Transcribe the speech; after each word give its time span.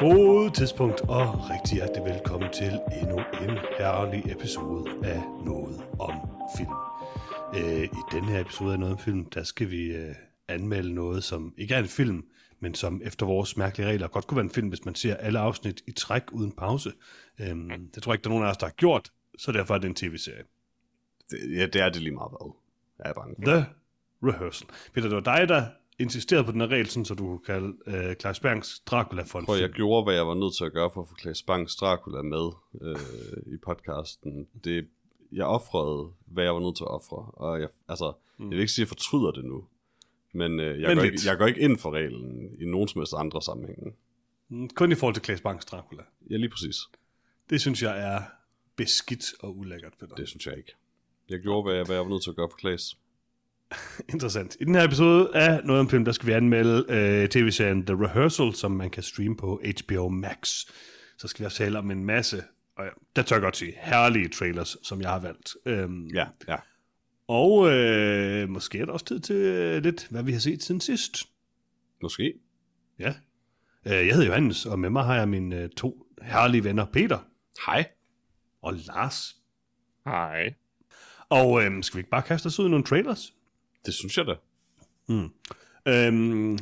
God 0.00 0.50
tidspunkt 0.54 1.00
og 1.00 1.50
rigtig 1.50 1.74
hjertelig 1.74 2.04
velkommen 2.04 2.52
til 2.52 2.80
endnu 3.02 3.18
en 3.18 3.58
herlig 3.78 4.32
episode 4.32 4.84
af 5.04 5.22
Noget 5.44 5.84
om 5.98 6.12
Film. 6.56 6.70
Øh, 7.56 7.84
I 7.84 8.02
denne 8.12 8.26
her 8.26 8.40
episode 8.40 8.72
af 8.72 8.78
Noget 8.78 8.92
om 8.92 8.98
Film, 8.98 9.24
der 9.24 9.42
skal 9.42 9.70
vi 9.70 9.86
øh, 9.86 10.14
anmelde 10.48 10.94
noget, 10.94 11.24
som 11.24 11.54
ikke 11.58 11.74
er 11.74 11.78
en 11.78 11.88
film, 11.88 12.24
men 12.60 12.74
som 12.74 13.00
efter 13.04 13.26
vores 13.26 13.56
mærkelige 13.56 13.88
regler 13.88 14.08
godt 14.08 14.26
kunne 14.26 14.36
være 14.36 14.44
en 14.44 14.50
film, 14.50 14.68
hvis 14.68 14.84
man 14.84 14.94
ser 14.94 15.16
alle 15.16 15.38
afsnit 15.38 15.82
i 15.86 15.92
træk 15.92 16.22
uden 16.32 16.52
pause. 16.52 16.92
Øhm, 17.40 17.90
det 17.94 18.02
tror 18.02 18.12
jeg 18.12 18.14
ikke, 18.14 18.24
der 18.24 18.30
er 18.30 18.34
nogen 18.34 18.46
af 18.46 18.50
os, 18.50 18.56
der 18.56 18.66
har 18.66 18.72
gjort, 18.72 19.10
så 19.38 19.52
derfor 19.52 19.74
er 19.74 19.78
det 19.78 19.88
en 19.88 19.94
tv-serie. 19.94 20.42
Det, 21.30 21.38
ja, 21.56 21.66
det 21.66 21.80
er 21.80 21.88
det 21.88 22.02
lige 22.02 22.14
meget 22.14 22.30
hvad. 22.30 22.52
Jeg 22.98 23.10
er 23.10 23.14
bange 23.14 23.34
for. 23.36 23.50
The 23.50 23.66
Rehearsal. 24.22 24.68
Peter, 24.94 25.08
det 25.08 25.16
var 25.16 25.36
dig, 25.36 25.48
der 25.48 25.66
insisterede 25.98 26.44
på 26.44 26.52
den 26.52 26.60
her 26.60 26.68
regel, 26.68 26.86
sådan, 26.86 27.04
så 27.04 27.14
du 27.14 27.26
kunne 27.26 27.44
kalde 27.46 27.76
øh, 27.86 28.16
Klaus 28.16 28.40
Bergs 28.40 28.80
Dracula 28.80 29.22
for 29.22 29.38
en 29.38 29.44
Prøv, 29.44 29.56
jeg 29.56 29.70
gjorde, 29.70 30.04
hvad 30.04 30.14
jeg 30.14 30.26
var 30.26 30.34
nødt 30.34 30.56
til 30.56 30.64
at 30.64 30.72
gøre 30.72 30.90
for 30.94 31.02
at 31.02 31.08
få 31.08 31.14
Klaas 31.14 31.42
Bangs 31.42 31.76
Dracula 31.76 32.22
med 32.22 32.50
øh, 32.82 33.54
i 33.54 33.56
podcasten. 33.64 34.46
Det, 34.64 34.88
jeg 35.32 35.46
offrede, 35.46 36.12
hvad 36.26 36.44
jeg 36.44 36.54
var 36.54 36.60
nødt 36.60 36.76
til 36.76 36.84
at 36.84 36.90
ofre. 36.90 37.30
Og 37.32 37.60
jeg, 37.60 37.68
altså, 37.88 38.12
mm. 38.38 38.44
jeg 38.44 38.50
vil 38.50 38.60
ikke 38.60 38.72
sige, 38.72 38.82
at 38.82 38.86
jeg 38.86 38.88
fortryder 38.88 39.30
det 39.30 39.44
nu. 39.44 39.64
Men, 40.32 40.60
øh, 40.60 40.80
jeg, 40.80 40.88
Men 40.88 40.96
går 40.96 41.02
lidt. 41.04 41.14
ikke, 41.14 41.28
jeg 41.28 41.38
går 41.38 41.46
ikke 41.46 41.60
ind 41.60 41.78
for 41.78 41.90
reglen 41.90 42.60
i 42.60 42.64
nogen 42.64 42.88
som 42.88 43.00
helst 43.00 43.14
andre 43.16 43.42
sammenhænge. 43.42 43.92
Mm, 44.48 44.68
Kun 44.68 44.92
i 44.92 44.94
forhold 44.94 45.14
til 45.14 45.22
Klaus 45.22 45.40
Bergs 45.40 45.64
Dracula. 45.64 46.02
Ja, 46.30 46.36
lige 46.36 46.48
præcis. 46.50 46.76
Det 47.50 47.60
synes 47.60 47.82
jeg 47.82 48.14
er 48.14 48.22
beskidt 48.76 49.34
og 49.40 49.58
ulækkert, 49.58 49.92
Peter. 50.00 50.14
Det 50.14 50.28
synes 50.28 50.46
jeg 50.46 50.56
ikke. 50.56 50.72
Jeg 51.28 51.40
gjorde, 51.40 51.62
hvad 51.62 51.74
jeg, 51.74 51.84
hvad 51.84 51.96
jeg 51.96 52.04
var 52.04 52.10
nødt 52.10 52.22
til 52.22 52.30
at 52.30 52.36
gøre 52.36 52.48
for 52.50 52.56
Klaas. 52.56 52.96
Interessant. 54.12 54.56
I 54.60 54.64
den 54.64 54.74
her 54.74 54.84
episode 54.84 55.30
af 55.34 55.64
Noget 55.64 55.80
om 55.80 55.88
Film, 55.88 56.04
der 56.04 56.12
skal 56.12 56.26
vi 56.26 56.32
anmelde 56.32 56.86
øh, 56.88 57.28
tv-serien 57.28 57.86
The 57.86 58.04
Rehearsal, 58.04 58.54
som 58.54 58.70
man 58.70 58.90
kan 58.90 59.02
streame 59.02 59.36
på 59.36 59.62
HBO 59.82 60.08
Max. 60.08 60.66
Så 61.18 61.28
skal 61.28 61.40
vi 61.40 61.46
også 61.46 61.58
tale 61.58 61.78
om 61.78 61.90
en 61.90 62.04
masse, 62.04 62.42
og 62.76 62.84
ja, 62.84 62.90
der 63.16 63.22
tør 63.22 63.36
jeg 63.36 63.42
godt 63.42 63.56
sige, 63.56 63.74
herlige 63.76 64.28
trailers, 64.28 64.76
som 64.82 65.00
jeg 65.00 65.10
har 65.10 65.20
valgt. 65.20 65.54
Øhm, 65.66 66.06
Ja, 66.06 66.26
ja. 66.48 66.56
Og 67.28 67.72
øh, 67.72 68.48
måske 68.48 68.78
er 68.78 68.84
der 68.84 68.92
også 68.92 69.04
tid 69.04 69.20
til 69.20 69.36
øh, 69.36 69.82
lidt, 69.82 70.06
hvad 70.10 70.22
vi 70.22 70.32
har 70.32 70.38
set 70.38 70.62
siden 70.62 70.80
sidst. 70.80 71.24
Måske. 72.02 72.34
Ja. 72.98 73.14
Øh, 73.86 73.92
jeg 73.92 74.14
hedder 74.14 74.26
Johannes, 74.26 74.66
og 74.66 74.78
med 74.78 74.90
mig 74.90 75.04
har 75.04 75.14
jeg 75.14 75.28
mine 75.28 75.56
øh, 75.56 75.68
to 75.68 76.06
herlige 76.22 76.64
venner, 76.64 76.84
Peter 76.84 77.18
Hej. 77.66 77.84
Og 78.66 78.74
Lars. 78.74 79.36
Hej. 80.04 80.54
Og 81.28 81.64
øh, 81.64 81.82
skal 81.82 81.96
vi 81.96 82.00
ikke 82.00 82.10
bare 82.10 82.22
kaste 82.22 82.46
os 82.46 82.58
ud 82.58 82.66
i 82.66 82.70
nogle 82.70 82.84
trailers? 82.84 83.32
Det 83.86 83.94
synes 83.94 84.18
jeg 84.18 84.26
da. 84.26 84.34
Øhm, 85.88 86.58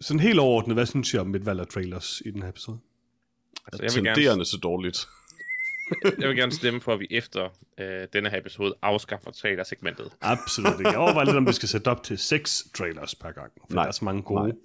sådan 0.00 0.20
helt 0.20 0.38
overordnet, 0.38 0.76
hvad 0.76 0.86
synes 0.86 1.14
jeg 1.14 1.20
om 1.20 1.26
mit 1.26 1.46
valg 1.46 1.60
af 1.60 1.66
trailers 1.66 2.22
i 2.24 2.30
den 2.30 2.42
her 2.42 2.48
episode? 2.48 2.78
Altså, 3.66 3.82
jeg, 3.82 3.92
vil 3.94 4.04
gerne, 4.04 4.14
Tenderende 4.16 4.44
så 4.44 4.56
dårligt. 4.56 5.08
jeg 6.20 6.28
vil 6.28 6.36
gerne 6.36 6.52
stemme 6.52 6.80
for, 6.80 6.92
at 6.92 7.00
vi 7.00 7.06
efter 7.10 7.48
øh, 7.78 8.08
denne 8.12 8.30
her 8.30 8.38
episode 8.38 8.74
afskaffer 8.82 9.30
trailer-segmentet. 9.30 10.12
Absolut 10.20 10.80
ikke. 10.80 10.90
Jeg 10.90 10.98
overvejer 10.98 11.24
lidt, 11.24 11.36
om 11.36 11.46
vi 11.46 11.52
skal 11.52 11.68
sætte 11.68 11.88
op 11.88 12.02
til 12.02 12.18
seks 12.18 12.64
trailers 12.74 13.14
per 13.14 13.32
gang, 13.32 13.52
for 13.68 13.74
Nej. 13.74 13.82
der 13.82 13.88
er 13.88 13.92
så 13.92 14.04
mange 14.04 14.22
gode. 14.22 14.56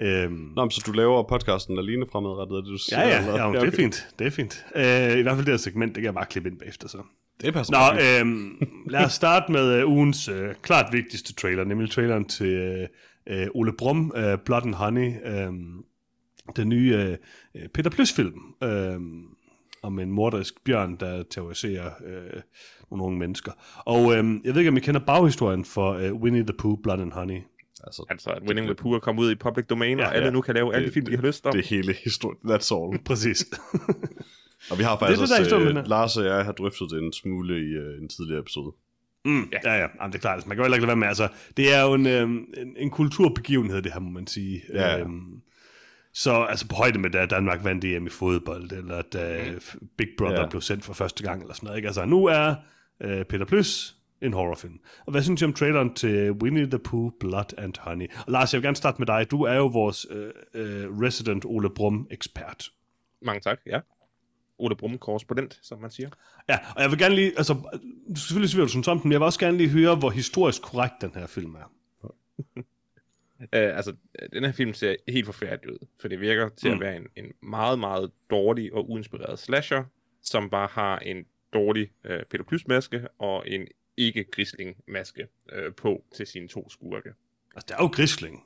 Øhm, 0.00 0.52
Nå, 0.56 0.64
men 0.64 0.70
så 0.70 0.82
du 0.86 0.92
laver 0.92 1.22
podcasten 1.22 1.78
alene 1.78 2.06
fremadrettet, 2.12 2.56
er 2.56 2.60
det 2.60 2.70
du 2.70 2.78
siger? 2.78 3.00
ja, 3.00 3.08
ja, 3.08 3.18
eller? 3.18 3.32
ja, 3.32 3.46
ja, 3.46 3.52
det 3.52 3.56
er 3.56 3.66
okay. 3.68 3.76
fint. 3.76 4.08
Det 4.18 4.26
er 4.26 4.30
fint. 4.30 4.66
Øh, 4.76 5.18
I 5.18 5.22
hvert 5.22 5.34
fald 5.34 5.46
det 5.46 5.52
her 5.52 5.56
segment, 5.56 5.94
det 5.94 6.00
kan 6.02 6.04
jeg 6.04 6.14
bare 6.14 6.26
klippe 6.26 6.48
ind 6.48 6.58
bagefter 6.58 6.88
så. 6.88 6.98
Det 7.40 7.54
passer 7.54 7.72
Nå, 7.72 8.00
øhm, 8.00 8.58
lad 8.90 9.04
os 9.04 9.12
starte 9.12 9.52
med 9.52 9.74
øh, 9.74 9.88
ugens 9.88 10.28
øh, 10.28 10.54
klart 10.62 10.92
vigtigste 10.92 11.34
trailer, 11.34 11.64
nemlig 11.64 11.90
traileren 11.90 12.24
til 12.24 12.46
øh, 12.46 12.88
øh, 13.26 13.46
Ole 13.54 13.72
Brum, 13.72 14.12
øh, 14.16 14.38
Blood 14.44 14.62
and 14.62 14.74
Honey, 14.74 15.12
øh, 15.24 15.52
den 16.56 16.68
nye 16.68 16.94
øh, 16.96 17.16
øh, 17.54 17.68
Peter 17.68 17.90
Plys-film 17.90 18.40
øh, 18.62 19.00
om 19.82 19.98
en 19.98 20.10
morderisk 20.10 20.64
bjørn, 20.64 20.96
der 21.00 21.22
terroriserer 21.30 21.90
øh, 22.06 22.40
nogle 22.90 23.04
unge 23.04 23.18
mennesker. 23.18 23.52
Og 23.78 24.00
øh, 24.00 24.24
jeg 24.44 24.54
ved 24.54 24.60
ikke, 24.60 24.70
om 24.70 24.76
I 24.76 24.80
kender 24.80 25.00
baghistorien 25.00 25.64
for 25.64 25.92
øh, 25.92 26.14
Winnie 26.14 26.42
the 26.42 26.56
Pooh, 26.58 26.78
Blood 26.82 27.00
and 27.00 27.12
Honey. 27.12 27.40
Altså, 27.86 28.04
Altså, 28.10 28.30
at 28.30 28.42
Winning 28.46 28.66
the 28.66 28.74
Pooh 28.74 28.94
er 28.94 28.98
kommet 28.98 29.22
ud 29.22 29.30
i 29.32 29.34
public 29.34 29.66
domain, 29.66 29.98
Ja, 29.98 30.06
og 30.06 30.14
alle 30.14 30.24
ja. 30.26 30.30
nu 30.32 30.40
kan 30.40 30.54
lave 30.54 30.74
alle 30.74 30.82
de 30.82 30.86
Det- 30.86 30.94
film, 30.94 31.06
de 31.06 31.16
har 31.16 31.22
lyst 31.22 31.46
om. 31.46 31.52
det 31.52 31.60
er 31.64 31.66
hele 31.68 31.92
historien. 32.04 32.38
That's 32.50 32.74
all. 32.74 32.98
Præcis. 33.08 33.44
Og 34.70 34.78
vi 34.78 34.82
har 34.82 34.90
Det 34.90 34.98
faktisk 35.00 35.20
det, 35.20 35.28
der 35.28 35.56
er 35.56 35.60
også, 35.70 35.78
øh, 35.80 35.86
Lars 35.88 36.16
og 36.16 36.24
jeg 36.24 36.44
har 36.44 36.52
drøftet 36.52 36.90
det 36.90 37.02
en 37.02 37.12
smule 37.12 37.58
i 37.58 37.72
øh, 37.72 38.02
en 38.02 38.08
tidligere 38.08 38.40
episode. 38.40 38.72
Mm, 39.24 39.48
ja, 39.52 39.58
ja, 39.64 39.74
Jamen, 39.80 40.12
det 40.12 40.14
er 40.14 40.18
klart. 40.20 40.34
Altså, 40.34 40.48
man 40.48 40.56
kan 40.56 40.60
jo 40.60 40.64
heller 40.64 40.76
ikke 40.76 40.82
lade 40.86 40.88
være 40.88 40.96
med. 40.96 41.08
Altså, 41.08 41.28
det 41.56 41.74
er 41.74 41.82
jo 41.82 41.94
en, 41.94 42.06
øhm, 42.06 42.44
en, 42.56 42.76
en 42.76 42.90
kulturbegivenhed, 42.90 43.82
det 43.82 43.92
her, 43.92 44.00
må 44.00 44.10
man 44.10 44.26
sige. 44.26 44.62
Ja, 44.74 44.88
ja. 44.92 45.00
Øhm, 45.00 45.40
så 46.12 46.32
altså 46.32 46.68
på 46.68 46.74
højde 46.74 46.98
med, 46.98 47.10
da 47.10 47.26
Danmark 47.26 47.64
vandt 47.64 47.84
EM 47.84 48.06
i 48.06 48.10
fodbold, 48.10 48.72
eller 48.72 49.02
da 49.02 49.44
Big 49.98 50.08
Brother 50.18 50.40
Ja. 50.40 50.48
blev 50.48 50.60
sendt 50.62 50.84
for 50.84 50.92
første 50.92 51.22
gang, 51.22 51.40
eller 51.40 51.54
sådan 51.54 51.66
noget. 51.66 51.76
Ikke? 51.78 51.88
Altså, 51.88 52.04
nu 52.04 52.24
er 52.24 52.54
øh, 53.02 53.24
Peter 53.24 53.44
Plys 53.44 53.96
en 54.22 54.32
horrorfilm. 54.32 54.80
Og 55.06 55.10
hvad 55.10 55.22
synes 55.22 55.40
du 55.40 55.46
om 55.46 55.52
traileren 55.52 55.94
til 55.94 56.32
Winnie 56.32 56.66
the 56.70 56.78
Pooh, 56.78 57.12
Blood 57.20 57.58
and 57.58 57.74
Honey? 57.80 58.06
Og 58.26 58.32
Lars, 58.32 58.52
jeg 58.52 58.58
vil 58.58 58.66
gerne 58.66 58.76
starte 58.76 58.98
med 58.98 59.06
dig. 59.06 59.30
Du 59.30 59.42
er 59.42 59.54
jo 59.54 59.66
vores 59.66 60.06
øh, 60.10 60.30
øh, 60.54 61.00
resident 61.00 61.44
Ole 61.44 61.70
Brum-ekspert. 61.70 62.70
Mange 63.22 63.40
tak, 63.40 63.58
ja. 63.66 63.80
Ole 64.58 64.76
Brumme 64.76 64.98
korrespondent, 64.98 65.58
som 65.62 65.80
man 65.80 65.90
siger. 65.90 66.08
Ja, 66.48 66.58
og 66.76 66.82
jeg 66.82 66.90
vil 66.90 66.98
gerne 66.98 67.14
lige, 67.14 67.32
altså, 67.36 67.56
selvfølgelig 68.16 68.50
svire, 68.50 68.62
du 68.64 68.68
synes 68.68 68.88
om 68.88 68.98
den, 68.98 69.08
men 69.08 69.12
jeg 69.12 69.20
vil 69.20 69.24
også 69.24 69.38
gerne 69.40 69.56
lige 69.56 69.68
høre, 69.70 69.96
hvor 69.96 70.10
historisk 70.10 70.62
korrekt 70.62 70.94
den 71.00 71.10
her 71.14 71.26
film 71.26 71.54
er. 71.54 71.72
Uh, 72.02 72.12
altså, 73.78 73.92
øh, 74.22 74.28
den 74.32 74.44
her 74.44 74.52
film 74.52 74.74
ser 74.74 74.96
helt 75.08 75.26
forfærdelig 75.26 75.72
ud, 75.72 75.86
for 76.00 76.08
det 76.08 76.20
virker 76.20 76.48
til 76.48 76.68
Mm. 76.70 76.74
at 76.74 76.80
være 76.80 76.96
en, 76.96 77.06
en 77.16 77.32
meget, 77.42 77.78
meget 77.78 78.10
dårlig 78.30 78.74
og 78.74 78.90
uinspireret 78.90 79.38
slasher, 79.38 79.84
som 80.22 80.50
bare 80.50 80.68
har 80.72 80.98
en 80.98 81.24
dårlig 81.52 81.90
Peter 82.30 82.44
Plys-maske 82.44 83.08
og 83.18 83.48
en 83.48 83.66
ikke-grisling-maske 83.96 85.26
uh, 85.56 85.74
på 85.74 86.04
til 86.16 86.26
sine 86.26 86.48
to 86.48 86.70
skurke. 86.70 87.08
Altså, 87.54 87.66
det 87.68 87.74
er 87.78 87.82
jo 87.84 87.86
grisling. 87.86 88.44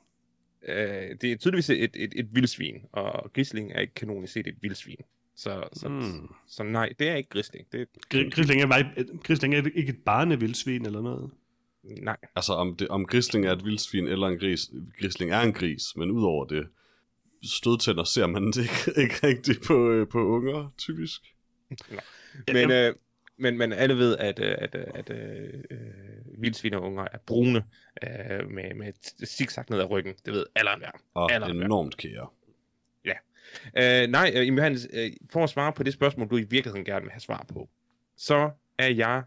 Uh, 0.61 0.73
det 1.21 1.23
er 1.23 1.35
tydeligvis 1.37 1.69
et, 1.69 1.91
et, 1.95 2.13
et 2.15 2.27
vildsvin, 2.35 2.75
og 2.91 3.33
grisling 3.33 3.71
er 3.71 3.79
ikke 3.81 3.93
kanonisk 3.93 4.33
set 4.33 4.47
et 4.47 4.55
vildsvin. 4.61 4.97
Så, 5.35 5.63
så, 5.73 5.89
Mm. 5.89 5.95
mm. 5.95 6.33
så 6.47 6.63
nej, 6.63 6.93
det 6.99 7.09
er 7.09 7.15
ikke 7.15 7.29
grisling. 7.29 7.67
Det, 7.71 7.87
Gri- 8.13 8.29
Grisling 8.29 8.61
er, 8.61 8.67
vej- 8.67 9.05
Grisling 9.23 9.55
er 9.55 9.63
ikke 9.75 9.89
et 9.89 10.03
barnevildsvin 10.05 10.85
eller 10.85 11.01
noget. 11.01 11.31
nej. 11.83 12.17
Altså 12.35 12.53
om, 12.53 12.75
det, 12.75 12.87
om 12.87 13.05
grisling 13.05 13.45
er 13.45 13.51
et 13.51 13.65
vildsvin 13.65 14.07
eller 14.07 14.27
en 14.27 14.39
gris. 14.39 14.69
Grisling 15.01 15.31
er 15.31 15.39
en 15.41 15.53
gris, 15.53 15.83
men 15.95 16.11
udover 16.11 16.45
det, 16.45 16.67
stødtænder 17.43 18.03
ser 18.03 18.27
man 18.27 18.45
det 18.47 18.57
ikke, 18.61 18.91
ikke 19.03 19.27
rigtigt 19.27 19.63
på, 19.67 19.89
øh, 19.91 20.07
på 20.07 20.25
unger, 20.27 20.73
typisk. 20.77 21.21
Men, 22.53 22.71
øh, 22.71 22.95
men, 23.39 23.57
men 23.57 23.73
alle 23.73 23.97
ved, 23.97 24.17
at, 24.17 24.39
øh, 24.39 24.55
at, 24.57 24.75
øh, 24.75 24.83
at 24.93 25.09
øh, 25.09 25.63
øh, 25.71 26.41
vildsvin 26.41 26.73
og 26.73 26.81
unger 26.81 27.07
er 27.11 27.17
brune 27.25 27.63
øh, 28.03 28.51
med, 28.51 28.75
med 28.75 28.93
zigzag 29.25 29.63
ned 29.69 29.79
ad 29.79 29.89
ryggen. 29.89 30.13
Det 30.25 30.33
ved 30.33 30.45
alle 30.55 30.73
enhver. 30.73 30.91
Og 31.13 31.29
hvad? 31.39 31.49
enormt 31.49 31.97
kære. 31.97 32.27
Øh, 33.77 34.07
nej, 34.09 34.31
øh, 34.35 34.47
Johannes, 34.47 34.87
øh, 34.93 35.11
for 35.29 35.43
at 35.43 35.49
svare 35.49 35.73
på 35.73 35.83
det 35.83 35.93
spørgsmål, 35.93 36.29
du 36.29 36.37
i 36.37 36.43
virkeligheden 36.43 36.85
gerne 36.85 37.01
vil 37.01 37.11
have 37.11 37.19
svar 37.19 37.45
på, 37.53 37.69
så 38.17 38.51
er 38.77 38.89
jeg 38.89 39.23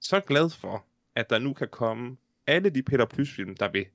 så 0.00 0.20
glad 0.20 0.50
for, 0.50 0.86
at 1.16 1.30
der 1.30 1.38
nu 1.38 1.52
kan 1.52 1.68
komme 1.68 2.16
alle 2.46 2.70
de 2.70 2.82
Peter 2.82 3.04
Plys-film, 3.04 3.56
der 3.56 3.68
vil. 3.68 3.86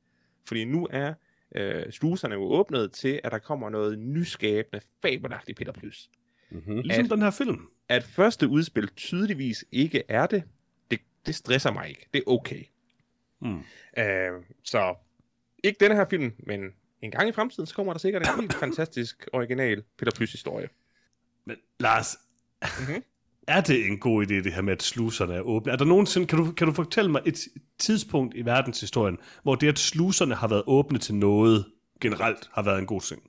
Fordi 0.48 0.66
nu 0.66 0.88
er 0.92 1.14
øh, 1.56 1.92
sluserne 1.92 2.36
jo 2.36 2.42
åbnet 2.42 2.92
til, 2.92 3.20
at 3.24 3.32
der 3.32 3.40
kommer 3.40 3.70
noget 3.70 4.00
nyskabende, 4.00 4.86
fabelagtigt 5.02 5.58
Peter 5.58 5.72
Plys. 5.72 6.10
Mm-hmm. 6.52 6.76
Ligesom 6.80 7.06
At- 7.06 7.12
den 7.12 7.22
her 7.22 7.32
film. 7.32 7.60
At 7.90 8.04
første 8.04 8.48
udspil 8.48 8.88
tydeligvis 8.88 9.66
ikke 9.72 10.04
er 10.10 10.26
det, 10.26 10.44
det, 10.92 11.00
det 11.26 11.36
stresser 11.36 11.72
mig 11.72 11.90
ikke. 11.90 12.08
Det 12.14 12.20
er 12.28 12.32
okay. 12.32 12.64
Mm. 13.42 13.60
Øh, 13.98 14.44
så 14.64 14.96
ikke 15.64 15.78
denne 15.80 15.96
her 15.96 16.06
film, 16.10 16.32
men 16.40 16.62
en 17.02 17.12
gang 17.12 17.30
i 17.30 17.32
fremtiden, 17.32 17.66
så 17.68 17.76
kommer 17.76 17.94
der 17.94 18.00
sikkert 18.00 18.28
en 18.28 18.40
helt 18.42 18.54
fantastisk 18.64 19.28
original 19.34 19.84
Peter 19.98 20.12
Plys 20.18 20.32
historie. 20.32 20.70
Men 21.46 21.56
Lars, 21.80 22.18
Mhm. 22.62 23.04
er 23.48 23.62
det 23.62 23.86
en 23.86 24.00
god 24.00 24.26
idé, 24.26 24.34
det 24.34 24.54
her 24.54 24.62
med, 24.62 24.74
at 24.74 24.84
sluserne 24.84 25.34
er 25.34 25.42
åbne? 25.42 25.72
Er 25.72 25.76
der 25.76 25.86
nogensinde, 25.86 26.28
kan 26.28 26.38
du, 26.40 26.52
kan 26.52 26.68
du 26.68 26.74
fortælle 26.74 27.12
mig 27.12 27.22
et 27.26 27.40
tidspunkt 27.78 28.36
i 28.36 28.46
verdenshistorien, 28.46 29.18
hvor 29.44 29.56
det, 29.56 29.68
at 29.68 29.80
sluserne 29.80 30.36
har 30.36 30.48
været 30.48 30.64
åbne 30.68 31.00
til 31.00 31.16
noget, 31.16 31.66
generelt 32.02 32.50
har 32.54 32.62
været 32.64 32.80
en 32.80 32.86
god 32.86 33.02
ting? 33.02 33.22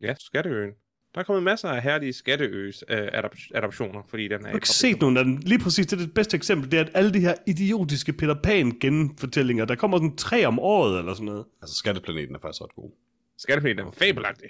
Ja, 0.00 0.14
Skatteøen. 0.18 0.70
Der 1.16 1.20
er 1.20 1.24
kommet 1.24 1.42
masser 1.42 1.68
af 1.68 1.82
herlige 1.82 2.12
Skatteøs 2.12 2.84
øh, 2.88 3.08
adaptioner, 3.54 4.02
fordi 4.08 4.24
den 4.24 4.32
er... 4.32 4.38
Jeg 4.38 4.48
har 4.48 4.54
ikke 4.54 4.68
set 4.68 5.00
nogen 5.00 5.16
af 5.16 5.24
dem. 5.24 5.36
Lige 5.36 5.58
præcis, 5.58 5.86
det 5.86 5.92
er 5.92 6.04
det 6.04 6.14
bedste 6.14 6.36
eksempel, 6.36 6.70
det 6.70 6.76
er, 6.76 6.84
at 6.84 6.90
alle 6.94 7.12
de 7.14 7.20
her 7.20 7.34
idiotiske 7.46 8.12
Peter 8.12 8.34
Pan 8.34 8.70
genfortællinger, 8.80 9.64
der 9.64 9.74
kommer 9.74 9.98
sådan 9.98 10.16
tre 10.16 10.46
om 10.46 10.58
året, 10.58 10.98
eller 10.98 11.14
sådan 11.14 11.26
noget. 11.26 11.44
Altså, 11.62 11.76
skatteplaneten 11.76 12.34
er 12.34 12.38
faktisk 12.38 12.62
ret 12.62 12.74
god. 12.74 12.90
Skatteplaneten 13.38 13.86
er 13.86 13.90
fabelagtig. 13.90 14.48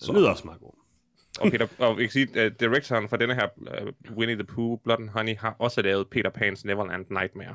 Det 0.00 0.14
lyder 0.14 0.30
også 0.30 0.44
meget 0.44 0.60
godt. 0.60 0.74
og, 1.40 1.50
Peter, 1.50 1.66
og 1.78 2.00
jeg 2.00 2.10
kan 2.10 2.10
sige, 2.10 2.40
at 2.40 2.60
directoren 2.60 3.08
for 3.08 3.16
denne 3.16 3.34
her 3.34 3.48
uh, 3.56 4.16
Winnie 4.16 4.36
the 4.36 4.44
Pooh, 4.44 4.78
Blood 4.84 4.98
and 4.98 5.08
Honey, 5.08 5.36
har 5.36 5.56
også 5.58 5.82
lavet 5.82 6.08
Peter 6.08 6.30
Pan's 6.30 6.62
Neverland 6.64 7.06
Nightmare. 7.10 7.54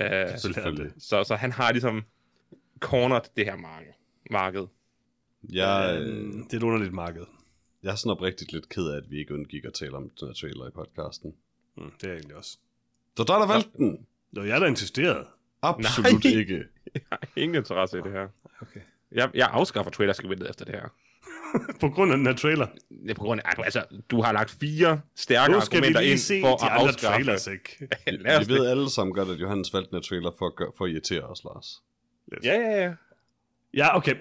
Uh, 0.00 0.38
Selvfølgelig. 0.38 0.92
så, 0.98 1.24
så 1.24 1.36
han 1.36 1.52
har 1.52 1.72
ligesom 1.72 2.04
cornered 2.80 3.24
det 3.36 3.44
her 3.44 3.56
marked. 3.56 3.92
marked. 4.30 4.66
Jeg, 5.52 5.98
øh, 6.00 6.32
det 6.32 6.52
er 6.52 6.56
et 6.56 6.62
underligt 6.62 6.92
marked. 6.92 7.22
Jeg 7.84 7.90
er 7.92 7.94
sådan 7.94 8.10
oprigtigt 8.12 8.52
lidt 8.52 8.68
ked 8.68 8.86
af, 8.90 8.96
at 8.96 9.10
vi 9.10 9.18
ikke 9.18 9.34
undgik 9.34 9.64
at 9.64 9.74
tale 9.74 9.96
om 9.96 10.10
den 10.20 10.28
her 10.28 10.34
trailer 10.34 10.66
i 10.68 10.70
podcasten. 10.70 11.34
Mm, 11.76 11.90
det 12.00 12.04
er 12.04 12.08
jeg 12.08 12.16
egentlig 12.16 12.36
også. 12.36 12.58
Så 13.16 13.24
der 13.24 13.34
er 13.34 13.38
der 13.38 13.46
valgt 13.46 13.76
den. 13.76 14.06
Nå, 14.32 14.42
jeg 14.42 14.54
er 14.56 14.58
da 14.60 14.66
insisteret. 14.66 15.26
Absolut 15.62 16.24
Nej. 16.24 16.32
ikke. 16.40 16.64
Jeg 16.94 17.02
har 17.12 17.20
ingen 17.36 17.54
interesse 17.56 17.98
i 17.98 18.00
det 18.00 18.12
her. 18.12 18.28
Okay. 18.62 18.80
Jeg, 19.12 19.30
jeg 19.34 19.48
afskaffer 19.52 19.90
trailer 19.90 20.46
efter 20.50 20.64
det 20.64 20.74
her. 20.74 20.88
På 21.80 21.88
grund 21.88 22.12
af 22.12 22.16
den 22.16 22.26
her 22.26 22.34
trailer. 22.34 22.66
Det 23.02 23.10
er 23.10 23.14
på 23.14 23.22
grund 23.22 23.40
af, 23.44 23.52
altså, 23.64 23.84
du 24.10 24.22
har 24.22 24.32
lagt 24.32 24.50
fire 24.50 25.00
stærke 25.16 25.52
Nu 25.52 25.60
skal 25.60 25.76
vi 25.82 25.86
argumenter 25.86 26.00
lige 26.00 26.10
ind 26.10 26.18
se 26.20 26.40
for 26.40 26.56
de 26.56 26.64
at 26.64 26.70
andre 26.70 26.88
afskaffe. 26.88 27.16
trailers, 27.24 27.46
ikke? 27.46 27.88
Vi 28.46 28.52
ved 28.54 28.64
det. 28.64 28.70
alle 28.70 28.90
sammen 28.90 29.14
godt, 29.14 29.28
at 29.28 29.40
Johannes 29.40 29.74
valgte 29.74 29.90
den 29.90 29.96
her 29.96 30.02
trailer 30.02 30.30
for 30.38 30.46
at, 30.46 30.54
gøre, 30.56 30.72
for 30.76 30.84
at 30.84 30.90
irritere 30.90 31.22
os, 31.22 31.44
Lars. 31.44 31.82
Ja, 32.44 32.60
ja, 32.60 32.82
ja. 32.84 32.92
Ja, 33.74 33.96
okay. 33.96 34.14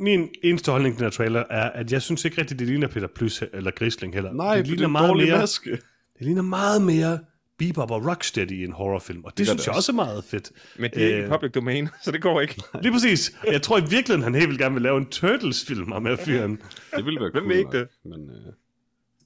Min 0.00 0.28
eneste 0.42 0.70
holdning 0.70 0.94
til 0.94 0.98
den 0.98 1.04
her 1.04 1.10
trailer 1.10 1.44
er, 1.50 1.70
at 1.70 1.92
jeg 1.92 2.02
synes 2.02 2.24
ikke 2.24 2.40
rigtigt, 2.40 2.58
det 2.58 2.66
ligner 2.68 2.88
Peter 2.88 3.06
Plys 3.06 3.42
eller 3.52 3.70
Grisling 3.70 4.14
heller. 4.14 4.32
Nej, 4.32 4.56
det 4.56 4.64
det 4.64 4.70
er 4.70 4.74
ligner 4.76 4.86
en 4.86 4.92
meget 4.92 5.16
mere, 5.16 5.38
maske. 5.38 5.70
Det 5.70 5.80
ligner 6.26 6.42
meget 6.42 6.82
mere 6.82 7.18
Bebop 7.58 7.90
og 7.90 8.06
Rocksteady 8.06 8.50
i 8.52 8.64
en 8.64 8.72
horrorfilm, 8.72 9.24
og 9.24 9.30
det, 9.30 9.38
det 9.38 9.46
synes 9.46 9.60
det 9.62 9.66
jeg 9.66 9.76
også 9.76 9.92
er 9.92 9.96
meget 9.96 10.24
fedt. 10.24 10.50
Men 10.78 10.90
det 10.90 11.02
er 11.02 11.06
ikke 11.06 11.18
Øh, 11.22 11.28
public 11.30 11.52
domain, 11.52 11.88
så 12.04 12.10
det 12.10 12.22
går 12.22 12.40
ikke. 12.40 12.62
Lige 12.82 12.92
præcis. 12.92 13.36
Jeg 13.46 13.62
tror 13.62 13.78
i 13.78 13.80
virkeligheden, 13.80 14.22
han 14.22 14.34
helt 14.34 14.48
vil 14.48 14.58
gerne 14.58 14.74
vil 14.74 14.82
lave 14.82 14.98
en 14.98 15.06
Turtles-film 15.06 15.92
om 15.92 16.02
med 16.02 16.16
fyren. 16.16 16.62
Det 16.96 17.04
ville 17.04 17.20
være 17.20 17.30
Hvem 17.30 17.42
cool 17.42 17.48
vil 17.48 17.58
ikke 17.58 17.78
nok, 17.78 17.88
Men, 18.04 18.30
øh, 18.30 18.52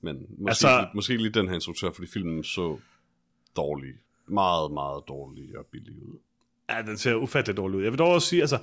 men 0.00 0.16
måske, 0.16 0.48
Altså- 0.50 0.68
altså, 0.68 0.88
måske 0.94 1.16
lige 1.16 1.30
den 1.30 1.48
her 1.48 1.54
instruktør, 1.54 1.90
fordi 1.94 2.08
filmen 2.12 2.44
så 2.44 2.78
dårlig. 3.56 3.90
Meget, 4.28 4.72
meget 4.72 5.02
dårlig 5.08 5.58
og 5.58 5.66
billig 5.72 5.92
ud. 5.92 6.18
Ja, 6.70 6.82
den 6.82 6.96
ser 6.98 7.14
ufatteligt 7.14 7.56
dårlig 7.56 7.78
ud. 7.78 7.82
Jeg 7.82 7.92
vil 7.92 7.98
dog 7.98 8.08
også 8.08 8.28
sige, 8.28 8.40
altså, 8.40 8.58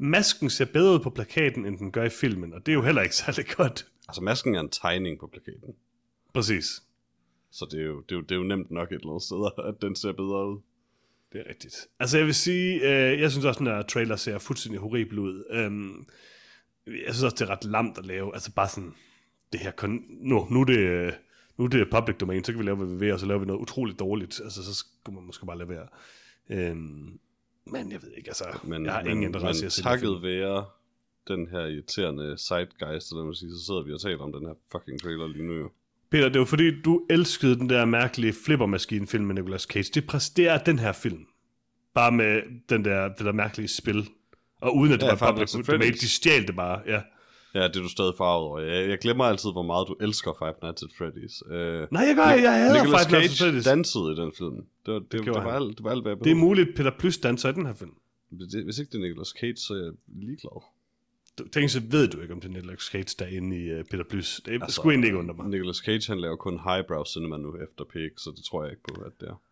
masken 0.00 0.50
ser 0.50 0.64
bedre 0.64 0.94
ud 0.94 0.98
på 0.98 1.10
plakaten, 1.10 1.66
end 1.66 1.78
den 1.78 1.92
gør 1.92 2.04
i 2.04 2.08
filmen, 2.08 2.54
og 2.54 2.66
det 2.66 2.72
er 2.72 2.76
jo 2.76 2.82
heller 2.82 3.02
ikke 3.02 3.16
særlig 3.16 3.46
godt. 3.56 3.86
Altså, 4.08 4.22
masken 4.22 4.54
er 4.54 4.60
en 4.60 4.68
tegning 4.68 5.18
på 5.18 5.26
plakaten. 5.26 5.74
Præcis. 6.34 6.82
Så 7.50 7.66
det 7.70 7.80
er, 7.80 7.84
jo, 7.84 8.00
det, 8.00 8.12
er 8.12 8.16
jo, 8.16 8.22
det 8.22 8.32
er 8.32 8.36
jo 8.36 8.42
nemt 8.42 8.70
nok 8.70 8.92
et 8.92 8.94
eller 8.94 9.10
andet 9.10 9.22
sted, 9.22 9.64
at 9.68 9.82
den 9.82 9.96
ser 9.96 10.12
bedre 10.12 10.50
ud. 10.50 10.60
Det 11.32 11.40
er 11.40 11.48
rigtigt. 11.48 11.74
Altså, 11.98 12.18
jeg 12.18 12.26
vil 12.26 12.34
sige, 12.34 12.74
øh, 12.74 13.20
jeg 13.20 13.30
synes 13.30 13.44
også, 13.44 13.58
at 13.58 13.66
den 13.66 13.66
der 13.66 13.82
trailer 13.82 14.16
ser 14.16 14.38
fuldstændig 14.38 14.80
horribel 14.80 15.18
ud. 15.18 15.44
Øhm, 15.50 16.06
jeg 16.86 17.14
synes 17.14 17.22
også, 17.22 17.36
det 17.38 17.40
er 17.40 17.50
ret 17.50 17.64
lamt 17.64 17.98
at 17.98 18.06
lave. 18.06 18.34
Altså, 18.34 18.52
bare 18.54 18.68
sådan, 18.68 18.94
det 19.52 19.60
her, 19.60 19.72
kon- 19.82 20.28
nu, 20.28 20.46
nu, 20.50 20.60
er 20.60 20.64
det, 20.64 20.78
øh, 20.78 21.12
nu 21.58 21.64
er 21.64 21.68
det 21.68 21.90
public 21.90 22.16
domain, 22.16 22.44
så 22.44 22.52
kan 22.52 22.58
vi 22.58 22.64
lave, 22.64 22.76
hvad 22.76 22.86
vi 22.86 22.96
vil, 22.96 23.12
og 23.12 23.20
så 23.20 23.26
laver 23.26 23.40
vi 23.40 23.46
noget 23.46 23.60
utroligt 23.60 23.98
dårligt. 23.98 24.40
Altså, 24.44 24.64
så 24.64 24.74
skulle 24.74 25.14
man 25.14 25.24
måske 25.24 25.46
bare 25.46 25.58
lade 25.58 25.68
være. 25.68 25.86
Øhm, 26.50 27.18
men 27.72 27.92
jeg 27.92 28.02
ved 28.02 28.12
ikke, 28.16 28.30
altså, 28.30 28.44
Men, 28.64 28.84
jeg 28.84 28.92
har 28.92 29.02
men, 29.02 29.10
ingen 29.10 29.24
interesse 29.24 29.64
i 29.64 29.66
at 29.66 29.72
se 29.72 29.82
takket 29.82 30.22
være 30.22 30.64
den 31.28 31.48
her 31.50 31.66
irriterende 31.66 32.38
sidegeist, 32.38 33.10
eller 33.12 33.24
man 33.24 33.34
siger, 33.34 33.50
så 33.50 33.64
sidder 33.66 33.82
vi 33.82 33.92
og 33.92 34.00
taler 34.00 34.18
om 34.18 34.32
den 34.32 34.46
her 34.46 34.54
fucking 34.72 35.00
trailer 35.00 35.26
lige 35.28 35.46
nu 35.46 35.52
jo. 35.52 35.70
Peter, 36.10 36.28
det 36.28 36.38
var 36.38 36.44
fordi, 36.44 36.80
du 36.82 37.06
elskede 37.10 37.56
den 37.58 37.70
der 37.70 37.84
mærkelige 37.84 38.32
flippermaskine-film 38.44 39.24
med 39.24 39.34
Nicolas 39.34 39.62
Cage. 39.62 39.90
Det 39.94 40.06
præsterer 40.06 40.58
den 40.58 40.78
her 40.78 40.92
film. 40.92 41.26
Bare 41.94 42.12
med 42.12 42.42
den 42.68 42.84
der, 42.84 43.08
det 43.08 43.26
der 43.26 43.32
mærkelige 43.32 43.68
spil. 43.68 44.08
Og 44.60 44.76
uden 44.76 44.92
at 44.92 45.00
det 45.00 45.06
Ja, 45.06 45.14
var 45.14 45.32
public 45.32 45.66
domain, 45.66 45.92
de 45.92 46.08
stjal 46.08 46.46
det 46.46 46.56
bare, 46.56 46.82
ja. 46.86 47.00
Ja, 47.54 47.62
det 47.68 47.76
er 47.76 47.80
du 47.80 47.88
stadig 47.88 48.14
farvet 48.18 48.44
over. 48.46 48.58
Jeg, 48.58 48.88
jeg 48.88 48.98
glemmer 48.98 49.24
altid, 49.24 49.50
hvor 49.52 49.62
meget 49.62 49.88
du 49.88 49.94
elsker 50.00 50.32
Five 50.38 50.54
Nights 50.62 50.82
at 50.82 50.90
Freddy's. 50.98 51.36
Uh, 51.46 51.86
Nej, 51.96 52.02
jeg 52.08 52.14
gør, 52.16 52.24
jeg 52.46 52.52
hader 52.52 52.82
Nicolas 52.82 53.06
Five 53.06 53.18
Nights 53.18 53.32
at 53.32 53.38
Cage 53.38 53.58
Freddy's. 53.58 53.70
dansede 53.70 54.12
i 54.12 54.16
den 54.16 54.32
film. 54.38 54.56
Det 54.86 54.94
var, 54.94 54.98
det, 55.00 55.12
det, 55.12 55.24
det, 55.24 55.34
var, 55.34 55.52
alt, 55.52 55.76
det 55.76 55.84
var 55.84 55.90
alt, 55.90 56.02
hvad 56.02 56.12
jeg 56.12 56.24
Det 56.24 56.30
er 56.30 56.40
muligt, 56.48 56.68
Peter 56.76 56.90
Plys 56.98 57.18
danser 57.18 57.48
i 57.48 57.52
den 57.52 57.66
her 57.66 57.74
film. 57.74 57.94
Det, 58.30 58.64
hvis 58.64 58.78
ikke 58.78 58.90
det 58.92 58.98
er 58.98 59.08
Nicolas 59.08 59.28
Cage, 59.40 59.56
så 59.56 59.74
er 59.74 59.78
jeg 59.78 59.92
ligeglad. 60.06 60.62
Du, 61.38 61.48
tænk, 61.48 61.70
så 61.70 61.80
ved 61.90 62.08
du 62.08 62.20
ikke, 62.20 62.34
om 62.34 62.40
det 62.40 62.48
er 62.48 62.52
Nicolas 62.52 62.82
Cage, 62.82 63.14
der 63.18 63.24
er 63.24 63.36
inde 63.36 63.64
i 63.64 63.78
uh, 63.78 63.84
Peter 63.90 64.04
Plys. 64.10 64.40
Det 64.46 64.52
altså, 64.52 64.76
skulle 64.76 64.94
egentlig 64.94 65.08
ikke 65.08 65.18
undre 65.18 65.34
mig. 65.34 65.48
Nicolas 65.48 65.76
Cage, 65.76 66.04
han 66.06 66.20
laver 66.20 66.36
kun 66.36 66.60
highbrow 66.68 67.04
cinema 67.04 67.36
nu 67.36 67.56
efter 67.56 67.84
Pig, 67.92 68.10
så 68.16 68.30
det 68.36 68.44
tror 68.44 68.62
jeg 68.62 68.70
ikke 68.72 68.82
på, 68.82 69.00
at 69.00 69.12
det 69.20 69.28
er. 69.28 69.42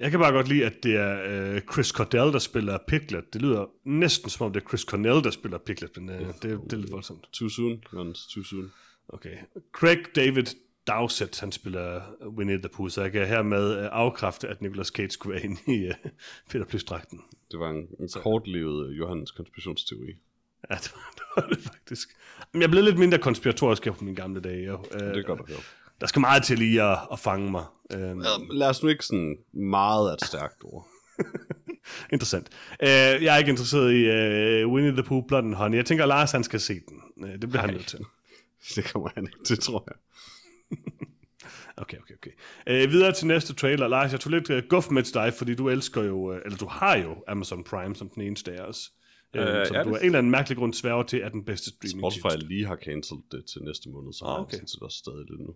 Jeg 0.00 0.10
kan 0.10 0.20
bare 0.20 0.32
godt 0.32 0.48
lide, 0.48 0.66
at 0.66 0.82
det 0.82 0.96
er 0.96 1.54
uh, 1.54 1.60
Chris 1.72 1.86
Cordell, 1.88 2.32
der 2.32 2.38
spiller 2.38 2.78
Piglet. 2.88 3.32
Det 3.32 3.42
lyder 3.42 3.66
næsten 3.84 4.30
som 4.30 4.46
om, 4.46 4.52
det 4.52 4.62
er 4.62 4.68
Chris 4.68 4.80
Cornell, 4.80 5.24
der 5.24 5.30
spiller 5.30 5.58
Piglet, 5.58 5.96
men 5.96 6.08
uh, 6.08 6.16
det, 6.16 6.42
det 6.42 6.72
er 6.72 6.76
lidt 6.76 6.92
voldsomt. 6.92 7.28
Too 7.32 7.48
soon, 7.48 7.84
Jens, 7.96 8.26
too 8.34 8.44
soon. 8.44 8.72
Okay. 9.08 9.36
Craig 9.72 9.98
David 10.16 10.44
Dowsett, 10.86 11.40
han 11.40 11.52
spiller 11.52 12.00
Winnie 12.38 12.58
the 12.58 12.68
Pooh, 12.68 12.88
så 12.90 13.02
jeg 13.02 13.12
kan 13.12 13.26
hermed 13.26 13.78
øh, 13.78 13.88
afkræfte, 13.92 14.48
at 14.48 14.62
Nicolas 14.62 14.86
Cage 14.88 15.10
skulle 15.10 15.34
være 15.34 15.44
inde 15.48 15.60
i 15.66 15.88
uh, 15.88 15.94
Peter 16.50 16.64
Plys-dragten. 16.64 17.20
Det 17.50 17.58
var 17.60 17.70
en, 17.70 17.86
en 18.00 18.08
kortlevet 18.14 18.98
Johannes 18.98 19.30
konspirationsteori. 19.30 20.12
Ja, 20.70 20.74
det 20.74 20.92
var, 20.96 21.12
det 21.14 21.22
var 21.36 21.48
det 21.54 21.58
faktisk. 21.62 22.08
Men 22.52 22.62
jeg 22.62 22.70
blevet 22.70 22.84
lidt 22.84 22.98
mindre 22.98 23.18
konspiratorisk 23.18 23.84
her 23.84 23.92
på 23.92 24.04
mine 24.04 24.16
gamle 24.16 24.40
dage. 24.40 24.64
Jo. 24.66 24.76
Uh, 24.76 25.00
Det 25.00 25.18
er 25.18 25.22
godt 25.22 25.40
at 25.40 25.48
høre. 25.48 25.58
Der 26.00 26.06
skal 26.06 26.20
meget 26.20 26.42
til 26.42 26.58
lige 26.58 26.82
at, 26.82 26.98
at 27.12 27.18
fange 27.18 27.50
mig. 27.50 27.64
Ja, 27.90 28.14
lad 28.50 28.68
os 28.68 28.82
nu 28.82 28.88
ikke 28.88 29.04
sådan 29.04 29.36
meget 29.52 30.10
af 30.10 30.14
et 30.14 30.24
stærkt 30.24 30.56
ord. 30.64 30.88
interessant. 32.12 32.48
Uh, 32.82 32.88
jeg 33.24 33.34
er 33.34 33.38
ikke 33.38 33.50
interesseret 33.50 33.92
i 33.92 34.02
uh, 34.64 34.72
Winnie 34.72 34.92
the 34.92 35.02
Pooh, 35.02 35.22
Blood 35.28 35.42
and 35.42 35.54
Honey. 35.54 35.76
Jeg 35.76 35.86
tænker, 35.86 36.04
at 36.04 36.08
Lars 36.08 36.32
han 36.32 36.44
skal 36.44 36.60
se 36.60 36.74
den. 36.74 37.24
Uh, 37.24 37.30
det 37.30 37.48
bliver 37.48 37.60
han 37.60 37.74
nødt 37.74 37.86
til. 37.86 37.98
Det 38.76 38.92
kommer 38.92 39.08
han 39.14 39.24
ikke 39.26 39.44
til, 39.46 39.58
tror 39.58 39.88
jeg. 39.88 39.96
Okay, 41.76 41.96
okay, 41.98 42.14
okay. 42.14 42.84
Uh, 42.84 42.90
videre 42.92 43.12
til 43.12 43.26
næste 43.26 43.54
trailer. 43.54 43.88
Lars, 43.88 44.12
jeg 44.12 44.20
tog 44.20 44.30
lidt 44.32 44.50
uh, 44.50 44.58
guf 44.68 44.90
med 44.90 45.02
til 45.02 45.14
dig, 45.14 45.34
fordi 45.34 45.54
du 45.54 45.68
elsker 45.68 46.02
jo, 46.02 46.30
uh, 46.30 46.36
eller 46.44 46.58
du 46.58 46.66
har 46.66 46.96
jo 46.96 47.24
Amazon 47.28 47.64
Prime 47.64 47.96
som 47.96 48.08
den 48.08 48.22
eneste 48.22 48.52
af 48.52 48.60
os. 48.64 48.90
Uh, 49.34 49.40
Øh, 49.40 49.66
som 49.66 49.76
ja, 49.76 49.82
du 49.82 49.88
det- 49.88 49.96
af 49.96 50.00
en 50.00 50.06
eller 50.06 50.18
anden 50.18 50.30
mærkelig 50.30 50.58
grund 50.58 50.74
sværger 50.74 51.02
til, 51.02 51.16
at 51.16 51.32
den 51.32 51.44
bedste 51.44 51.70
streaming 51.70 52.12
Spotify 52.12 52.46
lige 52.48 52.66
har 52.66 52.76
cancelled 52.76 53.22
det 53.30 53.44
til 53.52 53.62
næste 53.62 53.88
måned, 53.88 54.12
så 54.12 54.24
Ah, 54.24 54.32
ah, 54.34 54.40
okay. 54.40 54.56
okay. 54.56 54.66
det 54.66 54.82
også 54.82 54.98
stadig 54.98 55.24
lidt 55.30 55.40
nu. 55.40 55.54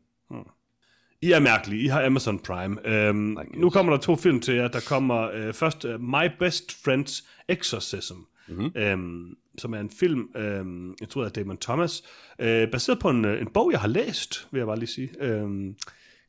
I 1.22 1.32
er 1.32 1.40
mærkelige. 1.40 1.82
I 1.82 1.86
har 1.86 2.06
Amazon 2.06 2.38
Prime. 2.38 3.08
Um, 3.10 3.38
nu 3.54 3.70
kommer 3.70 3.92
der 3.92 4.00
to 4.00 4.16
film 4.16 4.40
til 4.40 4.54
jer. 4.54 4.68
Der 4.68 4.80
kommer 4.88 5.48
uh, 5.48 5.54
først 5.54 5.84
uh, 5.84 6.00
My 6.00 6.28
Best 6.38 6.72
Friend's 6.72 7.28
Exorcism, 7.48 8.14
mm-hmm. 8.48 8.92
um, 8.92 9.36
som 9.58 9.74
er 9.74 9.80
en 9.80 9.90
film, 9.90 10.30
um, 10.60 10.94
jeg 11.00 11.08
tror, 11.08 11.24
er 11.24 11.28
Damon 11.28 11.58
Thomas, 11.58 12.02
uh, 12.38 12.44
baseret 12.46 12.98
på 12.98 13.10
en, 13.10 13.24
uh, 13.24 13.40
en 13.40 13.48
bog, 13.54 13.72
jeg 13.72 13.80
har 13.80 13.88
læst, 13.88 14.48
vil 14.52 14.58
jeg 14.58 14.66
bare 14.66 14.78
lige 14.78 14.88
sige. 14.88 15.42
Um, 15.42 15.76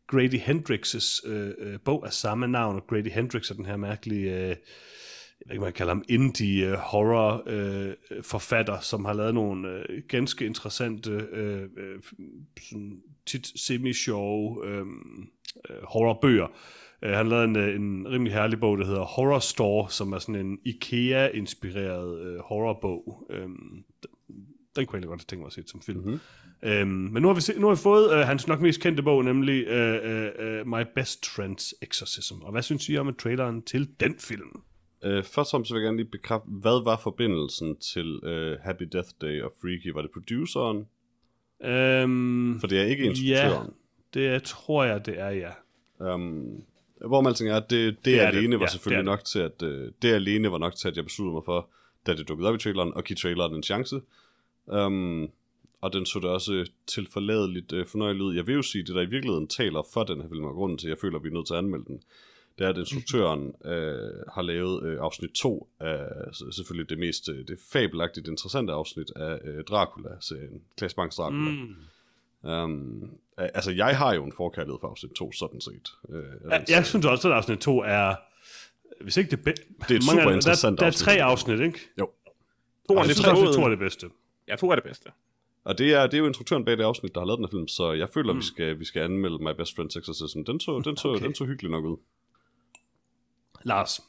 Grady 0.08 0.40
Hendrix' 0.40 1.30
uh, 1.30 1.68
uh, 1.68 1.80
bog 1.86 2.06
af 2.06 2.14
samme 2.14 2.48
navn, 2.48 2.76
og 2.76 2.88
Grady 2.88 3.12
Hendrix 3.12 3.50
er 3.50 3.56
den 3.56 3.66
her 3.66 3.78
mærkelige... 3.78 4.34
Uh, 4.34 4.56
jeg 5.40 5.50
ved 5.50 5.56
ikke, 5.56 5.64
man 5.64 5.74
kalder 5.74 5.94
ham, 5.94 6.04
indie 6.10 6.72
uh, 6.72 6.78
horror 6.78 7.44
uh, 7.48 7.94
forfatter, 8.24 8.80
som 8.80 9.06
har 9.06 9.14
lavet 9.14 9.34
nogle 9.34 9.70
uh, 9.70 9.96
ganske 10.08 10.46
interessante, 10.46 11.16
uh, 11.16 11.62
uh, 11.64 12.04
sådan 12.70 13.02
tit 13.26 13.48
semi-sjove 13.56 14.66
uh, 14.66 14.88
uh, 14.88 15.84
horrorbøger. 15.84 16.48
Uh, 17.06 17.10
han 17.10 17.30
lavede 17.30 17.46
en, 17.46 17.56
uh, 17.56 17.76
en 17.76 18.08
rimelig 18.12 18.34
herlig 18.34 18.60
bog, 18.60 18.78
der 18.78 18.86
hedder 18.86 19.04
Horror 19.04 19.40
Store, 19.40 19.90
som 19.90 20.14
er 20.14 20.20
sådan 20.20 20.46
en 20.46 20.60
IKEA-inspireret 20.66 22.36
uh, 22.36 22.40
horrorbog. 22.40 23.28
Um, 23.44 23.84
den 24.76 24.86
kunne 24.86 25.02
jeg 25.02 25.08
godt 25.08 25.28
tænkt 25.28 25.40
mig 25.40 25.48
at 25.48 25.54
se 25.54 25.64
som 25.66 25.82
film. 25.82 26.00
Mm-hmm. 26.00 26.20
Øhm, 26.64 26.90
men 26.90 27.22
nu 27.22 27.28
har 27.28 27.36
vi, 27.36 27.42
se, 27.42 27.60
nu 27.60 27.68
har 27.68 27.76
vi 27.76 27.82
fået 27.82 28.14
uh, 28.14 28.20
hans 28.20 28.48
nok 28.48 28.62
mest 28.62 28.82
kendte 28.82 29.04
bog, 29.04 29.24
nemlig 29.26 29.68
uh, 29.68 30.10
uh, 30.12 30.28
uh, 30.46 30.68
My 30.68 30.84
Best 30.96 31.26
Friend's 31.26 31.72
Exorcism. 31.82 32.36
Og 32.42 32.52
hvad 32.52 32.62
synes 32.62 32.90
I 32.90 32.98
om 32.98 33.16
traileren 33.16 33.62
til 33.62 33.90
den 34.00 34.16
film? 34.20 34.62
Øh, 35.06 35.24
først 35.24 35.38
og 35.38 35.48
fremmest 35.52 35.74
vil 35.74 35.80
jeg 35.80 35.86
gerne 35.86 35.98
lige 35.98 36.12
bekræfte, 36.12 36.48
hvad 36.50 36.84
var 36.84 37.00
forbindelsen 37.04 37.76
til 37.80 38.20
øh, 38.24 38.58
Happy 38.64 38.84
Death 38.92 39.10
Day 39.22 39.42
og 39.42 39.52
Freaky? 39.62 39.94
Var 39.94 40.02
det 40.02 40.12
produceren? 40.12 40.86
Øhm, 41.64 42.60
For 42.60 42.68
det 42.68 42.80
er 42.82 42.84
ikke 42.86 43.04
ja, 43.04 43.10
instruktøren. 43.10 43.74
det 44.14 44.44
tror 44.44 44.84
jeg, 44.84 45.06
det 45.06 45.20
er, 45.20 45.30
ja. 45.30 45.52
Um, 46.14 46.64
hvor 47.08 47.22
man 47.22 47.30
alting 47.30 47.50
er, 47.50 47.60
det, 47.60 47.70
det, 47.72 48.06
Det 48.06 48.22
er 48.22 48.28
alene 48.28 48.52
det. 48.52 48.60
var 48.60 48.66
Ja, 48.66 48.70
selvfølgelig 48.70 48.98
det 48.98 49.06
nok 49.06 49.24
til, 49.26 49.40
at 49.40 49.64
øh, 49.64 49.92
det 50.02 50.14
alene 50.14 50.52
var 50.52 50.58
nok 50.58 50.76
til, 50.76 50.88
at 50.88 50.96
jeg 50.98 51.04
besluttede 51.06 51.34
mig 51.34 51.44
for, 51.46 51.70
da 52.08 52.16
det 52.16 52.28
dukkede 52.28 52.50
op 52.50 52.56
i 52.56 52.58
traileren, 52.58 52.94
at 52.96 53.04
give 53.06 53.16
traileren 53.18 53.56
en 53.56 53.64
chance. 53.64 54.02
Um, 54.66 55.30
og 55.82 55.94
den 55.94 56.06
så 56.06 56.20
da 56.20 56.28
også 56.28 56.70
til 56.88 57.08
forladeligt 57.14 57.74
øh, 57.74 57.86
fornøjeligt 57.86 58.24
ud. 58.24 58.36
Jeg 58.36 58.48
vil 58.48 58.56
jo 58.56 58.62
sige, 58.62 58.84
det 58.84 58.96
der 58.96 59.02
i 59.02 59.06
virkeligheden 59.10 59.48
taler 59.48 59.88
for 59.94 60.04
den 60.04 60.22
her 60.22 60.28
film, 60.30 60.44
og 60.44 60.54
grunden 60.54 60.78
til, 60.78 60.88
at 60.88 60.90
jeg 60.90 60.98
føler, 61.02 61.18
at 61.18 61.24
vi 61.24 61.30
er 61.30 61.34
nødt 61.34 61.48
til 61.48 61.54
at 61.54 61.58
anmelde 61.58 61.86
den, 61.86 62.02
det 62.60 62.66
er, 62.66 62.70
at 62.70 62.78
instruktøren 62.78 63.54
øh, 63.66 64.26
har 64.34 64.42
lavet 64.42 64.84
øh, 64.84 64.98
afsnit 65.02 65.32
2 65.32 65.70
af 65.80 66.08
selvfølgelig 66.52 66.90
det 66.90 67.00
mest 67.00 67.30
øh, 67.30 67.48
det 67.48 67.60
fabelagtigt 67.72 68.28
interessante 68.28 68.74
afsnit 68.74 69.12
af 69.16 69.40
øh, 69.44 69.64
Dracula-serien, 69.64 70.62
Klaas 70.78 70.94
Banks 70.94 71.16
Dracula. 71.16 71.52
Mm. 71.52 71.76
Um, 72.50 73.10
altså, 73.38 73.72
jeg 73.72 73.98
har 73.98 74.14
jo 74.14 74.24
en 74.26 74.34
forkærlighed 74.38 74.78
for 74.82 74.88
afsnit 74.88 75.12
2, 75.12 75.32
sådan 75.32 75.62
set. 75.62 75.92
Øh, 76.10 76.16
den 76.16 76.24
Jeg, 76.24 76.52
serie. 76.52 76.78
jeg 76.78 76.86
synes 76.86 77.06
også, 77.06 77.30
at 77.30 77.36
afsnit 77.36 77.60
2 77.60 77.80
er, 77.80 78.16
hvis 79.02 79.18
ikke 79.18 79.32
det 79.32 79.44
bedste... 79.44 79.66
Det 79.88 79.92
er 79.92 79.96
et 79.96 80.04
super 80.04 80.32
interessant 80.32 80.80
der, 80.80 80.82
der 80.82 80.86
er 80.86 80.88
afsnit. 80.88 81.06
tre 81.06 81.22
afsnit, 81.24 81.60
ikke? 81.60 81.80
Jo. 82.00 82.10
Toren, 82.88 83.00
Jeg 83.00 83.08
det 83.08 83.16
synes 83.16 83.28
er 83.28 83.50
at 83.50 83.56
2 83.56 83.62
er 83.62 83.70
det 83.70 83.80
bedste. 83.80 84.10
Jeg 84.48 84.60
tror, 84.60 84.72
er 84.72 84.76
det 84.76 84.84
bedste. 84.84 85.10
Og 85.64 85.78
det 85.78 85.94
er, 85.94 86.04
det 86.08 86.14
er 86.14 86.18
jo 86.18 86.28
instruktøren 86.28 86.66
bag 86.66 86.78
det 86.78 86.84
afsnit, 86.84 87.16
der 87.16 87.22
har 87.22 87.26
lavet 87.26 87.38
den 87.38 87.46
her 87.46 87.52
film, 87.52 87.68
så 87.68 87.92
jeg 87.92 88.10
føler, 88.10 88.34
mm. 88.34 88.40
vi, 88.40 88.44
skal, 88.44 88.80
vi 88.80 88.86
skal 88.86 89.02
anmelde 89.02 89.38
My 89.38 89.52
Best 89.58 89.80
Friend's 89.80 90.00
Exorcism. 90.00 90.42
Den 90.44 90.60
så, 90.60 90.82
den 90.86 90.98
så, 90.98 91.08
okay. 91.08 91.26
den 91.26 91.36
så 91.36 91.46
hyggelig 91.46 91.72
nok 91.72 91.86
ud. 91.86 91.98
Lars. 93.66 94.02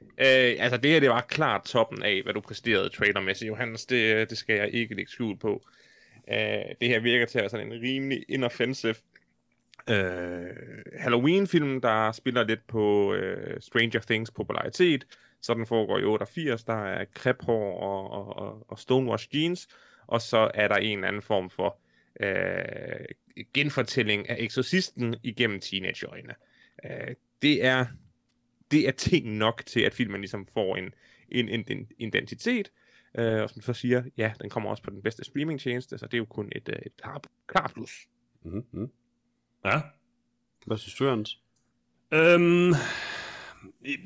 Øh, 0.00 0.56
altså 0.58 0.76
det 0.76 0.90
her, 0.90 1.00
det 1.00 1.10
var 1.10 1.20
klart 1.20 1.64
toppen 1.64 2.02
af, 2.02 2.22
hvad 2.22 2.34
du 2.34 2.40
præsterede 2.40 2.88
trailermæssigt, 2.88 3.48
Johannes. 3.48 3.86
Det, 3.86 4.14
øh, 4.14 4.30
det 4.30 4.38
skal 4.38 4.56
jeg 4.56 4.74
ikke 4.74 4.94
lægge 4.94 5.12
skjul 5.12 5.38
på. 5.38 5.62
Øh, 6.30 6.36
det 6.80 6.88
her 6.88 7.00
virker 7.00 7.26
til 7.26 7.38
at 7.38 7.42
være 7.42 7.50
sådan 7.50 7.72
en 7.72 7.82
rimelig 7.82 8.24
inoffensive 8.28 8.94
øh, 9.88 10.46
Halloween-film, 10.98 11.80
der 11.80 12.12
spiller 12.12 12.44
lidt 12.44 12.66
på 12.66 13.14
øh, 13.14 13.60
Stranger 13.60 14.00
Things 14.00 14.30
popularitet. 14.30 15.04
Så 15.40 15.54
den 15.54 15.66
foregår 15.66 15.98
i 15.98 16.04
88, 16.04 16.64
der 16.64 16.84
er 16.84 17.04
krephår 17.14 17.80
og, 17.80 18.10
og, 18.10 18.36
og, 18.36 18.64
og 18.68 18.78
stonewash 18.78 19.28
jeans, 19.34 19.68
og 20.06 20.20
så 20.20 20.50
er 20.54 20.68
der 20.68 20.74
en 20.74 20.98
eller 20.98 21.08
anden 21.08 21.22
form 21.22 21.50
for 21.50 21.78
øh, 22.20 23.04
genfortælling 23.54 24.30
af 24.30 24.36
eksorcisten 24.38 25.16
igennem 25.22 25.60
teenageøjne. 25.60 26.34
Øh, 26.84 27.14
det 27.42 27.64
er 27.64 27.86
det 28.70 28.88
er 28.88 28.92
ting 28.92 29.36
nok 29.36 29.62
til, 29.66 29.80
at 29.80 29.94
filmen 29.94 30.20
ligesom 30.20 30.46
får 30.54 30.76
en, 30.76 30.94
en, 31.28 31.48
en, 31.48 31.64
en 31.68 31.88
identitet, 31.98 32.70
øh, 33.18 33.42
og 33.42 33.50
som 33.50 33.62
så 33.62 33.72
siger, 33.72 34.02
ja, 34.16 34.32
den 34.42 34.50
kommer 34.50 34.70
også 34.70 34.82
på 34.82 34.90
den 34.90 35.02
bedste 35.02 35.24
streamingtjeneste, 35.24 35.98
så 35.98 36.06
det 36.06 36.14
er 36.14 36.18
jo 36.18 36.24
kun 36.24 36.52
et, 36.56 36.68
øh, 36.68 36.76
et 36.86 36.96
klart 37.02 37.26
klar 37.46 37.70
plus. 37.74 37.92
Mm-hmm. 38.44 38.90
Ja. 39.64 39.80
Hvad 40.66 40.78
synes 40.78 40.94
du, 40.94 41.08
Hans? 41.08 41.38
Øhm, 42.12 42.74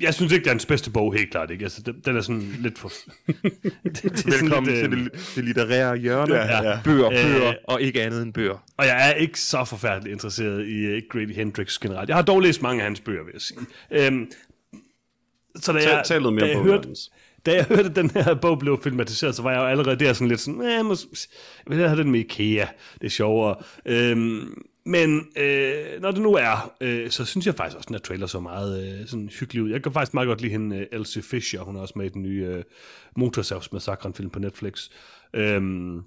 jeg 0.01 0.13
synes 0.13 0.31
ikke, 0.31 0.43
det 0.43 0.49
er 0.49 0.53
hans 0.53 0.65
bedste 0.65 0.91
bog, 0.91 1.13
helt 1.13 1.31
klart. 1.31 1.51
Ikke? 1.51 1.63
Altså, 1.63 1.81
den, 1.81 2.01
den 2.05 2.17
er 2.17 2.21
sådan 2.21 2.55
lidt 2.59 2.79
for... 2.79 2.89
det, 2.89 3.35
det 3.93 4.05
er 4.05 4.41
Velkommen 4.41 4.73
lidt, 4.73 4.91
til 4.91 4.99
øh, 4.99 5.03
det, 5.03 5.31
det 5.35 5.43
litterære 5.43 5.97
hjørne. 5.97 6.35
Ja, 6.35 6.69
ja. 6.69 6.79
Bøger, 6.83 7.09
Øh, 7.11 7.23
bøger, 7.23 7.53
og 7.63 7.81
ikke 7.81 8.01
andet 8.01 8.21
end 8.21 8.33
bøger. 8.33 8.65
Og 8.77 8.85
jeg 8.85 9.09
er 9.09 9.13
ikke 9.13 9.39
så 9.39 9.65
forfærdeligt 9.65 10.13
interesseret 10.13 10.67
i 10.67 10.95
uh, 10.95 11.01
Grady 11.09 11.35
Hendrix 11.35 11.79
generelt. 11.79 12.09
Jeg 12.09 12.17
har 12.17 12.23
dog 12.23 12.41
læst 12.41 12.61
mange 12.61 12.81
af 12.81 12.85
hans 12.85 13.01
bøger, 13.01 13.23
vil 13.23 13.31
jeg 13.33 13.41
sige. 13.41 13.59
Øhm, 13.91 14.31
så 15.61 15.73
da 15.73 15.79
jeg, 15.79 16.03
tal 16.05 16.21
noget 16.21 16.39
da 16.39 16.45
mere 16.45 16.55
jeg 16.55 16.63
hørte, 16.63 16.89
da 17.45 17.55
jeg 17.55 17.65
hørte, 17.65 17.89
at 17.89 17.95
den 17.95 18.09
her 18.09 18.33
bog 18.33 18.59
blev 18.59 18.81
filmatiseret, 18.83 19.35
så 19.35 19.41
var 19.41 19.51
jeg 19.51 19.59
jo 19.59 19.65
allerede 19.65 19.95
der 19.95 20.13
sådan 20.13 20.27
lidt 20.27 20.39
sådan, 20.39 20.61
jeg 20.61 21.77
vil 21.77 21.87
have 21.87 21.99
den 21.99 22.11
med 22.11 22.19
Ikea, 22.19 22.65
det 23.01 23.05
er 23.05 23.09
sjovere. 23.09 23.55
Øhm, 23.85 24.63
men 24.85 25.27
øh, 25.37 26.01
når 26.01 26.11
det 26.11 26.21
nu 26.21 26.33
er, 26.33 26.73
øh, 26.81 27.09
så 27.09 27.25
synes 27.25 27.45
jeg 27.45 27.55
faktisk 27.55 27.77
også, 27.77 27.85
at 27.85 27.87
den 27.87 27.95
her 27.95 28.01
trailer 28.01 28.27
så 28.27 28.39
meget 28.39 28.99
øh, 28.99 29.07
sådan 29.07 29.29
hyggelig 29.39 29.63
ud. 29.63 29.69
Jeg 29.69 29.83
kan 29.83 29.91
faktisk 29.91 30.13
meget 30.13 30.27
godt 30.27 30.41
lide 30.41 30.51
hende, 30.51 30.77
øh, 30.77 30.85
Elsie 30.91 31.21
Fisher, 31.21 31.61
hun 31.61 31.75
er 31.75 31.81
også 31.81 31.93
med 31.97 32.05
i 32.05 32.09
den 32.09 32.21
nye 32.21 32.45
øh, 32.45 32.63
Motorsavsmassakren-film 33.15 34.29
på 34.29 34.39
Netflix. 34.39 34.89
Øhm, 35.33 36.03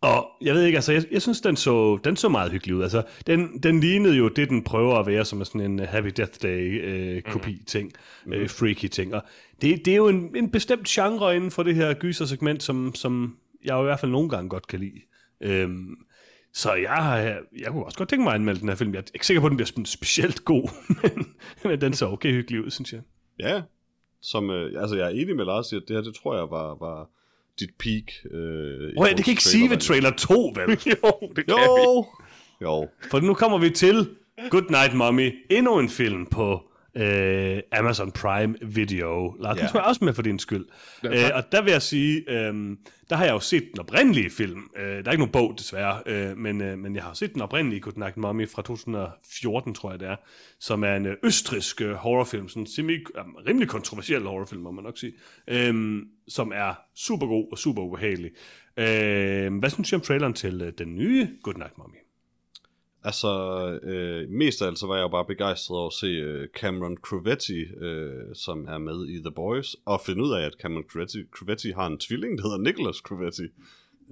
og 0.00 0.28
jeg 0.40 0.54
ved 0.54 0.64
ikke, 0.64 0.76
altså, 0.76 0.92
jeg, 0.92 1.04
jeg 1.10 1.22
synes, 1.22 1.40
den 1.40 1.56
så, 1.56 1.98
den 2.04 2.16
så 2.16 2.28
meget 2.28 2.52
hyggelig 2.52 2.74
ud. 2.74 2.82
Altså, 2.82 3.02
den, 3.26 3.62
den 3.62 3.80
lignede 3.80 4.16
jo 4.16 4.28
det, 4.28 4.48
den 4.48 4.64
prøver 4.64 4.94
at 4.94 5.06
være, 5.06 5.24
som 5.24 5.40
er 5.40 5.44
sådan 5.44 5.60
en 5.60 5.78
Happy 5.78 6.10
Death 6.16 6.32
Day-kopi-ting, 6.42 7.92
øh, 8.26 8.42
øh, 8.42 8.50
freaky-ting. 8.50 9.14
Og 9.14 9.22
det, 9.62 9.84
det 9.84 9.92
er 9.92 9.96
jo 9.96 10.08
en, 10.08 10.36
en 10.36 10.50
bestemt 10.50 10.86
genre 10.86 11.36
inden 11.36 11.50
for 11.50 11.62
det 11.62 11.74
her 11.74 11.94
gyser-segment, 11.94 12.62
som, 12.62 12.94
som 12.94 13.36
jeg 13.64 13.74
jo 13.74 13.80
i 13.80 13.84
hvert 13.84 14.00
fald 14.00 14.12
nogle 14.12 14.28
gange 14.28 14.48
godt 14.48 14.66
kan 14.66 14.80
lide. 14.80 15.00
Øhm, 15.40 15.96
så 16.54 16.74
jeg, 16.74 16.90
har, 16.90 17.16
jeg 17.58 17.70
kunne 17.70 17.84
også 17.84 17.98
godt 17.98 18.08
tænke 18.08 18.22
mig 18.22 18.30
at 18.30 18.34
anmelde 18.40 18.60
den 18.60 18.68
her 18.68 18.76
film. 18.76 18.94
Jeg 18.94 18.98
er 18.98 19.04
ikke 19.14 19.26
sikker 19.26 19.40
på, 19.40 19.46
at 19.46 19.50
den 19.50 19.56
bliver 19.56 19.84
specielt 19.84 20.44
god, 20.44 20.68
men, 21.02 21.26
men 21.64 21.80
den 21.80 21.92
så 21.92 22.08
okay 22.08 22.32
hyggelig 22.32 22.64
ud, 22.64 22.70
synes 22.70 22.92
jeg. 22.92 23.00
Ja, 23.40 23.62
som, 24.20 24.50
øh, 24.50 24.82
altså 24.82 24.96
jeg 24.96 25.06
er 25.06 25.10
enig 25.10 25.36
med 25.36 25.44
Lars 25.44 25.72
i, 25.72 25.76
at 25.76 25.82
det 25.88 25.96
her, 25.96 26.02
det 26.02 26.14
tror 26.14 26.36
jeg 26.36 26.50
var, 26.50 26.76
var 26.80 27.10
dit 27.60 27.70
peak. 27.78 28.32
Øh, 28.34 28.92
Prøv, 28.96 29.08
det 29.16 29.24
kan 29.24 29.30
ikke 29.32 29.44
sige 29.44 29.70
ved 29.70 29.76
trailer 29.76 30.10
2, 30.10 30.52
vel? 30.54 30.68
jo, 31.02 31.12
det 31.36 31.46
kan 31.46 31.54
vi. 31.56 31.82
Jo, 31.82 32.06
jo. 32.62 32.88
For 33.10 33.20
nu 33.20 33.34
kommer 33.34 33.58
vi 33.58 33.70
til 33.70 34.08
Good 34.50 34.70
Night 34.70 34.94
Mommy, 34.94 35.34
endnu 35.50 35.78
en 35.78 35.88
film 35.88 36.26
på 36.26 36.62
øh, 36.98 37.60
Amazon 37.72 38.12
Prime 38.12 38.54
Video. 38.62 39.36
Lars, 39.40 39.56
Ja. 39.56 39.60
den 39.62 39.68
tror 39.70 39.80
jeg 39.80 39.86
også 39.86 40.04
med 40.04 40.14
for 40.14 40.22
din 40.22 40.38
skyld. 40.38 40.66
Øh, 41.04 41.12
og 41.34 41.52
der 41.52 41.62
vil 41.62 41.70
jeg 41.70 41.82
sige, 41.82 42.30
øh, 42.30 42.76
der 43.10 43.16
har 43.16 43.24
jeg 43.24 43.32
jo 43.32 43.40
set 43.40 43.64
den 43.72 43.80
oprindelige 43.80 44.30
film. 44.30 44.62
Øh, 44.76 44.82
der 44.84 44.90
er 44.90 45.10
ikke 45.12 45.18
nogen 45.18 45.32
bog, 45.32 45.54
desværre, 45.58 46.02
øh, 46.06 46.36
men, 46.36 46.60
øh, 46.60 46.78
men 46.78 46.94
jeg 46.94 47.02
har 47.02 47.14
set 47.14 47.34
den 47.34 47.42
oprindelige 47.42 47.80
Good 47.80 47.96
Night 47.96 48.16
Mommy 48.16 48.48
fra 48.48 48.62
2014, 48.62 49.74
tror 49.74 49.90
jeg 49.90 50.00
det 50.00 50.08
er, 50.08 50.16
som 50.60 50.84
er 50.84 50.96
en 50.96 51.06
øh, 51.06 51.16
østrisk 51.24 51.80
øh, 51.82 51.92
horrorfilm, 51.94 52.48
sådan 52.48 52.62
en 52.62 52.66
semi, 52.66 52.92
øh, 52.94 53.00
rimelig 53.48 53.68
kontroversiel 53.68 54.22
horrorfilm, 54.22 54.62
må 54.62 54.70
man 54.70 54.84
nok 54.84 54.98
sige, 54.98 55.12
øh, 55.48 56.02
som 56.28 56.52
er 56.54 56.74
super 56.96 57.26
god 57.26 57.48
og 57.52 57.58
super 57.58 57.82
ubehagelig. 57.82 58.30
Øh, 58.78 59.58
hvad 59.58 59.70
synes 59.70 59.90
du 59.90 59.96
om 59.96 60.02
traileren 60.02 60.34
til 60.34 60.62
øh, 60.62 60.72
den 60.78 60.94
nye 60.96 61.28
Good 61.42 61.54
Night 61.56 61.78
Mommy? 61.78 61.96
Altså, 63.04 63.30
øh, 63.82 64.28
mest 64.28 64.62
af 64.62 64.66
alt 64.66 64.78
så 64.78 64.86
var 64.86 64.96
jeg 64.96 65.10
bare 65.10 65.24
begejstret 65.24 65.78
over 65.78 65.86
at 65.86 65.92
se 65.92 66.06
øh, 66.06 66.48
Cameron 66.48 66.96
Crovetti, 66.96 67.60
øh, 67.80 68.34
som 68.34 68.66
er 68.68 68.78
med 68.78 69.08
i 69.08 69.18
The 69.18 69.30
Boys, 69.30 69.76
og 69.84 70.00
finde 70.06 70.24
ud 70.24 70.32
af, 70.32 70.42
at 70.46 70.54
Cameron 70.62 70.84
Crovetti, 70.88 71.18
Crovetti 71.30 71.70
har 71.70 71.86
en 71.86 71.98
tvilling, 71.98 72.38
der 72.38 72.44
hedder 72.44 72.58
Nicholas 72.58 72.96
Crovetti, 72.96 73.46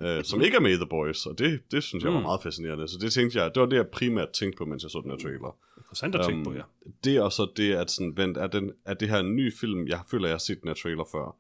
øh, 0.01 0.25
som 0.25 0.43
ikke 0.43 0.57
er 0.57 0.61
med 0.61 0.71
i 0.71 0.77
The 0.77 0.87
Boys, 0.87 1.27
og 1.27 1.39
det, 1.39 1.61
det 1.71 1.83
synes 1.83 2.05
jeg 2.05 2.13
var 2.13 2.21
meget 2.21 2.43
fascinerende. 2.43 2.89
Så 2.89 2.99
det 3.01 3.13
tænkte 3.13 3.39
jeg, 3.39 3.55
det 3.55 3.61
var 3.61 3.67
det, 3.67 3.77
jeg 3.77 3.89
primært 3.89 4.29
tænkte 4.29 4.59
på, 4.59 4.65
mens 4.65 4.83
jeg 4.83 4.91
så 4.91 5.01
den 5.03 5.11
her 5.11 5.19
trailer. 5.19 5.57
Interessant 5.79 6.15
at 6.15 6.27
tænke 6.27 6.45
på, 6.45 6.55
ja. 6.55 6.63
Det 7.05 7.21
og 7.21 7.33
så 7.33 7.53
det, 7.57 7.75
at 7.75 7.91
sådan, 7.91 8.17
vent, 8.17 8.37
er, 8.37 8.47
den, 8.47 8.73
er 8.85 8.95
det 8.95 9.09
her 9.09 9.19
en 9.19 9.37
ny 9.37 9.53
film? 9.53 9.87
Jeg 9.87 10.01
føler, 10.11 10.27
jeg 10.27 10.35
har 10.35 10.39
set 10.39 10.61
den 10.61 10.69
her 10.69 10.75
trailer 10.75 11.05
før. 11.13 11.37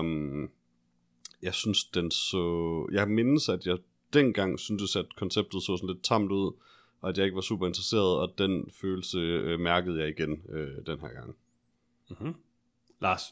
Um, 0.00 0.50
jeg 1.42 1.54
synes, 1.54 1.84
den 1.84 2.10
så... 2.10 2.86
Jeg 2.92 3.08
mindes, 3.08 3.48
at 3.48 3.66
jeg 3.66 3.78
dengang 4.12 4.60
syntes, 4.60 4.96
at 4.96 5.06
konceptet 5.16 5.62
så 5.62 5.76
sådan 5.76 5.94
lidt 5.94 6.04
tamt 6.04 6.32
ud, 6.32 6.52
og 7.00 7.08
at 7.08 7.18
jeg 7.18 7.24
ikke 7.24 7.34
var 7.34 7.40
super 7.40 7.66
interesseret, 7.66 8.18
og 8.18 8.34
den 8.38 8.70
følelse 8.80 9.18
øh, 9.18 9.60
mærkede 9.60 10.00
jeg 10.00 10.08
igen 10.08 10.42
øh, 10.48 10.68
den 10.86 11.00
her 11.00 11.08
gang. 11.08 11.36
Lars? 13.00 13.22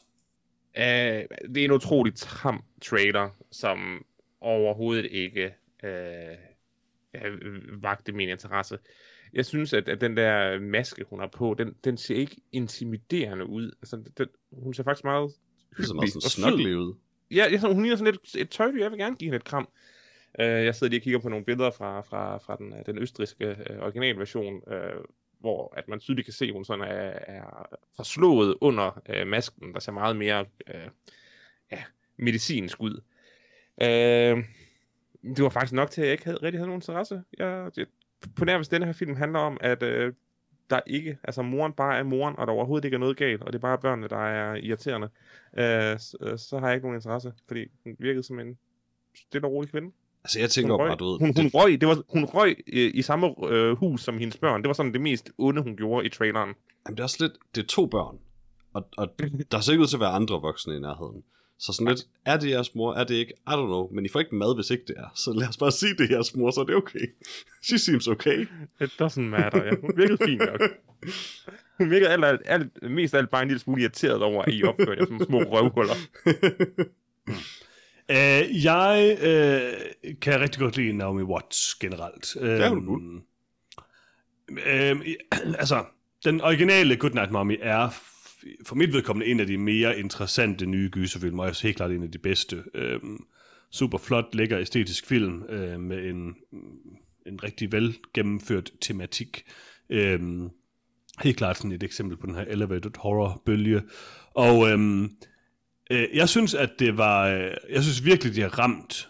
Uh, 0.77 1.51
det 1.53 1.57
er 1.57 1.65
en 1.65 1.71
utrolig 1.71 2.15
tam 2.15 2.63
trailer, 2.81 3.29
som 3.51 4.05
overhovedet 4.41 5.05
ikke 5.11 5.53
uh, 5.83 7.83
vagte 7.83 8.11
min 8.11 8.29
interesse. 8.29 8.77
Jeg 9.33 9.45
synes, 9.45 9.73
at, 9.73 9.89
at 9.89 10.01
den 10.01 10.17
der 10.17 10.59
maske, 10.59 11.05
hun 11.09 11.19
har 11.19 11.27
på, 11.27 11.55
den, 11.57 11.75
den 11.83 11.97
ser 11.97 12.15
ikke 12.15 12.35
intimiderende 12.51 13.45
ud. 13.45 13.71
Altså, 13.81 14.03
den, 14.17 14.27
hun 14.51 14.73
ser 14.73 14.83
faktisk 14.83 15.03
meget 15.03 15.29
Det 15.29 15.77
hyggelig 15.77 15.87
sådan 15.87 16.03
og 16.15 16.21
sød. 16.21 16.29
snokkelig 16.29 16.77
ud. 16.77 16.93
Ja, 17.31 17.45
jeg, 17.51 17.61
hun 17.61 17.81
ligner 17.81 17.97
sådan 17.97 18.13
lidt 18.13 18.35
et 18.35 18.49
tøjdyr. 18.49 18.81
Jeg 18.81 18.91
vil 18.91 18.99
gerne 18.99 19.15
give 19.15 19.25
hende 19.25 19.37
et 19.37 19.43
kram. 19.43 19.67
Øh, 20.39 20.65
jeg 20.65 20.75
sidder 20.75 20.91
lige 20.91 20.99
og 20.99 21.03
kigger 21.03 21.19
på 21.19 21.29
nogle 21.29 21.45
billeder 21.45 21.71
fra, 21.71 22.01
fra, 22.01 22.37
fra 22.37 22.55
den, 22.55 22.73
øh, 22.73 22.85
den 22.85 22.97
østriske 22.97 23.45
øh, 23.69 23.79
originalversion, 23.79 24.73
øh, 24.73 25.03
hvor 25.39 25.73
at 25.77 25.87
man 25.87 25.99
tydeligt 25.99 26.25
kan 26.25 26.33
se, 26.33 26.45
at 26.45 26.53
hun 26.53 26.65
sådan 26.65 26.83
er, 26.83 27.13
er 27.27 27.65
forslået 27.95 28.55
under 28.61 29.01
øh, 29.09 29.27
masken, 29.27 29.73
der 29.73 29.79
ser 29.79 29.91
meget 29.91 30.15
mere 30.15 30.45
øh, 30.67 30.87
ja, 31.71 31.83
medicinsk 32.17 32.81
ud. 32.81 33.01
Øh, 33.81 34.43
det 35.35 35.43
var 35.43 35.49
faktisk 35.49 35.73
nok 35.73 35.91
til, 35.91 36.01
at 36.01 36.05
jeg 36.05 36.11
ikke 36.11 36.25
havde, 36.25 36.37
rigtig 36.37 36.59
havde 36.59 36.67
nogen 36.67 36.77
interesse. 36.77 37.23
Jeg, 37.37 37.71
jeg, 37.77 37.85
på 38.35 38.45
nærmest 38.45 38.71
denne 38.71 38.85
her 38.85 38.93
film 38.93 39.15
handler 39.15 39.39
om, 39.39 39.57
at 39.61 39.83
øh, 39.83 40.13
der 40.69 40.79
ikke, 40.87 41.17
altså 41.23 41.41
moren 41.41 41.73
bare 41.73 41.97
er 41.97 42.03
moren, 42.03 42.35
og 42.39 42.47
der 42.47 42.53
overhovedet 42.53 42.85
ikke 42.85 42.95
er 42.95 42.99
noget 42.99 43.17
galt, 43.17 43.41
og 43.41 43.53
det 43.53 43.59
er 43.59 43.61
bare 43.61 43.77
børnene, 43.77 44.07
der 44.07 44.17
er 44.17 44.55
irriterende, 44.55 45.09
øh, 45.57 45.99
så, 45.99 46.17
øh, 46.21 46.37
så 46.37 46.59
har 46.59 46.67
jeg 46.67 46.75
ikke 46.75 46.87
nogen 46.87 46.97
interesse, 46.97 47.33
fordi 47.47 47.67
hun 47.83 47.95
virkede 47.99 48.23
som 48.23 48.39
en 48.39 48.57
stille 49.15 49.47
og 49.47 49.51
rolig 49.51 49.71
kvinde. 49.71 49.91
Altså, 50.25 50.39
jeg 50.39 50.49
tænker 50.49 50.73
Hun 50.73 50.79
jo 50.79 50.83
røg, 50.83 50.89
bare, 50.89 50.97
du 50.97 51.11
ved... 51.11 51.19
hun, 51.19 51.33
hun 51.35 51.45
det, 51.45 51.53
røg, 51.53 51.81
det 51.81 51.87
var, 51.87 52.01
hun 52.09 52.25
røg 52.25 52.55
øh, 52.73 52.91
i 52.93 53.01
samme 53.01 53.33
øh, 53.49 53.77
hus 53.77 54.01
som 54.03 54.17
hendes 54.17 54.37
børn. 54.37 54.61
Det 54.61 54.67
var 54.67 54.73
sådan 54.73 54.93
det 54.93 55.01
mest 55.01 55.31
onde, 55.37 55.61
hun 55.61 55.75
gjorde 55.75 56.05
i 56.05 56.09
traileren. 56.09 56.53
jamen, 56.85 56.95
det 56.95 56.99
er 56.99 57.03
også 57.03 57.17
lidt... 57.19 57.33
Det 57.55 57.63
er 57.63 57.67
to 57.67 57.85
børn, 57.85 58.17
og, 58.73 58.87
og 58.97 59.07
der 59.51 59.59
ser 59.59 59.71
ikke 59.71 59.81
ud 59.81 59.87
til 59.87 59.95
at 59.95 59.99
være 59.99 60.09
andre 60.09 60.41
voksne 60.41 60.75
i 60.75 60.79
nærheden. 60.79 61.23
Så 61.59 61.73
sådan 61.73 61.87
lidt, 61.87 62.07
er 62.25 62.37
det 62.37 62.49
jeres 62.49 62.75
mor, 62.75 62.93
er 62.93 63.03
det 63.03 63.15
ikke? 63.15 63.33
I 63.33 63.51
don't 63.51 63.65
know, 63.65 63.89
men 63.91 64.05
I 64.05 64.09
får 64.09 64.19
ikke 64.19 64.35
mad, 64.35 64.55
hvis 64.55 64.69
ikke 64.69 64.83
det 64.87 64.95
er. 64.97 65.11
Så 65.15 65.33
lad 65.33 65.47
os 65.47 65.57
bare 65.57 65.71
sige, 65.71 65.93
det 65.97 66.05
er 66.11 66.15
jeres 66.15 66.35
mor, 66.35 66.51
så 66.51 66.61
er 66.61 66.65
det 66.65 66.75
okay. 66.75 67.05
She 67.67 67.79
seems 67.79 68.07
okay. 68.07 68.47
It 68.81 68.91
doesn't 69.01 69.21
matter, 69.21 69.63
ja. 69.63 69.71
Hun 69.81 69.91
virkede 69.97 70.17
fint 70.25 70.41
nok. 70.45 70.61
Hun 71.77 71.89
virkede 71.91 72.09
alt, 72.09 72.25
alt, 72.25 72.41
alt, 72.45 72.91
mest 72.91 73.13
af 73.13 73.17
alt 73.17 73.29
bare 73.29 73.41
en 73.41 73.47
lille 73.47 73.59
smule 73.59 73.81
irriteret 73.81 74.21
over, 74.21 74.41
at 74.41 74.53
I 74.53 74.63
opførte 74.63 75.01
jer 75.01 75.05
som 75.05 75.19
små 75.25 75.39
røvhuller. 75.39 75.93
Uh, 78.09 78.63
jeg 78.65 79.17
uh, 79.19 80.19
kan 80.21 80.39
rigtig 80.39 80.59
godt 80.59 80.77
lide 80.77 80.93
Naomi 80.93 81.23
Watts 81.23 81.75
generelt. 81.75 82.35
Uh, 82.35 82.47
er 82.47 82.69
hun 82.69 82.85
god. 82.85 83.21
uh, 84.49 85.05
altså, 85.61 85.85
den 86.25 86.41
originale 86.41 86.97
Goodnight 86.97 87.31
Mommy 87.31 87.57
er 87.61 87.89
for 88.65 88.75
mit 88.75 88.93
vedkommende 88.93 89.31
en 89.31 89.39
af 89.39 89.47
de 89.47 89.57
mere 89.57 89.99
interessante 89.99 90.65
nye 90.65 90.89
gyserfilm, 90.91 91.39
og 91.39 91.45
også 91.45 91.63
helt 91.63 91.77
klart 91.77 91.91
en 91.91 92.03
af 92.03 92.11
de 92.11 92.17
bedste. 92.17 92.63
Uh, 92.73 93.17
super 93.71 93.97
flot, 93.97 94.35
lækker 94.35 94.59
æstetisk 94.59 95.07
film 95.07 95.43
uh, 95.49 95.79
med 95.79 96.09
en, 96.09 96.35
en 97.25 97.43
rigtig 97.43 97.71
vel 97.71 97.97
gennemført 98.13 98.71
tematik. 98.81 99.43
Uh, 99.89 100.49
helt 101.21 101.37
klart 101.37 101.57
sådan 101.57 101.71
et 101.71 101.83
eksempel 101.83 102.17
på 102.17 102.27
den 102.27 102.35
her 102.35 102.41
elevated 102.41 102.91
horror 102.97 103.41
bølge. 103.45 103.81
Og 104.33 104.69
øhm, 104.69 105.11
øh, 105.91 106.07
jeg 106.13 106.29
synes, 106.29 106.53
at 106.53 106.69
det 106.79 106.97
var, 106.97 107.27
øh, 107.27 107.51
jeg 107.69 107.83
synes 107.83 108.05
virkelig, 108.05 108.35
de 108.35 108.41
har 108.41 108.59
ramt 108.59 109.09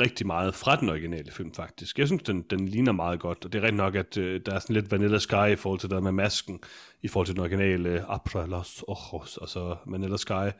rigtig 0.00 0.26
meget 0.26 0.54
fra 0.54 0.76
den 0.76 0.88
originale 0.88 1.30
film, 1.30 1.54
faktisk. 1.54 1.98
Jeg 1.98 2.06
synes, 2.06 2.22
den, 2.22 2.42
den 2.50 2.68
ligner 2.68 2.92
meget 2.92 3.20
godt, 3.20 3.44
og 3.44 3.52
det 3.52 3.58
er 3.58 3.62
rigtig 3.62 3.76
nok, 3.76 3.94
at 3.94 4.16
øh, 4.16 4.40
der 4.46 4.54
er 4.54 4.58
sådan 4.58 4.74
lidt 4.74 4.92
Vanilla 4.92 5.18
Sky 5.18 5.52
i 5.52 5.56
forhold 5.56 5.80
til 5.80 5.88
det 5.88 5.94
der 5.94 6.02
med 6.02 6.12
masken, 6.12 6.60
i 7.02 7.08
forhold 7.08 7.26
til 7.26 7.34
den 7.34 7.42
originale 7.42 7.88
øh, 7.88 8.00
Apra 8.08 8.46
los 8.46 8.84
ojos, 8.88 9.36
og 9.36 9.48
så 9.48 9.76
Vanilla 9.86 10.16
Sky. 10.16 10.50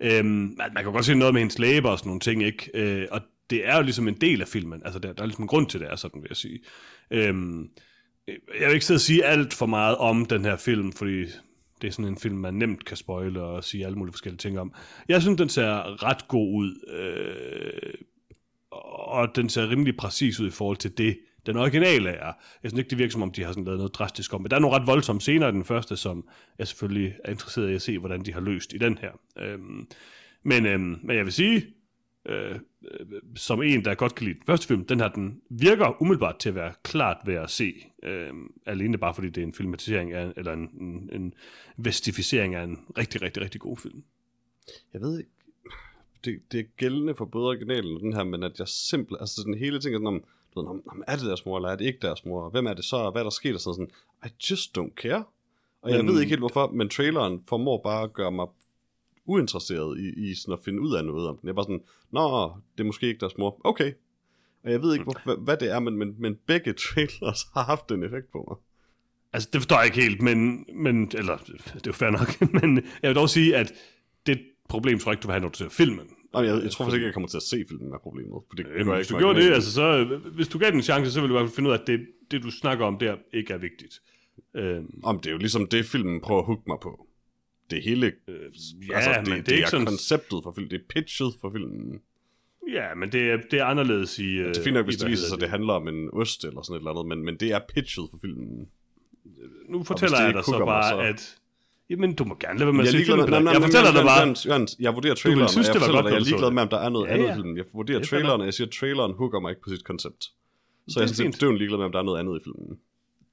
Øhm, 0.00 0.26
man, 0.26 0.70
man 0.74 0.84
kan 0.84 0.92
godt 0.92 1.04
se 1.04 1.14
noget 1.14 1.34
med 1.34 1.40
hendes 1.40 1.58
læber 1.58 1.90
og 1.90 1.98
sådan 1.98 2.08
nogle 2.08 2.20
ting, 2.20 2.42
ikke? 2.42 2.70
Øh, 2.74 3.08
og 3.10 3.20
det 3.50 3.68
er 3.68 3.76
jo 3.76 3.82
ligesom 3.82 4.08
en 4.08 4.20
del 4.20 4.40
af 4.40 4.48
filmen, 4.48 4.82
altså 4.84 4.98
der, 4.98 5.12
der 5.12 5.22
er 5.22 5.26
ligesom 5.26 5.44
en 5.44 5.48
grund 5.48 5.66
til 5.66 5.80
det, 5.80 5.88
er 5.90 5.96
sådan 5.96 6.22
vil 6.22 6.28
jeg 6.30 6.36
sige. 6.36 6.60
Øhm, 7.10 7.70
jeg 8.28 8.66
vil 8.66 8.74
ikke 8.74 8.86
sidde 8.86 8.98
og 8.98 9.00
sige 9.00 9.24
alt 9.24 9.54
for 9.54 9.66
meget 9.66 9.96
om 9.96 10.24
den 10.24 10.44
her 10.44 10.56
film, 10.56 10.92
fordi 10.92 11.24
det 11.82 11.88
er 11.88 11.92
sådan 11.92 12.04
en 12.04 12.18
film, 12.18 12.36
man 12.36 12.54
nemt 12.54 12.84
kan 12.84 12.96
spoile 12.96 13.42
og 13.42 13.64
sige 13.64 13.86
alle 13.86 13.98
mulige 13.98 14.12
forskellige 14.12 14.38
ting 14.38 14.58
om. 14.58 14.72
Jeg 15.08 15.22
synes, 15.22 15.38
den 15.38 15.48
ser 15.48 16.02
ret 16.02 16.28
god 16.28 16.54
ud, 16.54 16.88
øh, 16.88 17.94
og 18.80 19.36
den 19.36 19.48
ser 19.48 19.70
rimelig 19.70 19.96
præcis 19.96 20.40
ud 20.40 20.48
i 20.48 20.50
forhold 20.50 20.76
til 20.76 20.98
det, 20.98 21.18
den 21.46 21.56
originale 21.56 22.10
er. 22.10 22.32
Jeg 22.62 22.70
synes 22.70 22.78
ikke, 22.78 22.90
det 22.90 22.98
virker 22.98 23.12
som 23.12 23.22
om, 23.22 23.30
de 23.30 23.44
har 23.44 23.50
sådan 23.50 23.64
lavet 23.64 23.78
noget 23.78 23.94
drastisk 23.94 24.34
om. 24.34 24.42
Men 24.42 24.50
der 24.50 24.56
er 24.56 24.60
nogle 24.60 24.76
ret 24.76 24.86
voldsomme 24.86 25.20
scener 25.20 25.48
i 25.48 25.52
den 25.52 25.64
første, 25.64 25.96
som 25.96 26.28
jeg 26.58 26.68
selvfølgelig 26.68 27.14
er 27.24 27.30
interesseret 27.30 27.70
i 27.70 27.74
at 27.74 27.82
se, 27.82 27.98
hvordan 27.98 28.24
de 28.24 28.32
har 28.32 28.40
løst 28.40 28.72
i 28.72 28.78
den 28.78 28.98
her. 28.98 29.10
Øh, 29.38 29.58
men, 30.42 30.66
øh, 30.66 30.80
men 30.80 31.16
jeg 31.16 31.24
vil 31.24 31.32
sige, 31.32 31.66
øh, 32.28 32.50
øh, 32.54 33.06
som 33.36 33.62
en, 33.62 33.84
der 33.84 33.94
godt 33.94 34.14
kan 34.14 34.26
lide 34.26 34.38
den 34.38 34.46
første 34.46 34.66
film, 34.66 34.84
den 34.84 35.00
her, 35.00 35.08
den 35.08 35.40
virker 35.50 36.02
umiddelbart 36.02 36.38
til 36.38 36.48
at 36.48 36.54
være 36.54 36.72
klart 36.82 37.16
ved 37.26 37.34
at 37.34 37.50
se. 37.50 37.72
Øh, 38.02 38.32
alene 38.66 38.98
bare 38.98 39.14
fordi 39.14 39.28
det 39.28 39.42
er 39.42 39.46
en 39.46 39.54
filmatisering 39.54 40.12
af, 40.12 40.32
eller 40.36 40.52
en, 40.52 40.68
en, 40.80 41.10
en 41.12 41.34
vestificering 41.76 42.54
af 42.54 42.62
en 42.64 42.78
rigtig, 42.98 43.22
rigtig, 43.22 43.42
rigtig 43.42 43.60
god 43.60 43.76
film. 43.76 44.02
Jeg 44.92 45.00
ved 45.00 45.18
ikke, 45.18 45.30
det, 46.24 46.52
det 46.52 46.60
er 46.60 46.64
gældende 46.76 47.14
for 47.14 47.24
både 47.24 47.46
originalen 47.48 47.94
og 47.96 48.00
den 48.00 48.12
her, 48.14 48.24
men 48.24 48.42
at 48.42 48.58
jeg 48.58 48.68
simpelthen, 48.68 49.22
altså 49.22 49.42
den 49.44 49.54
hele 49.58 49.80
ting 49.80 49.94
er 49.94 49.98
sådan 49.98 50.06
om, 50.06 50.24
du 50.54 50.60
ved, 50.60 50.68
om, 50.68 51.04
er 51.06 51.16
det 51.16 51.26
deres 51.26 51.46
mor, 51.46 51.56
eller 51.56 51.68
er 51.68 51.76
det 51.76 51.84
ikke 51.84 51.98
deres 52.02 52.24
mor, 52.24 52.50
hvem 52.50 52.66
er 52.66 52.74
det 52.74 52.84
så, 52.84 52.96
og 52.96 53.12
hvad 53.12 53.22
er 53.22 53.24
der 53.24 53.30
sket, 53.30 53.54
og 53.54 53.60
sådan 53.60 53.74
sådan, 53.74 53.90
I 54.30 54.50
just 54.50 54.78
don't 54.78 54.94
care. 54.94 55.24
Og 55.82 55.90
jeg 55.90 56.04
Men- 56.04 56.14
ved 56.14 56.20
ikke 56.20 56.30
helt 56.30 56.40
hvorfor, 56.40 56.70
men 56.70 56.88
traileren 56.88 57.42
formår 57.48 57.80
bare 57.82 58.02
at 58.02 58.12
gøre 58.12 58.32
mig 58.32 58.46
uinteresseret 59.26 59.98
i, 59.98 60.30
i 60.30 60.34
sådan 60.34 60.52
at 60.52 60.58
finde 60.64 60.80
ud 60.80 60.96
af 60.96 61.04
noget 61.04 61.28
om 61.28 61.36
den. 61.36 61.46
Jeg 61.46 61.50
er 61.50 61.54
bare 61.54 61.64
sådan, 61.64 61.82
nå, 62.12 62.52
det 62.76 62.80
er 62.80 62.86
måske 62.86 63.06
ikke 63.06 63.20
deres 63.20 63.38
mor. 63.38 63.60
Okay. 63.64 63.92
Og 64.64 64.72
jeg 64.72 64.82
ved 64.82 64.92
ikke, 64.92 65.04
hvor, 65.04 65.20
hvad, 65.24 65.36
hvad 65.44 65.56
det 65.56 65.72
er, 65.72 65.80
men, 65.80 65.98
men, 65.98 66.14
men 66.18 66.36
begge 66.46 66.72
trailers 66.86 67.46
har 67.54 67.64
haft 67.64 67.90
en 67.90 68.02
effekt 68.02 68.32
på 68.32 68.44
mig. 68.48 68.56
Altså, 69.32 69.48
det 69.52 69.60
forstår 69.60 69.76
jeg 69.76 69.84
ikke 69.84 70.00
helt, 70.00 70.22
men, 70.22 70.66
men 70.74 71.10
eller, 71.14 71.36
det 71.46 71.74
er 71.74 71.80
jo 71.86 71.92
fair 71.92 72.10
nok, 72.10 72.40
men 72.60 72.76
jeg 73.02 73.08
vil 73.08 73.16
dog 73.16 73.28
sige, 73.28 73.56
at 73.56 73.72
det 74.26 74.40
problem 74.68 74.98
tror 74.98 75.10
jeg 75.10 75.14
ikke, 75.14 75.22
du 75.22 75.28
vil 75.28 75.32
have, 75.32 75.40
når 75.40 75.48
du 75.48 75.58
ser 75.58 75.68
filmen. 75.68 76.06
Og 76.32 76.46
jeg, 76.46 76.62
jeg 76.62 76.70
tror 76.70 76.84
faktisk 76.84 76.94
ikke, 76.94 77.06
jeg 77.06 77.14
kommer 77.14 77.28
til 77.28 77.36
at 77.36 77.42
se 77.42 77.64
filmen 77.68 77.90
med 77.90 77.98
problemet. 78.02 78.42
For 78.48 78.56
det 78.56 78.66
gør 78.66 78.74
jeg 78.74 78.96
hvis 78.96 79.06
du 79.06 79.18
gjorde 79.18 79.40
det, 79.40 79.52
altså 79.52 79.72
så, 79.72 80.04
hvis 80.34 80.48
du 80.48 80.58
gav 80.58 80.68
den 80.70 80.76
en 80.76 80.82
chance, 80.82 81.12
så 81.12 81.20
ville 81.20 81.34
du 81.34 81.38
i 81.38 81.40
hvert 81.40 81.48
fald 81.48 81.54
finde 81.54 81.68
ud 81.70 81.74
af, 81.74 81.78
at 81.78 81.86
det, 81.86 82.00
det 82.30 82.42
du 82.42 82.50
snakker 82.50 82.84
om 82.84 82.98
der, 82.98 83.16
ikke 83.32 83.52
er 83.52 83.58
vigtigt. 83.58 84.02
Øhm, 84.54 85.00
Om 85.02 85.20
det 85.20 85.26
er 85.26 85.32
jo 85.32 85.38
ligesom 85.38 85.66
det, 85.66 85.84
filmen 85.84 86.20
prøver 86.20 86.40
at 86.40 86.46
hooke 86.46 86.62
mig 86.66 86.76
på. 86.82 87.06
Det 87.70 87.82
hele, 87.82 88.06
øh, 88.28 88.34
ja, 88.88 88.94
altså, 88.94 89.10
det, 89.20 89.28
men 89.28 89.36
det, 89.38 89.46
det 89.46 89.52
er 89.52 89.54
er, 89.54 89.58
ikke 89.58 89.70
sådan- 89.70 89.86
konceptet 89.86 90.38
for 90.42 90.52
filmen, 90.52 90.70
det 90.70 90.80
er 90.80 90.84
pitchet 90.88 91.32
for 91.40 91.50
filmen. 91.50 92.00
ja, 92.72 92.94
men 92.94 93.12
det 93.12 93.30
er, 93.30 93.36
det 93.50 93.58
er 93.58 93.64
anderledes 93.64 94.18
i... 94.18 94.36
Det 94.36 94.56
er 94.56 94.62
fint 94.64 94.74
nok, 94.74 94.84
hvis 94.86 94.96
det 94.96 95.10
viser 95.10 95.26
sig, 95.26 95.34
at 95.36 95.40
det 95.40 95.50
handler 95.50 95.72
om 95.72 95.88
en 95.88 96.08
ost 96.12 96.44
eller 96.44 96.62
sådan 96.62 96.74
et 96.76 96.80
eller 96.80 96.90
andet, 96.90 97.06
men, 97.06 97.24
men 97.24 97.36
det 97.36 97.52
er 97.52 97.60
pitchet 97.74 98.04
for 98.10 98.18
filmen. 98.20 98.68
Nu 99.68 99.82
fortæller 99.84 100.20
jeg 100.24 100.34
dig 100.34 100.44
så 100.44 100.58
bare, 100.58 100.90
så- 100.90 100.98
at... 101.00 101.36
Jamen, 101.90 102.14
du 102.14 102.24
må 102.24 102.36
gerne 102.40 102.58
lade 102.58 102.66
være 102.66 102.72
med 102.72 102.84
at 102.84 102.90
se 102.90 102.98
er 103.00 103.04
filmen. 103.04 103.46
Jeg 103.46 103.62
fortæller 103.62 103.92
dig 103.92 104.04
bare... 104.04 104.20
Jørgen, 104.26 104.36
Jørgen, 104.46 104.68
jeg 104.80 104.94
vurderer 104.94 105.14
traileren, 105.14 105.48
synes, 105.48 105.68
og 105.68 105.74
jeg 105.74 105.80
fortæller 105.82 106.02
dig, 106.02 106.10
jeg 106.10 106.16
er 106.16 106.18
du 106.18 106.24
ligeglad 106.24 106.50
med, 106.50 106.62
om 106.62 106.68
der 106.68 106.78
er 106.78 106.88
noget 106.88 107.06
Ja, 107.06 107.12
andet 107.12 107.26
ja. 107.26 107.32
i 107.32 107.34
filmen. 107.34 107.56
Jeg 107.56 107.64
vurderer 107.72 107.98
er 108.00 108.04
traileren, 108.04 108.40
og 108.40 108.46
jeg 108.46 108.54
siger, 108.54 108.66
at 108.66 108.72
traileren 108.72 109.12
hooker 109.20 109.40
mig 109.40 109.50
ikke 109.50 109.62
på 109.62 109.70
sit 109.70 109.84
koncept. 109.84 110.22
Så 110.88 111.00
jeg 111.00 111.02
er 111.04 111.06
sådan 111.14 111.32
set 111.32 111.40
døvn 111.40 111.56
ligeglad 111.56 111.78
med, 111.78 111.86
om 111.86 111.92
der 111.92 111.98
er 111.98 112.02
noget 112.10 112.18
andet 112.20 112.34
i 112.40 112.42
filmen. 112.44 112.78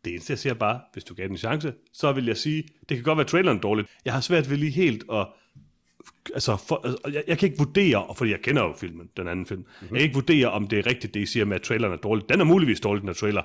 Det 0.06 0.12
eneste, 0.14 0.32
jeg 0.32 0.40
siger 0.40 0.54
bare, 0.54 0.82
hvis 0.94 1.04
du 1.04 1.14
gav 1.14 1.24
den 1.24 1.34
en 1.34 1.38
chance, 1.38 1.74
så 1.94 2.12
vil 2.12 2.26
jeg 2.26 2.38
sige, 2.38 2.64
det 2.90 2.98
kan 2.98 3.04
godt 3.04 3.18
være 3.18 3.28
traileren 3.28 3.58
er 3.58 3.62
dårligt. 3.62 3.90
Jeg 4.06 4.14
har 4.14 4.22
svært 4.22 4.50
ved 4.50 4.58
lige 4.58 4.72
helt 4.72 5.04
at... 5.12 5.28
Altså, 6.34 6.58
for, 6.68 6.82
altså, 6.86 7.00
jeg, 7.14 7.24
jeg 7.28 7.38
kan 7.38 7.50
ikke 7.50 7.58
vurdere, 7.58 8.16
fordi 8.18 8.32
jeg 8.32 8.42
kender 8.42 8.64
jo 8.64 8.74
filmen, 8.78 9.10
den 9.18 9.28
anden 9.28 9.46
film. 9.46 9.60
Mm-hmm. 9.60 9.88
Jeg 9.96 10.00
kan 10.00 10.02
ikke 10.02 10.14
vurdere, 10.14 10.52
om 10.52 10.68
det 10.68 10.80
er 10.80 10.86
rigtigt, 10.86 11.14
det 11.14 11.20
I 11.20 11.26
siger 11.26 11.46
med, 11.46 11.56
at 11.56 11.62
traileren 11.62 11.94
er 11.94 11.98
dårlig. 11.98 12.30
Den 12.30 12.40
er 12.40 12.44
muligvis 12.44 12.80
dårlig, 12.80 13.02
den 13.02 13.10
her 13.10 13.14
trailer. 13.14 13.42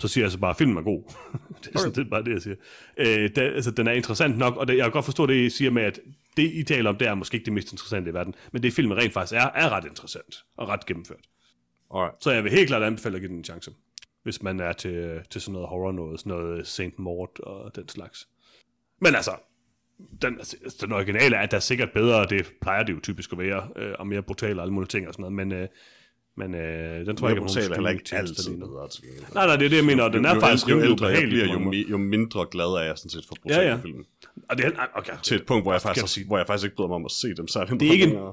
Så 0.00 0.08
siger 0.08 0.22
jeg 0.22 0.26
altså 0.26 0.38
bare, 0.38 0.50
at 0.50 0.56
filmen 0.56 0.76
er 0.76 0.82
god. 0.82 1.02
det 1.64 1.74
er 1.74 1.78
sådan 1.78 1.94
set 1.94 2.10
bare 2.10 2.24
det, 2.24 2.32
jeg 2.32 2.42
siger. 2.42 2.56
Øh, 2.96 3.06
det, 3.06 3.38
altså, 3.38 3.70
den 3.70 3.86
er 3.86 3.92
interessant 3.92 4.38
nok, 4.38 4.56
og 4.56 4.68
det, 4.68 4.76
jeg 4.76 4.84
kan 4.84 4.92
godt 4.92 5.04
forstå 5.04 5.26
det, 5.26 5.34
I 5.34 5.50
siger 5.50 5.70
med, 5.70 5.82
at 5.82 6.00
det, 6.36 6.52
I 6.54 6.62
taler 6.62 6.90
om, 6.90 6.96
det 6.96 7.08
er 7.08 7.14
måske 7.14 7.34
ikke 7.34 7.44
det 7.44 7.52
mest 7.52 7.72
interessante 7.72 8.10
i 8.10 8.14
verden. 8.14 8.34
Men 8.52 8.62
det, 8.62 8.72
filmen 8.72 8.98
rent 8.98 9.12
faktisk 9.12 9.34
er, 9.34 9.50
er 9.54 9.68
ret 9.68 9.84
interessant 9.84 10.44
og 10.56 10.68
ret 10.68 10.86
gennemført. 10.86 11.24
Alright. 11.94 12.24
Så 12.24 12.30
jeg 12.30 12.44
vil 12.44 12.52
helt 12.52 12.68
klart 12.68 12.82
anbefale 12.82 13.14
at 13.14 13.20
give 13.20 13.28
den 13.28 13.38
en 13.38 13.44
chance, 13.44 13.70
hvis 14.24 14.42
man 14.42 14.60
er 14.60 14.72
til, 14.72 15.20
til 15.30 15.40
sådan 15.40 15.52
noget 15.52 15.68
horror 15.68 15.92
noget, 15.92 16.20
sådan 16.20 16.30
noget 16.30 16.66
Saint 16.66 16.98
Maud 16.98 17.40
og 17.42 17.76
den 17.76 17.88
slags. 17.88 18.28
Men 19.00 19.14
altså, 19.14 19.30
den, 20.22 20.34
altså, 20.38 20.56
den 20.80 20.92
originale 20.92 21.36
er 21.36 21.46
da 21.46 21.60
sikkert 21.60 21.88
bedre, 21.94 22.16
og 22.20 22.30
det 22.30 22.46
plejer 22.62 22.82
det 22.82 22.92
jo 22.92 23.00
typisk 23.02 23.32
at 23.32 23.38
være, 23.38 23.68
øh, 23.76 23.92
og 23.98 24.06
mere 24.06 24.22
brutal 24.22 24.58
og 24.58 24.62
alle 24.62 24.74
mulige 24.74 24.88
ting 24.88 25.08
og 25.08 25.14
sådan 25.14 25.22
noget, 25.32 25.34
men, 25.48 25.52
øh, 25.52 25.68
men 26.36 26.54
øh, 26.54 27.06
den 27.06 27.16
tror 27.16 27.28
jeg 27.28 27.34
Jeg 27.36 27.42
ikke, 27.42 27.46
brutal 27.46 27.70
er 27.70 27.74
heller 27.74 27.90
ikke 27.90 28.04
altid 28.16 28.58
bedre 28.58 28.88
til 28.88 29.02
gengæld. 29.04 29.24
Nej, 29.34 29.46
nej, 29.46 29.56
det 29.56 29.64
er 29.64 29.68
det, 29.68 29.76
jeg 29.76 29.84
mener, 29.84 30.02
og 30.04 30.12
den 30.12 30.24
er 30.24 30.34
jo, 30.34 30.40
faktisk 30.40 30.68
jo, 30.68 30.80
ældre 30.82 31.06
jeg 31.06 31.22
bliver, 31.22 31.46
jo, 31.52 31.72
jo 31.90 31.96
mindre 31.98 32.46
glad 32.50 32.64
er 32.66 32.82
jeg 32.82 32.98
sådan 32.98 33.10
set 33.10 33.24
for 33.28 33.34
brutale 33.42 33.62
Ja, 33.62 33.68
ja. 33.68 33.76
film. 33.76 34.04
Og 34.48 34.58
det 34.58 34.66
er, 34.66 34.70
okay, 34.94 35.12
Til 35.22 35.36
et 35.36 35.46
punkt, 35.46 35.64
hvor 35.64 35.72
jeg, 35.72 35.82
faktisk, 35.82 36.08
sige- 36.08 36.26
hvor 36.26 36.36
jeg 36.38 36.46
faktisk 36.46 36.64
ikke 36.64 36.76
bryder 36.76 36.88
mig 36.88 36.94
om 36.94 37.04
at 37.04 37.10
se 37.10 37.34
dem 37.34 37.48
særlig 37.48 37.80
Det 37.80 37.88
er 37.88 37.92
ikke 37.92 38.04
en- 38.04 38.10
længere. 38.10 38.32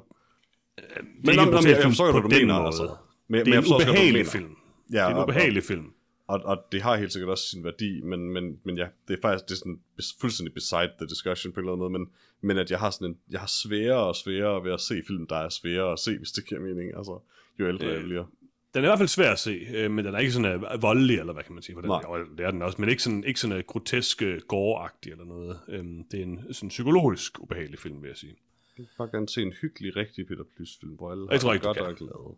det 0.77 0.83
er 0.97 1.03
Men 1.23 1.29
ikke 1.29 1.41
en 1.41 1.49
brutal 1.51 1.75
film 1.81 1.93
på 2.21 2.27
den 2.29 2.47
måde. 2.47 2.65
altså. 2.65 2.95
Men, 3.29 3.45
Det 3.45 3.53
er 3.55 3.59
en 3.59 3.65
ubehagelig 3.73 4.27
film. 4.27 4.55
Ja, 4.91 4.97
Det 4.97 5.03
er 5.03 5.07
en 5.07 5.15
og- 5.15 5.23
ubehagelig 5.23 5.63
film. 5.63 5.93
Og, 6.27 6.39
og 6.45 6.57
det 6.71 6.81
har 6.81 6.95
helt 6.97 7.13
sikkert 7.13 7.29
også 7.29 7.43
sin 7.49 7.63
værdi, 7.63 8.01
men, 8.01 8.29
men, 8.33 8.59
men 8.63 8.77
ja, 8.77 8.87
det 9.07 9.17
er 9.17 9.21
faktisk 9.21 9.45
det 9.45 9.51
er 9.51 9.57
sådan 9.57 9.79
fuldstændig 10.21 10.53
beside 10.53 10.91
the 10.99 11.07
discussion 11.09 11.53
på 11.53 11.59
en 11.59 11.63
eller 11.65 11.73
anden 11.73 11.91
måde, 11.91 11.99
men, 11.99 12.09
men 12.41 12.57
at 12.57 12.71
jeg 12.71 12.79
har 12.79 12.89
sådan 12.91 13.07
en, 13.07 13.17
jeg 13.31 13.39
har 13.39 13.47
sværere 13.47 14.07
og 14.07 14.15
sværere 14.15 14.63
ved 14.63 14.71
at 14.71 14.79
se 14.81 15.01
film, 15.07 15.27
der 15.27 15.35
er 15.35 15.49
sværere 15.49 15.91
at 15.93 15.99
se, 15.99 16.17
hvis 16.17 16.31
det 16.31 16.45
giver 16.47 16.61
mening, 16.61 16.97
altså 16.97 17.19
jo 17.59 17.67
ældre 17.67 17.85
Øh, 17.85 17.93
jeg 17.93 18.03
bliver. 18.03 18.25
Den 18.73 18.83
er 18.83 18.87
i 18.87 18.89
hvert 18.89 18.97
fald 18.97 19.07
svær 19.07 19.31
at 19.31 19.39
se, 19.39 19.51
øh, 19.73 19.91
men 19.91 20.05
den 20.05 20.15
er 20.15 20.19
ikke 20.19 20.31
sådan 20.31 20.55
uh, 20.75 20.81
voldelig, 20.81 21.19
eller 21.19 21.33
hvad 21.33 21.43
kan 21.43 21.53
man 21.53 21.63
sige 21.63 21.75
på 21.75 21.81
den. 21.81 21.89
Jo, 21.89 22.25
det 22.37 22.45
er 22.45 22.51
den 22.51 22.61
også, 22.61 22.81
men 22.81 22.89
ikke 22.89 23.03
sådan, 23.03 23.23
ikke 23.23 23.39
sådan 23.39 23.57
uh, 23.57 23.63
grotesk 23.63 24.21
uh, 24.25 24.27
gore-agtig 24.53 25.11
eller 25.11 25.25
noget. 25.25 25.59
Øhm, 25.67 26.03
det 26.11 26.19
er 26.19 26.23
en 26.23 26.53
sådan 26.53 26.69
psykologisk 26.69 27.39
ubehagelig 27.39 27.79
film, 27.79 28.01
vil 28.01 28.07
jeg 28.07 28.17
sige. 28.17 28.35
Jeg 28.77 28.83
vil 28.83 28.87
bare 28.97 29.09
gerne 29.11 29.29
se 29.29 29.41
en 29.41 29.53
hyggelig, 29.61 29.95
rigtig 29.95 30.27
Peter 30.27 30.43
Plys 30.55 30.77
film, 30.79 30.91
hvor 30.91 31.11
alle 31.11 31.27
Jeg 31.31 31.39
tror 31.39 31.49
har 31.49 31.53
ikke, 31.53 31.65
godt 31.65 31.77
kan. 31.77 31.85
og 31.85 31.95
glade. 31.95 32.35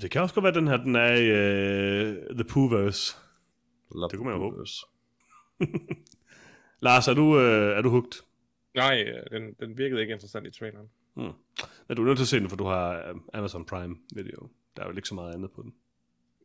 Det 0.00 0.10
kan 0.10 0.22
også 0.22 0.34
godt 0.34 0.42
være, 0.42 0.54
den 0.54 0.68
her, 0.68 0.76
den 0.76 0.96
er 0.96 1.12
i 1.12 1.30
uh, 1.30 2.36
The 2.36 2.44
Pooverse. 2.44 3.16
Love 3.94 4.08
Det 4.08 4.18
kunne 4.18 4.28
man 4.28 4.38
jo 4.38 4.42
håbe. 4.42 4.66
Lars, 6.86 7.08
er 7.08 7.14
du, 7.14 7.22
uh, 7.22 7.76
er 7.76 7.82
du 7.82 7.90
hugt? 7.90 8.22
Nej, 8.74 9.02
øh, 9.02 9.40
den, 9.40 9.54
den 9.60 9.78
virkede 9.78 10.00
ikke 10.00 10.12
interessant 10.12 10.46
i 10.46 10.50
traileren. 10.50 10.88
Hmm. 11.14 11.32
Er 11.88 11.94
du 11.94 12.02
nødt 12.02 12.18
til 12.18 12.24
at 12.24 12.28
se 12.28 12.40
den, 12.40 12.48
for 12.48 12.56
du 12.56 12.64
har 12.64 13.12
uh, 13.12 13.20
Amazon 13.32 13.64
Prime 13.64 13.96
Video. 14.14 14.48
Der 14.76 14.82
er 14.82 14.86
jo 14.88 14.96
ikke 14.96 15.08
så 15.08 15.14
meget 15.14 15.34
andet 15.34 15.50
på 15.52 15.62
den. 15.62 15.74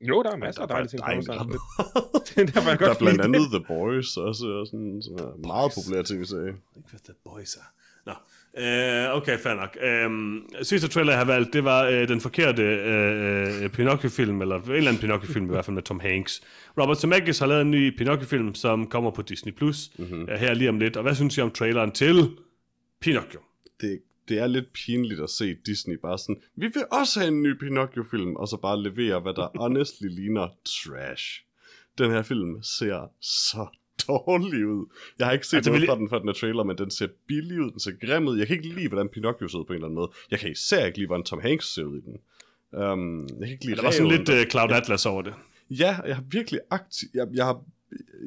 Jo, 0.02 0.24
der 0.24 0.32
er 0.32 0.38
masser 0.38 0.62
af 0.62 0.68
der 0.68 0.76
er 0.76 0.78
dejlige 0.78 0.90
ting 0.90 1.02
på 1.02 1.08
dejligt. 1.08 1.30
Amazon. 1.30 1.52
Det 2.28 2.58
er 2.58 2.62
Der 2.62 2.78
godt 2.78 2.92
er 2.92 3.00
blandt 3.00 3.22
andet 3.22 3.42
The 3.52 3.64
Boys, 3.68 4.18
også 4.18 4.48
og 4.48 4.68
sådan, 4.68 5.02
sådan 5.02 5.34
en 5.36 5.42
meget 5.42 5.72
populær 5.76 6.02
tv-serie. 6.04 6.54
Ikke 6.78 6.90
hvad 6.90 7.00
The 7.00 7.14
Boys 7.24 7.56
er. 7.56 7.68
Nå, 8.06 8.14
øh, 8.58 9.16
okay, 9.18 9.38
fair 9.38 9.54
nok. 9.54 9.78
Øh, 9.82 10.64
sidste 10.64 10.88
trailer, 10.88 11.12
jeg 11.12 11.20
har 11.20 11.26
valgt, 11.26 11.54
det 11.54 11.64
var 11.64 11.86
øh, 11.86 12.08
den 12.08 12.22
forkerte 12.22 12.64
øh, 12.64 13.70
Pinocchio-film, 13.70 14.42
eller 14.42 14.56
en 14.56 14.72
eller 14.72 14.90
anden 14.90 15.02
Pinocchio-film, 15.02 15.46
i 15.46 15.50
hvert 15.50 15.66
fald 15.66 15.76
med 15.76 15.84
Tom 15.84 16.00
Hanks. 16.00 16.42
Robert 16.80 16.98
Zemeckis 16.98 17.40
har 17.40 17.46
lavet 17.46 17.62
en 17.62 17.72
ny 17.72 17.98
Pinocchio-film, 17.98 18.56
som 18.56 18.88
kommer 18.88 19.12
på 19.12 19.22
Disney+, 19.22 19.52
Plus 19.54 19.90
mm-hmm. 19.98 20.28
her 20.38 20.54
lige 20.54 20.70
om 20.70 20.80
lidt. 20.80 20.98
Og 20.98 21.04
hvad 21.04 21.16
synes 21.16 21.38
I 21.38 21.42
om 21.42 21.52
traileren 21.52 21.92
til 21.92 22.30
Pinocchio? 23.02 23.40
det, 23.82 24.02
det 24.30 24.40
er 24.40 24.48
lidt 24.48 24.74
pinligt 24.74 25.22
at 25.22 25.30
se 25.30 25.56
Disney 25.66 25.98
bare 26.02 26.18
sådan, 26.18 26.42
vi 26.56 26.68
vil 26.68 26.86
også 26.92 27.20
have 27.20 27.32
en 27.32 27.42
ny 27.44 27.54
Pinocchio-film, 27.60 28.36
og 28.36 28.48
så 28.48 28.58
bare 28.58 28.84
levere, 28.84 29.20
hvad 29.20 29.34
der 29.34 29.48
honestly 29.62 30.08
ligner 30.08 30.48
trash. 30.66 31.46
Den 31.98 32.12
her 32.12 32.22
film 32.22 32.64
ser 32.64 33.12
så 33.22 33.68
dårlig 34.08 34.68
ud. 34.68 34.86
Jeg 35.20 35.28
har 35.28 35.34
ikke 35.34 35.48
set 35.48 35.58
Altså, 35.58 35.72
noget 35.72 35.88
fra 35.88 35.96
den 35.96 36.10
fra 36.10 36.20
den 36.20 36.28
her 36.28 36.34
trailer, 36.34 36.64
men 36.64 36.78
den 36.78 36.92
ser 36.92 37.08
billig 37.28 37.62
ud, 37.62 37.72
den 37.72 37.80
ser 37.80 37.92
grim 38.06 38.28
ud. 38.28 38.38
Jeg 38.38 38.48
kan 38.48 38.56
ikke 38.56 38.70
lide, 38.70 38.88
hvordan 38.88 39.10
Pinocchio 39.10 39.48
ser 39.48 39.58
ud 39.58 39.66
på 39.66 39.74
en 39.74 39.78
eller 39.78 39.88
anden 39.88 39.96
måde. 39.96 40.12
Jeg 40.32 40.40
kan 40.40 40.52
især 40.52 40.86
ikke 40.86 40.98
lide, 40.98 41.08
hvordan 41.08 41.24
Tom 41.24 41.42
Hanks 41.42 41.74
ser 41.74 41.84
ud 41.84 41.98
i 41.98 42.02
den. 42.02 42.18
Um, 42.82 43.20
jeg 43.20 43.48
kan 43.48 43.50
ikke 43.50 43.66
lide 43.66 43.76
Der 43.76 43.82
var 43.82 43.92
sådan 43.92 44.12
lidt 44.12 44.30
øh, 44.30 44.46
Cloud 44.46 44.72
Atlas 44.72 45.06
over 45.06 45.22
det. 45.22 45.34
Ja, 45.70 45.98
jeg 46.06 46.16
har 46.16 46.24
virkelig 46.30 46.60
aktiv... 46.70 47.08
Jeg, 47.14 47.28
jeg, 47.34 47.46
har, 47.46 47.64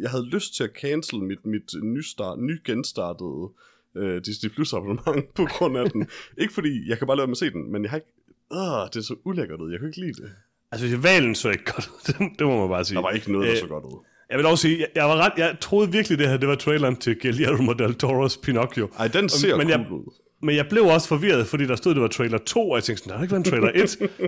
jeg 0.00 0.10
havde 0.10 0.26
lyst 0.26 0.56
til 0.56 0.64
at 0.64 0.70
cancel 0.80 1.18
mit, 1.18 1.46
mit 1.46 1.74
nystart, 1.82 2.38
ny 2.38 2.60
genstartede 2.64 3.50
øh, 3.96 4.22
Disney 4.24 4.50
Plus 4.50 4.72
abonnement 4.72 5.34
på 5.38 5.44
grund 5.44 5.78
af 5.78 5.90
den. 5.90 6.08
ikke 6.38 6.54
fordi, 6.54 6.88
jeg 6.88 6.98
kan 6.98 7.06
bare 7.06 7.16
lade 7.16 7.26
mig 7.26 7.32
at 7.32 7.38
se 7.38 7.50
den, 7.50 7.72
men 7.72 7.82
jeg 7.82 7.90
har 7.90 7.96
ikke... 7.96 8.08
Øh, 8.52 8.88
det 8.92 8.96
er 8.96 9.00
så 9.00 9.16
ulækkert 9.24 9.60
ud. 9.60 9.70
Jeg 9.70 9.80
kan 9.80 9.88
ikke 9.88 10.00
lide 10.00 10.22
det. 10.22 10.30
Altså, 10.72 10.96
valen 10.96 11.34
så 11.34 11.50
ikke 11.50 11.64
godt 11.64 11.88
ud, 11.88 12.00
det, 12.06 12.16
det 12.38 12.46
må 12.46 12.60
man 12.60 12.68
bare 12.68 12.84
sige. 12.84 12.96
Der 12.96 13.02
var 13.02 13.10
ikke 13.10 13.32
noget, 13.32 13.46
der 13.46 13.52
Øh, 13.52 13.60
så 13.60 13.66
godt 13.66 13.84
ud. 13.84 14.04
Jeg 14.30 14.38
vil 14.38 14.46
også 14.46 14.62
sige, 14.62 14.86
jeg, 14.94 15.04
var 15.04 15.16
ret, 15.16 15.32
jeg 15.36 15.56
troede 15.60 15.92
virkelig, 15.92 16.18
det 16.18 16.28
her 16.28 16.36
det 16.36 16.48
var 16.48 16.54
traileren 16.54 16.96
til 16.96 17.20
Guillermo 17.20 17.72
del 17.72 17.96
Toro's 18.04 18.40
Pinocchio. 18.42 18.88
Ej, 18.98 19.08
den 19.08 19.28
ser 19.28 19.56
men 19.56 19.68
cool 19.68 19.80
jeg- 19.80 19.92
ud. 19.92 20.12
Men 20.42 20.56
jeg 20.56 20.66
blev 20.70 20.84
også 20.84 21.08
forvirret, 21.08 21.46
fordi 21.46 21.66
der 21.66 21.76
stod, 21.76 21.94
det 21.94 22.02
var 22.02 22.08
trailer 22.08 22.38
2, 22.38 22.70
og 22.70 22.76
jeg 22.76 22.84
tænkte 22.84 23.08
der 23.08 23.14
har 23.16 23.22
ikke 23.22 23.32
været 23.32 23.46
en 23.46 23.50
trailer 23.50 23.70
1. 23.74 23.82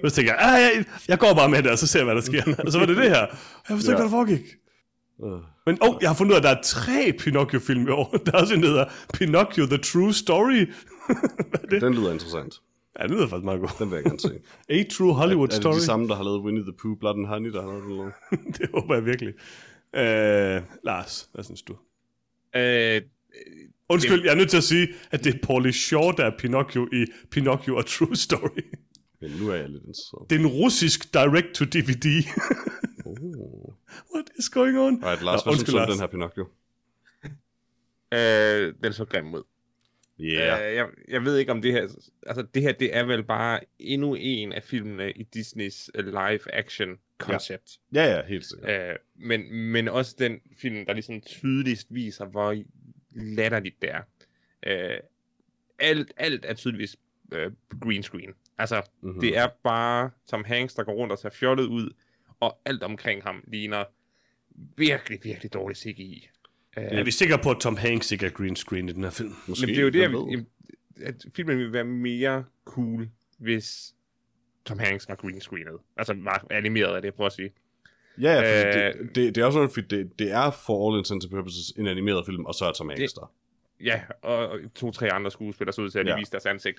og 0.05 0.11
så 0.11 0.17
tænkte 0.17 0.35
jeg, 0.35 0.37
ah, 0.41 0.61
jeg, 0.63 0.85
jeg 1.09 1.19
går 1.19 1.35
bare 1.35 1.49
med 1.49 1.63
det, 1.63 1.71
og 1.71 1.79
så 1.79 1.87
ser 1.87 1.99
jeg, 1.99 2.05
hvad 2.05 2.15
der 2.15 2.21
sker. 2.21 2.43
og 2.67 2.73
så 2.73 2.79
var 2.79 2.87
det 2.87 2.97
det 2.97 3.05
her. 3.09 3.21
Jeg 3.21 3.29
forstod 3.69 3.79
ikke, 3.81 3.91
Ja. 3.91 3.97
hvad 3.97 4.05
der 4.05 4.11
foregik. 4.11 4.45
Øh. 5.25 5.41
Men 5.67 5.79
oh, 5.81 5.95
jeg 6.01 6.09
har 6.11 6.15
fundet 6.15 6.31
ud 6.33 6.37
af, 6.37 6.39
at 6.41 6.45
der 6.45 6.51
er 6.51 6.63
tre 6.65 7.13
Pinocchio-film 7.19 7.87
i 7.87 7.91
år. 7.91 8.17
Der 8.27 8.33
er 8.33 8.39
også 8.41 8.55
en, 8.55 8.63
der 8.63 8.69
hedder 8.69 8.85
Pinocchio 9.15 9.67
The 9.67 9.77
True 9.79 10.13
Story. 10.15 10.67
Den 11.71 11.95
lyder 11.95 12.13
interessant. 12.13 12.55
ja, 12.99 13.03
det 13.03 13.11
lyder 13.11 13.29
faktisk 13.29 13.45
meget 13.45 13.61
godt. 13.61 13.79
Den 13.79 13.91
vil 13.91 13.97
jeg 13.97 14.05
gerne 14.05 14.21
se. 14.21 14.31
A 14.69 14.83
True 14.93 15.15
Hollywood 15.15 15.49
er 15.49 15.51
det 15.53 15.63
Story. 15.63 15.75
de 15.75 15.81
samme, 15.83 16.09
der 16.09 16.15
har 16.15 16.25
lavet 16.25 16.41
Winnie 16.41 16.63
the 16.63 16.73
Pooh, 16.83 16.97
Blood 17.01 17.15
and 17.15 17.27
Honey, 17.27 17.53
der 17.53 17.63
har 17.63 17.69
lavet 17.69 18.13
den? 18.31 18.53
Det 18.59 18.69
håber 18.75 18.95
jeg 18.95 19.05
virkelig. 19.07 19.35
Øh, 19.97 20.63
Lars, 20.85 21.29
hvad 21.35 21.45
synes 21.45 21.63
du? 21.63 21.77
Øh, 22.57 23.03
Undskyld, 23.89 24.25
jeg 24.25 24.31
er 24.33 24.35
nødt 24.37 24.51
til 24.51 24.57
at 24.57 24.65
sige, 24.65 24.89
at 25.11 25.25
det 25.25 25.35
er 25.35 25.39
Paulie 25.43 25.73
Shaw, 25.73 26.11
der 26.11 26.25
er 26.25 26.31
Pinocchio 26.39 26.89
i 26.93 27.07
Pinocchio 27.31 27.79
A 27.79 27.83
True 27.83 28.17
Story. 28.17 28.61
Men 29.21 29.31
nu 29.31 29.49
er 29.51 29.55
jeg 29.55 29.69
lidt 29.69 29.83
interesseret. 29.83 30.31
Det 30.31 30.37
er 30.37 30.41
en 30.41 30.47
russisk 30.47 31.15
direct-to-DVD. 31.15 32.07
Oh. 33.09 33.75
What 34.15 34.31
is 34.39 34.49
going 34.49 34.79
on? 34.79 35.05
Alright, 35.05 35.23
Lars, 35.23 35.47
Nå, 35.47 35.51
hvad 35.53 35.59
synes 35.59 35.61
undskyld, 35.61 35.75
du 35.75 35.79
om 35.81 35.89
Lars. 35.89 35.97
den 35.97 36.01
her 36.01 36.07
Pinocchio? 36.07 36.49
øh, 38.15 38.75
den 38.85 38.93
så 38.93 39.05
grim 39.05 39.35
ud. 39.35 39.43
Yeah. 40.21 40.71
Øh, 40.71 40.77
jeg, 40.77 40.87
jeg 41.09 41.25
ved 41.25 41.37
ikke 41.37 41.53
om 41.53 41.63
det 41.63 41.73
her... 41.73 41.83
Altså, 42.27 42.47
det 42.55 42.63
her, 42.63 42.73
det 42.73 42.97
er 42.97 43.05
vel 43.05 43.25
bare 43.25 43.61
endnu 43.79 44.15
en 44.15 44.53
af 44.53 44.63
filmene 44.63 45.13
i 45.13 45.23
Disneys 45.23 45.91
øh, 45.95 46.07
live-action 46.07 46.89
koncept. 47.19 47.79
Ja, 47.95 48.17
ja, 48.17 48.27
helt 48.27 48.45
sikkert. 48.45 48.71
Ja. 48.71 48.91
Øh, 48.93 48.97
men, 49.17 49.53
men 49.55 49.89
også 49.89 50.17
den 50.19 50.41
film, 50.59 50.87
der 50.87 50.93
ligesom 50.93 51.21
tydeligst 51.21 51.87
viser, 51.91 52.25
hvor 52.25 52.63
latterligt 53.11 53.83
det 53.83 53.91
er. 53.91 54.01
Øh, 54.67 54.99
alt, 55.79 56.13
alt 56.17 56.45
er 56.45 56.55
tydeligvis 56.55 56.97
øh, 57.33 57.53
green 57.81 58.03
screen. 58.03 58.31
Altså, 58.59 58.77
Mhm. 58.77 59.09
mm-hmm. 59.09 59.21
det 59.21 59.37
er 59.39 59.49
bare 59.65 60.11
Tom 60.31 60.45
Hanks, 60.45 60.75
der 60.75 60.85
går 60.85 60.93
rundt 60.95 61.13
og 61.13 61.19
ser 61.19 61.31
fjollet 61.31 61.65
ud, 61.65 61.91
og 62.41 62.59
alt 62.65 62.83
omkring 62.83 63.23
ham 63.23 63.45
ligner 63.47 63.85
virkelig, 64.77 65.19
virkelig 65.23 65.53
dårlig 65.53 65.77
CGI. 65.77 66.29
Øh, 66.79 66.85
Er 66.85 67.05
vi 67.05 67.11
sikre 67.11 67.39
på, 67.43 67.51
at 67.51 67.57
Tom 67.61 67.77
Hanks 67.77 68.13
ikke 68.13 68.27
er 68.27 68.31
green 68.31 68.57
screen 68.57 68.89
i 68.89 68.93
den 68.93 69.03
her 69.03 69.11
film? 69.11 69.33
Måske, 69.47 69.67
Men 69.67 69.75
det 69.75 69.79
er 69.79 69.83
jo 69.83 69.89
det, 69.89 70.31
jeg- 70.31 70.45
at 71.07 71.25
filmen 71.35 71.59
ville 71.59 71.73
være 71.73 71.85
mere 71.85 72.45
cool, 72.65 73.09
hvis 73.39 73.95
Tom 74.67 74.79
Hanks 74.79 75.09
var 75.09 75.15
green 75.15 75.41
screenet. 75.41 75.75
Altså 75.97 76.15
var 76.19 76.47
animeret 76.51 76.97
af 76.97 77.03
det, 77.03 77.15
prøver 77.15 77.27
at 77.27 77.33
sige. 77.33 77.51
Ja, 78.21 78.33
ja, 78.33 78.39
fordi 78.65 78.79
Øh, 78.79 78.95
det, 79.05 79.15
det, 79.15 79.35
det, 79.35 79.41
er 79.41 79.45
også 79.45 79.57
sådan, 79.57 79.71
fordi 79.71 79.87
det, 79.97 80.19
det 80.19 80.31
er 80.33 80.51
for 80.51 80.91
all 80.91 80.99
intents 80.99 81.25
and 81.27 81.31
purposes 81.33 81.71
en 81.71 81.87
animeret 81.87 82.27
film, 82.27 82.45
og 82.45 82.55
så 82.55 82.65
er 82.65 82.73
Tom 82.73 82.89
Hanks 82.89 83.13
der. 83.13 83.33
Ja, 83.85 84.01
og 84.23 84.59
to-tre 84.75 85.13
andre 85.13 85.31
skuespillere 85.31 85.73
så 85.73 85.83
ud 85.83 85.91
til 85.91 85.99
at 85.99 86.07
de 86.07 86.11
Ja. 86.11 86.19
vise 86.19 86.31
deres 86.33 86.47
ansigt 86.47 86.79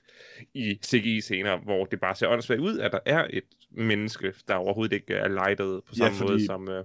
i 0.53 0.79
CGI-scener, 0.85 1.57
hvor 1.57 1.85
det 1.85 1.99
bare 1.99 2.15
ser 2.15 2.27
åndssvagt 2.27 2.61
ud, 2.61 2.79
at 2.79 2.91
der 2.91 2.99
er 3.05 3.27
et 3.29 3.43
menneske, 3.71 4.33
der 4.47 4.55
overhovedet 4.55 4.93
ikke 4.95 5.13
er 5.13 5.27
lightet 5.27 5.83
på 5.83 5.93
Ja, 5.93 5.97
samme 5.97 6.17
fordi- 6.17 6.31
måde 6.31 6.45
som, 6.45 6.69
øh, 6.69 6.83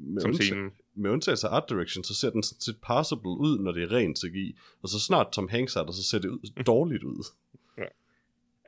Med, 0.00 0.20
som 0.22 0.34
scenen. 0.34 0.70
med 0.94 1.10
undtagelse 1.10 1.46
af 1.48 1.52
art 1.56 1.64
direction, 1.68 2.04
så 2.04 2.14
ser 2.14 2.30
den 2.30 2.42
sådan 2.42 2.60
set 2.60 2.76
passable 2.82 3.30
ud, 3.30 3.58
når 3.58 3.72
det 3.72 3.82
er 3.82 3.92
rent 3.92 4.18
CGI. 4.18 4.56
Og 4.82 4.88
så 4.88 5.00
snart 5.00 5.32
Tom 5.32 5.48
Hanks 5.48 5.76
er 5.76 5.82
der, 5.82 5.92
så 5.92 6.02
ser 6.02 6.18
det 6.18 6.28
ud, 6.28 6.62
dårligt 6.66 7.04
ud. 7.04 7.24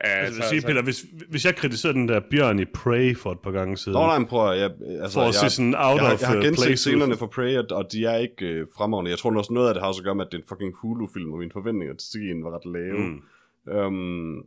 Altså, 0.03 0.41
vil 0.41 0.49
sige, 0.49 0.67
Peter, 0.67 0.83
hvis, 0.83 1.05
hvis 1.29 1.45
jeg 1.45 1.55
kritiserede 1.55 1.97
den 1.97 2.07
der 2.07 2.19
bjørn 2.31 2.59
i 2.59 2.65
Prey 2.65 3.17
for 3.17 3.31
et 3.31 3.39
par 3.39 3.51
gange 3.51 3.77
siden, 3.77 3.93
Nå, 3.93 4.05
nej, 4.05 4.25
prøv 4.25 4.51
at, 4.51 4.59
jeg, 4.59 4.71
altså, 5.01 5.13
for 5.13 5.21
at 5.21 5.25
jeg, 5.25 5.49
se 5.49 5.55
sådan 5.55 5.75
out 5.77 5.97
jeg, 5.97 6.05
har, 6.07 6.13
of 6.13 6.21
jeg 6.21 6.29
har 6.29 6.37
uh, 6.37 6.43
genset 6.43 6.79
scenerne 6.79 7.17
for 7.17 7.27
Prey, 7.27 7.57
og- 7.57 7.65
og 7.77 7.91
de 7.91 8.05
er 8.05 8.17
ikke 8.17 8.45
øh, 8.45 8.67
fremragende. 8.77 9.11
Jeg 9.11 9.17
tror 9.17 9.37
også 9.37 9.53
noget 9.53 9.67
af 9.67 9.73
det 9.73 9.81
har 9.83 9.87
også 9.87 10.01
at 10.01 10.05
gøre 10.05 10.15
med, 10.15 10.25
at 10.25 10.31
det 10.31 10.37
er 10.37 10.41
en 10.41 10.47
fucking 10.49 10.73
Hulu-film, 10.81 11.31
og 11.33 11.39
mine 11.39 11.51
forventninger 11.51 11.95
til 11.95 12.05
CGI'en 12.17 12.43
var 12.43 12.51
ret 12.55 12.65
lave. 12.73 12.97
Mm. 12.97 13.21
Um, 13.77 14.45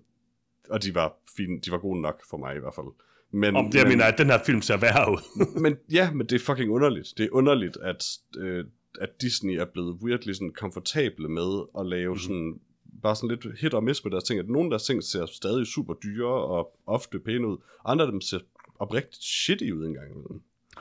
og 0.71 0.83
de 0.83 0.95
var 0.95 1.17
fine, 1.37 1.61
de 1.61 1.71
var 1.71 1.79
gode 1.79 2.01
nok 2.01 2.21
for 2.31 2.37
mig 2.37 2.57
i 2.57 2.59
hvert 2.59 2.75
fald. 2.75 2.87
Men, 3.33 3.57
Om 3.57 3.65
det, 3.65 3.75
jeg 3.75 3.83
men, 3.85 3.89
mener, 3.89 4.05
at 4.05 4.19
den 4.19 4.27
her 4.27 4.39
film 4.47 4.63
ser 4.63 4.77
værre 4.77 5.13
ud. 5.13 5.21
men 5.65 5.77
ja, 5.93 6.11
men 6.13 6.27
det 6.27 6.33
er 6.41 6.45
fucking 6.45 6.71
underligt. 6.71 7.09
Det 7.19 7.25
er 7.25 7.29
underligt, 7.33 7.77
at, 7.83 8.05
øh, 8.39 8.65
at 9.01 9.09
Disney 9.21 9.55
er 9.59 9.65
blevet 9.73 9.97
weirdly 10.03 10.33
sådan 10.33 10.53
komfortable 10.57 11.29
med 11.29 11.63
at 11.79 11.87
lave 11.87 12.09
mm-hmm. 12.09 12.19
sådan 12.21 12.61
bare 13.05 13.17
sådan 13.17 13.29
lidt 13.29 13.61
hit 13.61 13.75
og 13.75 13.85
miss 13.85 14.05
med 14.05 14.13
deres 14.13 14.25
ting. 14.25 14.41
At 14.41 14.49
nogle 14.49 14.67
af 14.67 14.71
deres 14.71 14.83
ting 14.83 15.05
ser 15.05 15.27
stadig 15.27 15.67
super 15.67 15.95
dyre 15.95 16.35
og 16.55 16.77
ofte 16.87 17.19
pæne 17.19 17.49
ud. 17.49 17.57
Andre 17.85 18.05
af 18.05 18.13
dem 18.13 18.21
ser 18.21 18.39
oprigtigt 18.79 19.25
shitty 19.25 19.71
ud 19.71 19.87
engang. 19.87 20.11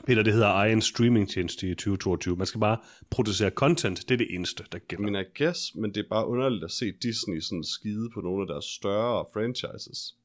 Peter, 0.06 0.22
det 0.22 0.32
hedder 0.32 0.48
egen 0.48 0.82
streamingtjeneste 0.82 1.70
i 1.70 1.74
2022. 1.74 2.36
Man 2.36 2.46
skal 2.46 2.60
bare 2.60 2.78
producere 3.10 3.50
content. 3.50 4.08
Det 4.08 4.14
er 4.14 4.18
det 4.18 4.34
eneste, 4.34 4.64
der 4.72 4.78
gælder. 4.78 5.10
mean, 5.10 5.26
I 5.26 5.42
guess, 5.42 5.74
men 5.74 5.94
det 5.94 6.00
er 6.04 6.08
bare 6.10 6.26
underligt 6.26 6.64
at 6.64 6.70
se 6.70 6.92
Disney 7.02 7.40
sådan 7.40 7.64
skide 7.64 8.10
på 8.14 8.20
nogle 8.20 8.42
af 8.42 8.46
deres 8.46 8.64
større 8.64 9.24
franchises. 9.32 10.16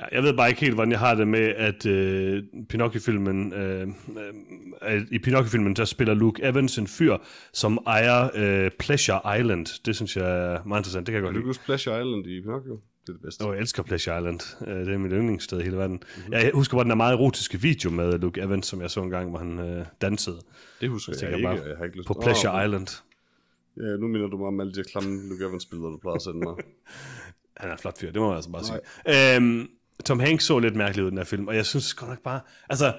Ja, 0.00 0.04
jeg 0.12 0.22
ved 0.22 0.36
bare 0.36 0.48
ikke 0.48 0.60
helt, 0.60 0.74
hvordan 0.74 0.90
jeg 0.92 0.98
har 0.98 1.14
det 1.14 1.28
med, 1.28 1.40
at 1.56 1.86
øh, 1.86 2.42
Pinocchio-filmen, 2.68 3.52
øh, 3.52 3.88
øh, 4.88 5.02
i 5.10 5.18
Pinocchio-filmen, 5.18 5.76
der 5.76 5.84
spiller 5.84 6.14
Luke 6.14 6.42
Evans 6.44 6.78
en 6.78 6.86
fyr, 6.86 7.16
som 7.52 7.78
ejer 7.86 8.28
øh, 8.34 8.70
Pleasure 8.78 9.38
Island. 9.40 9.82
Det 9.84 9.96
synes 9.96 10.16
jeg 10.16 10.24
er 10.54 10.64
meget 10.64 10.80
interessant. 10.80 11.06
Det 11.06 11.12
kan 11.12 11.16
jeg 11.16 11.22
godt 11.22 11.36
lide. 11.36 11.44
huske 11.46 11.64
Pleasure 11.64 12.00
Island 12.00 12.26
i 12.26 12.40
Pinocchio? 12.40 12.80
Det 13.06 13.08
er 13.08 13.12
det 13.12 13.22
bedste. 13.22 13.44
Åh, 13.44 13.54
jeg 13.54 13.60
elsker 13.60 13.82
Pleasure 13.82 14.18
Island. 14.18 14.40
Øh, 14.68 14.86
Det 14.86 14.94
er 14.94 14.98
mit 14.98 15.12
yndlingssted 15.12 15.60
i 15.60 15.62
hele 15.62 15.76
verden. 15.76 16.02
Mm-hmm. 16.16 16.32
Jeg 16.32 16.50
husker 16.54 16.76
bare 16.76 16.84
den 16.84 16.90
der 16.90 16.96
meget 16.96 17.12
erotiske 17.14 17.60
video 17.60 17.90
med 17.90 18.18
Luke 18.18 18.40
Evans, 18.40 18.66
som 18.66 18.80
jeg 18.80 18.90
så 18.90 19.00
en 19.02 19.10
gang, 19.10 19.30
hvor 19.30 19.38
han 19.38 19.58
øh, 19.58 19.84
dansede 20.00 20.36
Det 20.80 20.88
husker 20.88 21.12
Jeg 21.12 21.22
jeg, 21.22 21.30
jeg 21.32 21.42
bare 21.44 21.54
ikke. 21.54 21.68
Jeg 21.68 21.76
har 21.76 21.84
ikke 21.84 21.96
lyst 21.96 22.06
på 22.06 22.18
Pleasure 22.22 22.52
men- 22.52 22.64
Island. 22.66 22.88
Ja, 23.76 23.96
nu 23.96 24.08
minder 24.08 24.26
du 24.28 24.36
mig 24.36 24.46
om 24.46 24.60
alle 24.60 24.72
de 24.72 24.82
klamme 24.92 25.28
Luke 25.28 25.44
Evans-billeder, 25.44 25.90
du 25.90 25.98
plejede 25.98 26.16
at 26.16 26.22
sende 26.22 26.38
mig. 26.38 26.54
Han 27.60 27.70
er 27.70 27.76
flot 27.76 27.98
fyr, 28.00 28.12
det 28.12 28.20
må 28.20 28.26
jeg 28.28 28.34
altså 28.36 28.50
bare 28.50 28.64
sige. 28.64 29.36
Øhm, 29.36 29.68
Tom 30.04 30.20
Hanks 30.20 30.44
så 30.44 30.58
lidt 30.58 30.76
mærkeligt 30.76 31.04
ud 31.04 31.08
i 31.08 31.10
den 31.10 31.18
her 31.18 31.24
film, 31.24 31.48
og 31.48 31.56
jeg 31.56 31.66
synes 31.66 31.94
godt 31.94 32.10
nok 32.10 32.22
bare... 32.22 32.40
Altså, 32.68 32.94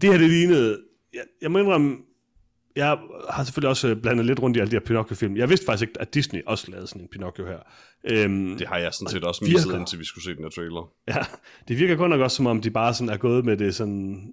det 0.00 0.10
her 0.10 0.18
det 0.18 0.30
lignede... 0.30 0.80
Jeg, 1.14 1.22
jeg 1.42 1.50
må 1.50 1.58
indrømme, 1.58 1.96
jeg 2.76 2.98
har 3.30 3.44
selvfølgelig 3.44 3.70
også 3.70 3.88
øh, 3.88 3.96
blandet 3.96 4.26
lidt 4.26 4.40
rundt 4.42 4.56
i 4.56 4.60
alle 4.60 4.70
de 4.70 4.76
her 4.76 4.80
Pinocchio-film. 4.80 5.36
Jeg 5.36 5.48
vidste 5.48 5.66
faktisk 5.66 5.88
ikke, 5.88 6.00
at 6.00 6.14
Disney 6.14 6.40
også 6.46 6.70
lavede 6.70 6.86
sådan 6.86 7.02
en 7.02 7.08
Pinocchio 7.08 7.46
her. 7.46 7.58
Øhm, 8.04 8.58
Det 8.58 8.68
har 8.68 8.78
jeg 8.78 8.92
sådan 8.92 9.08
set 9.08 9.24
også 9.24 9.44
misset, 9.44 9.74
indtil 9.74 9.98
vi 9.98 10.04
skulle 10.04 10.24
se 10.24 10.34
den 10.34 10.42
her 10.44 10.50
trailer. 10.50 10.92
Ja, 11.08 11.18
det 11.68 11.78
virker 11.78 11.96
godt 11.96 12.10
nok 12.10 12.20
også, 12.20 12.36
som 12.36 12.46
om 12.46 12.60
de 12.60 12.70
bare 12.70 12.94
sådan 12.94 13.08
er 13.14 13.16
gået 13.16 13.44
med 13.44 13.56
det 13.56 13.74
sådan... 13.74 14.32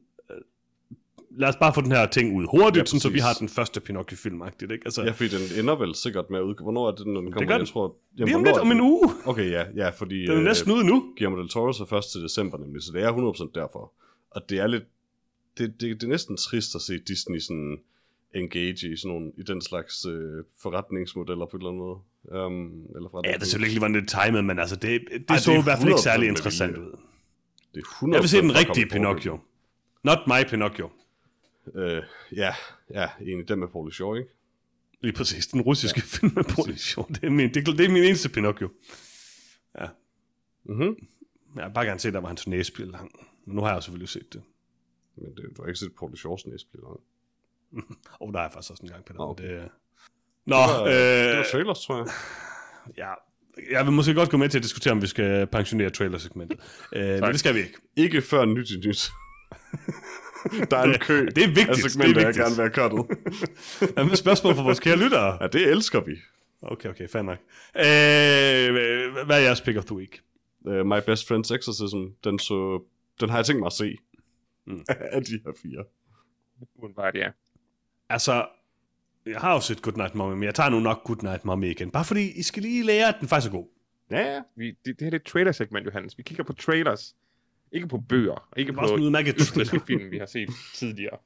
øh, 1.39 1.41
Lad 1.41 1.49
os 1.49 1.55
bare 1.55 1.73
få 1.73 1.81
den 1.81 1.91
her 1.91 2.05
ting 2.05 2.37
ud 2.37 2.45
hurtigt, 2.51 2.77
Ja, 2.77 2.85
sådan, 2.85 2.99
så 2.99 3.09
vi 3.09 3.19
har 3.19 3.33
den 3.33 3.49
første 3.49 3.79
Pinocchio-film, 3.79 4.41
ikke? 4.51 4.81
Altså, 4.85 5.03
Ja, 5.03 5.11
fordi 5.11 5.29
den 5.29 5.59
ender 5.59 5.75
vel 5.75 5.95
sikkert 5.95 6.29
med 6.29 6.39
at 6.39 6.43
udkomme. 6.43 6.65
Hvornår 6.65 6.87
er 6.87 6.95
det, 6.95 7.07
når 7.07 7.21
den 7.21 7.31
kommer? 7.31 7.47
gør 7.47 7.53
jeg 7.53 7.59
den. 7.59 7.67
tror, 7.67 7.95
lige 8.13 8.35
om 8.35 8.43
lidt, 8.43 8.57
om 8.57 8.71
en 8.71 8.81
uge. 8.81 9.09
Okay, 9.25 9.51
ja, 9.51 9.65
ja 9.75 9.89
fordi 9.89 10.21
Den 10.21 10.37
er 10.37 10.41
næsten 10.41 10.71
ude 10.71 10.85
nu. 10.85 11.13
Guillermo 11.17 11.41
del 11.41 11.49
Toro 11.49 11.85
først 11.85 12.11
til 12.11 12.21
december 12.21 12.57
nemlig, 12.57 12.81
så 12.83 12.91
det 12.93 13.03
er 13.03 13.11
100% 13.13 13.51
derfor. 13.55 13.93
Og 14.31 14.41
det 14.49 14.59
er 14.59 14.67
lidt, 14.67 14.83
det, 15.57 15.81
det, 15.81 16.01
det 16.01 16.03
er 16.03 16.07
næsten 16.07 16.37
trist 16.37 16.75
at 16.75 16.81
se 16.81 16.99
Disney 17.07 17.39
sådan 17.39 17.77
engage 18.35 18.93
i 18.93 18.97
sådan 18.97 19.11
nogle, 19.11 19.31
i 19.37 19.43
den 19.43 19.61
slags 19.61 20.05
øh, 20.05 20.43
forretningsmodeller 20.61 21.45
på 21.45 21.57
en 21.57 21.61
eller 21.61 21.69
anden 21.69 21.81
måde. 21.81 21.97
Um, 22.45 22.85
eller 22.95 23.21
Ja, 23.25 23.31
det 23.31 23.41
er 23.41 23.45
selvfølgelig 23.45 23.67
ikke 23.67 23.73
lige, 23.73 23.79
hvordan 23.79 23.95
det 23.95 24.13
er 24.13 24.23
timet, 24.25 24.45
men 24.45 24.59
altså, 24.59 24.75
det, 24.75 25.01
det, 25.11 25.21
det 25.21 25.29
Ej, 25.29 25.37
så 25.37 25.51
det 25.51 25.59
i 25.59 25.63
hvert 25.63 25.77
fald 25.77 25.89
ikke 25.89 25.99
100% 25.99 26.03
særlig 26.03 26.27
interessant 26.27 26.77
ud. 26.77 26.91
Det 27.73 27.79
er 27.83 27.87
100 27.87 28.17
Jeg 28.17 28.21
vil 28.23 28.29
se 28.29 28.41
den 28.41 28.55
rigtige 28.55 28.85
Pinocchio. 28.85 29.39
Not 30.03 30.19
my 30.27 30.49
Pinocchio. 30.49 30.89
Øh, 31.75 32.03
ja, 32.35 32.53
ja, 32.93 33.09
egentlig 33.21 33.47
den 33.47 33.59
med 33.59 33.67
Paulie 33.67 33.93
Shaw, 33.93 34.15
ikke? 34.15 34.29
Lige 35.01 35.13
præcis. 35.13 35.47
Den 35.47 35.61
russiske 35.61 35.99
ja, 35.99 36.05
film 36.17 36.31
med 36.35 36.43
produktion. 36.43 37.13
Det 37.13 37.23
er, 37.23 37.29
min, 37.29 37.53
det, 37.53 37.67
er- 37.67 37.71
det 37.73 37.85
er 37.85 37.89
min 37.89 38.03
eneste 38.03 38.29
Pinocchio. 38.29 38.69
Mhm. 40.65 40.95
Jeg 41.55 41.63
har 41.63 41.69
bare 41.69 41.85
gerne 41.85 41.99
set, 41.99 42.13
der 42.13 42.19
var 42.19 42.27
hans 42.27 42.47
næse 42.47 42.73
bliver 42.73 42.89
lang. 42.91 43.11
Men 43.45 43.55
nu 43.55 43.61
har 43.61 43.69
jeg 43.69 43.75
jo 43.75 43.81
selvfølgelig 43.81 44.09
set 44.09 44.33
det. 44.33 44.41
Men 45.15 45.35
det, 45.35 45.45
du 45.57 45.61
har 45.61 45.67
ikke 45.67 45.79
set 45.79 45.91
Paulie 45.99 46.17
Shaws 46.17 46.45
næse 46.45 46.67
blive 46.71 46.83
lang. 46.83 46.99
Og 48.11 48.21
oh, 48.27 48.33
der 48.33 48.39
er 48.39 48.43
jeg 48.43 48.51
faktisk 48.53 48.71
også 48.71 48.83
en 48.83 48.89
gang, 48.89 49.05
Peter. 49.05 49.19
Okay. 49.19 49.43
okay. 49.43 49.53
Det, 49.61 49.69
Nå, 50.45 50.55
Det 50.55 50.65
var, 50.65 50.83
øh, 50.83 50.93
det 51.29 51.37
var 51.37 51.45
trailers, 51.51 51.79
tror 51.85 51.97
jeg. 51.97 52.07
ja, 53.03 53.13
jeg 53.71 53.85
vil 53.85 53.93
måske 53.93 54.13
godt 54.13 54.29
gå 54.29 54.37
med 54.37 54.49
til 54.49 54.57
at 54.57 54.63
diskutere, 54.63 54.91
om 54.91 55.01
vi 55.01 55.07
skal 55.07 55.47
pensionere 55.47 55.89
trailersegmentet. 55.89 56.59
øh, 56.93 57.01
men 57.21 57.23
det 57.23 57.39
skal 57.39 57.55
vi 57.55 57.59
ikke. 57.59 57.77
Ikke 57.95 58.21
før 58.21 58.45
nyt 58.45 58.69
i 58.71 58.77
nyt. 58.87 59.09
Der 60.71 60.77
er 60.77 60.83
en 60.83 60.99
kø 60.99 61.25
Det 61.35 61.43
er 61.43 61.47
vigtigt. 61.47 61.69
af 61.69 61.75
det 61.75 61.85
er 61.85 61.89
segmenter, 61.89 62.21
jeg 62.21 62.27
vigtigt. 62.27 62.45
gerne 62.45 62.55
vil 62.55 62.63
have 62.63 62.89
cuttet. 62.89 63.97
Jamen, 63.97 64.15
spørgsmål 64.15 64.55
fra 64.55 64.63
vores 64.63 64.79
kære 64.79 64.97
lyttere. 64.97 65.37
Ja, 65.41 65.47
det 65.47 65.67
elsker 65.71 65.99
vi. 66.01 66.11
Okay, 66.61 66.89
okay, 66.89 67.07
fair 67.09 67.21
nok. 67.21 67.37
Øh, 67.75 69.25
hvad 69.25 69.37
er 69.37 69.43
jeres 69.43 69.61
pick 69.61 69.77
of 69.77 69.85
the 69.85 69.95
week? 69.95 70.21
Uh, 70.65 70.73
My 70.85 70.99
Best 71.05 71.31
Friend's 71.31 71.55
Exorcism, 71.55 72.03
den, 72.23 72.39
så, 72.39 72.83
den 73.19 73.29
har 73.29 73.37
jeg 73.37 73.45
tænkt 73.45 73.59
mig 73.59 73.65
at 73.65 73.73
se. 73.73 73.97
Mm. 74.67 74.85
af 75.15 75.23
de 75.23 75.31
her 75.45 75.51
fire. 75.61 75.83
Udenbart, 76.83 77.15
ja. 77.15 77.29
Altså, 78.09 78.45
jeg 79.25 79.39
har 79.39 79.53
jo 79.53 79.59
set 79.59 79.81
Goodnight 79.81 80.15
Mommy, 80.15 80.33
men 80.33 80.43
jeg 80.43 80.55
tager 80.55 80.69
nu 80.69 80.79
nok 80.79 81.03
Goodnight 81.03 81.45
Mommy 81.45 81.65
igen. 81.69 81.91
Bare 81.91 82.05
fordi 82.05 82.31
I 82.31 82.43
skal 82.43 82.63
lige 82.63 82.83
lære, 82.83 83.07
at 83.07 83.15
den 83.19 83.27
faktisk 83.27 83.47
er 83.53 83.55
god. 83.57 83.67
Ja, 84.11 84.33
ja. 84.33 84.41
Vi, 84.55 84.67
det, 84.67 84.77
det 84.85 84.95
her 85.01 85.11
er 85.11 85.15
et 85.15 85.23
trailer-segment, 85.23 85.85
Johannes. 85.85 86.17
Vi 86.17 86.23
kigger 86.23 86.43
på 86.43 86.53
trailers. 86.53 87.15
Ikke 87.71 87.87
på 87.87 87.97
bøger. 87.97 88.47
Ikke 88.57 88.71
Det 88.71 88.79
på 88.79 89.39
østrigske 89.39 89.79
film, 89.79 90.11
vi 90.11 90.17
har 90.17 90.25
set 90.25 90.49
tidligere. 90.73 91.17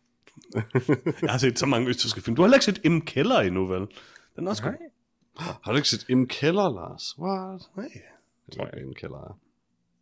Jeg 1.21 1.29
har 1.29 1.37
set 1.37 1.59
så 1.59 1.65
mange 1.65 1.89
østrigske 1.89 2.21
film. 2.21 2.35
Du 2.35 2.41
har 2.41 2.47
heller 2.47 2.55
ikke 2.55 2.65
set 2.65 2.91
M. 2.91 3.01
Keller 3.01 3.39
endnu, 3.39 3.65
vel? 3.65 3.87
Den 4.35 4.47
er 4.47 4.49
også 4.49 4.63
god. 4.63 4.71
Nej. 4.71 5.53
Har 5.63 5.71
du 5.71 5.75
ikke 5.75 5.89
set 5.89 6.05
En 6.09 6.27
Keller, 6.27 6.73
Lars? 6.73 7.19
What? 7.19 7.61
Nej. 7.75 7.89
Jeg 8.47 8.55
tror 8.57 8.65
ikke, 8.65 8.87
En 8.87 8.95
Keller 8.95 9.17
er. 9.17 9.39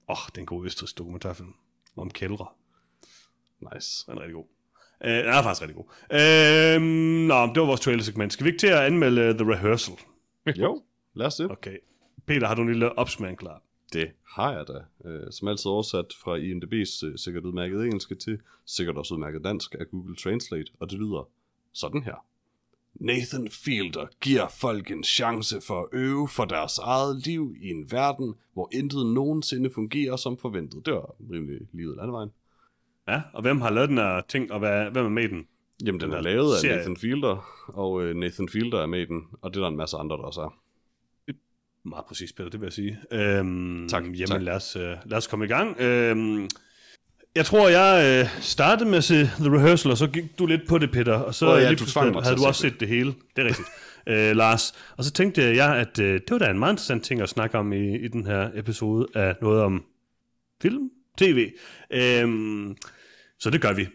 Åh, 0.10 0.18
oh, 0.18 0.28
det 0.28 0.38
er 0.38 0.40
en 0.40 0.46
god 0.46 0.96
dokumentarfilm 0.98 1.54
om 1.98 2.12
kældre. 2.12 2.48
Nice. 3.74 4.06
Den 4.08 4.18
er 4.18 4.22
rigtig 4.22 4.34
god. 4.34 4.46
Øh, 5.06 5.12
den 5.12 5.26
er 5.26 5.44
faktisk 5.44 5.62
rigtig 5.62 5.76
god. 5.76 5.86
Øh, 6.12 6.82
nå, 7.28 7.54
det 7.54 7.62
var 7.62 7.66
vores 7.66 7.82
trailer-segment. 7.82 8.34
Skal 8.34 8.44
vi 8.44 8.50
ikke 8.50 8.60
til 8.60 8.68
at 8.68 8.78
anmelde 8.78 9.30
uh, 9.30 9.36
The 9.36 9.52
Rehearsal? 9.54 9.96
Jo, 10.56 10.82
lad 11.14 11.26
os 11.26 11.36
det. 11.36 11.52
Okay. 11.52 11.78
Peter, 12.26 12.48
har 12.48 12.56
du 12.56 12.62
en 12.62 12.68
lille 12.68 12.98
opsmæring 13.00 13.38
klar? 13.38 13.62
Det 13.94 14.12
har 14.28 14.54
jeg 14.54 14.66
da. 14.68 15.10
Øh, 15.10 15.32
som 15.32 15.48
altid 15.48 15.66
oversat 15.72 16.06
fra 16.22 16.38
IMDb's 16.38 17.06
øh, 17.08 17.18
sikkert 17.18 17.46
udmærket 17.46 17.86
engelske 17.86 18.16
til 18.16 18.40
sikkert 18.66 18.98
også 18.98 19.14
udmærket 19.14 19.44
dansk 19.44 19.76
af 19.80 19.90
Google 19.92 20.16
Translate, 20.16 20.72
og 20.80 20.90
det 20.90 21.00
lyder 21.00 21.30
sådan 21.74 22.04
her. 22.04 22.26
Nathan 22.94 23.48
Fielder 23.52 24.06
giver 24.22 24.48
folk 24.48 24.92
en 24.92 25.04
chance 25.04 25.62
for 25.62 25.82
at 25.82 25.88
øve 25.94 26.28
for 26.28 26.46
deres 26.46 26.78
eget 26.78 27.26
liv 27.26 27.56
i 27.62 27.70
en 27.70 27.92
verden, 27.92 28.34
hvor 28.54 28.70
intet 28.74 29.06
nogensinde 29.06 29.70
fungerer 29.74 30.16
som 30.16 30.38
forventet. 30.38 30.86
Det 30.86 30.94
var 30.94 31.16
rimelig 31.32 31.60
livet 31.74 31.98
landvejen. 31.98 32.30
Ja, 33.08 33.22
og 33.34 33.42
hvem 33.42 33.62
har 33.62 33.70
lavet 33.70 33.90
den 33.90 33.98
her 33.98 34.22
ting, 34.30 34.52
og 34.52 34.60
hvad, 34.60 34.92
hvem 34.92 35.06
er 35.06 35.10
med 35.10 35.24
i 35.24 35.28
den? 35.28 35.48
Jamen, 35.86 36.02
den 36.02 36.10
Den 36.10 36.18
er 36.18 36.22
lavet 36.22 36.56
af. 36.56 36.78
Nathan 36.78 36.98
Fielder, 36.98 37.46
og 37.68 38.04
øh, 38.04 38.16
Nathan 38.16 38.50
Fielder 38.50 38.80
er 38.80 38.86
med 38.86 39.02
i 39.02 39.06
den, 39.06 39.28
og 39.42 39.54
det 39.54 39.58
er 39.58 39.62
der 39.62 39.70
en 39.70 39.78
masse 39.78 39.98
andre, 39.98 40.18
der 40.18 40.24
også 40.24 40.42
er. 40.42 40.61
Meget 41.86 42.06
præcis, 42.06 42.34
Peter, 42.34 42.50
det 42.50 42.62
vil 42.62 42.66
jeg 42.66 42.74
sige. 42.74 43.00
Øhm, 43.12 43.88
Tak, 43.90 44.04
Jamen, 44.04 44.28
tak. 44.28 44.42
Lad, 44.42 44.54
os, 44.54 44.76
øh, 44.76 44.96
lad 45.06 45.18
os 45.18 45.28
komme 45.28 45.46
i 45.46 45.48
gang. 45.48 45.80
Øhm, 45.80 46.50
jeg 47.36 47.46
tror, 47.46 47.70
jeg 47.70 48.22
øh, 48.24 48.42
startede 48.42 48.90
med 48.90 48.98
at 48.98 49.04
se 49.04 49.16
The 49.24 49.56
Rehearsal, 49.58 49.92
og 49.92 49.98
så 49.98 50.08
gik 50.08 50.40
du 50.40 50.46
lidt 50.46 50.62
på 50.68 50.78
det, 50.78 50.92
Peter. 50.92 51.14
Og 51.14 51.36
så 51.36 51.46
Åh, 51.54 51.62
ja, 51.62 51.68
lige 51.70 51.80
du 51.80 51.86
tvang 51.86 52.14
mig 52.14 52.24
havde 52.24 52.36
du 52.36 52.46
også 52.46 52.64
det. 52.64 52.72
set 52.72 52.80
det 52.80 52.88
hele. 52.88 53.14
Det 53.36 53.42
er 53.44 53.48
rigtigt, 53.48 53.68
øh, 54.08 54.36
Lars. 54.36 54.74
Og 54.98 55.04
så 55.04 55.12
tænkte 55.12 55.56
jeg, 55.56 55.76
at 55.78 56.00
øh, 56.00 56.14
det 56.14 56.32
var 56.32 56.38
da 56.38 56.50
en 56.50 56.60
meget 56.60 56.74
interessant 56.74 57.04
ting 57.04 57.22
at 57.22 57.30
snakke 57.30 57.58
om 57.58 57.74
i, 57.74 57.96
i 57.98 58.08
den 58.08 58.26
her 58.26 58.50
episode 58.56 59.08
af 59.16 59.36
noget 59.42 59.62
om 59.62 59.84
film, 60.62 60.90
tv. 61.18 61.52
Øhm, 61.92 62.76
så 63.40 63.50
det 63.50 63.62
gør 63.62 63.74
vi. 63.74 63.88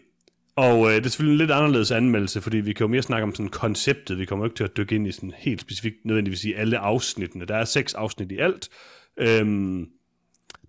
Og 0.57 0.87
øh, 0.87 0.95
det 0.95 1.05
er 1.05 1.09
selvfølgelig 1.09 1.33
en 1.33 1.37
lidt 1.37 1.51
anderledes 1.51 1.91
anmeldelse, 1.91 2.41
fordi 2.41 2.57
vi 2.57 2.73
kan 2.73 2.83
jo 2.83 2.87
mere 2.87 3.01
snakke 3.01 3.23
om 3.23 3.35
sådan 3.35 3.49
konceptet. 3.49 4.17
Vi 4.17 4.25
kommer 4.25 4.45
jo 4.45 4.49
ikke 4.49 4.57
til 4.57 4.63
at 4.63 4.77
dykke 4.77 4.95
ind 4.95 5.07
i 5.07 5.11
sådan 5.11 5.33
helt 5.37 5.61
specifikt 5.61 5.95
nødvendigvis 6.05 6.43
i 6.43 6.53
alle 6.53 6.77
afsnittene. 6.77 7.45
Der 7.45 7.55
er 7.55 7.65
seks 7.65 7.93
afsnit 7.93 8.31
i 8.31 8.37
alt. 8.37 8.69
Øhm, 9.19 9.85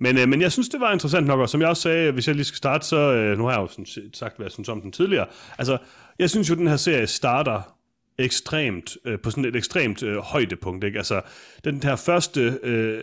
men, 0.01 0.19
øh, 0.19 0.29
men 0.29 0.41
jeg 0.41 0.53
synes, 0.53 0.69
det 0.69 0.81
var 0.81 0.93
interessant 0.93 1.27
nok, 1.27 1.41
og 1.41 1.49
som 1.49 1.61
jeg 1.61 1.69
også 1.69 1.83
sagde, 1.83 2.13
hvis 2.13 2.27
jeg 2.27 2.35
lige 2.35 2.45
skal 2.45 2.57
starte, 2.57 2.87
så 2.87 2.97
øh, 2.97 3.39
nu 3.39 3.45
har 3.45 3.53
jeg 3.53 3.61
jo 3.61 3.67
sådan 3.67 3.87
sagt, 4.15 4.37
hvad 4.37 4.47
jeg 4.47 4.53
synes 4.53 4.69
om 4.69 4.81
den 4.81 4.93
tidligere. 4.93 5.27
Altså, 5.59 5.79
jeg 6.19 6.31
synes 6.31 6.51
jo, 6.51 6.55
den 6.55 6.69
her 6.69 6.77
serie 6.77 7.07
starter 7.07 7.78
ekstremt, 8.19 8.97
øh, 9.05 9.19
på 9.19 9.31
sådan 9.31 9.45
et 9.45 9.57
ekstremt 9.57 10.03
øh, 10.03 10.17
højdepunkt, 10.17 10.85
ikke? 10.85 10.99
Altså, 10.99 11.21
den 11.65 11.83
her 11.83 11.97
første, 11.97 12.59
øh, 12.63 13.03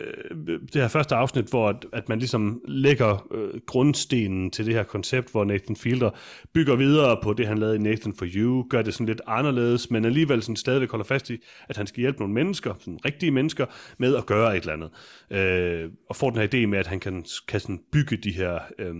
det 0.72 0.82
her 0.82 0.88
første 0.88 1.14
afsnit, 1.14 1.44
hvor 1.44 1.68
at, 1.68 1.86
at 1.92 2.08
man 2.08 2.18
ligesom 2.18 2.60
lægger 2.68 3.26
øh, 3.34 3.60
grundstenen 3.66 4.50
til 4.50 4.66
det 4.66 4.74
her 4.74 4.82
koncept, 4.82 5.30
hvor 5.30 5.44
Nathan 5.44 5.76
Fielder 5.76 6.10
bygger 6.52 6.76
videre 6.76 7.18
på 7.22 7.32
det, 7.32 7.46
han 7.46 7.58
lavede 7.58 7.76
i 7.76 7.78
Nathan 7.78 8.14
for 8.18 8.26
You, 8.34 8.66
gør 8.70 8.82
det 8.82 8.94
sådan 8.94 9.06
lidt 9.06 9.20
anderledes, 9.26 9.90
men 9.90 10.04
alligevel 10.04 10.42
sådan 10.42 10.56
stadigvæk 10.56 10.90
holder 10.90 11.04
fast 11.04 11.30
i, 11.30 11.38
at 11.68 11.76
han 11.76 11.86
skal 11.86 12.00
hjælpe 12.00 12.18
nogle 12.18 12.34
mennesker, 12.34 12.74
sådan 12.78 12.98
rigtige 13.04 13.30
mennesker, 13.30 13.66
med 13.98 14.16
at 14.16 14.26
gøre 14.26 14.56
et 14.56 14.60
eller 14.60 14.72
andet. 14.72 14.90
Øh, 15.30 15.90
og 16.08 16.16
får 16.16 16.30
den 16.30 16.40
her 16.40 16.48
idé 16.54 16.66
med, 16.66 16.78
at 16.78 16.86
han 16.86 17.00
kan, 17.00 17.24
kan 17.48 17.60
sådan 17.60 17.80
bygge 17.92 18.16
de 18.16 18.32
her, 18.32 18.58
øh, 18.78 18.94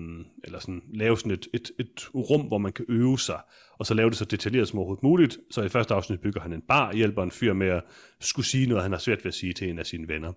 eller 0.44 0.58
sådan 0.58 0.82
lave 0.94 1.18
sådan 1.18 1.32
et, 1.32 1.48
et, 1.54 1.70
et 1.78 2.08
rum, 2.14 2.40
hvor 2.40 2.58
man 2.58 2.72
kan 2.72 2.84
øve 2.88 3.18
sig, 3.18 3.40
og 3.78 3.86
så 3.86 3.94
lave 3.94 4.10
det 4.10 4.18
så 4.18 4.24
detaljeret 4.24 4.68
som 4.68 4.78
overhovedet 4.78 5.02
muligt. 5.02 5.38
Så 5.50 5.62
i 5.62 5.68
første 5.68 5.94
afsnit 5.94 6.20
bygger 6.20 6.40
han 6.40 6.52
en 6.52 6.62
bar, 6.68 6.92
hjælper 6.92 7.22
en 7.22 7.30
fyr 7.30 7.52
med 7.52 7.68
at 7.68 7.82
skulle 8.20 8.46
sige 8.46 8.66
noget, 8.66 8.82
han 8.82 8.92
har 8.92 8.98
svært 8.98 9.18
ved 9.18 9.28
at 9.28 9.34
sige 9.34 9.52
til 9.52 9.70
en 9.70 9.78
af 9.78 9.86
sine 9.86 10.08
venner. 10.08 10.32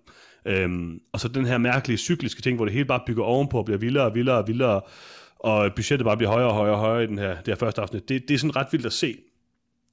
Øhm, 0.46 0.98
og 1.12 1.20
så 1.20 1.28
den 1.28 1.46
her 1.46 1.58
mærkelige 1.58 1.98
cykliske 1.98 2.42
ting, 2.42 2.56
hvor 2.56 2.64
det 2.64 2.74
hele 2.74 2.84
bare 2.84 3.00
bygger 3.06 3.24
ovenpå 3.24 3.58
og 3.58 3.64
bliver 3.64 3.78
vildere 3.78 4.04
og 4.04 4.14
vildere 4.14 4.36
og 4.36 4.48
vildere, 4.48 4.80
og 5.38 5.74
budgettet 5.76 6.04
bare 6.04 6.16
bliver 6.16 6.30
højere 6.30 6.48
og 6.48 6.54
højere 6.54 6.74
og 6.74 6.80
højere 6.80 7.04
i 7.04 7.06
den 7.06 7.18
her, 7.18 7.34
det 7.36 7.48
her 7.48 7.54
første 7.54 7.80
afsnit. 7.80 8.08
Det, 8.08 8.28
det 8.28 8.34
er 8.34 8.38
sådan 8.38 8.56
ret 8.56 8.66
vildt 8.72 8.86
at 8.86 8.92
se. 8.92 9.16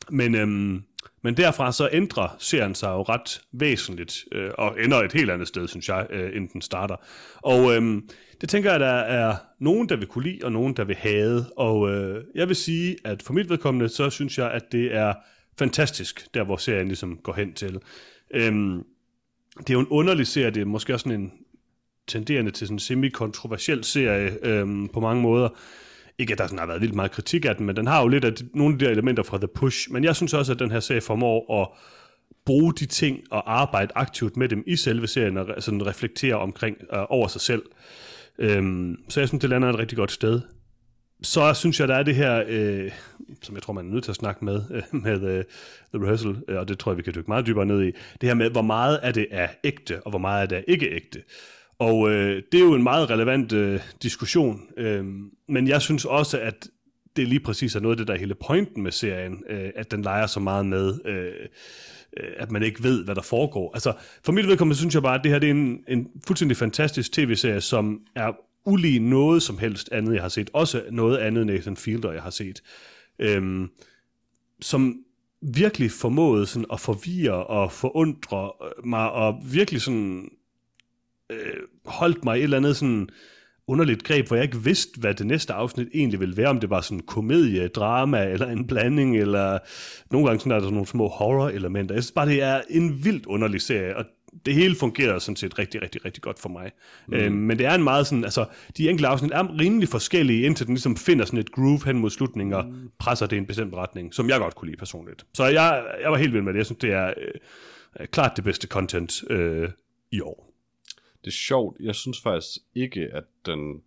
Men, 0.09 0.35
øhm, 0.35 0.83
men 1.27 1.37
derfra 1.37 1.71
så 1.71 1.89
ændrer 1.91 2.35
serien 2.39 2.75
sig 2.75 2.87
jo 2.87 3.01
ret 3.01 3.41
væsentligt, 3.51 4.25
øh, 4.31 4.51
og 4.57 4.83
ender 4.83 4.97
et 4.97 5.13
helt 5.13 5.31
andet 5.31 5.47
sted, 5.47 5.67
synes 5.67 5.89
jeg, 5.89 6.07
øh, 6.09 6.35
inden 6.35 6.49
den 6.53 6.61
starter. 6.61 6.95
Og 7.35 7.75
øh, 7.75 8.01
det 8.41 8.49
tænker 8.49 8.69
jeg, 8.69 8.75
at 8.75 8.81
der 8.81 8.93
er 8.93 9.35
nogen, 9.59 9.89
der 9.89 9.95
vil 9.95 10.07
kunne 10.07 10.23
lide, 10.23 10.39
og 10.43 10.51
nogen, 10.51 10.73
der 10.73 10.83
vil 10.83 10.95
hade. 10.95 11.51
Og 11.57 11.89
øh, 11.91 12.23
jeg 12.35 12.47
vil 12.47 12.55
sige, 12.55 12.95
at 13.03 13.23
for 13.23 13.33
mit 13.33 13.49
vedkommende, 13.49 13.89
så 13.89 14.09
synes 14.09 14.37
jeg, 14.37 14.51
at 14.51 14.71
det 14.71 14.95
er 14.95 15.13
fantastisk, 15.59 16.33
der 16.33 16.43
hvor 16.43 16.57
serien 16.57 16.87
ligesom 16.87 17.17
går 17.17 17.33
hen 17.33 17.53
til. 17.53 17.79
Øhm, 18.33 18.83
det 19.59 19.69
er 19.69 19.73
jo 19.73 19.79
en 19.79 19.87
underlig 19.87 20.27
serie, 20.27 20.51
det 20.51 20.61
er 20.61 20.65
måske 20.65 20.93
også 20.93 21.03
sådan 21.03 21.21
en 21.21 21.31
tenderende 22.07 22.51
til 22.51 22.67
sådan 22.67 22.75
en 22.75 22.79
semi-kontroversiel 22.79 23.83
serie 23.83 24.45
øhm, 24.45 24.87
på 24.87 24.99
mange 24.99 25.21
måder. 25.21 25.49
Ikke 26.19 26.31
at 26.31 26.37
der 26.37 26.47
sådan 26.47 26.59
har 26.59 26.65
været 26.65 26.81
vildt 26.81 26.95
meget 26.95 27.11
kritik 27.11 27.45
af 27.45 27.55
den, 27.55 27.65
men 27.65 27.75
den 27.75 27.87
har 27.87 28.01
jo 28.01 28.07
lidt 28.07 28.25
af 28.25 28.33
de, 28.33 28.49
nogle 28.53 28.73
af 28.73 28.79
de 28.79 28.85
der 28.85 28.91
elementer 28.91 29.23
fra 29.23 29.37
The 29.37 29.47
Push. 29.47 29.91
Men 29.91 30.03
jeg 30.03 30.15
synes 30.15 30.33
også, 30.33 30.51
at 30.51 30.59
den 30.59 30.71
her 30.71 30.79
serie 30.79 31.01
formår 31.01 31.61
at 31.61 31.67
bruge 32.45 32.73
de 32.73 32.85
ting 32.85 33.19
og 33.31 33.59
arbejde 33.59 33.91
aktivt 33.95 34.37
med 34.37 34.49
dem 34.49 34.63
i 34.67 34.75
selve 34.75 35.07
serien 35.07 35.37
og 35.37 35.63
sådan 35.63 35.85
reflektere 35.85 36.35
omkring 36.35 36.77
øh, 36.93 36.99
over 37.09 37.27
sig 37.27 37.41
selv. 37.41 37.63
Øhm, 38.39 38.95
så 39.09 39.19
jeg 39.19 39.27
synes, 39.27 39.41
det 39.41 39.49
lander 39.49 39.69
et 39.69 39.79
rigtig 39.79 39.97
godt 39.97 40.11
sted. 40.11 40.41
Så 41.21 41.53
synes 41.53 41.79
jeg, 41.79 41.87
der 41.87 41.95
er 41.95 42.03
det 42.03 42.15
her, 42.15 42.43
øh, 42.47 42.91
som 43.41 43.55
jeg 43.55 43.63
tror, 43.63 43.73
man 43.73 43.87
er 43.87 43.93
nødt 43.93 44.03
til 44.03 44.11
at 44.11 44.15
snakke 44.15 44.45
med, 44.45 44.63
øh, 44.71 44.83
med 45.03 45.21
øh, 45.21 45.43
The 45.93 46.03
Rehearsal, 46.03 46.35
øh, 46.47 46.59
og 46.59 46.67
det 46.67 46.79
tror 46.79 46.91
jeg, 46.91 46.97
vi 46.97 47.03
kan 47.03 47.13
dykke 47.15 47.27
meget 47.31 47.47
dybere 47.47 47.65
ned 47.65 47.83
i. 47.83 47.91
Det 48.21 48.29
her 48.29 48.33
med, 48.33 48.49
hvor 48.49 48.61
meget 48.61 48.99
er 49.03 49.11
det 49.11 49.27
er 49.31 49.47
ægte, 49.63 50.01
og 50.03 50.09
hvor 50.09 50.19
meget 50.19 50.43
er 50.43 50.45
det 50.45 50.57
er 50.57 50.63
ikke 50.67 50.95
ægte. 50.95 51.23
Og 51.79 52.11
øh, 52.11 52.43
det 52.51 52.57
er 52.57 52.63
jo 52.63 52.73
en 52.73 52.83
meget 52.83 53.09
relevant 53.09 53.53
øh, 53.53 53.79
diskussion, 54.03 54.61
øh, 54.77 55.05
men 55.47 55.67
jeg 55.67 55.81
synes 55.81 56.05
også, 56.05 56.39
at 56.39 56.67
det 57.15 57.27
lige 57.27 57.39
præcis 57.39 57.75
er 57.75 57.79
noget 57.79 57.93
af 57.93 57.97
det, 57.97 58.07
der 58.07 58.13
er 58.13 58.17
hele 58.17 58.35
pointen 58.35 58.83
med 58.83 58.91
serien, 58.91 59.43
øh, 59.49 59.69
at 59.75 59.91
den 59.91 60.01
leger 60.01 60.27
så 60.27 60.39
meget 60.39 60.65
med, 60.65 60.99
øh, 61.05 61.33
øh, 62.17 62.29
at 62.37 62.51
man 62.51 62.63
ikke 62.63 62.83
ved, 62.83 63.03
hvad 63.03 63.15
der 63.15 63.21
foregår. 63.21 63.71
Altså, 63.73 63.93
for 64.23 64.31
mit 64.31 64.47
vedkommende 64.47 64.77
synes 64.77 64.93
jeg 64.93 65.03
bare, 65.03 65.15
at 65.15 65.23
det 65.23 65.31
her 65.31 65.39
det 65.39 65.47
er 65.47 65.51
en, 65.51 65.83
en 65.87 66.07
fuldstændig 66.27 66.57
fantastisk 66.57 67.11
tv-serie, 67.11 67.61
som 67.61 68.01
er 68.15 68.31
ulig 68.65 68.99
noget 68.99 69.43
som 69.43 69.57
helst 69.57 69.89
andet, 69.91 70.13
jeg 70.13 70.21
har 70.21 70.29
set. 70.29 70.49
Også 70.53 70.83
noget 70.91 71.17
andet 71.17 71.45
Nathan 71.45 71.77
Fielder, 71.77 72.11
jeg 72.11 72.21
har 72.21 72.29
set. 72.29 72.61
Øhm, 73.19 73.69
som 74.61 74.95
virkelig 75.41 75.91
formåede 75.91 76.45
sådan 76.45 76.65
at 76.73 76.79
forvirre 76.79 77.45
og 77.45 77.71
forundre 77.71 78.51
mig, 78.83 79.11
og 79.11 79.41
virkelig 79.51 79.81
sådan 79.81 80.29
øh, 81.31 81.39
holdt 81.85 82.23
mig 82.23 82.37
et 82.37 82.43
eller 82.43 82.57
andet 82.57 82.77
sådan 82.77 83.09
underligt 83.67 84.03
greb, 84.03 84.27
hvor 84.27 84.35
jeg 84.35 84.43
ikke 84.43 84.63
vidste, 84.63 84.99
hvad 84.99 85.13
det 85.13 85.27
næste 85.27 85.53
afsnit 85.53 85.87
egentlig 85.93 86.19
ville 86.19 86.37
være, 86.37 86.47
om 86.47 86.59
det 86.59 86.69
var 86.69 86.81
sådan 86.81 86.99
komedie, 86.99 87.67
drama, 87.67 88.25
eller 88.25 88.47
en 88.47 88.67
blanding, 88.67 89.17
eller 89.17 89.59
nogle 90.11 90.27
gange 90.27 90.39
sådan 90.39 90.51
er 90.51 90.59
der 90.59 90.71
nogle 90.71 90.87
små 90.87 91.07
horror-elementer. 91.07 91.95
Jeg 91.95 92.03
synes 92.03 92.11
bare, 92.11 92.27
det 92.27 92.43
er 92.43 92.61
en 92.69 93.05
vildt 93.05 93.25
underlig 93.25 93.61
serie, 93.61 93.97
og 93.97 94.05
det 94.45 94.53
hele 94.53 94.75
fungerer 94.75 95.19
sådan 95.19 95.35
set 95.35 95.59
rigtig, 95.59 95.81
rigtig, 95.81 96.05
rigtig 96.05 96.23
godt 96.23 96.39
for 96.39 96.49
mig. 96.49 96.71
Mm. 97.07 97.13
Øhm, 97.13 97.35
men 97.35 97.57
det 97.57 97.65
er 97.65 97.75
en 97.75 97.83
meget 97.83 98.07
sådan, 98.07 98.23
altså, 98.23 98.45
de 98.77 98.89
enkelte 98.89 99.07
afsnit 99.07 99.31
er 99.31 99.59
rimelig 99.59 99.89
forskellige, 99.89 100.45
indtil 100.45 100.65
den 100.65 100.73
ligesom 100.73 100.97
finder 100.97 101.25
sådan 101.25 101.39
et 101.39 101.51
groove 101.51 101.85
hen 101.85 101.97
mod 101.97 102.09
slutningen, 102.09 102.53
og 102.53 102.65
mm. 102.65 102.89
presser 102.99 103.25
det 103.25 103.35
i 103.35 103.39
en 103.39 103.45
bestemt 103.45 103.73
retning, 103.73 104.13
som 104.13 104.29
jeg 104.29 104.39
godt 104.39 104.55
kunne 104.55 104.67
lide 104.67 104.77
personligt. 104.77 105.25
Så 105.33 105.45
jeg, 105.45 105.85
jeg 106.01 106.11
var 106.11 106.17
helt 106.17 106.33
vild 106.33 106.43
med 106.43 106.53
det. 106.53 106.57
Jeg 106.57 106.65
synes, 106.65 106.79
det 106.79 106.91
er 106.91 107.13
øh, 107.99 108.07
klart 108.07 108.31
det 108.35 108.43
bedste 108.43 108.67
content 108.67 109.23
øh, 109.29 109.69
i 110.11 110.21
år. 110.21 110.46
Det 111.21 111.27
er 111.27 111.35
sjovt. 111.35 111.77
Jeg 111.79 111.95
synes 111.95 112.21
faktisk 112.21 112.57
ikke, 112.75 113.01
at 113.13 113.23
den 113.45 113.81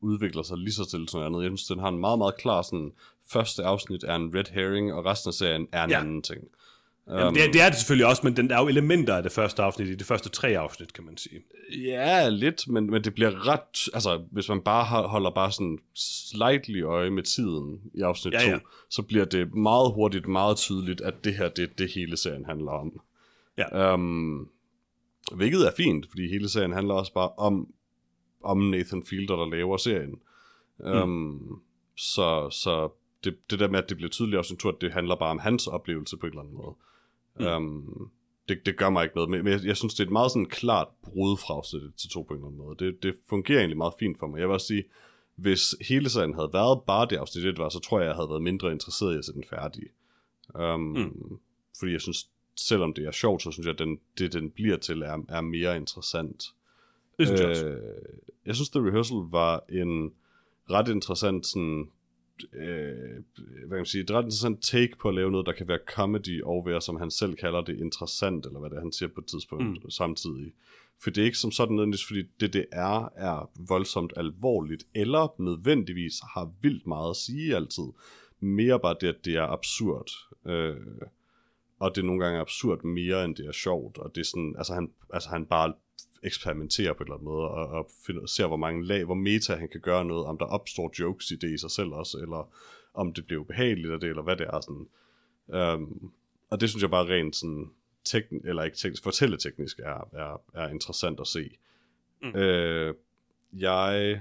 udvikler 0.00 0.42
sig 0.42 0.58
lige 0.58 0.72
så 0.72 0.84
til 0.84 0.90
sådan 0.90 1.08
noget 1.12 1.26
andet. 1.26 1.42
Jeg 1.42 1.48
synes, 1.48 1.66
den 1.66 1.78
har 1.78 1.88
en 1.88 1.98
meget, 1.98 2.18
meget 2.18 2.36
klar 2.36 2.62
sådan, 2.62 2.92
første 3.32 3.64
afsnit 3.64 4.04
er 4.04 4.14
en 4.14 4.34
red 4.34 4.44
herring, 4.52 4.92
og 4.94 5.04
resten 5.04 5.28
af 5.28 5.34
serien 5.34 5.68
er 5.72 5.84
en 5.84 5.90
Ja. 5.90 5.96
ja. 5.96 6.00
anden 6.02 6.22
ting. 6.22 6.40
Jamen, 7.10 7.34
det, 7.34 7.44
er- 7.48 7.52
det 7.52 7.60
er 7.62 7.68
det 7.68 7.78
selvfølgelig 7.78 8.06
også, 8.06 8.20
men 8.24 8.36
den, 8.36 8.48
der 8.50 8.56
er 8.56 8.62
jo 8.62 8.68
elementer 8.68 9.14
af 9.16 9.22
det 9.22 9.32
første 9.32 9.62
afsnit 9.62 9.88
i 9.88 9.94
de 9.94 10.04
første 10.04 10.28
tre 10.28 10.48
afsnit, 10.48 10.92
kan 10.92 11.04
man 11.04 11.16
sige. 11.16 11.40
Ja, 11.84 12.28
lidt, 12.28 12.68
men, 12.68 12.90
men 12.90 13.04
det 13.04 13.14
bliver 13.14 13.48
ret... 13.48 13.88
Altså, 13.94 14.22
hvis 14.30 14.48
man 14.48 14.60
bare 14.60 14.84
holder 15.08 15.30
bare 15.30 15.52
sådan 15.52 15.78
slightly 15.94 16.82
øje 16.82 17.10
med 17.10 17.22
tiden 17.22 17.80
i 17.94 18.00
afsnit 18.00 18.34
Ja, 18.34 18.38
2, 18.38 18.46
ja. 18.48 18.58
så 18.90 19.02
bliver 19.02 19.24
det 19.24 19.54
meget 19.54 19.92
hurtigt, 19.92 20.26
meget 20.28 20.56
tydeligt, 20.56 21.00
at 21.00 21.24
det 21.24 21.34
her, 21.34 21.48
det 21.48 21.78
det 21.78 21.90
hele 21.94 22.16
serien 22.16 22.44
handler 22.44 22.70
om. 22.72 23.00
Ja. 23.58 23.94
Um, 23.94 24.48
hvilket 25.34 25.66
er 25.66 25.72
fint, 25.76 26.06
fordi 26.08 26.28
hele 26.28 26.48
serien 26.48 26.72
handler 26.72 26.94
også 26.94 27.12
bare 27.12 27.28
om, 27.28 27.72
om 28.42 28.58
Nathan 28.58 29.02
Fielder, 29.02 29.36
der 29.36 29.46
laver 29.46 29.76
serien. 29.76 30.20
Um, 30.78 31.62
Så, 31.98 32.50
så 32.50 32.88
det, 33.24 33.50
det 33.50 33.58
der 33.58 33.68
med, 33.68 33.78
at 33.78 33.88
det 33.88 33.96
bliver 33.96 34.10
tydeligt 34.10 34.38
også, 34.38 34.68
at 34.68 34.80
det 34.80 34.92
handler 34.92 35.16
bare 35.16 35.30
om 35.30 35.38
hans 35.38 35.66
oplevelse 35.66 36.16
på 36.16 36.26
en 36.26 36.30
eller 36.32 36.42
anden 36.42 36.56
måde. 36.56 36.74
Mm. 37.40 37.46
Um, 37.46 38.10
det, 38.48 38.66
det 38.66 38.76
gør 38.76 38.90
mig 38.90 39.02
ikke 39.02 39.16
noget, 39.16 39.30
men 39.30 39.46
jeg, 39.46 39.64
jeg 39.64 39.76
synes, 39.76 39.94
det 39.94 40.00
er 40.00 40.06
et 40.06 40.12
meget 40.12 40.30
sådan 40.30 40.46
klart 40.46 40.88
brud 41.02 41.36
fra 41.36 41.62
til 41.96 42.10
to 42.10 42.22
på 42.22 42.34
en 42.34 42.38
eller 42.38 42.46
anden 42.46 42.58
måde. 42.58 42.76
Det, 42.78 43.02
det 43.02 43.16
fungerer 43.28 43.58
egentlig 43.58 43.76
meget 43.76 43.94
fint 43.98 44.18
for 44.18 44.26
mig. 44.26 44.38
Jeg 44.38 44.48
vil 44.48 44.54
også 44.54 44.66
sige, 44.66 44.84
hvis 45.36 45.74
hele 45.88 46.10
serien 46.10 46.34
havde 46.34 46.50
været 46.52 46.82
bare 46.86 47.06
det 47.10 47.16
afsnit, 47.16 47.44
det 47.44 47.58
var, 47.58 47.68
så 47.68 47.80
tror 47.80 48.00
jeg, 48.00 48.06
jeg 48.06 48.14
havde 48.14 48.28
været 48.28 48.42
mindre 48.42 48.72
interesseret 48.72 49.14
i 49.14 49.18
at 49.18 49.24
se 49.24 49.32
den 49.32 49.44
færdig. 49.50 49.82
Um, 50.54 50.80
mm. 50.80 51.38
Fordi 51.78 51.92
jeg 51.92 52.00
synes, 52.00 52.30
selvom 52.56 52.92
det 52.92 53.06
er 53.06 53.10
sjovt, 53.10 53.42
så 53.42 53.50
synes 53.50 53.66
jeg, 53.66 53.72
at 53.72 53.78
den, 53.78 53.98
det 54.18 54.32
den 54.32 54.50
bliver 54.50 54.76
til 54.76 55.02
er, 55.02 55.24
er 55.28 55.40
mere 55.40 55.76
interessant. 55.76 56.44
Det 57.18 57.26
synes 57.26 57.40
jeg 57.40 57.50
også. 57.50 57.66
Øh, 57.66 57.78
jeg 58.46 58.54
synes, 58.54 58.70
The 58.70 58.86
Rehearsal 58.86 59.16
var 59.30 59.64
en 59.68 60.12
ret 60.70 60.88
interessant 60.88 61.46
sådan, 61.46 61.90
øh, 62.52 63.22
hvad 63.58 63.68
kan 63.68 63.76
man 63.76 63.86
sige, 63.86 64.04
et 64.04 64.10
ret 64.10 64.24
interessant 64.24 64.62
take 64.62 64.96
på 65.00 65.08
at 65.08 65.14
lave 65.14 65.30
noget, 65.30 65.46
der 65.46 65.52
kan 65.52 65.68
være 65.68 65.78
comedy 65.86 66.42
og 66.42 66.66
være, 66.66 66.80
som 66.80 66.96
han 66.96 67.10
selv 67.10 67.36
kalder 67.36 67.60
det, 67.60 67.80
interessant, 67.80 68.46
eller 68.46 68.60
hvad 68.60 68.70
det 68.70 68.76
er, 68.76 68.80
han 68.80 68.92
siger 68.92 69.08
på 69.08 69.20
et 69.20 69.26
tidspunkt 69.26 69.84
mm. 69.84 69.90
samtidig. 69.90 70.52
For 71.02 71.10
det 71.10 71.20
er 71.20 71.24
ikke 71.24 71.38
som 71.38 71.52
sådan 71.52 71.74
nødvendigvis, 71.74 72.06
fordi 72.06 72.22
det 72.40 72.52
det 72.52 72.66
er, 72.72 73.12
er 73.16 73.50
voldsomt 73.68 74.12
alvorligt, 74.16 74.86
eller 74.94 75.34
nødvendigvis 75.38 76.14
har 76.34 76.52
vildt 76.62 76.86
meget 76.86 77.10
at 77.10 77.16
sige 77.16 77.56
altid. 77.56 77.84
Mere 78.40 78.80
bare 78.80 78.96
det, 79.00 79.08
at 79.08 79.24
det 79.24 79.34
er 79.34 79.46
absurd. 79.46 80.10
Øh, 80.46 80.76
og 81.78 81.94
det 81.94 82.00
er 82.00 82.06
nogle 82.06 82.24
gange 82.24 82.40
absurd 82.40 82.84
mere, 82.84 83.24
end 83.24 83.36
det 83.36 83.46
er 83.46 83.52
sjovt. 83.52 83.98
Og 83.98 84.14
det 84.14 84.20
er 84.20 84.24
sådan, 84.24 84.54
altså 84.58 84.74
han, 84.74 84.90
altså 85.12 85.28
han 85.28 85.46
bare 85.46 85.72
eksperimenterer 86.22 86.92
på 86.92 87.02
en 87.02 87.06
eller 87.06 87.14
anden 87.14 87.24
måde, 87.24 87.48
og, 87.48 87.66
og 87.68 87.90
finder, 88.06 88.26
ser, 88.26 88.46
hvor 88.46 88.56
mange 88.56 88.86
lag, 88.86 89.04
hvor 89.04 89.14
meta 89.14 89.54
han 89.54 89.68
kan 89.68 89.80
gøre 89.80 90.04
noget, 90.04 90.26
om 90.26 90.38
der 90.38 90.44
opstår 90.44 90.92
jokes 90.98 91.30
i 91.30 91.36
det 91.36 91.50
i 91.50 91.58
sig 91.58 91.70
selv 91.70 91.88
også, 91.92 92.18
eller 92.18 92.52
om 92.94 93.14
det 93.14 93.26
bliver 93.26 93.40
ubehageligt 93.40 93.92
af 93.92 94.00
det, 94.00 94.08
eller 94.08 94.22
hvad 94.22 94.36
det 94.36 94.46
er. 94.46 94.60
Sådan. 94.60 94.88
Um, 95.74 96.12
og 96.50 96.60
det 96.60 96.68
synes 96.70 96.82
jeg 96.82 96.90
bare 96.90 97.06
rent 97.06 97.36
sådan, 97.36 97.70
tekn, 98.04 98.36
eller 98.44 98.62
ikke 98.62 98.76
teknisk, 98.76 99.02
fortælleteknisk 99.02 99.78
er, 99.78 100.08
er, 100.12 100.42
er 100.54 100.68
interessant 100.68 101.20
at 101.20 101.26
se. 101.26 101.50
Mm. 102.22 102.36
Øh, 102.36 102.94
jeg, 103.52 104.20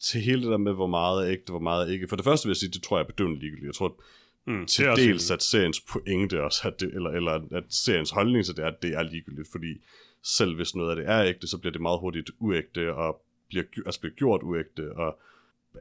til 0.00 0.20
hele 0.20 0.42
det 0.42 0.50
der 0.50 0.56
med, 0.56 0.72
hvor 0.72 0.86
meget 0.86 1.26
er 1.26 1.32
ægte, 1.32 1.50
hvor 1.50 1.60
meget 1.60 1.88
er 1.88 1.92
ikke, 1.92 2.08
for 2.08 2.16
det 2.16 2.24
første 2.24 2.46
vil 2.46 2.50
jeg 2.50 2.56
sige, 2.56 2.70
det 2.70 2.82
tror 2.82 2.96
jeg 2.96 3.04
er 3.04 3.08
bedøvende 3.08 3.38
ligegyldigt. 3.38 3.66
Jeg 3.66 3.74
tror, 3.74 4.00
Mm, 4.48 4.66
til 4.66 4.84
det 4.84 4.96
dels, 4.96 5.30
at 5.30 5.42
seriens 5.42 5.80
pointe 5.80 6.42
også, 6.42 6.68
at 6.68 6.80
det, 6.80 6.94
eller, 6.94 7.10
eller 7.10 7.32
at 7.50 7.64
seriens 7.68 8.10
holdning 8.10 8.44
til 8.44 8.56
det 8.56 8.64
er, 8.64 8.68
at 8.68 8.82
det 8.82 8.94
er 8.94 9.02
ligegyldigt, 9.02 9.48
fordi 9.52 9.82
selv 10.22 10.56
hvis 10.56 10.74
noget 10.74 10.90
af 10.90 10.96
det 10.96 11.08
er 11.08 11.24
ægte, 11.24 11.46
så 11.46 11.58
bliver 11.58 11.72
det 11.72 11.80
meget 11.80 12.00
hurtigt 12.00 12.30
uægte, 12.38 12.94
og 12.94 13.22
bliver, 13.48 13.64
altså 13.86 14.00
bliver 14.00 14.14
gjort 14.14 14.42
uægte, 14.42 14.92
og 14.92 15.18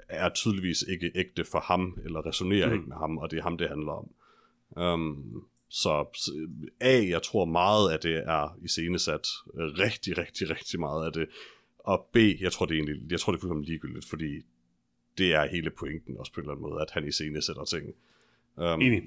er 0.09 0.29
tydeligvis 0.29 0.81
ikke 0.81 1.11
ægte 1.15 1.43
for 1.43 1.59
ham, 1.59 1.97
eller 2.05 2.25
resonerer 2.25 2.67
mm. 2.67 2.73
ikke 2.73 2.85
med 2.89 2.97
ham, 2.97 3.17
og 3.17 3.31
det 3.31 3.39
er 3.39 3.43
ham, 3.43 3.57
det 3.57 3.69
handler 3.69 3.91
om. 3.91 4.09
Um, 4.83 5.43
så 5.69 6.05
A, 6.79 7.07
jeg 7.09 7.23
tror 7.23 7.45
meget 7.45 7.91
af 7.91 7.99
det 7.99 8.17
er 8.17 8.57
iscenesat, 8.63 9.27
rigtig, 9.55 10.17
rigtig, 10.17 10.49
rigtig 10.49 10.79
meget 10.79 11.05
af 11.05 11.13
det, 11.13 11.29
og 11.79 12.09
B, 12.13 12.17
jeg 12.17 12.51
tror 12.51 12.65
det 12.65 12.73
er 12.73 12.83
egentlig, 12.83 13.11
jeg 13.11 13.19
tror 13.19 13.31
det 13.31 13.37
er 13.37 13.41
fuldkommen 13.41 13.65
ligegyldigt, 13.65 14.09
fordi 14.09 14.41
det 15.17 15.33
er 15.33 15.47
hele 15.47 15.69
pointen 15.69 16.17
også 16.17 16.33
på 16.33 16.39
en 16.39 16.43
eller 16.43 16.53
anden 16.53 16.69
måde, 16.69 16.81
at 16.81 16.91
han 16.91 17.07
iscenesætter 17.07 17.65
ting. 17.65 17.93
Um, 18.57 18.81
Enig. 18.81 19.03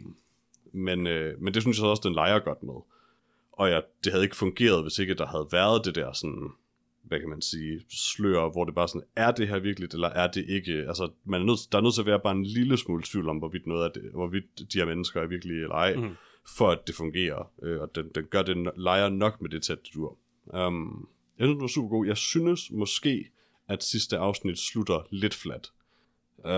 Men, 0.73 1.07
øh, 1.07 1.43
men 1.43 1.55
det 1.55 1.63
synes 1.63 1.79
jeg 1.79 1.87
også, 1.87 2.03
den 2.05 2.15
leger 2.15 2.39
godt 2.39 2.63
med. 2.63 2.75
Og 3.53 3.69
ja, 3.69 3.81
det 4.05 4.13
havde 4.13 4.25
ikke 4.25 4.37
fungeret, 4.37 4.83
hvis 4.83 4.99
ikke 4.99 5.15
der 5.15 5.27
havde 5.27 5.49
været 5.53 5.85
det 5.85 5.95
der 5.95 6.13
sådan, 6.13 6.51
hvad 7.03 7.21
kan 7.21 7.29
man 7.29 7.43
sige, 7.43 7.81
slør, 7.89 8.51
hvor 8.53 8.65
det 8.65 8.75
bare 8.75 8.89
sådan, 8.89 9.07
er 9.17 9.31
det 9.31 9.49
her 9.49 9.59
virkelig, 9.59 9.89
eller 9.93 10.09
er 10.09 10.31
det 10.31 10.45
ikke? 10.49 10.73
Altså, 10.73 11.11
man 11.25 11.41
er 11.41 11.45
nødt, 11.45 11.61
der 11.73 11.79
er 11.79 11.83
nødt 11.83 11.95
til 11.95 12.03
at 12.03 12.07
være 12.07 12.21
bare 12.21 12.37
en 12.37 12.45
lille 12.45 12.77
smule 12.77 13.03
tvivl 13.03 13.29
om, 13.29 13.37
hvorvidt, 13.37 13.67
noget 13.67 13.85
af 13.85 13.91
det, 13.95 14.11
hvorvidt 14.13 14.73
de 14.73 14.79
her 14.79 14.87
mennesker 14.87 15.21
er 15.21 15.27
virkelig 15.27 15.63
eller 15.63 15.75
ej, 15.75 15.95
mm. 15.97 16.17
for 16.57 16.71
at 16.71 16.87
det 16.87 16.95
fungerer. 16.95 17.53
Øh, 17.63 17.81
og 17.81 17.95
den, 17.95 18.09
den 18.15 18.25
gør 18.25 18.43
det, 18.43 18.73
leger 18.77 19.09
nok 19.09 19.41
med 19.41 19.51
det 19.51 19.63
tæt, 19.63 19.79
det 19.85 19.95
dur. 19.95 20.19
Um, 20.47 21.09
jeg 21.39 21.47
synes, 21.47 21.55
den 21.55 21.61
var 21.61 21.67
super 21.67 21.89
god. 21.89 22.07
Jeg 22.07 22.17
synes 22.17 22.71
måske, 22.71 23.31
at 23.69 23.85
sidste 23.85 24.19
afsnit 24.19 24.59
slutter 24.59 25.07
lidt 25.11 25.35
flat. 25.35 25.71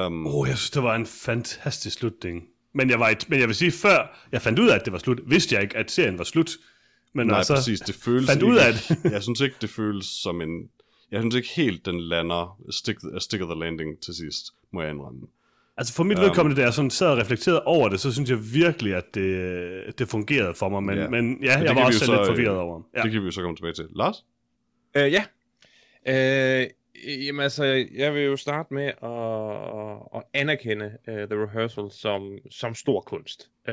Um, 0.07 0.27
oh, 0.27 0.49
jeg 0.49 0.59
synes, 0.59 0.71
det 0.71 0.83
var 0.83 0.97
en 0.97 1.07
fantastisk 1.07 1.99
slutning. 1.99 2.49
Men 2.75 2.91
jeg, 2.91 3.01
var 3.01 3.09
et, 3.09 3.31
men 3.31 3.41
jeg 3.41 3.49
vil 3.49 3.57
sige, 3.57 3.73
før 3.73 4.19
jeg 4.33 4.43
fandt 4.43 4.59
ud 4.59 4.69
af, 4.69 4.75
at 4.75 4.85
det 4.85 4.93
var 4.93 4.99
slut, 4.99 5.21
vidste 5.27 5.55
jeg 5.55 5.63
ikke, 5.63 5.77
at 5.77 5.91
serien 5.91 6.19
var 6.19 6.25
slut. 6.25 6.51
Men 7.15 7.27
Nej, 7.27 7.39
altså, 7.39 7.55
præcis. 7.55 7.81
Det 7.81 7.95
føles 7.95 8.27
fandt 8.31 8.43
ikke, 8.43 8.53
ud 8.53 8.59
af 8.59 8.73
det. 8.73 8.99
jeg 9.15 9.23
synes 9.23 9.41
ikke, 9.41 9.57
det 9.61 9.71
føles 9.71 10.07
som 10.07 10.41
en... 10.41 10.69
Jeg 11.11 11.21
synes 11.21 11.35
ikke 11.35 11.49
helt, 11.57 11.87
den 11.87 12.01
lander 12.01 12.61
stick, 12.71 12.99
stick 13.19 13.43
of 13.43 13.49
the 13.49 13.61
landing 13.61 14.01
til 14.03 14.15
sidst, 14.15 14.45
må 14.73 14.83
jeg 14.83 14.91
indrømme. 14.91 15.21
Altså 15.77 15.95
for 15.95 16.03
mit 16.05 16.19
um, 16.19 16.25
vedkommende, 16.25 16.61
da 16.61 16.65
jeg 16.65 16.75
sådan 16.75 16.91
sad 16.91 17.07
og 17.07 17.19
reflekterede 17.19 17.63
over 17.63 17.89
det, 17.89 18.01
så 18.01 18.13
synes 18.13 18.31
jeg 18.31 18.53
virkelig, 18.55 18.95
at 18.95 19.15
det, 19.15 19.99
det 19.99 20.09
fungerede 20.09 20.55
for 20.55 20.69
mig. 20.69 20.83
Men 20.83 20.97
ja, 20.97 21.03
Ja. 21.03 21.09
men, 21.11 21.39
ja 21.43 21.59
det 21.59 21.65
jeg 21.65 21.77
var 21.77 21.85
også 21.85 21.99
så, 21.99 22.13
lidt 22.13 22.21
øh, 22.21 22.27
forvirret 22.27 22.57
over. 22.57 22.83
Ja. 22.97 23.03
Det 23.03 23.13
kan 23.13 23.21
vi 23.21 23.25
jo 23.27 23.31
så 23.31 23.41
komme 23.43 23.57
tilbage 23.57 23.75
til. 23.75 23.87
Lars? 23.97 24.17
Øh, 24.97 25.13
ja. 25.13 25.25
Øh, 26.09 26.67
jamen 27.07 27.41
altså, 27.43 27.65
jeg 27.95 28.15
vil 28.15 28.23
jo 28.23 28.37
starte 28.37 28.75
med 28.75 28.85
at, 29.03 30.19
at 30.21 30.23
anerkende 30.41 30.85
uh, 31.09 31.15
The 31.15 31.45
Rehearsal 31.45 31.91
som, 31.91 32.39
som 32.51 32.75
stor 32.75 33.01
kunst. 33.01 33.51
Uh, 33.69 33.73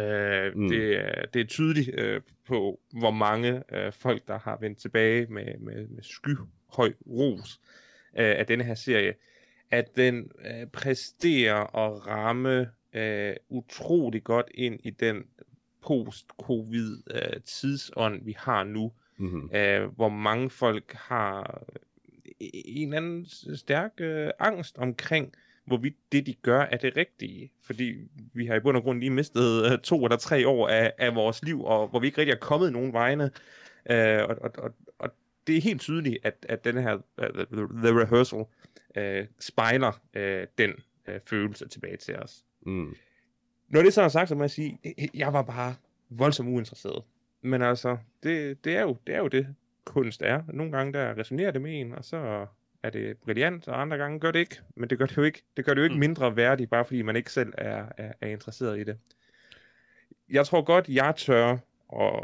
Mm. 0.56 0.70
det, 0.70 0.96
er, 0.98 1.26
det 1.34 1.42
er 1.42 1.46
tydeligt 1.46 2.02
uh, 2.02 2.22
på, 2.48 2.80
hvor 3.00 3.12
mange 3.12 3.54
uh, 3.74 3.94
folk, 3.94 4.28
der 4.28 4.40
har 4.40 4.58
vendt 4.62 4.80
tilbage 4.80 5.26
med, 5.30 5.58
med, 5.60 5.88
med 5.88 6.04
skyhøj 6.04 6.94
ros 7.08 7.60
uh, 8.14 8.20
af 8.40 8.46
denne 8.48 8.64
her 8.64 8.76
serie, 8.76 9.14
at 9.72 9.96
den 9.96 10.32
uh, 10.36 10.70
præsterer 10.74 11.76
at 11.78 12.08
ramme 12.08 12.70
uh, 12.98 13.58
utrolig 13.58 14.24
godt 14.24 14.48
ind 14.54 14.80
i 14.84 14.90
den 14.90 15.24
post-covid 15.82 16.98
uh, 17.16 17.42
tidsånd, 17.46 18.26
vi 18.26 18.36
har 18.38 18.64
nu, 18.64 18.92
Mm-hmm. 19.22 19.50
øh, 19.56 19.96
hvor 19.96 20.10
mange 20.10 20.50
folk 20.50 20.94
har 20.94 21.64
en 22.66 22.94
anden 22.94 23.26
stærk 23.56 23.92
øh, 23.98 24.30
angst 24.40 24.78
omkring, 24.78 25.34
hvorvidt 25.66 25.96
det, 26.12 26.26
de 26.26 26.34
gør, 26.34 26.62
er 26.62 26.78
det 26.78 26.98
rigtige. 26.98 27.52
Fordi 27.64 27.94
vi 28.34 28.46
har 28.46 28.56
i 28.56 28.60
bund 28.60 28.78
og 28.78 28.84
grund 28.84 29.00
lige 29.00 29.10
mistet 29.10 29.72
øh, 29.72 29.80
to 29.80 30.06
eller 30.06 30.18
tre 30.18 30.48
år 30.48 30.68
af, 30.68 30.94
af 30.98 31.16
vores 31.16 31.44
liv, 31.44 31.64
og 31.64 31.88
hvor 31.88 32.00
vi 32.00 32.08
ikke 32.08 32.18
rigtig 32.18 32.34
er 32.34 32.40
kommet 32.40 32.74
nogen 32.74 32.94
vegne. 32.94 33.32
Øh, 33.90 34.24
og, 34.24 34.36
og, 34.42 34.52
og, 34.58 34.72
og 35.00 35.10
det 35.48 35.58
er 35.58 35.62
helt 35.62 35.82
tydeligt, 35.82 36.18
at, 36.24 36.46
at 36.50 36.66
den 36.66 36.78
her 36.78 36.96
uh, 36.96 37.28
the, 37.34 37.68
the 37.84 38.00
Rehearsal 38.00 38.46
øh, 38.98 39.28
spejler 39.40 40.02
øh, 40.14 40.48
den 40.58 40.74
øh, 41.08 41.20
følelse 41.26 41.68
tilbage 41.68 41.98
til 41.98 42.16
os. 42.16 42.46
Mm. 42.66 42.96
Når 43.70 43.82
det 43.82 43.94
så 43.94 44.02
er 44.02 44.08
sagt, 44.08 44.30
så 44.30 44.36
må 44.36 44.44
jeg 44.44 44.52
sige, 44.52 44.80
jeg 45.14 45.34
var 45.34 45.42
bare 45.42 45.76
voldsomt 46.10 46.50
uinteresseret. 46.50 47.04
Men 47.42 47.62
altså, 47.62 47.98
det, 48.24 48.66
det, 48.66 48.76
er, 48.76 48.82
jo, 48.82 48.98
det 49.08 49.16
er 49.16 49.20
jo 49.20 49.28
det, 49.28 49.56
kunst 49.90 50.22
er. 50.22 50.42
Nogle 50.54 50.72
gange 50.72 50.94
der 50.94 51.18
resonerer 51.18 51.52
det 51.52 51.62
med 51.62 51.82
en, 51.82 51.94
og 51.94 52.06
så 52.06 52.46
er 52.84 52.90
det 52.90 53.18
brilliant, 53.18 53.68
og 53.68 53.82
andre 53.82 53.98
gange 53.98 54.20
gør 54.20 54.32
det 54.32 54.40
ikke. 54.40 54.60
Men 54.76 54.90
det 54.90 54.98
gør 54.98 55.06
det 55.06 55.18
jo 55.18 55.24
ikke, 55.24 55.44
det 55.58 55.66
gør 55.66 55.74
det 55.74 55.80
jo 55.80 55.84
ikke 55.84 55.94
Mm. 55.96 56.00
mindre 56.00 56.36
værdigt, 56.36 56.70
bare 56.70 56.86
fordi 56.86 57.02
man 57.02 57.16
ikke 57.16 57.32
selv 57.32 57.54
er, 57.58 57.86
er, 57.98 58.12
er 58.22 58.28
interesseret 58.28 58.80
i 58.80 58.84
det. 58.84 58.98
Jeg 60.30 60.46
tror 60.46 60.62
godt, 60.62 60.90
jeg 60.90 61.14
tør 61.18 61.58
at 62.02 62.24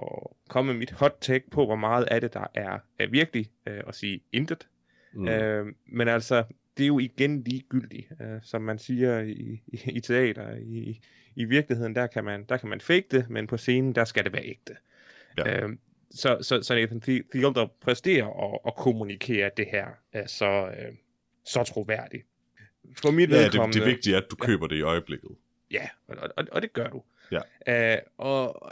komme 0.49 0.71
med 0.73 0.79
mit 0.79 0.91
hot 0.91 1.17
take 1.21 1.49
på, 1.49 1.65
hvor 1.65 1.75
meget 1.75 2.03
af 2.03 2.21
det, 2.21 2.33
der 2.33 2.47
er, 2.53 2.79
er 2.99 3.07
virkelig, 3.07 3.49
øh, 3.67 3.81
at 3.87 3.95
sige 3.95 4.19
intet. 4.31 4.67
Mm. 5.13 5.21
Mm. 5.21 5.27
Øh, 5.27 5.73
men 5.85 6.07
altså, 6.07 6.43
det 6.77 6.83
er 6.83 6.87
jo 6.87 6.99
igen 6.99 7.43
ligegyldigt, 7.43 8.07
øh, 8.21 8.39
som 8.41 8.61
man 8.61 8.79
siger 8.79 9.19
i, 9.19 9.61
i, 9.67 9.81
i 9.85 9.99
teater. 9.99 10.55
I, 10.55 11.01
I 11.35 11.45
virkeligheden, 11.45 11.95
der 11.95 12.07
kan, 12.07 12.23
man, 12.23 12.43
der 12.49 12.57
kan 12.57 12.69
man 12.69 12.81
fake 12.81 13.05
det, 13.11 13.29
men 13.29 13.47
på 13.47 13.57
scenen, 13.57 13.95
der 13.95 14.05
skal 14.05 14.23
det 14.23 14.33
være 14.33 14.45
ægte. 14.45 14.75
Ja. 15.37 15.63
Øh, 15.63 15.69
så, 16.11 16.37
så, 16.41 16.61
så 16.61 16.75
Nathan 16.75 17.01
Fielder 17.01 17.67
præsterer 17.81 18.53
at, 18.53 18.59
at 18.67 18.75
kommunikere 18.75 19.51
det 19.57 19.65
her 19.71 19.87
øh, 20.15 20.27
så, 20.27 20.67
øh, 20.67 20.93
så 21.45 21.63
troværdigt. 21.63 22.25
For 22.97 23.11
mit 23.11 23.29
Ja, 23.29 23.43
det, 23.43 23.53
det 23.53 23.81
er 23.81 23.85
vigtigt, 23.85 24.15
at 24.15 24.23
du 24.31 24.35
køber 24.35 24.67
det 24.67 24.75
i 24.75 24.81
øjeblikket. 24.81 25.29
Ja, 25.71 25.89
og, 26.07 26.29
og, 26.37 26.45
og 26.51 26.61
det 26.61 26.73
gør 26.73 26.87
du. 26.87 27.03
Ja. 27.31 27.97
Uh, 27.97 28.01
og 28.17 28.71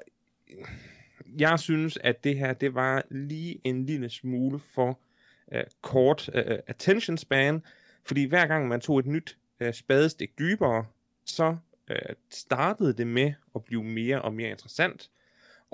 jeg 1.40 1.60
synes, 1.60 1.98
at 1.98 2.24
det 2.24 2.38
her, 2.38 2.54
det 2.54 2.76
var 2.76 3.04
lige 3.10 3.62
en 3.64 3.86
lille 3.86 4.10
smule 4.10 4.60
for 4.60 5.00
uh, 5.48 5.62
kort 5.82 6.30
uh, 6.30 6.42
attention 6.68 7.18
span, 7.18 7.64
fordi 8.06 8.24
hver 8.24 8.48
gang 8.48 8.68
man 8.68 8.82
tog 8.82 9.00
et 9.00 9.06
nyt 9.06 9.38
uh, 9.62 9.72
spadestik 9.72 10.40
dybere, 10.40 10.86
så 11.26 11.58
uh, 11.90 12.16
startede 12.30 12.94
det 12.94 13.08
med 13.08 13.34
at 13.56 13.64
blive 13.64 13.84
mere 13.84 14.22
og 14.22 14.34
mere 14.34 14.50
interessant. 14.50 15.10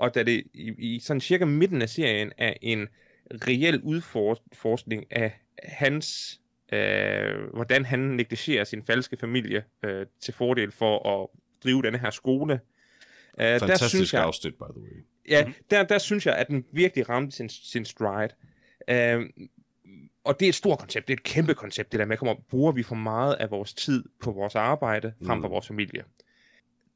Og 0.00 0.14
da 0.14 0.22
det 0.22 0.44
i, 0.54 0.72
i 0.78 0.98
sådan 1.00 1.20
cirka 1.20 1.44
midten 1.44 1.82
af 1.82 1.88
serien 1.88 2.32
er 2.38 2.54
en 2.62 2.88
reel 3.30 3.80
udforskning 3.82 5.04
af 5.12 5.40
hans, 5.64 6.40
øh, 6.72 7.54
hvordan 7.54 7.84
han 7.84 7.98
negligerer 7.98 8.64
sin 8.64 8.84
falske 8.84 9.16
familie 9.16 9.64
øh, 9.84 10.06
til 10.20 10.34
fordel 10.34 10.70
for 10.72 11.22
at 11.22 11.28
drive 11.64 11.82
denne 11.82 11.98
her 11.98 12.10
skole. 12.10 12.60
Øh, 13.40 13.46
der 13.46 13.58
Fantastisk 13.58 13.90
synes 13.90 14.12
jeg, 14.14 14.22
afsnit, 14.22 14.54
by 14.54 14.64
the 14.72 14.80
way. 14.82 15.04
Ja, 15.28 15.44
Mhm. 15.44 15.54
der, 15.70 15.82
der 15.82 15.98
synes 15.98 16.26
jeg, 16.26 16.36
at 16.36 16.48
den 16.48 16.64
virkelig 16.72 17.08
ramte 17.08 17.36
sin, 17.36 17.48
sin 17.48 17.84
stride. 17.84 18.34
Øhm, 18.90 19.30
og 20.24 20.40
det 20.40 20.46
er 20.46 20.48
et 20.48 20.54
stort 20.54 20.78
koncept, 20.78 21.08
det 21.08 21.14
er 21.14 21.16
et 21.16 21.22
kæmpe 21.22 21.54
koncept, 21.54 21.92
det 21.92 22.00
der 22.00 22.06
med, 22.06 22.16
kommer, 22.16 22.34
bruger 22.50 22.72
vi 22.72 22.82
for 22.82 22.94
meget 22.94 23.34
af 23.34 23.50
vores 23.50 23.74
tid 23.74 24.04
på 24.22 24.32
vores 24.32 24.54
arbejde, 24.54 25.12
frem 25.26 25.40
for 25.40 25.48
Mm. 25.48 25.52
vores 25.52 25.66
familie. 25.68 26.04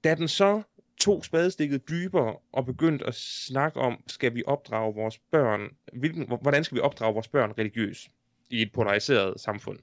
Da 0.04 0.14
den 0.14 0.28
så 0.28 0.62
tog 1.00 1.24
spadestikket 1.24 1.88
dybere 1.88 2.36
og 2.52 2.66
begyndte 2.66 3.06
at 3.06 3.14
snakke 3.14 3.80
om, 3.80 4.02
skal 4.06 4.34
vi 4.34 4.42
opdrage 4.46 4.94
vores 4.94 5.18
børn, 5.18 5.60
hvilken, 5.92 6.26
hvordan 6.40 6.64
skal 6.64 6.76
vi 6.76 6.80
opdrage 6.80 7.14
vores 7.14 7.28
børn 7.28 7.52
religiøst 7.58 8.08
i 8.50 8.62
et 8.62 8.72
polariseret 8.72 9.40
samfund, 9.40 9.78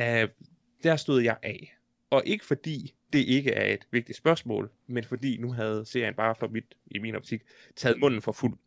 Uh, 0.00 0.28
der 0.82 0.96
stod 0.96 1.22
jeg 1.22 1.36
af. 1.42 1.76
Og 2.10 2.22
ikke 2.26 2.44
fordi, 2.44 2.94
det 3.12 3.18
ikke 3.18 3.52
er 3.52 3.74
et 3.74 3.86
vigtigt 3.90 4.18
spørgsmål, 4.18 4.70
men 4.86 5.04
fordi 5.04 5.36
nu 5.36 5.52
havde 5.52 5.84
serien 5.86 6.14
bare 6.14 6.34
for 6.34 6.48
mit, 6.48 6.74
i 6.86 6.98
min 6.98 7.14
optik, 7.14 7.42
taget 7.76 7.98
munden 8.00 8.22
for 8.22 8.32
fuld. 8.32 8.58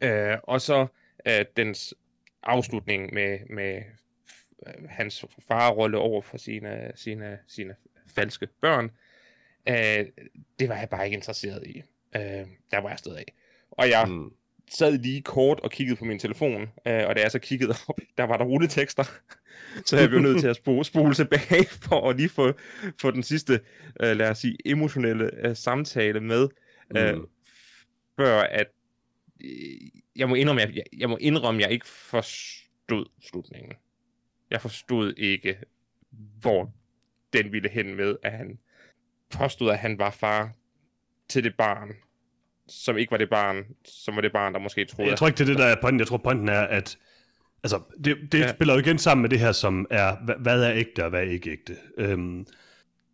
Øh, 0.00 0.36
og 0.42 0.60
så 0.60 0.86
øh, 1.26 1.44
dens 1.56 1.94
afslutning 2.42 3.14
med, 3.14 3.38
med 3.50 3.82
øh, 4.66 4.88
hans 4.88 5.24
farrolle 5.48 5.98
over 5.98 6.22
for 6.22 6.36
sine, 6.36 6.92
sine, 6.94 7.38
sine 7.46 7.74
falske 8.06 8.46
børn, 8.46 8.90
øh, 9.68 10.06
det 10.58 10.68
var 10.68 10.76
jeg 10.76 10.88
bare 10.88 11.04
ikke 11.04 11.14
interesseret 11.14 11.66
i. 11.66 11.82
Øh, 12.16 12.46
der 12.70 12.78
var 12.78 12.88
jeg 12.88 12.98
stået 12.98 13.16
af. 13.16 13.34
Og 13.70 13.88
jeg 13.88 14.08
mm. 14.08 14.32
sad 14.70 14.98
lige 14.98 15.22
kort 15.22 15.60
og 15.60 15.70
kiggede 15.70 15.96
på 15.96 16.04
min 16.04 16.18
telefon, 16.18 16.62
øh, 16.62 17.06
og 17.06 17.16
da 17.16 17.20
jeg 17.22 17.30
så 17.30 17.38
kiggede 17.38 17.74
op, 17.88 17.98
der 18.18 18.24
var 18.24 18.36
der 18.36 18.44
rulletekster, 18.44 19.04
så 19.86 19.96
jeg 19.98 20.08
blev 20.08 20.20
nødt 20.20 20.40
til 20.40 20.48
at 20.48 20.56
spole, 20.56 20.84
spole 20.84 21.14
tilbage 21.14 21.66
for 21.88 22.10
at 22.10 22.16
lige 22.16 22.28
få, 22.28 22.52
få 23.00 23.10
den 23.10 23.22
sidste, 23.22 23.60
øh, 24.00 24.16
lad 24.16 24.30
os 24.30 24.38
sige, 24.38 24.56
emotionelle 24.64 25.46
øh, 25.46 25.56
samtale 25.56 26.20
med, 26.20 26.48
øh, 26.96 27.14
mm. 27.14 27.26
før 28.16 28.40
at 28.40 28.66
øh, 29.40 29.50
jeg 30.16 30.28
må 30.28 30.34
indrømme, 30.34 30.60
jeg, 30.60 30.82
jeg 30.98 31.08
må 31.08 31.16
indrømme, 31.20 31.62
jeg 31.62 31.70
ikke 31.70 31.86
forstod 31.86 33.06
slutningen. 33.20 33.72
Jeg 34.50 34.60
forstod 34.60 35.14
ikke, 35.16 35.58
hvor 36.40 36.72
den 37.32 37.52
ville 37.52 37.68
hen 37.68 37.94
med, 37.94 38.16
at 38.22 38.32
han 38.32 38.58
påstod, 39.30 39.70
at 39.70 39.78
han 39.78 39.98
var 39.98 40.10
far 40.10 40.50
til 41.28 41.44
det 41.44 41.54
barn, 41.58 41.88
som 42.68 42.98
ikke 42.98 43.10
var 43.10 43.16
det 43.16 43.30
barn, 43.30 43.64
som 43.84 44.16
var 44.16 44.22
det 44.22 44.32
barn, 44.32 44.54
der 44.54 44.60
måske 44.60 44.84
troede... 44.84 45.10
Jeg 45.10 45.18
tror 45.18 45.26
ikke, 45.26 45.38
det 45.38 45.44
er 45.44 45.52
det, 45.52 45.58
der 45.58 45.64
er 45.64 45.76
pointen. 45.80 46.00
Jeg 46.00 46.06
tror, 46.06 46.16
pointen 46.16 46.48
er, 46.48 46.60
at 46.60 46.98
altså, 47.62 47.80
det, 48.04 48.16
det 48.32 48.38
ja. 48.38 48.52
spiller 48.52 48.74
jo 48.74 48.80
igen 48.80 48.98
sammen 48.98 49.22
med 49.22 49.30
det 49.30 49.38
her, 49.38 49.52
som 49.52 49.86
er, 49.90 50.16
hvad 50.38 50.62
er 50.62 50.72
ægte 50.74 51.04
og 51.04 51.10
hvad 51.10 51.20
er 51.20 51.30
ikke 51.30 51.50
ægte. 51.50 51.76
Øhm, 51.98 52.46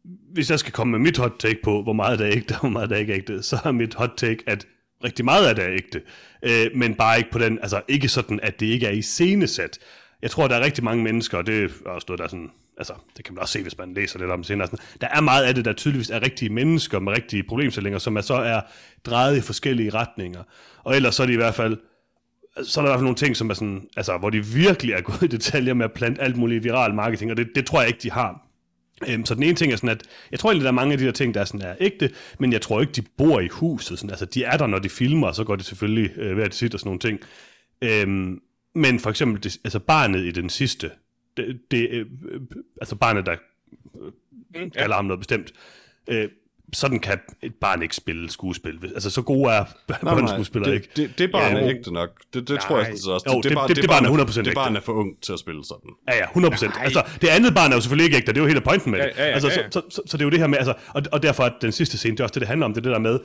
hvis 0.04 0.50
jeg 0.50 0.58
skal 0.58 0.72
komme 0.72 0.90
med 0.90 0.98
mit 0.98 1.16
hot 1.16 1.32
take 1.38 1.58
på, 1.62 1.82
hvor 1.82 1.92
meget 1.92 2.18
der 2.18 2.26
er 2.26 2.32
ægte 2.32 2.52
og 2.52 2.60
hvor 2.60 2.68
meget 2.68 2.90
der 2.90 2.96
er 2.96 3.00
ikke 3.00 3.14
ægte, 3.14 3.42
så 3.42 3.58
er 3.64 3.72
mit 3.72 3.94
hot 3.94 4.12
take, 4.16 4.44
at 4.46 4.66
rigtig 5.04 5.24
meget 5.24 5.48
af 5.48 5.54
det 5.54 5.64
er 5.64 5.72
ægte. 5.72 6.02
Øh, 6.42 6.70
men 6.74 6.94
bare 6.94 7.18
ikke 7.18 7.30
på 7.30 7.38
den, 7.38 7.58
altså 7.62 7.82
ikke 7.88 8.08
sådan, 8.08 8.40
at 8.42 8.60
det 8.60 8.66
ikke 8.66 8.86
er 8.86 8.90
i 8.90 9.02
scenesat. 9.02 9.78
Jeg 10.22 10.30
tror, 10.30 10.48
der 10.48 10.56
er 10.56 10.64
rigtig 10.64 10.84
mange 10.84 11.04
mennesker, 11.04 11.38
og 11.38 11.46
det 11.46 11.64
er 11.64 11.90
også 11.90 12.04
noget, 12.08 12.18
der 12.18 12.24
er 12.24 12.28
sådan 12.28 12.50
altså, 12.78 12.92
det 13.16 13.24
kan 13.24 13.34
man 13.34 13.42
også 13.42 13.52
se, 13.52 13.62
hvis 13.62 13.78
man 13.78 13.94
læser 13.94 14.18
lidt 14.18 14.30
om 14.30 14.38
det 14.38 14.46
senere. 14.46 14.66
Sådan, 14.66 14.84
der 15.00 15.08
er 15.08 15.20
meget 15.20 15.44
af 15.44 15.54
det, 15.54 15.64
der 15.64 15.72
tydeligvis 15.72 16.10
er 16.10 16.22
rigtige 16.22 16.48
mennesker 16.48 16.98
med 16.98 17.12
rigtige 17.12 17.42
problemstillinger, 17.42 17.98
som 17.98 18.16
er 18.16 18.20
så 18.20 18.34
er 18.34 18.60
drejet 19.04 19.36
i 19.36 19.40
forskellige 19.40 19.90
retninger. 19.90 20.42
Og 20.84 20.96
ellers 20.96 21.14
så 21.14 21.22
er 21.22 21.26
det 21.26 21.34
i 21.34 21.36
hvert 21.36 21.54
fald, 21.54 21.76
så 22.62 22.80
er 22.80 22.84
der 22.84 22.90
i 22.90 22.92
hvert 22.92 22.98
fald 22.98 23.04
nogle 23.04 23.16
ting, 23.16 23.36
som 23.36 23.50
er 23.50 23.54
sådan, 23.54 23.88
altså, 23.96 24.18
hvor 24.18 24.30
de 24.30 24.44
virkelig 24.46 24.92
er 24.92 25.00
gået 25.10 25.22
i 25.22 25.26
detaljer 25.26 25.74
med 25.74 25.84
at 25.84 25.92
plante 25.92 26.22
alt 26.22 26.36
muligt 26.36 26.64
viral 26.64 26.94
marketing, 26.94 27.30
og 27.30 27.36
det, 27.36 27.48
det 27.54 27.66
tror 27.66 27.80
jeg 27.80 27.88
ikke, 27.88 28.00
de 28.02 28.10
har. 28.10 28.40
Øhm, 29.08 29.26
så 29.26 29.34
den 29.34 29.42
ene 29.42 29.54
ting 29.54 29.72
er 29.72 29.76
sådan, 29.76 29.88
at 29.88 30.02
jeg 30.30 30.40
tror 30.40 30.50
egentlig, 30.50 30.64
der 30.64 30.70
er 30.70 30.74
mange 30.74 30.92
af 30.92 30.98
de 30.98 31.04
der 31.04 31.12
ting, 31.12 31.34
der 31.34 31.40
er, 31.40 31.44
sådan, 31.44 31.62
er 31.62 31.74
ægte, 31.80 32.10
men 32.38 32.52
jeg 32.52 32.62
tror 32.62 32.80
ikke, 32.80 32.92
de 32.92 33.02
bor 33.18 33.40
i 33.40 33.48
huset. 33.48 33.98
Sådan, 33.98 34.10
altså, 34.10 34.24
de 34.24 34.44
er 34.44 34.56
der, 34.56 34.66
når 34.66 34.78
de 34.78 34.88
filmer, 34.88 35.26
og 35.26 35.34
så 35.34 35.44
går 35.44 35.56
de 35.56 35.62
selvfølgelig 35.62 36.18
øh, 36.18 36.36
ved 36.36 36.44
at 36.44 36.54
sige 36.54 36.70
og 36.74 36.80
sådan 36.80 36.88
nogle 36.88 37.00
ting. 37.00 37.20
Øhm, 37.82 38.40
men 38.74 39.00
for 39.00 39.10
eksempel, 39.10 39.42
det, 39.44 39.58
altså 39.64 39.78
barnet 39.78 40.24
i 40.24 40.30
den 40.30 40.50
sidste, 40.50 40.90
det, 41.36 41.60
det 41.70 41.88
øh, 41.90 42.06
altså 42.80 42.96
barnet, 42.96 43.26
der 43.26 43.36
mm, 44.54 44.70
ja. 44.76 44.92
ham 44.92 45.04
noget 45.04 45.20
bestemt, 45.20 45.52
øh, 46.08 46.28
sådan 46.72 47.00
kan 47.00 47.18
et 47.42 47.54
barn 47.54 47.82
ikke 47.82 47.96
spille 47.96 48.30
skuespil. 48.30 48.78
Altså, 48.94 49.10
så 49.10 49.22
gode 49.22 49.52
er 49.52 49.64
børneskuespillere 50.02 50.74
ikke. 50.74 50.88
Det, 50.96 51.18
det 51.18 51.32
barn 51.32 51.56
ja, 51.56 51.62
er 51.62 51.68
ægte 51.68 51.92
nok. 51.92 52.10
Det, 52.34 52.48
det 52.48 52.60
tror 52.60 52.78
jeg 52.78 52.92
også. 52.92 53.22
Jo, 53.26 53.40
det, 53.40 53.44
det, 53.44 53.58
det, 53.68 53.68
det, 53.68 53.76
det 53.76 53.90
barn 53.90 54.04
er 54.04 54.24
100% 54.24 54.42
Det 54.42 54.54
barn 54.54 54.76
er 54.76 54.80
for 54.80 54.92
ung 54.92 55.22
til 55.22 55.32
at 55.32 55.38
spille 55.38 55.64
sådan. 55.64 55.90
Ja, 56.08 56.16
ja, 56.16 56.24
100%. 56.24 56.66
Nej. 56.66 56.84
Altså, 56.84 57.02
det 57.20 57.28
andet 57.28 57.54
barn 57.54 57.70
er 57.70 57.74
jo 57.74 57.80
selvfølgelig 57.80 58.04
ikke 58.04 58.16
ægte, 58.16 58.32
det 58.32 58.38
er 58.38 58.42
jo 58.42 58.48
hele 58.48 58.60
pointen 58.60 58.90
med 58.90 58.98
det. 58.98 59.06
Ja, 59.16 59.22
ja, 59.22 59.28
ja, 59.28 59.34
altså, 59.34 59.48
ja, 59.48 59.60
ja. 59.60 59.70
Så, 59.70 59.82
så, 59.90 59.96
så, 59.96 60.02
så, 60.06 60.16
det 60.16 60.22
er 60.22 60.26
jo 60.26 60.30
det 60.30 60.38
her 60.38 60.46
med, 60.46 60.58
altså, 60.58 60.74
og, 60.88 61.02
og 61.12 61.22
derfor 61.22 61.42
er 61.44 61.50
den 61.60 61.72
sidste 61.72 61.98
scene, 61.98 62.16
det 62.16 62.20
er 62.20 62.24
også 62.24 62.34
det, 62.34 62.40
det 62.40 62.48
handler 62.48 62.66
om, 62.66 62.74
det 62.74 62.80
er 62.80 62.82
det 62.82 62.92
der 62.92 62.98
med, 62.98 63.18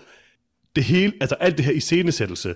det 0.76 0.84
hele, 0.84 1.14
altså 1.22 1.36
alt 1.36 1.58
det 1.58 1.66
her 1.66 1.72
iscenesættelse, 1.72 2.56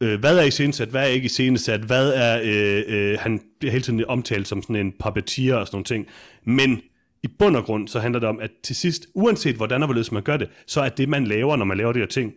øh, 0.00 0.20
hvad 0.20 0.38
er 0.38 0.42
iscenesat, 0.42 0.88
hvad 0.88 1.02
er 1.02 1.06
ikke 1.06 1.26
iscenesat, 1.26 1.80
hvad 1.80 2.12
er, 2.12 2.40
øh, 2.44 2.82
øh, 2.86 3.18
han 3.20 3.40
bliver 3.58 3.72
hele 3.72 3.84
tiden 3.84 4.04
omtalt 4.08 4.48
som 4.48 4.62
sådan 4.62 4.76
en 4.76 4.92
puppeteer 5.04 5.56
og 5.56 5.66
sådan 5.66 5.76
nogle 5.76 5.84
ting, 5.84 6.06
men 6.44 6.80
i 7.22 7.28
bund 7.38 7.56
og 7.56 7.64
grund, 7.64 7.88
så 7.88 8.00
handler 8.00 8.20
det 8.20 8.28
om, 8.28 8.40
at 8.40 8.50
til 8.62 8.76
sidst, 8.76 9.06
uanset 9.14 9.56
hvordan 9.56 9.82
og 9.82 9.86
hvorledes 9.86 10.12
man 10.12 10.22
gør 10.22 10.36
det, 10.36 10.48
så 10.66 10.80
er 10.80 10.88
det, 10.88 11.08
man 11.08 11.26
laver, 11.26 11.56
når 11.56 11.64
man 11.64 11.76
laver 11.76 11.92
de 11.92 11.98
her 11.98 12.06
ting, 12.06 12.32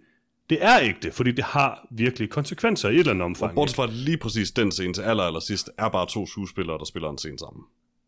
det 0.49 0.57
er 0.62 0.80
ægte, 0.82 1.12
fordi 1.12 1.32
det 1.32 1.43
har 1.43 1.88
virkelig 1.91 2.30
konsekvenser 2.30 2.89
i 2.89 2.93
et 2.93 2.99
eller 2.99 3.12
andet 3.12 3.26
omfang. 3.26 3.49
Og 3.51 3.55
bortset 3.55 3.76
fra 3.76 3.88
lige 3.91 4.18
præcis 4.18 4.51
den 4.51 4.72
scene 4.72 4.93
til 4.93 5.01
aller, 5.01 5.24
aller 5.24 5.39
sidst, 5.39 5.70
er 5.78 5.89
bare 5.89 6.07
to 6.10 6.28
skuespillere, 6.28 6.78
der 6.78 6.86
spiller 6.86 7.10
en 7.10 7.18
scene 7.18 7.39
sammen. 7.39 7.64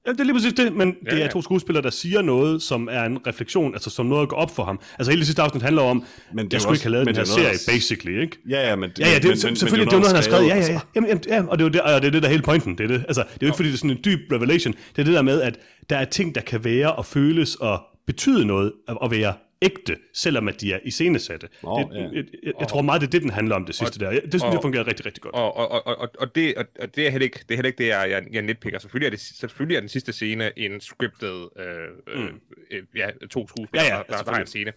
Ja, 0.07 0.11
det 0.11 0.19
er 0.19 0.23
lige 0.23 0.33
præcis 0.33 0.53
det, 0.53 0.73
men 0.73 0.95
ja, 1.05 1.15
det 1.15 1.23
er 1.23 1.29
to 1.29 1.41
skuespillere, 1.41 1.83
der 1.83 1.89
siger 1.89 2.21
noget, 2.21 2.61
som 2.61 2.89
er 2.91 3.03
en 3.03 3.27
refleksion, 3.27 3.73
altså 3.73 3.89
som 3.89 4.05
noget 4.05 4.21
at 4.21 4.29
gå 4.29 4.35
op 4.35 4.55
for 4.55 4.63
ham. 4.63 4.79
Altså 4.99 5.11
hele 5.11 5.19
det 5.19 5.27
sidste 5.27 5.41
afsnit 5.41 5.63
handler 5.63 5.81
om, 5.81 6.03
men 6.33 6.45
det 6.45 6.53
jeg 6.53 6.61
skulle 6.61 6.73
også, 6.73 6.79
ikke 6.79 6.83
have 6.83 6.91
lavet 6.91 7.07
den 7.07 7.15
her 7.15 7.23
serie, 7.23 7.49
også... 7.49 7.71
basically, 7.71 8.21
ikke? 8.21 8.37
Ja, 8.49 8.69
ja, 8.69 8.75
men... 8.75 8.91
Ja, 8.99 9.09
ja, 9.09 9.15
det, 9.15 9.25
men, 9.25 9.37
selvfølgelig, 9.37 9.71
men, 9.71 9.87
det 9.87 9.93
er 9.93 9.99
noget, 9.99 10.07
han 10.07 10.15
har 10.15 10.21
skrevet. 10.21 10.47
Ja, 10.47 10.57
ja, 10.57 10.73
ja. 10.73 10.79
Jamen, 10.95 11.09
jamen, 11.09 11.23
ja 11.27 11.43
og 11.47 11.59
det 11.59 11.65
er 11.65 11.69
det, 11.69 11.81
og 11.81 12.01
det, 12.01 12.07
er 12.07 12.11
det 12.11 12.23
der 12.23 12.29
hele 12.29 12.43
pointen. 12.43 12.77
Det 12.77 12.83
er, 12.83 12.87
det. 12.87 13.05
Altså, 13.07 13.21
det 13.21 13.29
er 13.29 13.37
jo 13.41 13.47
ikke, 13.47 13.55
fordi 13.55 13.69
det 13.69 13.75
er 13.75 13.77
sådan 13.77 13.91
en 13.91 13.99
dyb 14.05 14.19
revelation. 14.31 14.73
Det 14.95 15.01
er 15.01 15.03
det 15.03 15.13
der 15.13 15.21
med, 15.21 15.41
at 15.41 15.59
der 15.89 15.97
er 15.97 16.05
ting, 16.05 16.35
der 16.35 16.41
kan 16.41 16.63
være 16.63 16.93
og 16.93 17.05
føles 17.05 17.55
og 17.55 17.81
betyde 18.07 18.45
noget 18.45 18.71
at 19.03 19.11
være 19.11 19.33
ægte, 19.61 19.97
selvom 20.13 20.47
at 20.47 20.61
de 20.61 20.73
er 20.73 20.79
iscenesatte. 20.83 21.49
Oh, 21.63 21.81
det, 21.81 21.95
ja. 21.95 22.01
jeg, 22.01 22.25
jeg, 22.43 22.53
jeg 22.59 22.67
tror 22.67 22.81
meget, 22.81 23.01
det 23.01 23.07
er 23.07 23.11
det, 23.11 23.21
den 23.21 23.29
handler 23.29 23.55
om 23.55 23.65
det 23.65 23.75
sidste 23.75 23.97
og, 23.97 23.99
der. 23.99 24.21
Det 24.21 24.31
synes 24.31 24.43
og, 24.43 24.53
jeg 24.53 24.61
fungerer 24.61 24.87
rigtig, 24.87 25.05
rigtig 25.05 25.21
godt. 25.23 25.35
Og, 25.35 25.57
og, 25.57 25.71
og, 25.71 25.97
og, 25.97 26.09
og, 26.19 26.35
det, 26.35 26.55
og, 26.55 26.65
og 26.79 26.95
det 26.95 27.07
er 27.07 27.11
heller 27.11 27.23
ikke 27.23 27.39
det, 27.39 27.51
er 27.51 27.55
heller 27.55 27.67
ikke 27.67 27.83
det 27.83 27.87
jeg, 27.87 28.09
jeg, 28.09 28.27
jeg 28.31 28.41
netpikker. 28.41 28.79
Selvfølgelig 28.79 29.05
er, 29.05 29.09
det, 29.09 29.19
selvfølgelig 29.19 29.75
er 29.75 29.79
den 29.79 29.89
sidste 29.89 30.13
scene 30.13 30.59
en 30.59 30.81
scripted, 30.81 31.47
øh, 31.59 32.15
mm. 32.15 32.41
øh, 32.71 32.83
ja, 32.95 33.09
to 33.29 33.47
skuespillere, 33.47 33.87
ja, 33.87 33.97
ja, 33.97 34.03
der, 34.09 34.23
der 34.23 34.31
har 34.31 34.41
en 34.41 34.47
scene. 34.47 34.73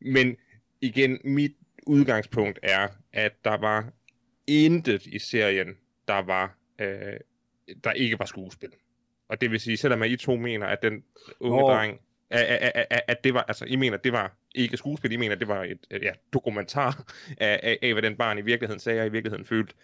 Men 0.00 0.36
igen, 0.80 1.18
mit 1.24 1.52
udgangspunkt 1.86 2.58
er, 2.62 2.88
at 3.12 3.32
der 3.44 3.56
var 3.56 3.92
intet 4.46 5.06
i 5.06 5.18
serien, 5.18 5.68
der 6.08 6.22
var 6.22 6.58
øh, 6.80 6.88
der 7.84 7.92
ikke 7.92 8.18
var 8.18 8.24
skuespil. 8.24 8.68
Og 9.28 9.40
det 9.40 9.50
vil 9.50 9.60
sige, 9.60 9.76
selvom 9.76 10.02
I 10.02 10.16
to 10.16 10.36
mener, 10.36 10.66
at 10.66 10.82
den 10.82 11.02
unge 11.40 11.64
oh. 11.64 11.70
dreng 11.70 12.00
at, 12.30 12.72
at, 12.90 13.00
at 13.08 13.24
det 13.24 13.34
var, 13.34 13.42
altså, 13.42 13.64
I 13.64 13.76
mener, 13.76 13.96
det 13.96 14.12
var 14.12 14.36
ikke 14.54 14.76
skuespil, 14.76 15.12
I 15.12 15.16
mener, 15.16 15.34
det 15.34 15.48
var 15.48 15.64
et, 15.64 15.78
ja, 16.02 16.10
dokumentar 16.32 17.12
af, 17.38 17.60
af, 17.62 17.78
af, 17.82 17.92
hvad 17.92 18.02
den 18.02 18.16
barn 18.16 18.38
i 18.38 18.42
virkeligheden 18.42 18.80
sagde, 18.80 19.00
og 19.00 19.06
i 19.06 19.10
virkeligheden 19.10 19.46
følte. 19.46 19.74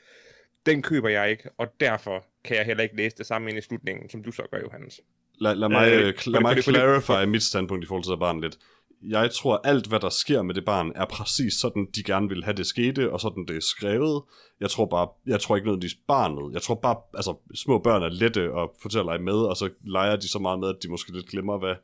Den 0.66 0.82
køber 0.82 1.08
jeg 1.08 1.30
ikke, 1.30 1.50
og 1.58 1.66
derfor 1.80 2.24
kan 2.44 2.56
jeg 2.56 2.64
heller 2.64 2.82
ikke 2.82 2.96
læse 2.96 3.16
det 3.16 3.26
samme 3.26 3.48
ind 3.48 3.58
i 3.58 3.60
slutningen, 3.60 4.10
som 4.10 4.22
du 4.22 4.32
så 4.32 4.42
gør, 4.50 4.58
Johannes. 4.60 5.00
Lad, 5.40 5.54
lad 5.54 5.68
mig, 5.68 5.92
øh, 5.92 6.14
lad 6.26 6.40
mig 6.40 6.62
clarify 6.62 7.28
mit 7.28 7.42
standpunkt 7.42 7.84
i 7.84 7.86
forhold 7.86 8.04
til 8.04 8.10
det 8.10 8.18
barn 8.18 8.40
lidt. 8.40 8.58
Jeg 9.02 9.30
tror, 9.30 9.60
alt 9.64 9.86
hvad 9.86 10.00
der 10.00 10.08
sker 10.08 10.42
med 10.42 10.54
det 10.54 10.64
barn, 10.64 10.92
er 10.94 11.04
præcis 11.04 11.54
sådan, 11.54 11.88
de 11.96 12.02
gerne 12.02 12.28
vil 12.28 12.44
have 12.44 12.56
det 12.56 12.66
skete, 12.66 13.12
og 13.12 13.20
sådan 13.20 13.44
det 13.48 13.56
er 13.56 13.60
skrevet. 13.60 14.22
Jeg 14.60 14.70
tror 14.70 14.86
bare, 14.86 15.08
jeg 15.26 15.40
tror 15.40 15.56
ikke 15.56 15.66
nødvendigvis 15.66 15.98
barnet. 16.08 16.54
Jeg 16.54 16.62
tror 16.62 16.74
bare, 16.74 16.96
altså 17.14 17.36
små 17.54 17.78
børn 17.78 18.02
er 18.02 18.08
lette 18.08 18.52
og 18.52 18.74
fortæller 18.82 19.18
med, 19.18 19.32
og 19.32 19.56
så 19.56 19.70
leger 19.84 20.16
de 20.16 20.28
så 20.28 20.38
meget 20.38 20.60
med, 20.60 20.68
at 20.68 20.76
de 20.82 20.88
måske 20.88 21.12
lidt 21.12 21.28
glemmer, 21.28 21.58
hvad, 21.58 21.74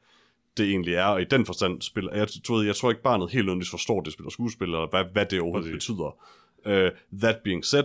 det 0.59 0.71
egentlig 0.71 0.95
er, 0.95 1.05
og 1.05 1.23
i 1.23 1.25
den 1.25 1.47
forstand 1.47 1.83
spiller, 1.83 2.15
jeg, 2.15 2.29
tror, 2.45 2.63
jeg 2.63 2.77
tror 2.77 2.91
ikke 2.91 3.03
barnet 3.03 3.31
helt 3.31 3.47
nødvendigvis 3.47 3.71
forstår 3.71 4.01
det 4.01 4.13
spiller 4.13 4.31
skuespil, 4.31 4.65
eller 4.65 4.91
hvad, 4.91 5.05
hvad 5.13 5.27
det 5.27 5.41
overhovedet 5.41 5.73
Præcis. 5.73 5.89
betyder. 5.89 6.17
Uh, 6.67 7.19
that 7.21 7.37
being 7.45 7.65
said, 7.65 7.85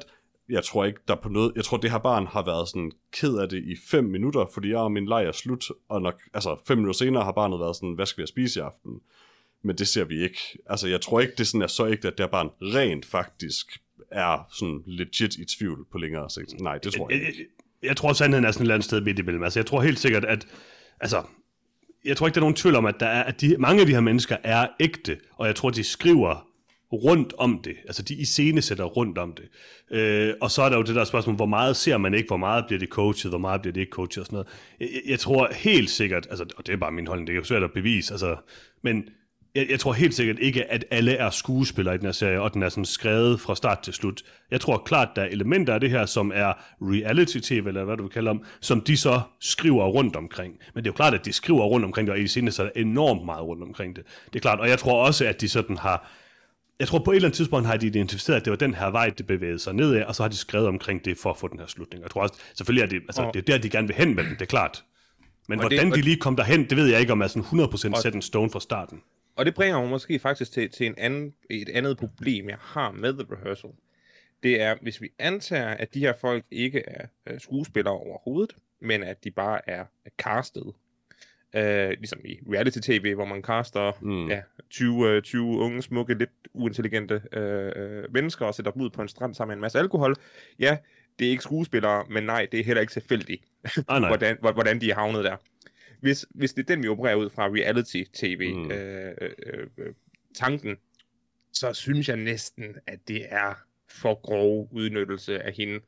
jeg 0.49 0.63
tror 0.63 0.86
ikke, 0.86 0.99
der 1.07 1.15
på 1.15 1.30
noget, 1.30 1.51
jeg 1.55 1.63
tror, 1.63 1.78
det 1.78 1.91
her 1.91 1.97
barn 1.97 2.28
har 2.28 2.45
været 2.45 2.69
sådan 2.69 2.91
ked 3.11 3.38
af 3.38 3.49
det 3.49 3.63
i 3.63 3.76
fem 3.89 4.03
minutter, 4.03 4.45
fordi 4.53 4.69
jeg 4.69 4.78
og 4.78 4.91
min 4.91 5.05
leg 5.05 5.26
er 5.26 5.32
slut, 5.32 5.65
og 5.89 6.01
nok, 6.01 6.21
altså 6.34 6.57
fem 6.67 6.78
minutter 6.78 6.97
senere 6.97 7.24
har 7.24 7.32
barnet 7.32 7.59
været 7.59 7.76
sådan, 7.76 7.93
hvad 7.93 8.05
skal 8.05 8.21
vi 8.21 8.28
spise 8.28 8.59
i 8.59 8.63
aften? 8.63 8.99
Men 9.63 9.78
det 9.78 9.88
ser 9.88 10.03
vi 10.03 10.24
ikke. 10.24 10.39
Altså, 10.69 10.88
jeg 10.88 11.01
tror 11.01 11.19
ikke, 11.19 11.34
det 11.38 11.47
sådan 11.47 11.61
er 11.61 11.67
så 11.67 11.86
ikke, 11.86 12.07
at 12.07 12.17
det 12.17 12.24
her 12.24 12.32
barn 12.32 12.49
rent 12.61 13.05
faktisk 13.05 13.82
er 14.11 14.47
sådan 14.53 14.84
legit 14.86 15.36
i 15.36 15.45
tvivl 15.45 15.86
på 15.91 15.97
længere 15.97 16.30
sigt. 16.30 16.61
Nej, 16.61 16.78
det 16.78 16.93
tror 16.93 17.09
jeg 17.09 17.15
ikke. 17.15 17.28
Jeg, 17.28 17.36
jeg, 17.38 17.88
jeg 17.89 17.97
tror, 17.97 18.13
sandheden 18.13 18.45
er 18.45 18.51
sådan 18.51 18.61
et 18.61 18.65
eller 18.65 18.76
andet 18.76 18.86
sted 18.86 19.01
midt 19.01 19.19
imellem. 19.19 19.43
Altså, 19.43 19.59
jeg 19.59 19.65
tror 19.65 19.82
helt 19.82 19.99
sikkert, 19.99 20.26
at 20.26 20.47
altså, 20.99 21.24
jeg 22.06 22.18
tror 22.18 22.28
ikke, 22.28 22.36
der 22.36 22.41
er 22.41 22.43
nogen 22.43 22.56
tvivl 22.56 22.76
om, 22.76 22.86
at, 22.86 22.95
der 22.99 23.06
er, 23.06 23.24
at 23.24 23.41
de, 23.41 23.56
mange 23.60 23.82
af 23.82 23.88
de 23.88 23.93
her 23.93 23.99
mennesker 23.99 24.38
er 24.43 24.68
ægte, 24.80 25.18
og 25.38 25.47
jeg 25.47 25.56
tror, 25.56 25.70
de 25.70 25.84
skriver 25.84 26.47
rundt 26.93 27.34
om 27.38 27.62
det. 27.64 27.76
Altså, 27.86 28.04
de 28.04 28.16
iscenesætter 28.16 28.84
rundt 28.84 29.18
om 29.18 29.34
det. 29.34 29.45
Øh, 29.97 30.34
og 30.41 30.51
så 30.51 30.62
er 30.62 30.70
der 30.70 30.78
jo 30.78 30.84
det 30.84 30.95
der 30.95 31.04
spørgsmål, 31.04 31.36
hvor 31.36 31.45
meget 31.45 31.76
ser 31.76 31.97
man 31.97 32.14
ikke, 32.14 32.28
hvor 32.28 32.38
meget 32.38 32.66
bliver 32.68 32.80
det 32.80 32.89
coachet, 32.89 33.32
hvor 33.32 33.39
meget 33.39 33.62
bliver 33.62 33.74
det 33.74 33.82
ikke 33.82 33.91
coachet 33.91 34.18
og 34.18 34.26
sådan 34.26 34.36
noget. 34.36 34.47
Jeg, 34.80 35.01
jeg 35.08 35.20
tror 35.20 35.49
helt 35.54 35.89
sikkert, 35.89 36.28
altså, 36.30 36.45
og 36.58 36.68
det 36.68 36.74
er 36.74 36.78
bare 36.78 36.91
min 36.91 37.08
holdning, 37.08 37.28
det 37.28 37.34
er 37.34 37.38
jo 37.38 37.43
svært 37.43 37.64
at 37.64 37.72
bevise, 37.72 38.14
altså, 38.14 38.36
men 38.82 39.04
jeg, 39.56 39.68
jeg 39.70 39.80
tror 39.80 39.93
helt 39.93 40.14
sikkert 40.14 40.39
ikke, 40.39 40.72
at 40.72 40.86
alle 40.91 41.12
er 41.16 41.30
skuespillere 41.30 41.95
i 41.95 41.97
den 41.97 42.06
her 42.06 42.12
serie, 42.12 42.41
og 42.41 42.54
den 42.54 42.64
er 42.64 42.70
sådan 42.70 42.86
skrevet 42.86 43.39
fra 43.41 43.56
start 43.56 43.80
til 43.80 43.93
slut. 43.93 44.22
Jeg 44.51 44.62
tror 44.62 44.78
klart, 44.86 45.10
der 45.16 45.22
er 45.22 45.26
elementer 45.28 45.74
af 45.74 45.80
det 45.80 45.89
her, 45.89 46.06
som 46.06 46.32
er 46.36 46.54
reality-tv, 46.82 47.64
eller 47.68 47.84
hvad 47.84 47.97
du 47.97 48.04
vil 48.04 48.12
kalde 48.12 48.30
dem, 48.30 48.39
som 48.62 48.82
de 48.82 48.97
så 48.97 49.22
skriver 49.39 49.86
rundt 49.88 50.16
omkring. 50.16 50.54
Men 50.74 50.84
det 50.84 50.89
er 50.89 50.93
jo 50.93 50.95
klart, 50.95 51.14
at 51.14 51.26
de 51.26 51.34
skriver 51.34 51.64
rundt 51.66 51.86
omkring 51.86 52.08
det, 52.08 52.14
og 52.16 52.20
i 52.22 52.28
scene 52.28 52.51
så 52.51 52.64
er 52.64 52.66
der 52.76 52.82
enormt 52.82 53.26
meget 53.26 53.41
rundt 53.43 53.64
omkring 53.64 53.95
det. 53.95 54.04
Det 54.34 54.36
er 54.36 54.39
klart, 54.41 54.60
og 54.60 54.70
jeg 54.70 54.80
tror 54.80 55.06
også, 55.06 55.26
at 55.26 55.41
de 55.41 55.49
sådan 55.49 55.78
har 55.78 56.12
jeg 56.80 56.88
tror 56.88 56.99
på 56.99 57.12
et 57.12 57.16
eller 57.16 57.28
andet 57.28 57.38
tidspunkt 57.38 57.68
har 57.68 57.78
de 57.78 57.88
identificeret, 57.88 58.38
at 58.38 58.45
det 58.45 58.51
var 58.51 58.58
den 58.58 58.74
her 58.74 58.88
vej, 58.91 59.10
det 59.10 59.28
bevægede 59.28 59.60
sig 59.60 59.74
nedad, 59.74 60.04
og 60.04 60.16
så 60.16 60.24
har 60.24 60.28
de 60.30 60.36
skrevet 60.38 60.68
omkring 60.68 61.06
det 61.06 61.18
for 61.18 61.30
at 61.30 61.38
få 61.38 61.47
den 61.47 61.60
her 61.60 61.68
slutning. 61.68 62.01
Jeg 62.04 62.12
tror 62.12 62.22
også, 62.22 62.34
selvfølgelig 62.58 62.84
er 62.84 62.88
det, 62.88 63.01
altså, 63.08 63.32
det 63.34 63.39
er 63.39 63.43
der, 63.54 63.58
de 63.58 63.70
gerne 63.70 63.88
vil 63.88 63.95
hen 63.95 64.16
med 64.16 64.24
den, 64.24 64.34
det 64.34 64.41
er 64.41 64.45
klart. 64.45 64.84
Men 65.49 65.60
Og 65.60 65.70
det- 65.70 65.80
hvordan 65.80 65.91
og- 65.91 65.97
de 65.97 66.01
lige 66.01 66.18
kom 66.18 66.36
derhen, 66.36 66.70
det 66.70 66.78
ved 66.78 66.88
jeg 66.88 66.99
ikke, 66.99 67.12
om 67.12 67.22
er 67.22 67.28
sådan 67.28 67.43
100% 67.43 68.01
set 68.01 68.14
en 68.16 68.22
stone 68.22 68.49
fra 68.49 68.60
starten. 68.60 68.99
Og 69.36 69.45
det 69.45 69.53
bringer 69.53 69.79
mig 69.81 69.89
måske 69.89 70.19
faktisk 70.19 70.51
til, 70.51 70.69
til 70.69 70.86
en 70.86 70.95
anden, 70.97 71.34
et 71.49 71.69
andet 71.69 71.97
problem, 71.97 72.49
jeg 72.49 72.57
har 72.59 72.91
med 72.91 73.13
The 73.13 73.25
Rehearsal. 73.36 73.69
Det 74.43 74.61
er, 74.61 74.75
hvis 74.81 75.01
vi 75.01 75.09
antager, 75.19 75.67
at 75.69 75.93
de 75.93 75.99
her 75.99 76.13
folk 76.21 76.45
ikke 76.51 76.79
er 76.88 77.05
øh, 77.27 77.39
skuespillere 77.39 77.93
overhovedet, 77.93 78.55
men 78.79 79.03
at 79.03 79.23
de 79.23 79.31
bare 79.31 79.69
er 79.69 79.86
castet, 80.17 80.73
øh, 81.55 81.89
ligesom 81.89 82.19
i 82.25 82.39
reality-tv, 82.53 83.13
hvor 83.15 83.25
man 83.25 83.41
caster 83.41 83.91
Mm. 84.01 84.29
ja, 84.29 84.41
20, 84.69 85.09
øh, 85.09 85.21
20 85.21 85.43
unge, 85.43 85.81
smukke, 85.81 86.13
lidt 86.13 86.29
uintelligente 86.53 87.21
øh, 87.31 87.71
øh, 87.75 88.13
mennesker 88.13 88.45
og 88.45 88.55
sætter 88.55 88.71
dem 88.71 88.81
ud 88.81 88.89
på 88.89 89.01
en 89.01 89.07
strand 89.07 89.36
sammen 89.36 89.51
med 89.51 89.57
en 89.57 89.61
masse 89.61 89.79
alkohol. 89.79 90.15
Ja, 90.59 90.77
det 91.19 91.27
er 91.27 91.31
ikke 91.31 91.43
skuespillere, 91.43 92.05
men 92.09 92.23
nej, 92.23 92.47
det 92.51 92.59
er 92.59 92.63
heller 92.63 92.81
ikke 92.81 92.93
tilfældigt 92.93 93.43
Ah, 93.88 94.01
nej. 94.01 94.09
hvordan, 94.11 94.38
hvor- 94.39 94.51
hvordan 94.51 94.81
de 94.81 94.91
er 94.91 94.95
havnet 94.95 95.23
der. 95.23 95.36
Hvis, 96.04 96.26
hvis 96.30 96.54
det 96.54 96.62
er 96.70 96.76
den, 96.76 96.84
vi 96.84 96.88
opererer 96.88 97.16
ud 97.16 97.30
fra 97.30 97.47
reality-tv, 97.49 98.54
Mm. 98.56 98.72
øh, 98.72 99.14
øh, 99.22 99.68
øh, 99.78 99.93
tanken, 100.36 100.78
så 101.54 101.74
synes 101.74 102.10
jeg 102.10 102.18
næsten, 102.18 102.76
at 102.88 102.99
det 103.08 103.26
er 103.30 103.54
for 103.89 104.22
grov 104.22 104.70
udnyttelse 104.72 105.39
af 105.43 105.54
hende. 105.54 105.80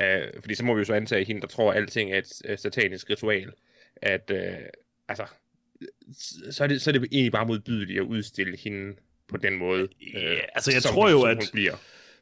Øh, 0.00 0.28
fordi 0.40 0.54
så 0.54 0.64
må 0.64 0.74
vi 0.74 0.78
jo 0.78 0.84
så 0.84 0.94
antage, 0.94 1.20
at 1.20 1.26
hende, 1.26 1.40
der 1.40 1.46
tror, 1.46 1.70
at 1.70 1.76
alting 1.76 2.12
er 2.12 2.18
et 2.18 2.42
øh, 2.44 2.58
satanisk 2.58 3.10
ritual, 3.10 3.52
at 3.96 4.30
øh, 4.34 4.54
altså, 5.08 5.26
så 6.50 6.64
er, 6.64 6.68
det, 6.68 6.82
så 6.82 6.90
er 6.90 6.92
det 6.98 7.08
egentlig 7.12 7.32
bare 7.32 7.46
modbydeligt 7.46 8.00
at 8.00 8.04
udstille 8.06 8.56
hende 8.56 8.96
på 9.28 9.36
den 9.36 9.56
måde. 9.56 9.88
Ja, 10.14 10.38
altså, 10.54 10.72
jeg 10.72 10.82
som 10.82 10.92
tror 10.94 11.02
hun, 11.02 11.10
jo, 11.20 11.22
at- 11.26 11.36
Hun 11.36 11.44
bliver. 11.52 11.74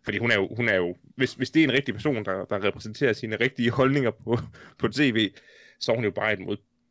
Fordi 0.02 0.18
hun 0.18 0.30
er 0.30 0.34
jo, 0.34 0.54
hun 0.54 0.68
er 0.68 0.74
jo 0.76 0.96
hvis, 1.16 1.34
hvis 1.34 1.50
det 1.50 1.60
er 1.60 1.64
en 1.64 1.72
rigtig 1.72 1.94
person, 1.94 2.24
der, 2.24 2.44
der 2.44 2.64
repræsenterer 2.64 3.12
sine 3.12 3.36
rigtige 3.36 3.70
holdninger 3.70 4.10
på, 4.10 4.38
på 4.78 4.88
tv, 4.88 5.30
så 5.80 5.92
er 5.92 5.96
hun 5.96 6.04
jo 6.04 6.10
bare 6.10 6.32
et 6.32 6.38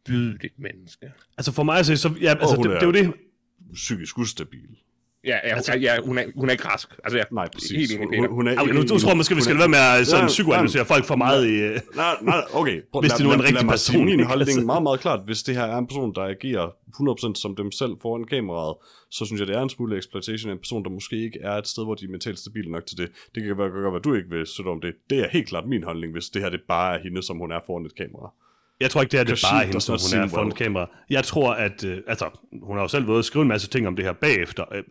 modbydeligt 0.09 0.53
menneske. 0.59 1.11
Altså 1.37 1.51
for 1.51 1.63
mig 1.63 1.79
at 1.79 1.85
se, 1.85 1.97
så... 1.97 2.11
Ja, 2.21 2.29
altså, 2.29 2.55
hun 2.55 2.65
det, 2.65 2.71
er- 2.71 2.79
det, 2.79 2.97
er 2.97 3.01
jo 3.03 3.07
det. 3.07 3.13
Psykisk 3.73 4.17
ustabil. 4.17 4.69
Ja, 5.25 5.35
ja, 5.47 5.55
Altså- 5.55 5.77
ja 5.77 5.97
hun, 6.05 6.17
er, 6.17 6.23
hun 6.35 6.47
er 6.47 6.51
ikke 6.51 6.67
rask. 6.67 6.89
Altså, 7.03 7.17
jeg, 7.17 7.25
Nej, 7.31 7.49
præcis. 7.53 7.71
Helt 7.71 7.91
enig, 8.01 8.19
Hun, 8.19 8.29
hun 8.31 8.47
er 8.47 8.61
Okay, 8.61 8.73
nu, 8.73 8.81
nu 8.81 8.87
tror 8.87 9.09
jeg 9.09 9.17
måske, 9.17 9.35
vi 9.35 9.41
skal 9.41 9.55
lade 9.55 9.59
være 9.71 9.93
med 9.95 10.01
at 10.01 10.07
sådan 10.07 10.23
Ja, 10.23 10.27
psykoanalysere 10.27 10.85
folk 10.85 11.05
for 11.05 11.15
meget 11.15 11.47
i... 11.47 11.51
Nej, 11.95 12.15
nej, 12.21 12.41
okay. 12.53 12.81
Prøv, 12.91 13.01
Hvis 13.03 13.11
det 13.11 13.23
nu 13.25 13.29
er 13.29 13.33
en 13.33 13.43
rigtig 13.43 13.65
mig 13.65 13.71
person, 13.73 14.05
Min 14.05 14.19
holdning 14.23 14.41
Altså. 14.49 14.61
er 14.61 14.65
meget, 14.65 14.83
meget 14.83 14.99
klart. 14.99 15.19
Hvis 15.25 15.43
det 15.43 15.55
her 15.55 15.63
er 15.63 15.77
en 15.77 15.87
person, 15.87 16.15
der 16.15 16.21
agerer 16.21 16.67
100% 17.35 17.41
som 17.41 17.55
dem 17.55 17.71
selv 17.71 17.91
foran 18.01 18.23
kameraet, 18.23 18.75
så 19.11 19.25
synes 19.25 19.39
jeg, 19.39 19.47
det 19.47 19.55
er 19.55 19.61
en 19.61 19.69
smule 19.69 19.97
exploitation 19.97 20.49
af 20.49 20.53
en 20.53 20.59
person, 20.59 20.83
der 20.83 20.89
måske 20.89 21.15
ikke 21.23 21.39
er 21.41 21.51
et 21.53 21.67
sted, 21.67 21.83
hvor 21.83 21.95
de 21.95 22.05
er 22.05 22.09
mentalt 22.09 22.39
stabile 22.39 22.71
nok 22.71 22.85
til 22.85 22.97
det. 22.97 23.09
Det 23.35 23.43
kan 23.43 23.57
være, 23.57 23.69
godt 23.69 23.83
være, 23.83 23.95
at 23.95 24.03
du 24.03 24.13
ikke 24.13 24.29
vil 24.29 24.47
støtte 24.47 24.69
om 24.69 24.81
det. 24.81 24.93
Det 25.09 25.17
er 25.19 25.27
helt 25.31 25.47
klart 25.47 25.67
min 25.67 25.83
holdning, 25.83 26.11
hvis 26.13 26.25
det 26.29 26.41
her 26.41 26.49
det 26.49 26.61
bare 26.67 26.95
er 26.97 27.03
hende, 27.03 27.23
som 27.23 27.37
hun 27.37 27.51
er 27.51 27.59
foran 27.65 27.85
et 27.85 27.95
kamera. 27.95 28.33
Jeg 28.79 28.89
tror 28.91 29.01
ikke, 29.01 29.11
det 29.11 29.19
er 29.19 29.23
det 29.23 29.39
bare 29.51 29.65
hende, 29.65 29.81
som 29.81 29.93
hun 29.93 30.19
er 30.19 30.27
foran 30.27 30.51
kamera. 30.51 30.89
Jeg 31.09 31.23
tror, 31.23 31.53
at... 31.53 31.83
Øh, 31.83 31.97
altså, 32.07 32.25
hun 32.63 32.75
har 32.77 32.83
jo 32.83 32.87
selv 32.87 33.07
været 33.07 33.19
at 33.19 33.25
skrive 33.25 33.41
en 33.41 33.47
masse 33.47 33.69
ting 33.69 33.87
om 33.87 33.95
det 33.95 34.05
her 34.05 34.13
bagefter. 34.13 34.63
Øh, 34.75 34.83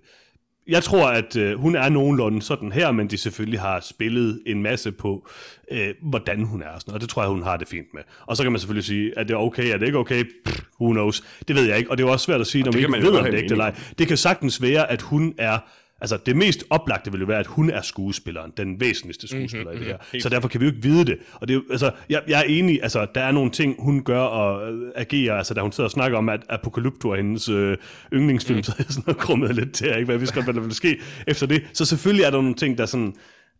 Jeg 0.69 0.83
tror, 0.83 1.09
at 1.09 1.37
øh, 1.37 1.59
hun 1.59 1.77
er 1.77 1.89
nogenlunde 1.89 2.43
sådan 2.43 2.73
her, 2.73 2.93
men 2.93 3.11
de 3.11 3.19
selvfølgelig 3.19 3.61
har 3.61 3.81
spillet 3.81 4.43
en 4.47 4.63
masse 4.63 4.93
på, 4.93 5.29
øh, 5.73 5.89
hvordan 6.03 6.43
hun 6.45 6.63
er. 6.63 6.69
og 6.69 6.81
Sådan, 6.81 6.95
og 6.95 7.01
det 7.01 7.09
tror 7.09 7.23
jeg, 7.23 7.31
hun 7.31 7.43
har 7.43 7.57
det 7.57 7.69
fint 7.69 7.87
med. 7.95 8.03
Og 8.27 8.37
så 8.37 8.43
kan 8.43 8.53
man 8.53 8.59
selvfølgelig 8.61 8.85
sige, 8.85 9.19
at 9.19 9.29
det 9.29 9.35
er 9.35 9.39
okay, 9.39 9.73
er 9.75 9.77
det 9.79 9.87
ikke 9.87 9.99
okay? 9.99 10.25
Pff, 10.45 10.61
who 10.81 10.93
knows? 10.93 11.23
Det 11.49 11.57
ved 11.57 11.65
jeg 11.69 11.79
ikke, 11.79 11.91
og 11.91 11.99
det 11.99 12.05
er 12.05 12.07
jo 12.09 12.13
også 12.13 12.25
svært 12.25 12.41
at 12.41 12.47
sige, 12.47 12.65
når 12.65 12.73
man 12.73 12.79
ikke 12.81 12.93
ved, 13.03 13.19
om 13.19 13.25
det 13.25 13.35
er 13.35 13.39
ægte 13.39 13.53
eller 13.53 13.65
ej. 13.65 13.75
Det 13.99 14.09
kan 14.09 14.17
sagtens 14.17 14.63
være, 14.63 14.91
at 14.91 15.03
hun 15.03 15.35
er... 15.39 15.59
Altså, 16.01 16.19
det 16.27 16.37
mest 16.37 16.65
oplagte 16.71 17.13
vil 17.13 17.21
jo 17.21 17.27
være, 17.27 17.39
at 17.39 17.47
hun 17.47 17.71
er 17.71 17.83
skuespilleren, 17.83 18.53
den 18.57 18.81
væsentligste 18.81 19.29
skuespiller 19.29 19.65
mm-hmm, 19.65 19.83
i 19.83 19.85
det 19.85 19.87
her. 19.87 19.99
helt 20.13 20.23
Så 20.23 20.29
derfor 20.29 20.49
kan 20.49 20.61
vi 20.61 20.67
jo 20.67 20.73
ikke 20.73 20.83
vide 20.83 21.05
det. 21.05 21.19
Og 21.33 21.49
det 21.49 21.55
er 21.55 21.59
jo, 21.59 21.63
altså, 21.71 21.91
jeg, 22.09 22.23
jeg 22.29 22.41
er 22.41 22.45
enig, 22.45 22.83
altså, 22.83 23.07
der 23.15 23.21
er 23.21 23.33
nogle 23.33 23.51
ting, 23.51 23.77
hun 23.79 24.05
gør 24.05 24.21
og 24.21 24.73
øh, 24.73 24.93
agerer, 24.95 25.35
altså, 25.35 25.55
da 25.55 25.61
hun 25.61 25.73
sidder 25.73 25.87
og 25.87 25.91
snakker 25.91 26.19
om, 26.19 26.29
at 26.29 26.41
Apocalypto 26.49 27.11
er 27.11 27.17
hendes 27.17 27.49
øh, 27.49 27.77
yndlingsfilm, 28.13 28.57
mm. 28.57 28.63
så 28.63 28.73
er 28.73 28.77
jeg 28.79 28.87
sådan 28.89 29.15
krummet 29.15 29.55
lidt 29.55 29.73
til, 29.73 29.87
ikke, 29.87 30.05
hvad 30.05 30.19
vidste 30.19 30.35
godt, 30.35 30.47
hvad 30.47 30.55
der 30.55 30.61
ville 30.61 30.75
ske 30.75 30.99
efter 31.27 31.47
det. 31.47 31.63
Så 31.73 31.85
selvfølgelig 31.85 32.25
er 32.25 32.31
der 32.31 32.41
nogle 32.41 32.55
ting, 32.55 32.79
der 32.79 32.87
sådan, 32.87 33.15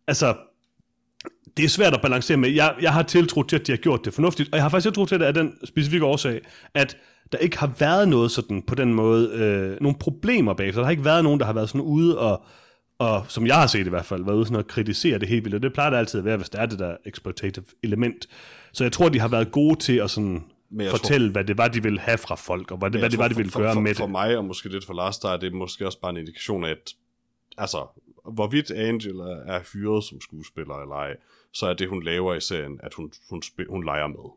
altså, 0.07 0.35
det 1.57 1.65
er 1.65 1.69
svært 1.69 1.93
at 1.93 2.01
balancere 2.01 2.37
med. 2.37 2.49
Jeg, 2.49 2.75
jeg 2.81 2.93
har 2.93 3.03
tiltro 3.03 3.43
til, 3.43 3.55
at 3.55 3.67
de 3.67 3.71
har 3.71 3.77
gjort 3.77 4.05
det 4.05 4.13
fornuftigt, 4.13 4.49
og 4.51 4.55
jeg 4.55 4.63
har 4.63 4.69
faktisk 4.69 4.85
tiltro 4.85 5.05
til 5.05 5.19
det 5.19 5.25
af 5.25 5.33
den 5.33 5.53
specifikke 5.65 6.05
årsag, 6.05 6.41
at 6.73 6.97
der 7.31 7.37
ikke 7.37 7.57
har 7.57 7.71
været 7.79 8.07
noget 8.07 8.31
sådan 8.31 8.61
på 8.61 8.75
den 8.75 8.93
måde, 8.93 9.29
øh, 9.33 9.81
nogle 9.81 9.97
problemer 9.99 10.53
bagefter. 10.53 10.81
Der 10.81 10.85
har 10.85 10.91
ikke 10.91 11.05
været 11.05 11.23
nogen, 11.23 11.39
der 11.39 11.45
har 11.45 11.53
været 11.53 11.69
sådan 11.69 11.81
ude 11.81 12.19
og, 12.19 12.43
og 12.99 13.25
som 13.27 13.47
jeg 13.47 13.55
har 13.55 13.67
set 13.67 13.87
i 13.87 13.89
hvert 13.89 14.05
fald, 14.05 14.23
været 14.23 14.35
ude 14.35 14.45
sådan 14.45 14.59
at 14.59 14.67
kritisere 14.67 15.19
det 15.19 15.27
helt 15.27 15.43
vildt, 15.43 15.55
og 15.55 15.61
det 15.61 15.73
plejer 15.73 15.89
det 15.89 15.97
altid 15.97 16.19
at 16.19 16.25
være, 16.25 16.37
hvis 16.37 16.49
der 16.49 16.59
er 16.59 16.65
det 16.65 16.79
der 16.79 16.97
exploitative 17.05 17.65
element. 17.83 18.27
Så 18.73 18.83
jeg 18.83 18.91
tror, 18.91 19.09
de 19.09 19.19
har 19.19 19.27
været 19.27 19.51
gode 19.51 19.79
til 19.79 19.97
at 19.97 20.09
sådan 20.09 20.43
Men 20.69 20.89
fortælle, 20.89 21.31
hvad 21.31 21.43
det 21.43 21.57
var, 21.57 21.67
de 21.67 21.83
ville 21.83 21.99
have 21.99 22.17
fra 22.17 22.35
folk, 22.35 22.71
og 22.71 22.77
hvad 22.77 22.91
det, 22.91 23.01
hvad 23.01 23.09
det 23.09 23.17
tror, 23.17 23.23
var, 23.23 23.29
de 23.29 23.35
ville 23.35 23.51
for, 23.51 23.59
gøre 23.59 23.73
for, 23.73 23.81
med 23.81 23.95
for 23.95 24.03
det. 24.03 24.11
mig, 24.11 24.37
og 24.37 24.45
måske 24.45 24.69
lidt 24.69 24.85
for 24.85 24.93
Lars, 24.93 25.19
der 25.19 25.29
er 25.29 25.37
det 25.37 25.53
måske 25.53 25.85
også 25.85 25.99
bare 25.99 26.11
en 26.11 26.17
indikation 26.17 26.63
af, 26.63 26.69
at 26.69 26.93
altså, 27.57 27.87
hvorvidt 28.33 28.71
Angela 28.71 29.23
er 29.45 29.59
hyret 29.73 30.03
som 30.03 30.21
skuespiller 30.21 30.75
eller 30.75 30.95
ej, 30.95 31.15
så 31.53 31.67
er 31.67 31.73
det, 31.73 31.89
hun 31.89 32.03
laver 32.03 32.33
i 32.33 32.41
serien, 32.41 32.79
at 32.83 32.93
hun, 32.93 33.11
hun, 33.29 33.41
spil, 33.41 33.65
hun 33.69 33.85
leger 33.85 34.07
med. 34.07 34.31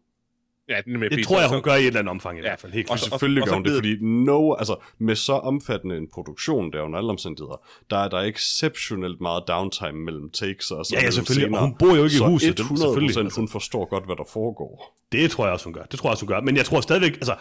Ja, 0.70 0.76
det, 0.76 0.86
nemlig, 0.86 1.10
Det 1.10 1.16
fordi 1.16 1.24
tror 1.24 1.40
jeg, 1.40 1.48
hun 1.48 1.62
gør 1.62 1.74
i 1.74 1.80
et 1.80 1.86
eller 1.86 1.98
andet 2.00 2.10
omfang 2.10 2.38
i 2.38 2.40
Ja, 2.40 2.46
hvert 2.48 2.60
fald, 2.60 2.72
helt 2.72 2.84
og 2.90 2.96
klart. 2.96 3.00
så- 3.00 3.10
Selvfølgelig 3.10 3.42
og 3.42 3.48
gør 3.48 3.54
hun 3.54 3.64
det, 3.64 3.74
fordi 3.74 3.96
no, 4.00 4.54
altså, 4.54 4.76
med 4.98 5.14
så 5.16 5.32
omfattende 5.32 5.96
en 5.96 6.08
produktion, 6.14 6.72
der 6.72 6.78
er 6.78 6.82
under 6.82 6.98
alle 6.98 7.10
omstændigheder, 7.10 7.60
der 7.90 7.96
er 7.96 8.08
der 8.08 8.18
exceptionelt 8.20 9.20
meget 9.20 9.42
downtime 9.48 9.92
mellem 10.04 10.30
takes 10.30 10.70
og 10.70 10.86
så 10.86 10.94
Ja, 10.96 11.04
ja, 11.04 11.10
selvfølgelig, 11.10 11.58
og 11.58 11.64
hun 11.66 11.74
bor 11.78 11.86
jo 11.88 11.94
ikke 11.94 12.06
i 12.06 12.18
så 12.18 12.26
huset, 12.26 12.48
det- 12.58 12.64
100 12.64 12.86
selvfølgelig, 12.88 13.08
procent, 13.14 13.26
altså. 13.26 13.40
hun 13.40 13.48
forstår 13.48 13.84
godt, 13.90 14.04
hvad 14.06 14.16
der 14.16 14.24
foregår. 14.32 14.96
Det 15.12 15.30
tror 15.30 15.44
jeg 15.44 15.52
også, 15.52 15.64
hun 15.64 15.74
gør. 15.74 15.82
Det 15.82 15.98
tror 15.98 16.08
jeg 16.08 16.12
også, 16.12 16.24
hun 16.24 16.28
gør. 16.34 16.40
Men 16.40 16.56
jeg 16.56 16.64
tror 16.64 16.80
stadigvæk, 16.80 17.12
altså, 17.12 17.34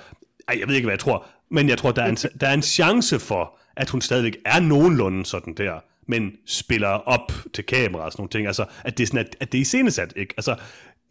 ej, 0.48 0.58
jeg 0.60 0.68
ved 0.68 0.76
ikke, 0.76 0.86
hvad 0.86 0.94
jeg 0.94 1.00
tror, 1.00 1.26
men 1.52 1.70
jeg 1.70 1.78
tror, 1.78 1.92
der 1.92 2.02
er 2.04 2.10
en, 2.10 2.16
der 2.16 2.48
er 2.48 2.54
en 2.54 2.62
chance 2.62 3.20
for, 3.20 3.58
at 3.78 3.90
hun 3.90 4.02
stadigvæk 4.02 4.38
er 4.46 4.60
nogenlunde 4.60 5.26
sådan 5.26 5.54
der, 5.54 5.74
men 6.08 6.32
spiller 6.48 6.88
op 6.88 7.32
til 7.54 7.64
kamera 7.66 8.04
og 8.06 8.12
sådan 8.12 8.22
nogle 8.22 8.30
ting. 8.30 8.48
Altså, 8.48 8.66
at 8.86 8.98
det 8.98 9.04
er, 9.04 9.08
sådan, 9.08 9.20
at, 9.26 9.36
at 9.40 9.52
det 9.52 9.58
er 9.58 9.62
iscenesat, 9.62 10.14
ikke? 10.16 10.34
Altså, 10.38 10.56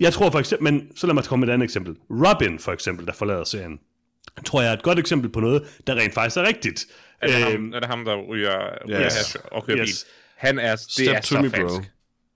jeg 0.00 0.12
tror 0.12 0.30
for 0.30 0.38
eksempel, 0.38 0.72
men 0.72 0.88
så 0.96 1.06
lad 1.06 1.14
mig 1.14 1.24
komme 1.24 1.40
med 1.40 1.48
et 1.48 1.54
andet 1.54 1.64
eksempel. 1.64 1.96
Robin, 2.10 2.58
for 2.58 2.72
eksempel, 2.72 3.06
der 3.06 3.12
forlader 3.12 3.44
serien, 3.44 3.78
tror 4.44 4.60
jeg 4.62 4.68
er 4.70 4.72
et 4.72 4.82
godt 4.82 4.98
eksempel 4.98 5.30
på 5.30 5.40
noget, 5.40 5.62
der 5.86 5.94
rent 5.94 6.14
faktisk 6.14 6.36
er 6.36 6.42
rigtigt. 6.42 6.86
Er 7.22 7.26
det, 7.26 7.36
ham, 7.36 7.52
Øhm, 7.52 7.72
er 7.72 7.80
det 7.80 7.88
ham, 7.88 8.04
der 8.04 8.16
ryger, 8.16 8.58
ryger 8.88 9.04
Yes. 9.04 9.14
hash 9.16 9.36
og 9.52 9.66
kører 9.66 9.78
Yes. 9.78 9.86
bil? 10.04 10.12
Han 10.36 10.58
er, 10.58 10.70
det 10.70 10.80
Step 10.80 11.08
er 11.08 11.20
to 11.20 11.26
så 11.34 11.40
me, 11.42 11.50
bro. 11.50 11.68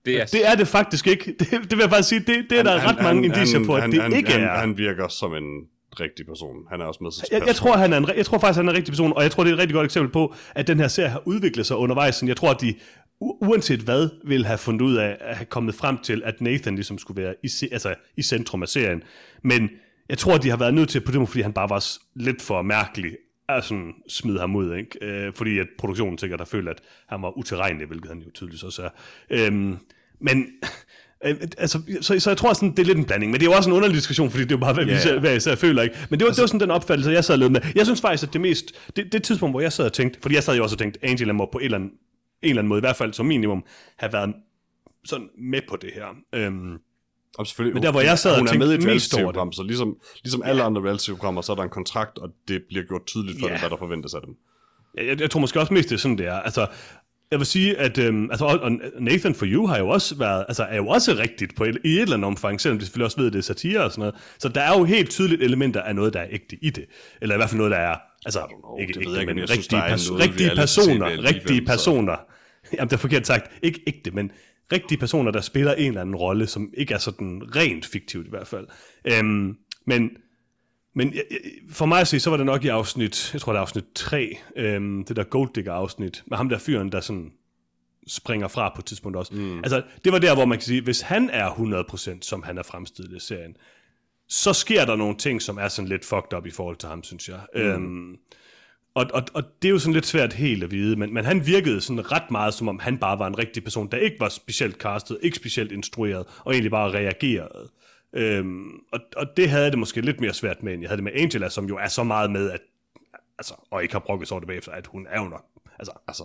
Det 0.05 0.21
er, 0.21 0.25
det 0.25 0.47
er 0.47 0.55
det 0.55 0.67
faktisk 0.67 1.07
ikke. 1.07 1.25
Det, 1.39 1.47
det 1.51 1.71
vil 1.71 1.79
jeg 1.79 1.89
faktisk 1.89 2.09
sige, 2.09 2.19
det, 2.19 2.45
det 2.49 2.59
er 2.59 2.63
der 2.63 2.87
ret 2.89 3.03
mange 3.03 3.25
indicier 3.25 3.65
på, 3.65 3.75
at 3.75 3.81
han, 3.81 3.91
det 3.91 4.01
han, 4.01 4.13
ikke 4.13 4.31
han, 4.31 4.41
er. 4.43 4.49
Han 4.59 4.77
virker 4.77 5.07
som 5.07 5.33
en 5.33 5.43
rigtig 5.99 6.25
person. 6.25 6.55
Han 6.69 6.81
er 6.81 6.85
også 6.85 6.99
med 7.03 7.11
til 7.11 7.23
Jeg, 7.31 7.47
jeg, 7.47 7.55
tror, 7.55 7.77
han 7.77 7.93
er 7.93 7.97
en, 7.97 8.07
jeg 8.17 8.25
tror 8.25 8.39
faktisk, 8.39 8.57
han 8.57 8.67
er 8.67 8.71
en 8.71 8.77
rigtig 8.77 8.91
person, 8.91 9.13
og 9.13 9.23
jeg 9.23 9.31
tror, 9.31 9.43
det 9.43 9.49
er 9.49 9.53
et 9.53 9.59
rigtig 9.59 9.73
godt 9.75 9.85
eksempel 9.85 10.11
på, 10.11 10.35
at 10.55 10.67
den 10.67 10.79
her 10.79 10.87
serie 10.87 11.09
har 11.09 11.21
udviklet 11.27 11.65
sig 11.65 11.77
undervejs. 11.77 12.23
Jeg 12.23 12.37
tror, 12.37 12.49
at 12.51 12.61
de 12.61 12.75
uanset 13.41 13.79
hvad, 13.79 14.09
ville 14.25 14.45
have 14.45 14.57
fundet 14.57 14.81
ud 14.81 14.95
af 14.95 15.17
at 15.19 15.35
have 15.35 15.45
kommet 15.45 15.75
frem 15.75 15.97
til, 15.97 16.21
at 16.25 16.41
Nathan 16.41 16.75
ligesom 16.75 16.97
skulle 16.97 17.21
være 17.21 17.35
i, 17.43 17.49
altså, 17.71 17.95
i 18.17 18.21
centrum 18.21 18.61
af 18.61 18.67
serien. 18.67 19.03
Men 19.43 19.69
jeg 20.09 20.17
tror, 20.17 20.35
at 20.35 20.43
de 20.43 20.49
har 20.49 20.57
været 20.57 20.73
nødt 20.73 20.89
til 20.89 21.01
på 21.01 21.11
det, 21.11 21.19
måde, 21.19 21.27
fordi 21.27 21.41
han 21.41 21.53
bare 21.53 21.69
var 21.69 21.85
lidt 22.15 22.41
for 22.41 22.61
mærkelig, 22.61 23.11
at 23.49 23.63
sådan 23.63 23.93
smide 24.09 24.39
ham 24.39 24.55
ud, 24.55 24.75
ikke? 24.75 25.05
Øh, 25.05 25.33
fordi 25.33 25.59
at 25.59 25.67
produktionen 25.77 26.17
sikkert 26.17 26.39
har 26.39 26.45
følt, 26.45 26.69
at 26.69 26.81
han 27.07 27.21
var 27.21 27.37
utilregnelig, 27.37 27.87
hvilket 27.87 28.09
han 28.09 28.19
jo 28.19 28.31
tydeligvis 28.31 28.63
også 28.63 28.81
er. 28.81 28.89
Øhm, 29.29 29.77
men 30.21 30.47
øh, 31.25 31.35
altså, 31.57 31.81
så, 32.01 32.19
så 32.19 32.29
jeg 32.29 32.37
tror 32.37 32.53
sådan, 32.53 32.71
det 32.71 32.79
er 32.79 32.85
lidt 32.85 32.97
en 32.97 33.05
blanding, 33.05 33.31
men 33.31 33.41
det 33.41 33.47
er 33.47 33.51
jo 33.51 33.57
også 33.57 33.69
en 33.69 33.75
underlig 33.75 33.95
diskussion, 33.95 34.31
fordi 34.31 34.43
det 34.43 34.51
er 34.51 34.55
jo 34.55 34.59
bare, 34.59 34.73
hvad, 34.73 34.85
Ja, 34.85 34.93
vi 34.93 34.99
selv, 34.99 35.19
hvad 35.19 35.41
jeg 35.45 35.57
føler, 35.57 35.81
ikke? 35.81 35.95
Men 36.09 36.19
det 36.19 36.25
var, 36.25 36.31
det 36.31 36.41
var 36.41 36.47
sådan 36.47 36.59
den 36.59 36.71
opfattelse, 36.71 37.11
jeg 37.11 37.23
sad 37.23 37.37
lidt 37.37 37.51
med. 37.51 37.61
Jeg 37.75 37.85
synes 37.85 38.01
faktisk, 38.01 38.27
at 38.27 38.33
det 38.33 38.41
mest, 38.41 38.71
det, 38.95 39.13
det 39.13 39.23
tidspunkt, 39.23 39.53
hvor 39.53 39.61
jeg 39.61 39.73
sad 39.73 39.85
og 39.85 39.93
tænkte, 39.93 40.19
fordi 40.21 40.35
jeg 40.35 40.43
sad 40.43 40.55
jo 40.55 40.63
også 40.63 40.73
og 40.75 40.79
tænkte, 40.79 40.99
Angela 41.05 41.33
må 41.33 41.49
på 41.51 41.57
en 41.57 41.65
eller 41.65 41.77
anden, 41.77 41.91
en 42.43 42.49
eller 42.49 42.59
anden 42.61 42.69
måde, 42.69 42.79
i 42.79 42.81
hvert 42.81 42.95
fald 42.95 43.13
som 43.13 43.25
minimum, 43.25 43.63
have 43.97 44.13
været 44.13 44.33
sådan 45.05 45.29
med 45.37 45.61
på 45.69 45.75
det 45.75 45.89
her. 45.95 46.05
Øhm, 46.35 46.77
Og 47.37 47.47
selvfølgelig, 47.47 47.73
Men 47.73 47.83
der, 47.83 47.91
hvor 47.91 48.01
jeg 48.01 48.19
sad 48.19 48.31
og 48.31 48.37
hun 48.37 48.47
er 48.47 48.51
tænkte 48.51 48.67
med 48.67 48.73
i 48.73 48.77
et 48.77 48.83
mest 48.85 49.13
over 49.17 49.51
så 49.51 49.63
ligesom, 49.63 49.97
ligesom 50.23 50.41
alle 50.45 50.63
andre 50.63 50.81
reality-programmer, 50.81 51.41
så 51.41 51.51
er 51.51 51.55
der 51.55 51.63
en 51.63 51.69
kontrakt, 51.69 52.17
og 52.17 52.29
det 52.47 52.61
bliver 52.69 52.83
gjort 52.85 53.05
tydeligt 53.05 53.39
for 53.39 53.47
Ja. 53.47 53.53
dem, 53.53 53.59
hvad 53.61 53.69
der 53.69 53.77
forventes 53.77 54.13
af 54.13 54.21
dem. 54.25 54.35
Jeg, 54.97 55.05
jeg, 55.07 55.21
jeg 55.21 55.31
tror 55.31 55.39
måske 55.39 55.59
også 55.59 55.73
mest, 55.73 55.89
det 55.89 55.95
er 55.95 55.99
sådan, 55.99 56.17
det 56.17 56.25
er. 56.27 56.33
Altså, 56.39 56.67
jeg 57.31 57.39
vil 57.39 57.45
sige, 57.47 57.77
at 57.77 57.97
øhm, 57.97 58.29
altså, 58.31 58.45
og, 58.45 58.59
og 58.59 58.71
Nathan 58.99 59.35
for 59.35 59.45
You 59.49 59.67
har 59.67 59.77
jo 59.77 59.87
også 59.89 60.15
været, 60.15 60.45
altså, 60.47 60.63
er 60.63 60.75
jo 60.77 60.87
også 60.87 61.11
rigtigt 61.19 61.55
på 61.55 61.63
et, 61.63 61.77
i 61.85 61.89
et 61.89 62.01
eller 62.01 62.13
andet 62.15 62.27
omfang, 62.27 62.61
selvom 62.61 62.79
de 62.79 62.85
selvfølgelig 62.85 63.05
også 63.05 63.17
ved, 63.17 63.27
at 63.27 63.33
det 63.33 63.39
er 63.39 63.43
satire 63.43 63.83
og 63.83 63.91
sådan 63.91 63.99
noget. 64.01 64.15
Så 64.39 64.49
der 64.49 64.61
er 64.61 64.77
jo 64.79 64.83
helt 64.83 65.09
tydeligt 65.09 65.41
elementer 65.43 65.81
af 65.81 65.95
noget, 65.95 66.13
der 66.13 66.19
er 66.19 66.27
ægte 66.31 66.57
i 66.61 66.69
det. 66.69 66.85
Eller 67.21 67.35
i 67.35 67.37
hvert 67.37 67.49
fald 67.49 67.57
noget, 67.57 67.71
der 67.71 67.77
er, 67.77 67.95
altså, 68.25 68.39
know, 68.39 68.77
ikke 68.77 68.99
ægte, 68.99 69.25
men 69.33 69.49
rigtige, 69.49 69.79
er 69.79 69.95
pers- 69.95 70.11
rigtige 70.19 70.49
personer, 70.55 71.23
rigtige 71.23 71.65
personer. 71.65 72.15
Jamen, 72.77 72.89
det 72.89 72.93
er 72.93 72.97
forkert 72.97 73.27
sagt. 73.27 73.51
Ikke 73.61 73.83
ægte, 73.87 74.11
men 74.11 74.31
rigtige 74.71 74.97
personer, 74.97 75.31
der 75.31 75.41
spiller 75.41 75.73
en 75.73 75.87
eller 75.87 76.01
anden 76.01 76.15
rolle, 76.15 76.47
som 76.47 76.73
ikke 76.77 76.93
er 76.93 76.97
sådan 76.97 77.55
rent 77.55 77.85
fiktivt 77.85 78.27
i 78.27 78.29
hvert 78.29 78.47
fald. 78.47 78.67
Øhm, 79.05 79.57
men 79.85 80.11
men 80.95 81.13
for 81.69 81.85
mig 81.85 82.01
at 82.01 82.07
se, 82.07 82.19
så 82.19 82.29
var 82.29 82.37
det 82.37 82.45
nok 82.45 82.63
i 82.63 82.67
afsnit, 82.67 83.33
jeg 83.33 83.41
tror 83.41 83.51
det 83.51 83.57
er 83.57 83.61
afsnit 83.61 83.85
3, 83.95 84.37
øhm, 84.55 85.03
det 85.03 85.15
der 85.15 85.23
Golddigger-afsnit, 85.23 86.23
med 86.25 86.37
ham 86.37 86.49
der 86.49 86.57
fyren, 86.57 86.91
der 86.91 87.01
sådan 87.01 87.31
springer 88.07 88.47
fra 88.47 88.71
på 88.75 88.81
et 88.81 88.85
tidspunkt 88.85 89.17
også. 89.17 89.35
Mm. 89.35 89.57
Altså, 89.57 89.81
det 90.03 90.11
var 90.11 90.19
der, 90.19 90.35
hvor 90.35 90.45
man 90.45 90.57
kan 90.57 90.65
sige, 90.65 90.81
hvis 90.81 91.01
han 91.01 91.29
er 91.29 91.49
100%, 91.49 92.17
som 92.21 92.43
han 92.43 92.57
er 92.57 92.63
fremstillet 92.63 93.17
i 93.17 93.19
serien, 93.19 93.57
så 94.27 94.53
sker 94.53 94.85
der 94.85 94.95
nogle 94.95 95.17
ting, 95.17 95.41
som 95.41 95.57
er 95.57 95.67
sådan 95.67 95.89
lidt 95.89 96.05
fucked 96.05 96.37
up 96.37 96.45
i 96.45 96.51
forhold 96.51 96.75
til 96.75 96.89
ham, 96.89 97.03
synes 97.03 97.29
jeg. 97.29 97.39
Mm. 97.55 97.61
Øhm, 97.61 98.17
og, 98.95 99.05
og, 99.13 99.23
og 99.33 99.43
det 99.61 99.67
er 99.67 99.71
jo 99.71 99.79
sådan 99.79 99.93
lidt 99.93 100.05
svært 100.05 100.33
helt 100.33 100.63
at 100.63 100.71
vide, 100.71 100.95
men, 100.95 101.13
men 101.13 101.25
han 101.25 101.45
virkede 101.47 101.81
sådan 101.81 102.11
ret 102.11 102.31
meget, 102.31 102.53
som 102.53 102.67
om 102.67 102.79
han 102.79 102.97
bare 102.97 103.19
var 103.19 103.27
en 103.27 103.37
rigtig 103.37 103.63
person, 103.63 103.87
der 103.91 103.97
ikke 103.97 104.15
var 104.19 104.29
specielt 104.29 104.75
castet, 104.77 105.17
ikke 105.21 105.35
specielt 105.37 105.71
instrueret, 105.71 106.25
og 106.39 106.53
egentlig 106.53 106.71
bare 106.71 106.91
reagerede. 106.93 107.69
Øhm, 108.15 108.63
og, 108.91 108.99
og 109.15 109.25
det 109.37 109.49
havde 109.49 109.71
det 109.71 109.79
måske 109.79 110.01
lidt 110.01 110.21
mere 110.21 110.33
svært 110.33 110.63
med, 110.63 110.73
end 110.73 110.81
jeg 110.81 110.89
havde 110.89 110.97
det 110.97 111.03
med 111.03 111.11
Angela, 111.15 111.49
som 111.49 111.65
jo 111.65 111.77
er 111.77 111.87
så 111.87 112.03
meget 112.03 112.31
med, 112.31 112.51
at, 112.51 112.59
altså, 113.39 113.53
og 113.71 113.81
ikke 113.83 113.93
har 113.93 113.99
brokket 113.99 114.27
sig 114.27 114.35
over 114.35 114.39
det 114.39 114.47
bagefter, 114.47 114.71
at 114.71 114.87
hun 114.87 115.07
er 115.09 115.21
jo 115.23 115.29
nok, 115.29 115.43
altså, 115.79 115.91
Altså, 116.07 116.23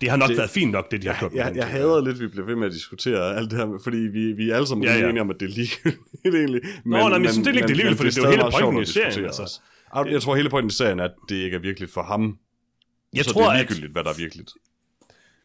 det 0.00 0.10
har 0.10 0.16
nok 0.16 0.28
det, 0.28 0.34
Det- 0.36 0.38
været 0.38 0.50
fint 0.50 0.72
nok, 0.72 0.90
det 0.90 1.02
de 1.02 1.08
har 1.08 1.18
gjort. 1.18 1.32
med 1.32 1.38
jeg, 1.38 1.46
hende. 1.46 1.60
jeg 1.60 1.68
hader 1.68 2.04
lidt, 2.04 2.14
at 2.14 2.20
vi 2.20 2.26
bliver 2.28 2.46
ved 2.46 2.56
med 2.56 2.66
at 2.66 2.72
diskutere 2.72 3.36
alt 3.36 3.50
det 3.50 3.58
her, 3.58 3.80
fordi 3.84 3.96
vi, 3.98 4.32
vi 4.32 4.50
er 4.50 4.54
alle 4.56 4.66
sammen 4.66 4.84
Ja, 4.84 4.98
ja, 4.98 5.08
enige 5.08 5.20
om, 5.20 5.30
at 5.30 5.36
det 5.40 5.46
er 5.50 5.54
ligegyldigt 5.54 6.00
egentlig. 6.42 6.60
Men, 6.84 6.90
nej, 6.92 7.08
men 7.18 7.24
jeg 7.24 7.32
synes, 7.32 7.46
det 7.48 7.56
er 7.56 7.62
ikke 7.62 7.74
ligegyldigt, 7.74 7.96
fordi 7.96 8.10
det 8.10 8.18
er 8.18 8.22
jo 8.24 8.30
hele 8.30 8.42
pointen 8.60 8.82
i 8.82 8.86
serien, 8.86 9.24
altså. 9.24 9.60
Jeg 9.94 10.22
tror, 10.22 10.36
hele 10.36 10.50
pointen 10.50 10.70
i 10.70 10.72
serien 10.72 10.98
er, 10.98 11.04
at 11.04 11.14
det 11.28 11.36
ikke 11.36 11.54
er 11.54 11.60
virkelig 11.60 11.90
for 11.90 12.02
ham. 12.02 12.38
jeg 13.14 13.24
så 13.24 13.32
tror, 13.32 13.40
det 13.40 13.48
er 13.48 13.52
at, 13.52 13.58
ligegyldigt, 13.58 13.92
hvad 13.92 14.04
der 14.04 14.10
er 14.10 14.16
virkeligt. 14.16 14.52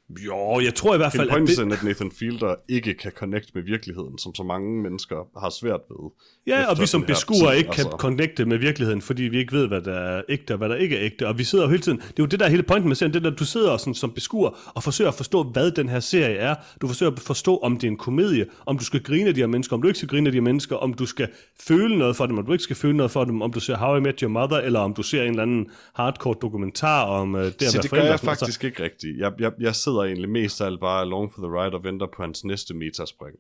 Jo, 0.10 0.60
jeg 0.60 0.76
tror 0.76 0.94
i 0.94 0.98
hvert 0.98 1.12
fald, 1.12 1.30
at 1.30 1.34
pointen 1.34 1.68
det, 1.68 1.74
er, 1.74 1.78
at 1.78 1.84
Nathan 1.84 2.12
Fielder 2.12 2.56
ikke 2.68 2.94
kan 2.94 3.12
connecte 3.12 3.52
med 3.56 3.64
virkeligheden, 3.64 4.18
som 4.18 4.36
så 4.36 4.44
mange 4.44 4.82
mennesker 4.84 5.16
har 5.40 5.50
svært 5.50 5.80
ved. 5.90 6.12
Ja, 6.48 6.70
og 6.70 6.80
vi 6.80 6.86
som 6.86 7.06
tid, 7.06 7.16
ikke 7.58 7.72
kan 7.72 7.86
altså. 7.86 7.98
connecte 8.00 8.46
med 8.46 8.58
virkeligheden, 8.58 9.02
fordi 9.02 9.24
vi 9.24 9.38
ikke 9.38 9.54
ved, 9.54 9.68
hvad 9.68 9.82
der 9.82 9.94
er 9.94 10.22
ægte 10.30 10.52
og 10.52 10.58
hvad 10.58 10.70
der 10.70 10.76
ikke 10.76 10.98
er 10.98 11.06
ægte. 11.06 11.28
Og 11.28 11.38
vi 11.38 11.44
sidder 11.44 11.66
jo 11.66 11.70
hele 11.70 11.82
tiden, 11.82 11.98
det 11.98 12.08
er 12.08 12.14
jo 12.20 12.26
det 12.26 12.40
der 12.40 12.46
er 12.46 12.50
hele 12.50 12.64
pointen 12.64 12.88
med 12.88 12.96
serien, 12.96 13.14
det 13.14 13.24
der, 13.24 13.30
du 13.30 13.46
sidder 13.46 13.78
sådan, 13.78 13.94
som 13.94 14.12
beskuer 14.12 14.72
og 14.76 14.84
forsøger 14.84 15.10
at 15.10 15.16
forstå, 15.16 15.44
hvad 15.44 15.72
den 15.72 15.90
her 15.90 16.00
serie 16.00 16.36
er. 16.36 16.56
Du 16.82 16.88
forsøger 16.88 17.12
at 17.12 17.20
forstå, 17.20 17.58
om 17.58 17.78
det 17.78 17.88
er 17.88 17.92
en 17.92 17.98
komedie, 17.98 18.46
om 18.66 18.78
du 18.78 18.84
skal 18.84 19.04
grine 19.04 19.28
af 19.28 19.34
de 19.34 19.40
her 19.40 19.48
mennesker, 19.48 19.76
om 19.76 19.82
du 19.82 19.88
ikke 19.88 19.98
skal 19.98 20.10
grine 20.10 20.28
af 20.28 20.32
de 20.32 20.38
her 20.38 20.44
mennesker, 20.44 20.76
om 20.76 20.94
du 20.94 21.06
skal 21.06 21.28
føle 21.60 21.98
noget 21.98 22.16
for 22.16 22.26
dem, 22.26 22.38
om 22.38 22.46
du 22.46 22.52
ikke 22.52 22.64
skal 22.64 22.76
føle 22.76 22.98
noget 22.98 23.12
for 23.12 23.24
dem, 23.24 23.42
om 23.42 23.54
du 23.54 23.60
ser 23.60 23.78
How 23.78 23.98
I 23.98 24.00
Met 24.00 24.20
Your 24.20 24.30
Mother, 24.30 24.58
eller 24.58 24.80
om 24.80 24.94
du 24.94 25.04
ser 25.04 25.22
en 25.22 25.30
eller 25.30 25.42
anden 25.42 25.68
hardcore 25.96 26.36
dokumentar 26.42 27.04
om 27.04 27.36
uh, 27.36 27.42
det 27.42 27.48
at 27.48 27.62
Så 27.62 27.78
være 27.78 27.82
det 27.82 27.92
gør 27.92 28.02
jeg 28.02 28.20
faktisk 28.20 28.64
ikke 28.64 28.84
rigtigt. 28.84 29.18
Jeg, 29.18 29.32
jeg, 29.40 29.52
jeg 29.60 29.76
sidder 29.76 29.95
egentlig 30.04 30.30
mest 30.30 30.62
af 30.62 30.66
alt 30.66 30.80
bare 30.80 31.02
along 31.02 31.34
for 31.34 31.42
the 31.42 31.62
ride 31.62 31.74
og 31.76 31.84
venter 31.84 32.08
på 32.16 32.22
hans 32.22 32.44
næste 32.44 32.74
metaspring. 32.74 33.36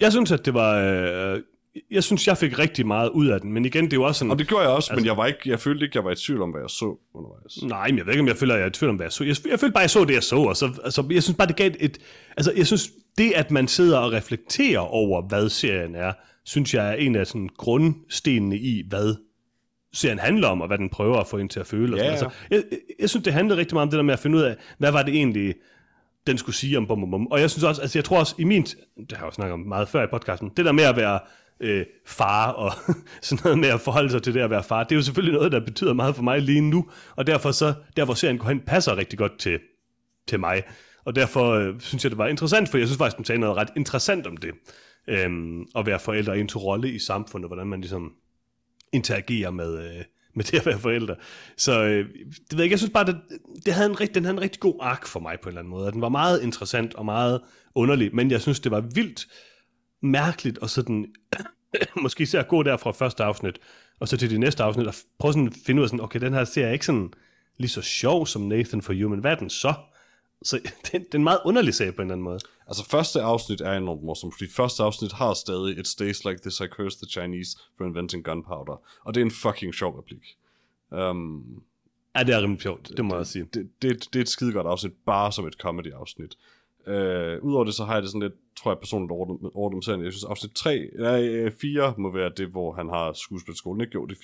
Jeg 0.00 0.12
synes, 0.12 0.32
at 0.32 0.44
det 0.44 0.54
var... 0.54 0.78
Øh, 0.78 1.40
jeg 1.90 2.04
synes, 2.04 2.26
jeg 2.28 2.38
fik 2.38 2.58
rigtig 2.58 2.86
meget 2.86 3.08
ud 3.08 3.26
af 3.26 3.40
den, 3.40 3.52
men 3.52 3.64
igen, 3.64 3.84
det 3.84 3.92
er 3.92 3.96
jo 3.96 4.02
også 4.02 4.18
sådan... 4.18 4.30
Og 4.30 4.38
det 4.38 4.48
gjorde 4.48 4.64
jeg 4.64 4.70
også, 4.72 4.92
Altså- 4.92 5.00
men 5.00 5.06
jeg, 5.06 5.16
var 5.16 5.26
ikke, 5.26 5.40
jeg 5.44 5.60
følte 5.60 5.84
ikke, 5.84 5.96
jeg 5.96 6.04
var 6.04 6.10
i 6.10 6.14
tvivl 6.16 6.42
om, 6.42 6.50
hvad 6.50 6.60
jeg 6.60 6.70
så 6.70 6.96
undervejs. 7.14 7.62
Nej, 7.62 7.88
men 7.88 7.98
jeg 7.98 8.06
ved 8.06 8.12
ikke, 8.12 8.20
om 8.20 8.28
jeg 8.28 8.36
føler, 8.36 8.54
at 8.54 8.58
jeg 8.60 8.64
er 8.64 8.70
i 8.70 8.72
tvivl 8.72 8.90
om, 8.90 8.96
hvad 8.96 9.06
jeg 9.06 9.12
så. 9.12 9.24
Jeg, 9.24 9.36
jeg 9.50 9.60
følte 9.60 9.72
bare, 9.72 9.82
at 9.82 9.84
jeg 9.84 9.90
så 9.90 10.04
det, 10.04 10.14
jeg 10.14 10.22
så. 10.22 10.36
Og 10.36 10.56
så, 10.56 10.80
altså, 10.84 11.06
jeg 11.10 11.22
synes 11.22 11.36
bare, 11.36 11.48
det 11.48 11.56
gav 11.56 11.70
et... 11.80 11.98
Altså, 12.36 12.52
jeg 12.56 12.66
synes, 12.66 12.90
det, 13.18 13.32
at 13.36 13.50
man 13.50 13.68
sidder 13.68 13.98
og 13.98 14.12
reflekterer 14.12 14.80
over, 14.80 15.22
hvad 15.28 15.48
serien 15.48 15.94
er, 15.94 16.12
synes 16.44 16.74
jeg 16.74 16.90
er 16.90 16.94
en 16.94 17.16
af 17.16 17.26
sådan, 17.26 17.48
grundstenene 17.56 18.58
i, 18.58 18.84
hvad 18.88 19.14
serien 19.94 20.18
handler 20.18 20.48
om, 20.48 20.60
og 20.60 20.66
hvad 20.66 20.78
den 20.78 20.88
prøver 20.88 21.16
at 21.16 21.26
få 21.26 21.38
en 21.38 21.48
til 21.48 21.60
at 21.60 21.66
føle. 21.66 21.94
og 21.94 21.98
Ja, 21.98 22.16
sådan. 22.16 22.24
Altså, 22.24 22.46
jeg, 22.50 22.62
jeg, 22.70 22.78
jeg 23.00 23.10
synes, 23.10 23.24
det 23.24 23.32
handler 23.32 23.56
rigtig 23.56 23.74
meget 23.74 23.82
om 23.82 23.90
det 23.90 23.96
der 23.96 24.02
med 24.02 24.12
at 24.12 24.20
finde 24.20 24.38
ud 24.38 24.42
af, 24.42 24.56
hvad 24.78 24.92
var 24.92 25.02
det 25.02 25.14
egentlig, 25.14 25.54
den 26.26 26.38
skulle 26.38 26.56
sige 26.56 26.78
om 26.78 26.86
bum, 26.86 27.00
bum, 27.00 27.10
bum. 27.10 27.26
Og 27.26 27.40
jeg 27.40 27.50
synes 27.50 27.64
også, 27.64 27.82
altså 27.82 27.98
jeg 27.98 28.04
tror 28.04 28.18
også 28.18 28.34
i 28.38 28.44
min, 28.44 28.62
det 28.62 28.76
har 29.12 29.16
jeg 29.16 29.26
jo 29.26 29.30
snakket 29.30 29.52
om 29.52 29.60
meget 29.60 29.88
før 29.88 30.04
i 30.04 30.06
podcasten, 30.06 30.50
det 30.56 30.64
der 30.64 30.72
med 30.72 30.84
at 30.84 30.96
være 30.96 31.20
øh, 31.60 31.86
far 32.06 32.52
og 32.52 32.72
sådan 33.22 33.42
noget 33.44 33.58
med 33.58 33.68
at 33.68 33.80
forholde 33.80 34.10
sig 34.10 34.22
til 34.22 34.34
det 34.34 34.40
at 34.40 34.50
være 34.50 34.62
far, 34.62 34.84
det 34.84 34.92
er 34.92 34.96
jo 34.96 35.02
selvfølgelig 35.02 35.34
noget, 35.34 35.52
der 35.52 35.60
betyder 35.60 35.92
meget 35.92 36.16
for 36.16 36.22
mig 36.22 36.40
lige 36.42 36.60
nu, 36.60 36.86
og 37.16 37.26
derfor 37.26 37.50
så, 37.50 37.74
der 37.96 38.04
hvor 38.04 38.14
serien 38.14 38.38
går 38.38 38.48
hen, 38.48 38.60
passer 38.60 38.96
rigtig 38.96 39.18
godt 39.18 39.38
til, 39.38 39.58
til 40.28 40.40
mig. 40.40 40.62
Og 41.04 41.16
derfor 41.16 41.52
øh, 41.52 41.80
synes 41.80 42.04
jeg, 42.04 42.10
det 42.10 42.18
var 42.18 42.26
interessant, 42.26 42.68
for 42.68 42.78
jeg 42.78 42.86
synes 42.86 42.98
faktisk, 42.98 43.16
den 43.16 43.24
sagde 43.24 43.40
noget 43.40 43.56
ret 43.56 43.70
interessant 43.76 44.26
om 44.26 44.36
det. 44.36 44.50
Øhm, 45.08 45.64
at 45.76 45.86
være 45.86 46.00
forældre 46.00 46.38
i 46.38 46.40
en 46.40 46.48
rolle 46.56 46.92
i 46.92 46.98
samfundet, 46.98 47.48
hvordan 47.48 47.66
man 47.66 47.80
ligesom 47.80 48.12
interagerer 48.92 49.50
med, 49.50 49.78
øh, 49.78 50.04
med 50.34 50.44
det 50.44 50.58
at 50.58 50.66
være 50.66 50.78
forældre. 50.78 51.14
Så 51.56 51.82
øh, 51.82 52.08
det 52.08 52.52
ved 52.52 52.58
jeg 52.58 52.64
ikke, 52.64 52.72
jeg 52.72 52.78
synes 52.78 52.92
bare, 52.92 53.06
det, 53.06 53.20
det 53.66 53.74
havde 53.74 53.90
en, 53.90 54.00
rigt- 54.00 54.14
den 54.14 54.24
havde 54.24 54.34
en 54.36 54.40
rigtig 54.40 54.60
god 54.60 54.74
ark 54.80 55.06
for 55.06 55.20
mig 55.20 55.36
på 55.42 55.48
en 55.48 55.50
eller 55.50 55.60
anden 55.60 55.70
måde. 55.70 55.86
og 55.86 55.92
Den 55.92 56.00
var 56.00 56.08
meget 56.08 56.42
interessant 56.42 56.94
og 56.94 57.04
meget 57.04 57.40
underlig, 57.74 58.14
men 58.14 58.30
jeg 58.30 58.40
synes, 58.40 58.60
det 58.60 58.72
var 58.72 58.80
vildt 58.80 59.26
mærkeligt 60.02 60.58
og 60.58 60.70
sådan, 60.70 61.06
måske 62.02 62.22
især 62.22 62.42
gå 62.42 62.62
der 62.62 62.76
fra 62.76 62.90
første 62.92 63.24
afsnit, 63.24 63.58
og 64.00 64.08
så 64.08 64.16
til 64.16 64.30
det 64.30 64.40
næste 64.40 64.62
afsnit, 64.62 64.86
og 64.86 64.94
prøve 65.18 65.32
sådan 65.32 65.46
at 65.46 65.54
finde 65.66 65.80
ud 65.80 65.84
af 65.84 65.88
sådan, 65.88 66.04
okay, 66.04 66.20
den 66.20 66.32
her 66.32 66.44
serie 66.44 66.68
er 66.68 66.72
ikke 66.72 66.86
sådan 66.86 67.12
lige 67.58 67.68
så 67.70 67.82
sjov 67.82 68.26
som 68.26 68.42
Nathan 68.42 68.82
for 68.82 69.02
Human. 69.02 69.18
Hvad 69.18 69.30
er 69.30 69.36
den 69.36 69.50
så? 69.50 69.74
Så 70.44 70.56
det, 70.84 70.92
det 70.92 71.14
er 71.14 71.18
en 71.18 71.24
meget 71.24 71.40
underlig 71.44 71.74
serie 71.74 71.92
på 71.92 72.02
en 72.02 72.06
eller 72.08 72.14
anden 72.14 72.24
måde. 72.24 72.38
Altså, 72.66 72.84
første 72.90 73.22
afsnit 73.22 73.60
er 73.60 73.72
enormt 73.72 74.02
morsomt, 74.02 74.34
fordi 74.38 74.50
første 74.52 74.82
afsnit 74.82 75.12
har 75.12 75.34
stadig 75.34 75.78
It 75.78 75.88
stays 75.88 76.24
like 76.24 76.40
this, 76.40 76.60
I 76.60 76.66
curse 76.66 76.98
the 76.98 77.10
Chinese 77.10 77.58
for 77.78 77.84
inventing 77.84 78.24
gunpowder. 78.24 78.80
Og 79.04 79.14
det 79.14 79.20
er 79.20 79.24
en 79.24 79.30
fucking 79.30 79.74
sjov 79.74 79.98
replik. 79.98 80.22
Um, 80.90 81.62
Ja, 82.16 82.22
det 82.22 82.34
er 82.34 82.42
rimelig 82.42 82.62
sjovt, 82.62 82.92
det 82.96 83.04
må 83.04 83.16
jeg 83.16 83.26
sige. 83.26 83.44
det, 83.54 83.70
det, 83.82 84.08
det 84.12 84.16
er 84.16 84.20
et 84.20 84.28
skidegodt 84.28 84.66
afsnit, 84.66 84.92
bare 85.06 85.32
som 85.32 85.46
et 85.46 85.54
comedy-afsnit. 85.54 86.36
Uh, 86.86 87.44
Udover 87.48 87.64
det, 87.64 87.74
så 87.74 87.84
har 87.84 87.92
jeg 87.94 88.02
det 88.02 88.10
sådan 88.10 88.22
lidt, 88.22 88.32
tror 88.56 88.70
jeg 88.70 88.78
personligt 88.78 89.10
over, 89.12 89.26
dem- 89.26 89.50
over 89.54 89.70
dem 89.70 89.82
serien. 89.82 90.04
Jeg 90.04 90.12
synes, 90.12 90.24
afsnit 90.24 90.52
3, 90.52 90.88
nej, 90.98 91.50
4 91.60 91.94
må 91.98 92.10
være 92.12 92.30
det, 92.36 92.48
hvor 92.48 92.72
han 92.72 92.88
har 92.88 93.12
skuespilskolen, 93.12 93.80
ikke? 93.80 93.94
Jo, 93.94 94.06
det 94.06 94.16
er 94.16 94.20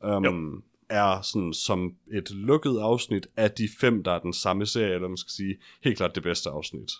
4. 0.00 0.16
Um, 0.16 0.62
er 0.88 1.22
sådan 1.22 1.52
som 1.52 1.94
et 2.12 2.30
lukket 2.30 2.78
afsnit 2.78 3.26
af 3.36 3.50
de 3.50 3.68
fem, 3.80 4.02
der 4.02 4.12
er 4.12 4.18
den 4.18 4.32
samme 4.32 4.66
serie, 4.66 4.94
eller 4.94 5.08
man 5.08 5.16
skal 5.16 5.30
sige, 5.30 5.56
helt 5.82 5.96
klart 5.96 6.14
det 6.14 6.22
bedste 6.22 6.50
afsnit. 6.50 6.90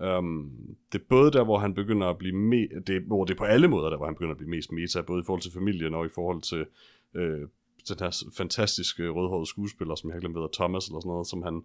Um, 0.00 0.52
det 0.92 1.00
er 1.00 1.04
både 1.08 1.32
der, 1.32 1.44
hvor 1.44 1.58
han 1.58 1.74
begynder 1.74 2.06
at 2.06 2.18
blive 2.18 2.34
me- 2.34 2.80
det, 2.86 3.02
hvor 3.02 3.24
det 3.24 3.34
er 3.34 3.38
på 3.38 3.44
alle 3.44 3.68
måder, 3.68 3.90
der 3.90 3.96
hvor 3.96 4.06
han 4.06 4.14
begynder 4.14 4.30
at 4.30 4.36
blive 4.36 4.50
mest 4.50 4.72
meta, 4.72 5.00
både 5.00 5.20
i 5.20 5.24
forhold 5.26 5.42
til 5.42 5.52
familien 5.52 5.94
og 5.94 6.06
i 6.06 6.08
forhold 6.14 6.42
til 6.42 6.66
øh, 7.14 7.40
den 7.88 7.96
her 7.98 8.24
fantastiske 8.36 9.08
rødhårede 9.08 9.46
skuespiller, 9.46 9.94
som 9.94 10.10
jeg 10.10 10.14
har 10.14 10.20
glemt, 10.20 10.34
hvad 10.34 10.42
hedder 10.42 10.64
Thomas 10.64 10.86
eller 10.86 11.00
sådan 11.00 11.08
noget, 11.08 11.26
som 11.26 11.42
han 11.42 11.64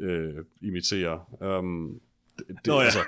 øh, 0.00 0.44
imiterer. 0.62 1.48
Um, 1.58 2.00
det, 2.38 2.46
det, 2.48 2.66
Nå 2.66 2.74
ja. 2.74 2.80
altså, 2.80 2.98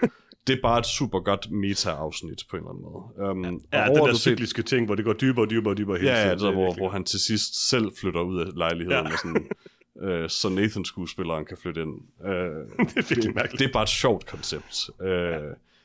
det 0.47 0.53
er 0.53 0.63
bare 0.63 0.79
et 0.79 0.87
super 0.87 1.21
godt 1.21 1.51
meta-afsnit 1.51 2.43
på 2.51 2.57
en 2.57 2.63
eller 2.63 2.71
anden 2.71 2.85
måde. 2.85 3.31
Um, 3.31 3.45
Ja, 3.45 3.49
og 3.49 3.53
den 3.53 3.63
der 3.73 3.91
overordnet 3.91 4.17
set- 4.17 4.23
cykliske 4.23 4.63
ting, 4.63 4.87
hvor 4.87 4.95
det 4.95 5.05
går 5.05 5.13
dybere 5.13 5.45
og 5.45 5.51
dybere 5.51 5.73
og 5.73 5.79
dybere 5.79 5.99
hele 5.99 6.11
Ja, 6.11 6.17
ja, 6.19 6.25
tiden. 6.25 6.39
der, 6.39 6.45
Det 6.45 6.51
er 6.51 6.55
hvor, 6.55 6.63
virkelig 6.65 6.83
hvor 6.83 6.91
han 6.91 7.05
til 7.05 7.21
sidst 7.21 7.69
selv 7.71 7.93
flytter 8.01 8.21
ud 8.21 8.41
af 8.41 8.47
lejligheden, 8.57 9.05
Ja. 9.05 9.09
ja. 9.09 9.13
og 9.13 9.19
sådan, 9.19 9.47
øh, 10.03 10.31
så 10.31 10.49
Nathan 10.49 10.85
skuespilleren 10.85 11.45
kan 11.45 11.57
flytte 11.57 11.83
ind. 11.83 11.95
Øh, 12.25 12.31
det 12.89 12.97
er 12.97 13.09
virkelig 13.09 13.35
mærkeligt. 13.35 13.59
Det 13.59 13.69
er 13.69 13.73
bare 13.73 13.83
et 13.83 13.89
sjovt 13.89 14.27
koncept. 14.27 14.91
Øh, 15.03 15.09
ja. 15.11 15.41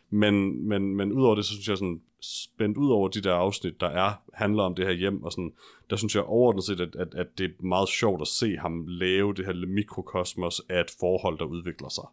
men, 0.09 0.67
men, 0.67 0.95
men 0.95 1.11
udover 1.13 1.35
det, 1.35 1.45
så 1.45 1.51
synes 1.53 1.67
jeg 1.67 1.77
sådan, 1.77 2.01
spændt 2.21 2.77
ud 2.77 2.89
over 2.91 3.07
de 3.07 3.21
der 3.21 3.33
afsnit, 3.33 3.73
der 3.79 3.87
er, 3.87 4.11
handler 4.33 4.63
om 4.63 4.75
det 4.75 4.85
her 4.85 4.93
hjem, 4.93 5.23
og 5.23 5.31
sådan, 5.31 5.51
der 5.89 5.95
synes 5.95 6.15
jeg 6.15 6.23
overordnet 6.23 6.63
set, 6.63 6.79
at, 6.81 6.95
at, 6.95 7.07
at 7.15 7.27
det 7.37 7.45
er 7.45 7.63
meget 7.65 7.89
sjovt 7.89 8.21
at 8.21 8.27
se 8.27 8.57
ham 8.57 8.85
lave 8.87 9.33
det 9.33 9.45
her 9.45 9.53
mikrokosmos 9.67 10.61
af 10.69 10.79
et 10.81 10.91
forhold, 10.99 11.37
der 11.37 11.45
udvikler 11.45 11.89
sig. 11.89 12.03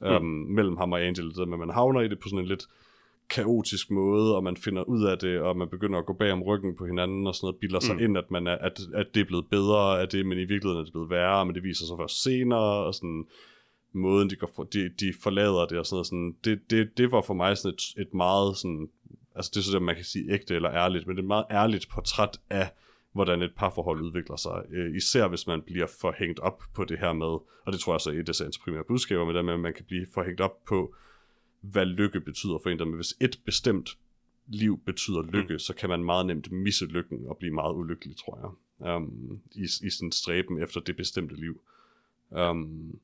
Mm. 0.00 0.06
Um, 0.06 0.22
mellem 0.24 0.76
ham 0.76 0.92
og 0.92 1.02
Angel, 1.02 1.28
det 1.28 1.36
der 1.36 1.46
med, 1.46 1.54
at 1.54 1.58
man 1.58 1.70
havner 1.70 2.00
i 2.00 2.08
det 2.08 2.18
på 2.18 2.28
sådan 2.28 2.38
en 2.38 2.48
lidt 2.48 2.66
kaotisk 3.30 3.90
måde, 3.90 4.36
og 4.36 4.44
man 4.44 4.56
finder 4.56 4.82
ud 4.82 5.04
af 5.04 5.18
det, 5.18 5.40
og 5.40 5.56
man 5.56 5.68
begynder 5.68 5.98
at 5.98 6.06
gå 6.06 6.12
bag 6.12 6.32
om 6.32 6.42
ryggen 6.42 6.76
på 6.76 6.86
hinanden, 6.86 7.26
og 7.26 7.34
sådan 7.34 7.46
noget, 7.46 7.60
bilder 7.60 7.80
sig 7.80 7.94
mm. 7.94 8.02
ind, 8.02 8.18
at, 8.18 8.30
man 8.30 8.46
er, 8.46 8.58
at, 8.58 8.80
at 8.94 9.06
det 9.14 9.20
er 9.20 9.24
blevet 9.24 9.46
bedre 9.50 10.00
af 10.00 10.08
det, 10.08 10.26
men 10.26 10.38
i 10.38 10.44
virkeligheden 10.44 10.78
er 10.78 10.84
det 10.84 10.92
blevet 10.92 11.10
værre, 11.10 11.46
men 11.46 11.54
det 11.54 11.62
viser 11.62 11.86
sig 11.86 11.96
først 11.98 12.22
senere, 12.22 12.84
og 12.86 12.94
sådan 12.94 13.24
måden, 13.92 14.30
de, 14.30 14.36
går 14.36 14.50
for, 14.56 14.62
de, 14.62 14.88
de 15.00 15.14
forlader 15.22 15.66
det, 15.66 15.78
og 15.78 15.86
sådan 15.86 15.96
noget, 15.96 16.06
sådan, 16.06 16.36
det, 16.44 16.70
det, 16.70 16.98
det 16.98 17.12
var 17.12 17.22
for 17.22 17.34
mig 17.34 17.58
sådan 17.58 17.74
et, 17.74 18.02
et 18.02 18.14
meget 18.14 18.56
sådan, 18.56 18.88
altså 19.36 19.50
det 19.54 19.60
er 19.60 19.64
sådan, 19.64 19.82
man 19.82 19.94
kan 19.94 20.04
sige 20.04 20.32
ægte 20.32 20.54
eller 20.54 20.70
ærligt, 20.70 21.06
men 21.06 21.16
det 21.16 21.20
er 21.20 21.24
et 21.24 21.28
meget 21.28 21.46
ærligt 21.50 21.88
portræt 21.94 22.40
af, 22.50 22.70
hvordan 23.14 23.42
et 23.42 23.54
parforhold 23.56 24.00
udvikler 24.02 24.36
sig, 24.36 24.64
øh, 24.70 24.96
især 24.96 25.28
hvis 25.28 25.46
man 25.46 25.62
bliver 25.62 25.86
for 26.00 26.14
hængt 26.18 26.40
op 26.40 26.62
på 26.74 26.84
det 26.84 26.98
her 26.98 27.12
med, 27.12 27.26
og 27.66 27.72
det 27.72 27.80
tror 27.80 27.94
jeg 27.94 28.00
så 28.00 28.10
er 28.10 28.14
et 28.14 28.28
af 28.28 28.34
seriens 28.34 28.58
primære 28.58 28.84
budskaber 28.88 29.24
med 29.24 29.34
det 29.34 29.44
med, 29.44 29.54
at 29.54 29.60
man 29.60 29.74
kan 29.74 29.84
blive 29.84 30.06
for 30.14 30.22
hængt 30.22 30.40
op 30.40 30.64
på, 30.64 30.94
hvad 31.60 31.86
lykke 31.86 32.20
betyder 32.20 32.58
for 32.62 32.70
en, 32.70 32.78
der, 32.78 32.84
men 32.84 32.94
hvis 32.94 33.14
et 33.20 33.40
bestemt 33.44 33.98
liv 34.46 34.80
betyder 34.86 35.22
lykke, 35.22 35.52
mm. 35.52 35.58
så 35.58 35.74
kan 35.74 35.88
man 35.88 36.04
meget 36.04 36.26
nemt 36.26 36.52
misse 36.52 36.86
lykken 36.86 37.26
og 37.26 37.36
blive 37.36 37.54
meget 37.54 37.74
ulykkelig, 37.74 38.16
tror 38.16 38.38
jeg, 38.42 38.94
um, 38.94 39.40
i, 39.52 39.62
i 39.62 39.90
sin 39.90 40.12
stræben 40.12 40.62
efter 40.62 40.80
det 40.80 40.96
bestemte 40.96 41.34
liv. 41.34 41.60
Um, 42.28 42.98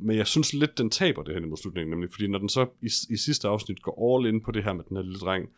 men 0.00 0.16
jeg 0.16 0.26
synes 0.26 0.52
lidt, 0.52 0.78
den 0.78 0.90
taber 0.90 1.22
det 1.22 1.34
hen 1.34 1.44
imod 1.44 1.56
slutningen, 1.56 1.90
nemlig 1.90 2.10
fordi 2.10 2.26
når 2.26 2.38
den 2.38 2.48
så 2.48 2.66
i, 2.80 2.86
i 2.86 3.16
sidste 3.16 3.48
afsnit 3.48 3.82
går 3.82 4.16
all 4.16 4.34
in 4.34 4.40
på 4.40 4.50
det 4.50 4.64
her 4.64 4.72
med 4.72 4.84
den 4.84 4.96
her 4.96 5.04
lille 5.04 5.18
dreng, 5.18 5.48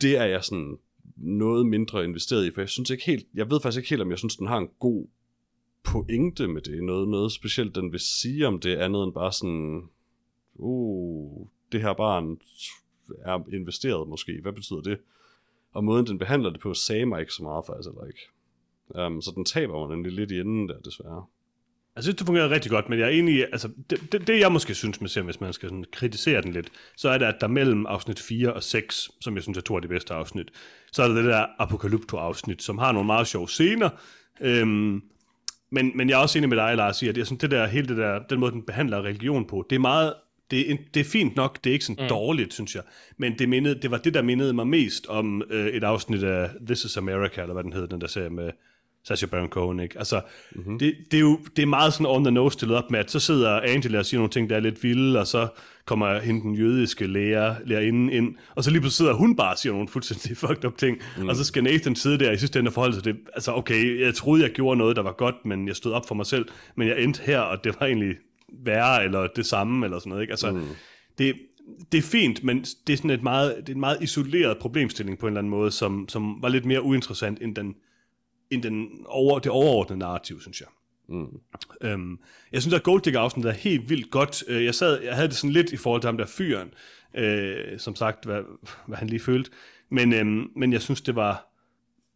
det 0.00 0.16
er 0.16 0.24
jeg 0.24 0.44
sådan 0.44 0.78
noget 1.20 1.66
mindre 1.66 2.04
investeret 2.04 2.46
i, 2.46 2.50
for 2.50 2.60
jeg 2.60 2.68
synes 2.68 2.90
ikke 2.90 3.04
helt, 3.04 3.26
jeg 3.34 3.50
ved 3.50 3.60
faktisk 3.60 3.78
ikke 3.78 3.90
helt, 3.90 4.02
om 4.02 4.10
jeg 4.10 4.18
synes, 4.18 4.36
den 4.36 4.46
har 4.46 4.58
en 4.58 4.68
god 4.78 5.06
pointe 5.82 6.48
med 6.48 6.62
det, 6.62 6.84
noget, 6.84 7.08
noget 7.08 7.32
specielt, 7.32 7.74
den 7.74 7.92
vil 7.92 8.00
sige 8.00 8.46
om 8.46 8.60
det, 8.60 8.76
andet 8.76 9.04
end 9.04 9.12
bare 9.12 9.32
sådan, 9.32 9.88
uh, 10.54 11.46
det 11.72 11.82
her 11.82 11.92
barn 11.92 12.38
er 13.18 13.54
investeret 13.54 14.08
måske, 14.08 14.38
hvad 14.42 14.52
betyder 14.52 14.80
det? 14.80 14.98
Og 15.72 15.84
måden, 15.84 16.06
den 16.06 16.18
behandler 16.18 16.50
det 16.50 16.60
på, 16.60 16.74
sagde 16.74 17.06
mig 17.06 17.20
ikke 17.20 17.32
så 17.32 17.42
meget 17.42 17.66
faktisk 17.66 17.88
heller 17.88 18.06
ikke. 18.06 18.20
Um, 19.06 19.22
så 19.22 19.32
den 19.34 19.44
taber 19.44 19.78
mig 19.78 19.96
nemlig 19.96 20.12
lidt 20.12 20.30
i 20.30 20.40
enden 20.40 20.68
der, 20.68 20.78
desværre. 20.78 21.24
Altså, 21.98 22.12
det 22.12 22.26
fungerede 22.26 22.50
rigtig 22.50 22.70
godt, 22.70 22.88
men 22.88 22.98
jeg 22.98 23.06
er 23.06 23.10
enig 23.10 23.34
i, 23.34 23.42
altså, 23.42 23.68
det, 23.90 24.12
det, 24.12 24.26
det 24.26 24.40
jeg 24.40 24.52
måske 24.52 24.74
synes 24.74 25.00
med 25.00 25.08
serien, 25.08 25.26
hvis 25.26 25.40
man 25.40 25.52
skal 25.52 25.68
sådan 25.68 25.84
kritisere 25.92 26.42
den 26.42 26.52
lidt, 26.52 26.68
så 26.96 27.08
er 27.08 27.18
det, 27.18 27.26
at 27.26 27.34
der 27.40 27.46
mellem 27.46 27.86
afsnit 27.86 28.20
4 28.20 28.52
og 28.52 28.62
6, 28.62 29.10
som 29.20 29.34
jeg 29.34 29.42
synes 29.42 29.58
er 29.58 29.62
to 29.62 29.76
af 29.76 29.82
de 29.82 29.88
bedste 29.88 30.14
afsnit, 30.14 30.48
så 30.92 31.02
er 31.02 31.08
der 31.08 31.14
det 31.14 31.24
der 31.24 31.46
Apocalypto-afsnit, 31.58 32.62
som 32.62 32.78
har 32.78 32.92
nogle 32.92 33.06
meget 33.06 33.26
sjove 33.26 33.48
scener, 33.48 33.88
øhm, 34.40 35.02
men, 35.70 35.92
men 35.94 36.08
jeg 36.08 36.14
er 36.14 36.22
også 36.22 36.38
enig 36.38 36.48
med 36.48 36.56
dig, 36.56 36.76
Lars, 36.76 37.02
i, 37.02 37.08
at 37.08 37.18
er 37.18 37.24
sådan, 37.24 37.38
det 37.38 37.50
der, 37.50 37.66
hele 37.66 37.88
det 37.88 37.96
der, 37.96 38.18
den 38.18 38.40
måde, 38.40 38.52
den 38.52 38.62
behandler 38.62 39.02
religion 39.02 39.46
på, 39.46 39.66
det 39.70 39.76
er 39.76 39.80
meget, 39.80 40.14
det 40.50 40.70
er, 40.70 40.76
det 40.94 41.00
er 41.00 41.04
fint 41.04 41.36
nok, 41.36 41.64
det 41.64 41.70
er 41.70 41.74
ikke 41.74 41.84
sådan 41.84 42.04
mm. 42.04 42.08
dårligt, 42.08 42.54
synes 42.54 42.74
jeg, 42.74 42.82
men 43.16 43.38
det, 43.38 43.48
mindede, 43.48 43.82
det 43.82 43.90
var 43.90 43.98
det, 43.98 44.14
der 44.14 44.22
mindede 44.22 44.52
mig 44.52 44.66
mest 44.66 45.06
om 45.06 45.42
øh, 45.50 45.66
et 45.66 45.84
afsnit 45.84 46.22
af 46.22 46.50
This 46.66 46.84
is 46.84 46.96
America, 46.96 47.40
eller 47.40 47.52
hvad 47.52 47.64
den 47.64 47.72
hedder, 47.72 47.88
den 47.88 48.00
der 48.00 48.06
serie 48.06 48.30
med 48.30 48.50
Sacha 49.08 49.26
Baron 49.26 49.48
Cohen, 49.48 49.80
ikke? 49.80 49.98
Altså, 49.98 50.20
mm-hmm. 50.52 50.78
det, 50.78 50.94
det, 51.10 51.16
er 51.16 51.20
jo 51.20 51.38
det 51.56 51.62
er 51.62 51.66
meget 51.66 51.92
sådan 51.92 52.06
on 52.06 52.24
the 52.24 52.30
nose 52.30 52.54
stillet 52.54 52.76
op 52.76 52.90
med, 52.90 53.00
at 53.00 53.10
så 53.10 53.20
sidder 53.20 53.60
Angela 53.60 53.98
og 53.98 54.06
siger 54.06 54.18
nogle 54.18 54.30
ting, 54.30 54.50
der 54.50 54.56
er 54.56 54.60
lidt 54.60 54.82
vilde, 54.82 55.20
og 55.20 55.26
så 55.26 55.48
kommer 55.84 56.18
hende 56.18 56.40
den 56.40 56.54
jødiske 56.54 57.06
lærer, 57.06 57.54
lærerinde 57.66 58.12
ind, 58.12 58.34
og 58.54 58.64
så 58.64 58.70
lige 58.70 58.80
pludselig 58.80 58.96
sidder 58.96 59.12
hun 59.12 59.36
bare 59.36 59.52
og 59.52 59.58
siger 59.58 59.72
nogle 59.72 59.88
fuldstændig 59.88 60.36
fucked 60.46 60.64
up 60.64 60.78
ting, 60.78 60.98
mm. 61.18 61.28
og 61.28 61.36
så 61.36 61.44
skal 61.44 61.64
Nathan 61.64 61.96
sidde 61.96 62.18
der 62.18 62.32
i 62.32 62.38
sidste 62.38 62.58
ende 62.58 62.68
og 62.68 62.72
forholde 62.72 62.94
sig 62.94 63.04
til, 63.04 63.16
altså 63.34 63.52
okay, 63.52 64.00
jeg 64.00 64.14
troede, 64.14 64.42
jeg 64.42 64.50
gjorde 64.50 64.78
noget, 64.78 64.96
der 64.96 65.02
var 65.02 65.12
godt, 65.12 65.34
men 65.44 65.68
jeg 65.68 65.76
stod 65.76 65.92
op 65.92 66.08
for 66.08 66.14
mig 66.14 66.26
selv, 66.26 66.46
men 66.76 66.88
jeg 66.88 67.02
endte 67.02 67.22
her, 67.22 67.40
og 67.40 67.64
det 67.64 67.76
var 67.80 67.86
egentlig 67.86 68.16
værre, 68.64 69.04
eller 69.04 69.26
det 69.36 69.46
samme, 69.46 69.86
eller 69.86 69.98
sådan 69.98 70.10
noget, 70.10 70.22
ikke? 70.22 70.32
Altså, 70.32 70.50
mm. 70.50 70.64
det, 71.18 71.34
det 71.92 71.98
er 71.98 72.02
fint, 72.02 72.44
men 72.44 72.64
det 72.86 72.92
er 72.92 72.96
sådan 72.96 73.10
et 73.10 73.22
meget, 73.22 73.56
det 73.56 73.68
er 73.68 73.74
en 73.74 73.80
meget 73.80 73.98
isoleret 74.02 74.58
problemstilling 74.58 75.18
på 75.18 75.26
en 75.26 75.32
eller 75.32 75.40
anden 75.40 75.50
måde, 75.50 75.70
som, 75.70 76.08
som 76.08 76.42
var 76.42 76.48
lidt 76.48 76.64
mere 76.64 76.82
uinteressant 76.82 77.42
end 77.42 77.56
den 77.56 77.74
end 78.50 78.62
den 78.62 78.88
over, 79.06 79.38
det 79.38 79.52
overordnede 79.52 79.98
narrativ, 79.98 80.40
synes 80.40 80.60
jeg. 80.60 80.68
Mm. 81.08 81.40
Øhm, 81.80 82.18
jeg 82.52 82.62
synes, 82.62 82.74
at 82.74 82.82
Golddigger 82.82 83.20
afsnit 83.20 83.44
er 83.44 83.52
helt 83.52 83.90
vildt 83.90 84.10
godt. 84.10 84.44
Øh, 84.48 84.64
jeg, 84.64 84.74
sad, 84.74 85.02
jeg 85.02 85.14
havde 85.14 85.28
det 85.28 85.36
sådan 85.36 85.52
lidt 85.52 85.72
i 85.72 85.76
forhold 85.76 86.02
til 86.02 86.08
ham 86.08 86.18
der 86.18 86.26
fyren, 86.26 86.74
øh, 87.14 87.78
som 87.78 87.96
sagt, 87.96 88.24
hvad, 88.24 88.42
hvad 88.86 88.98
han 88.98 89.08
lige 89.08 89.20
følte. 89.20 89.50
Men, 89.90 90.12
øhm, 90.12 90.50
men 90.56 90.72
jeg 90.72 90.82
synes, 90.82 91.00
det 91.00 91.16
var, 91.16 91.48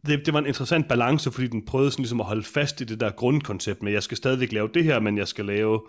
det, 0.05 0.25
det 0.25 0.33
var 0.33 0.39
en 0.39 0.45
interessant 0.45 0.87
balance, 0.87 1.31
fordi 1.31 1.47
den 1.47 1.65
prøvede 1.65 1.91
sådan 1.91 2.03
ligesom 2.03 2.19
at 2.19 2.25
holde 2.25 2.43
fast 2.43 2.81
i 2.81 2.83
det 2.83 2.99
der 2.99 3.11
grundkoncept 3.11 3.83
med, 3.83 3.91
jeg 3.91 4.03
skal 4.03 4.17
stadigvæk 4.17 4.51
lave 4.51 4.69
det 4.73 4.83
her, 4.83 4.99
men 4.99 5.17
jeg 5.17 5.27
skal 5.27 5.45
lave, 5.45 5.81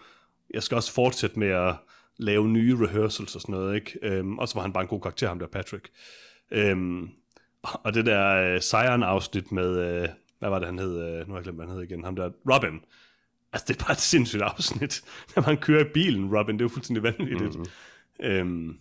jeg 0.55 0.63
skal 0.63 0.77
også 0.77 0.93
fortsætte 0.93 1.39
med 1.39 1.49
at 1.49 1.75
lave 2.19 2.49
nye 2.49 2.77
rehearsals 2.87 3.35
og 3.35 3.41
sådan 3.41 3.53
noget, 3.53 3.75
ikke? 3.75 3.99
Øhm, 4.03 4.39
og 4.39 4.49
så 4.49 4.55
var 4.55 4.63
han 4.63 4.73
bare 4.73 4.83
en 4.83 4.89
god 4.89 5.01
karakter, 5.01 5.29
ham 5.29 5.39
der 5.39 5.47
Patrick. 5.47 5.91
Øhm, 6.51 7.09
og 7.63 7.95
det 7.95 8.07
der 8.07 8.55
øh, 8.55 8.61
Sion-afsnit 8.61 9.53
med, 9.53 10.03
øh, 10.03 10.09
hvad 10.45 10.51
var 10.51 10.59
det, 10.59 10.69
han 10.69 10.79
hed? 10.79 11.03
Øh, 11.03 11.27
nu 11.27 11.33
har 11.33 11.39
jeg 11.39 11.43
glemt, 11.43 11.59
hvad 11.59 11.67
han 11.67 11.75
hed 11.75 11.83
igen. 11.83 12.05
Ham 12.05 12.17
der, 12.17 12.31
Robin. 12.53 12.81
Altså, 13.53 13.65
det 13.69 13.81
er 13.81 13.85
bare 13.85 13.93
et 13.93 14.01
sindssygt 14.01 14.43
afsnit. 14.43 15.03
Når 15.37 15.47
man 15.47 15.57
kører 15.57 15.85
i 15.85 15.89
bilen, 15.95 16.37
Robin, 16.37 16.55
det 16.55 16.61
er 16.61 16.65
jo 16.65 16.69
fuldstændig 16.69 17.03
vanvittigt. 17.03 17.55
Mm-hmm. 17.55 18.27
Øhm, 18.27 18.77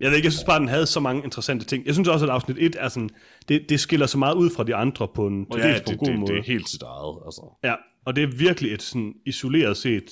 jeg 0.00 0.10
ved 0.10 0.16
ikke, 0.16 0.26
jeg 0.26 0.32
synes 0.32 0.44
bare, 0.44 0.60
den 0.60 0.68
havde 0.68 0.86
så 0.86 1.00
mange 1.00 1.24
interessante 1.24 1.66
ting. 1.66 1.86
Jeg 1.86 1.94
synes 1.94 2.08
også, 2.08 2.26
at 2.26 2.30
afsnit 2.30 2.56
1 2.58 2.76
er 2.78 2.88
sådan, 2.88 3.10
det, 3.48 3.66
det 3.68 3.80
skiller 3.80 4.06
sig 4.06 4.18
meget 4.18 4.34
ud 4.34 4.50
fra 4.50 4.64
de 4.64 4.74
andre 4.74 5.08
på 5.14 5.26
en, 5.26 5.46
ja, 5.56 5.74
det, 5.74 5.82
på 5.84 5.90
en 5.92 5.98
god 5.98 6.06
det, 6.06 6.18
måde. 6.18 6.32
det 6.32 6.38
er 6.38 6.42
helt 6.42 6.68
sit 6.68 6.82
eget. 6.82 7.18
Altså. 7.26 7.58
Ja, 7.64 7.74
og 8.04 8.16
det 8.16 8.22
er 8.24 8.28
virkelig 8.38 8.72
et 8.72 8.82
sådan 8.82 9.14
isoleret 9.26 9.76
set 9.76 10.10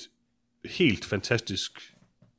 helt 0.65 1.05
fantastisk 1.05 1.71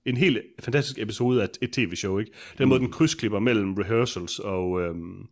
en 0.07 0.17
helt 0.17 0.39
fantastisk 0.61 0.99
episode 0.99 1.43
af 1.43 1.49
et 1.63 1.71
tv-show, 1.73 2.19
ikke? 2.19 2.33
Den 2.59 2.65
mm. 2.65 2.69
måde, 2.69 2.81
den 2.81 2.91
krydsklipper 2.91 3.39
mellem 3.39 3.75
rehearsals 3.75 4.39
og, 4.39 4.83
øhm, 4.83 5.27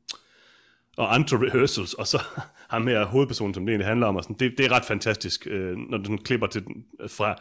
og 0.96 1.14
andre 1.14 1.36
rehearsals, 1.36 1.94
og 1.94 2.06
så 2.06 2.22
ham 2.70 2.86
her 2.86 3.04
hovedpersonen, 3.04 3.54
som 3.54 3.66
det 3.66 3.72
egentlig 3.72 3.86
handler 3.86 4.06
om, 4.06 4.16
og 4.16 4.22
sådan, 4.22 4.36
det, 4.40 4.58
det 4.58 4.66
er 4.66 4.72
ret 4.72 4.84
fantastisk, 4.84 5.46
øh, 5.50 5.76
når 5.76 5.98
den 5.98 6.18
klipper 6.18 6.46
til 6.46 6.64
den, 6.64 6.84
fra 7.08 7.36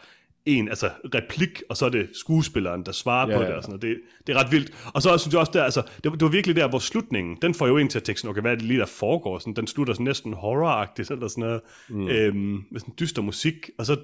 en 0.45 0.70
altså 0.70 0.89
replik, 1.16 1.64
og 1.70 1.78
så 1.78 1.86
er 1.86 1.89
det 1.89 2.10
skuespilleren, 2.14 2.86
der 2.86 2.91
svarer 2.91 3.32
ja, 3.32 3.38
på 3.38 3.43
det, 3.43 3.53
og 3.53 3.64
sådan 3.64 3.80
noget. 3.80 3.82
Det, 3.82 4.01
det 4.28 4.36
er 4.36 4.43
ret 4.43 4.51
vildt. 4.51 4.72
Og 4.93 5.01
så 5.01 5.18
synes 5.18 5.34
jeg 5.34 5.39
også 5.39 5.51
der, 5.56 5.64
altså, 5.64 5.82
det, 6.03 6.12
det 6.12 6.22
var 6.22 6.28
virkelig 6.28 6.56
der, 6.56 6.70
hvor 6.70 6.80
slutningen, 6.80 7.38
den 7.41 7.53
får 7.53 7.68
jo 7.68 7.78
ind 7.78 7.89
til 7.89 8.01
sådan, 8.18 8.30
okay, 8.30 8.41
hvad 8.41 8.51
er 8.51 8.56
det 8.56 8.66
lige, 8.66 8.80
der 8.80 8.86
foregår? 8.86 9.39
Sådan, 9.39 9.53
den 9.53 9.68
slutter 9.68 9.93
sådan 9.93 10.03
næsten 10.03 10.34
horroragtigt, 10.34 11.12
eller 11.12 11.28
sådan 11.28 11.43
noget, 11.43 11.62
mm. 11.89 12.08
øhm, 12.08 12.66
med 12.72 12.80
sådan 12.80 12.93
dyster 12.99 13.22
musik, 13.22 13.70
og 13.78 13.86
så, 13.86 13.97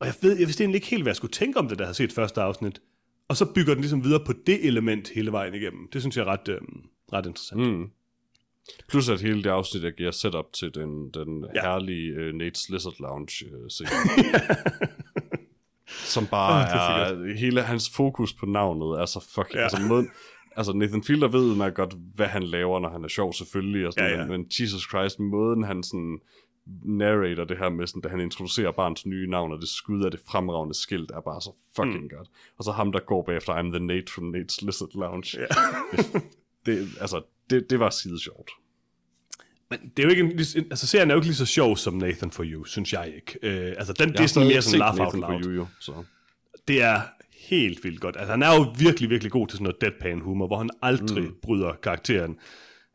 og 0.00 0.06
jeg 0.06 0.14
ved, 0.22 0.38
jeg 0.38 0.46
vidste 0.46 0.62
egentlig 0.62 0.76
ikke 0.76 0.86
helt, 0.86 1.02
hvad 1.02 1.10
jeg 1.10 1.16
skulle 1.16 1.32
tænke 1.32 1.58
om 1.58 1.68
det, 1.68 1.78
der 1.78 1.86
har 1.86 1.92
set 1.92 2.12
første 2.12 2.40
afsnit. 2.40 2.80
Og 3.28 3.36
så 3.36 3.44
bygger 3.54 3.74
den 3.74 3.80
ligesom 3.80 4.04
videre 4.04 4.24
på 4.24 4.32
det 4.46 4.66
element 4.66 5.10
hele 5.14 5.32
vejen 5.32 5.54
igennem. 5.54 5.88
Det 5.92 6.02
synes 6.02 6.16
jeg 6.16 6.22
er 6.22 6.26
ret, 6.26 6.48
øhm, 6.48 6.82
ret 7.12 7.26
interessant. 7.26 7.60
Mm. 7.60 7.90
Plus 8.88 9.08
at 9.08 9.20
hele 9.20 9.42
det 9.42 9.50
afsnit, 9.50 9.82
der 9.82 9.90
giver 9.90 10.10
setup 10.10 10.52
til 10.52 10.74
den, 10.74 11.10
den 11.10 11.46
ja. 11.54 11.62
herlige 11.62 12.12
uh, 12.12 12.40
Nate's 12.40 12.72
Lizard 12.72 13.00
Lounge 13.00 13.44
uh, 13.46 13.68
scene. 13.68 13.90
som 16.14 16.26
bare 16.26 16.62
oh, 16.62 17.28
er, 17.28 17.34
hele 17.34 17.62
hans 17.62 17.90
fokus 17.90 18.32
på 18.32 18.46
navnet 18.46 19.00
er 19.00 19.06
så 19.06 19.20
fucking, 19.34 19.54
ja. 19.54 19.62
altså 19.62 19.80
måden, 19.88 20.10
altså 20.56 20.72
Nathan 20.72 21.02
Fielder 21.02 21.28
ved 21.28 21.54
man 21.56 21.72
godt, 21.72 21.94
hvad 22.14 22.26
han 22.26 22.42
laver, 22.42 22.80
når 22.80 22.88
han 22.88 23.04
er 23.04 23.08
sjov 23.08 23.32
selvfølgelig, 23.32 23.86
og 23.86 23.92
sådan, 23.92 24.10
ja, 24.10 24.16
ja. 24.16 24.26
Men, 24.26 24.30
men 24.30 24.46
Jesus 24.60 24.88
Christ, 24.88 25.20
måden 25.20 25.62
han 25.62 25.82
sådan 25.82 26.18
narrator 26.84 27.44
det 27.44 27.58
her 27.58 27.68
med, 27.68 27.86
sådan, 27.86 28.02
da 28.02 28.08
han 28.08 28.20
introducerer 28.20 28.72
barns 28.72 29.06
nye 29.06 29.30
navn, 29.30 29.52
og 29.52 29.60
det 29.60 29.68
skud 29.68 30.04
af 30.04 30.10
det 30.10 30.20
fremragende 30.26 30.74
skilt 30.74 31.10
er 31.10 31.20
bare 31.20 31.40
så 31.40 31.50
fucking 31.76 32.02
mm. 32.02 32.08
godt. 32.16 32.28
Og 32.58 32.64
så 32.64 32.72
ham, 32.72 32.92
der 32.92 33.00
går 33.00 33.22
bagefter, 33.22 33.52
I'm 33.52 33.70
the 33.70 33.86
Nate 33.86 34.12
from 34.12 34.34
Nate's 34.34 34.66
Lizard 34.66 34.94
Lounge. 34.94 35.38
Ja. 35.40 35.46
Det, 36.68 36.88
altså, 37.00 37.22
det, 37.50 37.70
det 37.70 37.80
var 37.80 37.90
skide 37.90 38.22
sjovt. 38.22 38.50
Men 39.70 39.78
det 39.96 40.02
er 40.02 40.06
jo 40.06 40.10
ikke, 40.10 40.44
altså 40.70 40.86
serien 40.86 41.10
er 41.10 41.14
jo 41.14 41.18
ikke 41.18 41.26
lige 41.26 41.36
så 41.36 41.46
sjov 41.46 41.76
som 41.76 41.94
Nathan 41.94 42.30
for 42.30 42.44
You, 42.44 42.64
synes 42.64 42.92
jeg 42.92 43.12
ikke. 43.16 43.38
Øh, 43.42 43.74
altså 43.78 43.92
den, 43.92 44.12
det 44.12 44.20
er 44.20 44.26
sådan 44.26 44.48
mere 44.48 44.62
sådan 44.62 44.78
laugh 44.78 45.00
out 45.00 45.14
loud. 45.14 45.44
You, 45.44 45.50
jo, 45.50 45.66
så. 45.80 45.92
Det 46.68 46.82
er 46.82 47.00
helt 47.48 47.84
vildt 47.84 48.00
godt. 48.00 48.16
Altså 48.16 48.30
han 48.30 48.42
er 48.42 48.54
jo 48.54 48.74
virkelig, 48.78 49.10
virkelig 49.10 49.32
god 49.32 49.48
til 49.48 49.56
sådan 49.56 49.64
noget 49.64 49.80
deadpan 49.80 50.20
humor, 50.20 50.46
hvor 50.46 50.58
han 50.58 50.70
aldrig 50.82 51.24
mm. 51.24 51.34
bryder 51.42 51.72
karakteren. 51.82 52.36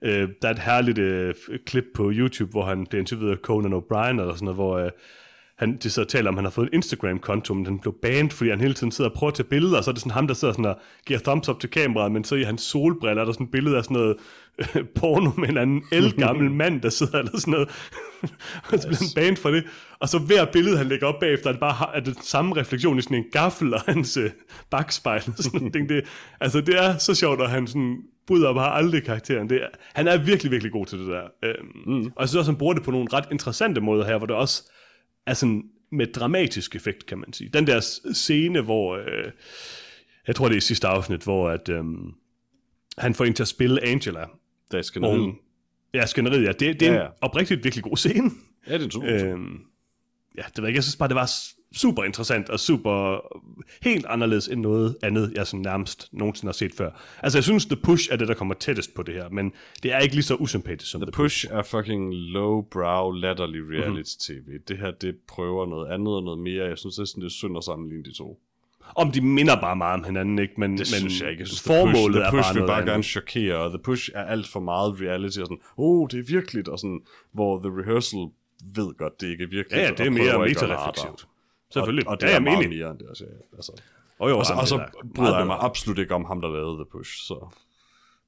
Øh, 0.04 0.30
der 0.42 0.48
er 0.48 0.52
et 0.52 0.60
herligt 0.60 0.98
øh, 0.98 1.36
klip 1.66 1.86
på 1.96 2.12
YouTube, 2.14 2.52
hvor 2.52 2.66
han 2.66 2.88
det 2.92 2.98
interviewer 2.98 3.36
Conan 3.36 3.74
O'Brien 3.74 4.22
eller 4.22 4.34
sådan 4.34 4.46
noget, 4.46 4.56
hvor 4.56 4.78
øh, 4.78 4.92
han, 5.58 5.78
de 5.84 5.90
sidder 5.90 6.06
og 6.06 6.12
taler 6.12 6.30
om, 6.30 6.36
at 6.36 6.38
han 6.38 6.46
har 6.46 6.52
fået 6.52 6.68
en 6.68 6.74
Instagram-konto, 6.74 7.54
men 7.54 7.66
den 7.66 7.80
blev 7.80 7.96
banned, 8.02 8.32
fordi 8.32 8.50
han 8.50 8.62
hele 8.62 8.74
tiden 8.74 8.92
sidder 8.92 9.10
og 9.10 9.16
prøver 9.16 9.32
at 9.32 9.36
tage 9.36 9.48
billeder, 9.48 9.78
og 9.78 9.84
så 9.84 9.92
er 9.92 9.94
det 9.94 10.02
sådan 10.02 10.12
ham, 10.12 10.28
der 10.28 10.34
sidder 10.34 10.54
sådan 10.54 10.66
og 10.66 10.80
giver 11.06 11.20
thumbs 11.20 11.50
up 11.50 11.60
til 11.60 11.70
kameraet, 11.70 12.12
men 12.12 12.24
så 12.24 12.36
i 12.36 12.44
hans 12.44 12.62
solbriller 12.62 13.22
er 13.22 13.26
der 13.26 13.32
sådan 13.32 13.46
et 13.46 13.52
billede 13.52 13.78
af 13.78 13.84
sådan 13.84 13.98
noget 13.98 14.16
øh, 14.60 14.86
porno 15.00 15.32
med 15.38 15.50
en 15.50 15.58
anden 15.58 15.84
elgammel 15.92 16.52
mand, 16.62 16.82
der 16.82 16.90
sidder 16.90 17.20
eller 17.20 17.40
sådan 17.40 17.52
noget. 17.52 17.70
og 18.72 18.80
så 18.80 18.88
bliver 18.88 18.98
han 19.00 19.08
banned 19.16 19.38
for 19.38 19.50
det. 19.50 19.64
Og 20.00 20.10
så 20.10 20.20
hver 20.20 20.46
billede, 20.46 20.78
han 20.78 20.88
lægger 20.88 21.08
op 21.08 21.20
bagefter, 21.20 21.48
er 21.48 21.52
det 21.52 21.60
bare 21.60 21.96
er 21.96 22.00
det 22.00 22.18
samme 22.22 22.56
refleksion 22.56 23.00
i 23.00 23.02
sådan 23.02 23.18
en 23.18 23.26
gaffel 23.32 23.74
og 23.74 23.82
hans 23.82 24.18
øh, 24.18 24.32
bagspejl. 24.70 25.24
Og 25.38 25.44
sådan 25.44 25.72
noget. 25.74 25.90
det, 25.90 26.06
altså, 26.40 26.62
det 26.62 26.84
er 26.84 26.98
så 26.98 27.16
sjovt, 27.16 27.42
at 27.42 27.50
han 27.50 27.68
sådan 27.68 27.98
bryder 28.28 28.48
op 28.48 28.56
har 28.56 28.70
aldrig 28.70 29.04
karakteren. 29.04 29.50
Det 29.50 29.62
er, 29.64 29.68
han 29.94 30.08
er 30.08 30.18
virkelig, 30.18 30.52
virkelig 30.52 30.72
god 30.72 30.86
til 30.86 31.00
det 31.00 31.08
der. 31.08 31.24
Øhm, 31.44 31.56
mm. 31.86 32.06
Og 32.06 32.20
jeg 32.20 32.30
synes 32.30 32.40
også, 32.40 32.52
han 32.52 32.58
bruger 32.58 32.74
det 32.74 32.84
på 32.84 32.92
nogle 32.92 33.08
ret 33.14 33.26
interessante 33.32 33.82
måder 33.82 34.06
her, 34.06 34.18
hvor 34.18 34.28
det 34.28 34.36
også 34.36 34.64
er 35.26 35.34
sådan 35.34 35.64
med 35.92 36.08
dramatisk 36.08 36.76
effekt, 36.76 37.06
kan 37.06 37.18
man 37.18 37.34
sige. 37.34 37.50
Den 37.50 37.68
der 37.68 38.00
scene, 38.14 38.62
hvor, 38.62 38.96
øh, 38.96 39.32
jeg 40.28 40.36
tror 40.36 40.48
det 40.48 40.54
er 40.54 40.58
i 40.58 40.62
sidste 40.62 40.88
afsnit, 40.88 41.24
hvor 41.24 41.50
at, 41.50 41.70
øh, 41.70 41.84
han 42.98 43.16
får 43.16 43.26
en 43.26 43.34
til 43.34 43.44
at 43.44 43.48
spille 43.48 43.84
Angela. 43.84 44.26
Der 44.72 44.78
er 44.78 44.82
skænderiet. 44.82 45.36
Ja, 45.94 46.06
skænderiet, 46.06 46.44
ja. 46.44 46.52
Det, 46.52 46.80
det 46.80 46.88
er 46.88 46.94
ja, 46.94 47.00
ja. 47.00 47.06
en 47.06 47.12
oprigtigt 47.22 47.64
virkelig 47.64 47.84
god 47.84 47.98
scene. 47.98 48.32
Ja, 48.68 48.78
det 48.78 48.86
er 48.86 48.90
super. 48.90 49.14
Øh, 49.14 49.40
ja, 50.38 50.42
det 50.42 50.58
ved 50.58 50.64
jeg 50.64 50.68
ikke. 50.68 50.78
Jeg 50.78 50.84
synes 50.84 50.96
bare, 50.96 51.10
det 51.10 51.16
var 51.16 51.30
super 51.76 52.04
interessant 52.04 52.50
og 52.50 52.60
super 52.60 53.20
helt 53.82 54.06
anderledes 54.06 54.48
end 54.48 54.62
noget 54.62 54.98
andet, 55.04 55.34
jeg 55.36 55.48
sådan 55.48 55.62
nærmest 55.62 56.10
nogensinde 56.12 56.50
har 56.50 56.54
set 56.54 56.74
før. 56.78 56.90
Altså, 57.24 57.38
jeg 57.38 57.44
synes, 57.44 57.66
The 57.66 57.76
Push 57.76 58.10
er 58.12 58.16
det, 58.16 58.28
der 58.28 58.34
kommer 58.34 58.54
tættest 58.54 58.96
på 58.96 59.04
det 59.04 59.14
her, 59.14 59.30
men 59.30 59.52
det 59.84 59.94
er 59.94 60.00
ikke 60.00 60.16
lige 60.16 60.24
så 60.24 60.36
usympatisk 60.36 60.92
som 60.92 61.02
The, 61.02 61.06
The 61.06 61.12
Push. 61.12 61.48
Push 61.48 61.58
er 61.58 61.64
fucking 61.64 62.14
low-brow, 62.14 63.12
latterly 63.12 63.60
reality-tv. 63.60 64.40
Mm-hmm. 64.40 64.64
Det 64.68 64.78
her, 64.78 64.92
det 64.92 65.16
prøver 65.28 65.66
noget 65.66 65.92
andet 65.92 66.16
og 66.16 66.24
noget 66.24 66.40
mere. 66.40 66.66
Jeg 66.66 66.78
synes 66.78 67.00
næsten, 67.00 67.22
det 67.22 67.28
er 67.28 67.32
synd 67.32 67.58
at 67.58 67.64
sammenligne 67.64 68.04
de 68.04 68.18
to. 68.18 68.40
Om 68.96 69.12
de 69.12 69.22
minder 69.22 69.62
bare 69.62 69.76
meget 69.76 70.00
om 70.00 70.04
hinanden, 70.04 70.40
ikke? 70.40 70.54
Men, 70.58 70.72
det 70.72 70.80
men 70.80 70.86
synes 70.86 71.22
jeg 71.22 71.30
ikke. 71.30 71.42
Jeg 71.42 71.48
synes, 71.48 71.62
formålet 71.62 72.22
the 72.22 72.32
push, 72.32 72.32
the 72.32 72.38
push 72.38 72.50
er 72.50 72.54
bare 72.54 72.54
vil 72.54 72.68
bare 72.68 72.78
andet. 72.78 72.92
gerne 72.92 73.04
chokere, 73.04 73.56
og 73.56 73.70
The 73.70 73.80
Push 73.80 74.10
er 74.16 74.24
alt 74.24 74.48
for 74.48 74.60
meget 74.60 75.02
reality, 75.02 75.40
og 75.40 75.46
sådan, 75.46 75.60
oh, 75.78 76.08
det 76.12 76.20
er 76.20 76.24
virkeligt, 76.24 76.68
og 76.68 76.80
sådan, 76.80 77.02
hvor 77.32 77.60
The 77.60 77.70
Rehearsal 77.80 78.28
ved 78.76 78.98
godt, 78.98 79.22
det 79.22 79.28
ikke 79.28 79.44
er 79.44 79.48
virkeligt. 79.48 79.82
Ja, 79.82 79.88
ja 79.88 79.92
det 79.92 80.06
er 80.06 80.10
mere 80.10 80.40
meta-refleksivt. 80.40 81.28
Selvfølgelig. 81.74 82.08
Og, 82.08 82.12
og 82.12 82.22
det 82.22 82.28
ja, 82.28 82.36
er 82.36 82.40
meget 82.40 82.70
mere 82.70 82.92
end 82.92 83.00
det 83.00 83.08
også. 83.08 83.26
Altså. 83.56 83.82
Oh, 84.20 84.30
jo, 84.30 84.38
og 84.38 84.46
så, 84.46 84.54
og 84.54 84.68
så 84.68 84.86
bryder 85.16 85.38
jeg 85.38 85.48
mig 85.48 85.58
absolut 85.60 86.00
ikke 86.00 86.16
om 86.16 86.26
ham, 86.26 86.42
der 86.42 86.50
lavede 86.50 86.76
The 86.76 86.86
Push. 86.92 87.12
Så. 87.28 87.48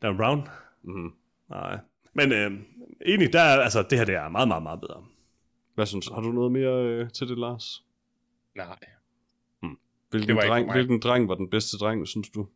Dan 0.02 0.18
Brown? 0.18 0.48
Mm-hmm. 0.84 1.14
Nej. 1.50 1.80
Men 2.14 2.32
øh, 2.32 2.52
egentlig, 3.06 3.34
der 3.34 3.42
er, 3.42 3.62
altså, 3.62 3.84
det 3.90 3.98
her 3.98 4.06
det 4.06 4.16
er 4.16 4.30
meget, 4.30 4.48
meget, 4.48 4.64
meget 4.64 4.82
bedre. 4.82 5.04
Hvad 5.76 5.86
synes 5.86 6.08
Har 6.08 6.22
du 6.22 6.32
noget 6.32 6.52
mere 6.52 6.84
øh, 6.84 7.10
til 7.10 7.28
det, 7.28 7.38
Lars? 7.38 7.84
Nej. 8.56 8.78
Hmm. 9.62 9.78
Hvilken, 10.10 10.38
dreng, 10.38 10.72
hvilken 10.72 11.00
dreng 11.00 11.30
var 11.30 11.36
den 11.36 11.50
bedste 11.50 11.78
dreng, 11.78 12.08
synes 12.08 12.30
du? 12.30 12.48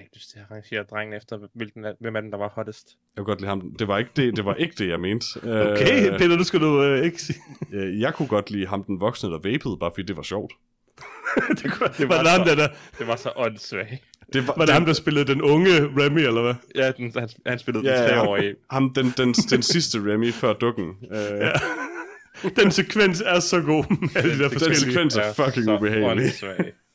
Har 0.00 0.04
ikke 0.04 0.16
lyst 0.16 0.30
til 0.30 0.38
at 0.38 0.44
rangere 0.50 0.82
drengene 0.90 1.16
efter, 1.16 1.38
hvilken 1.54 1.84
hvem 2.00 2.16
af 2.16 2.22
dem, 2.22 2.30
der 2.30 2.38
var 2.38 2.48
hottest. 2.48 2.88
Jeg 2.88 3.24
kunne 3.24 3.24
godt 3.24 3.40
lide 3.40 3.48
ham. 3.48 3.74
Det 3.78 3.88
var 3.88 3.98
ikke 3.98 4.10
det, 4.16 4.36
det, 4.36 4.44
var 4.44 4.54
ikke 4.54 4.74
det 4.78 4.88
jeg 4.88 5.00
mente. 5.00 5.26
Okay, 5.70 6.12
Øh, 6.12 6.18
Peter, 6.18 6.36
nu 6.36 6.44
skal 6.44 6.60
du 6.60 6.82
øh, 6.82 7.04
ikke 7.04 7.22
sige. 7.22 7.38
øh, 7.74 8.00
jeg 8.00 8.14
kunne 8.14 8.28
godt 8.28 8.50
lide 8.50 8.66
ham, 8.66 8.84
den 8.84 9.00
voksne, 9.00 9.30
der 9.30 9.38
vapede, 9.38 9.76
bare 9.80 9.90
fordi 9.94 10.02
det 10.02 10.16
var 10.16 10.22
sjovt. 10.22 10.52
det, 11.62 11.72
kunne, 11.72 11.88
Det 11.98 12.08
var, 12.08 12.16
var 12.16 12.22
det 12.22 12.30
ham, 12.32 12.46
så- 12.46 12.54
der, 12.54 12.54
der, 12.66 12.68
Det 12.98 13.06
var 13.06 13.16
så 13.16 13.32
åndssvagt. 13.36 13.94
Det 14.32 14.46
var, 14.46 14.54
var 14.56 14.64
det 14.64 14.74
ham, 14.74 14.84
der 14.84 14.92
spillede 14.92 15.26
den 15.26 15.42
unge 15.42 15.70
Remy, 15.70 16.18
eller 16.20 16.42
hvad? 16.42 16.54
Ja, 16.74 16.92
den, 16.92 17.12
han, 17.16 17.28
han 17.46 17.58
spillede 17.58 17.90
Ja, 17.92 18.02
den 18.02 18.10
treårige. 18.18 18.54
ham, 18.70 18.94
den, 18.94 19.12
den, 19.16 19.32
den 19.32 19.62
sidste 19.62 19.98
Remy 19.98 20.32
før 20.32 20.52
dukken. 20.52 20.88
Øh, 21.12 21.18
ja. 21.40 21.50
Den 22.56 22.70
sekvens 22.70 23.22
er 23.26 23.40
så 23.40 23.60
god 23.60 23.84
med 24.00 24.08
alle 24.16 24.34
de 24.34 24.38
der 24.38 24.48
Den 24.48 24.52
forskellige... 24.58 24.80
sekvens 24.92 25.16
er 25.16 25.32
fucking 25.32 25.70
ubehagelig. 25.70 26.32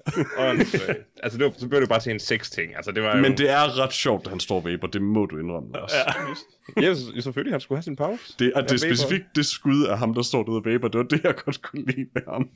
Altså, 1.24 1.38
det 1.38 1.45
var, 1.45 1.53
så 1.58 1.68
blev 1.68 1.82
det 1.82 1.89
bare 1.89 1.99
til 1.99 2.12
en 2.12 2.20
sex 2.20 2.49
ting. 2.49 2.76
Altså, 2.76 2.91
det 2.91 3.03
var 3.03 3.16
jo... 3.16 3.22
Men 3.22 3.38
det 3.38 3.49
er 3.49 3.80
ret 3.80 3.93
sjovt, 3.93 4.24
at 4.26 4.30
han 4.30 4.39
står 4.39 4.62
vaper. 4.62 4.88
Det 4.88 5.01
må 5.01 5.26
du 5.26 5.38
indrømme, 5.39 5.70
Lars. 5.74 5.91
Ja. 6.78 6.82
Ja, 6.82 6.93
selvfølgelig, 7.22 7.53
han 7.53 7.62
skulle 7.62 7.78
have 7.78 7.84
sin 7.84 7.95
pause. 7.95 8.36
Det, 8.39 8.53
og 8.53 8.64
det 8.64 8.72
er 8.72 8.78
specifikt 8.78 9.26
det 9.36 9.45
skud 9.45 9.84
af 9.84 9.97
ham, 9.97 10.14
der 10.14 10.22
står 10.22 10.43
derude 10.43 10.60
og 10.60 10.66
vaper. 10.66 10.88
Det 10.88 10.97
var 10.97 11.03
det, 11.06 11.24
jeg 11.24 11.36
godt 11.45 11.62
kunne 11.62 11.86
lide 11.86 12.08
med 12.14 12.22
ham. 12.28 12.49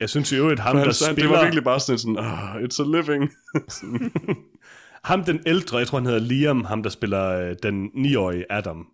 Jeg 0.00 0.10
synes 0.10 0.32
jo, 0.32 0.48
at 0.48 0.58
ham, 0.58 0.76
Han, 0.76 0.86
der 0.86 0.92
spiller... 0.92 1.14
det 1.14 1.30
var 1.30 1.42
virkelig 1.42 1.64
bare 1.64 1.80
sådan, 1.80 1.98
sådan 1.98 2.18
oh, 2.18 2.54
it's 2.54 2.82
a 2.82 3.00
living. 3.00 3.30
Ham 5.04 5.24
den 5.24 5.40
ældre, 5.46 5.78
jeg 5.78 5.86
tror 5.86 5.98
han 5.98 6.06
hedder 6.06 6.20
Liam, 6.20 6.64
ham 6.64 6.82
der 6.82 6.90
spiller 6.90 7.28
øh, 7.28 7.56
den 7.62 7.86
9-årige 7.86 8.52
Adam. 8.52 8.86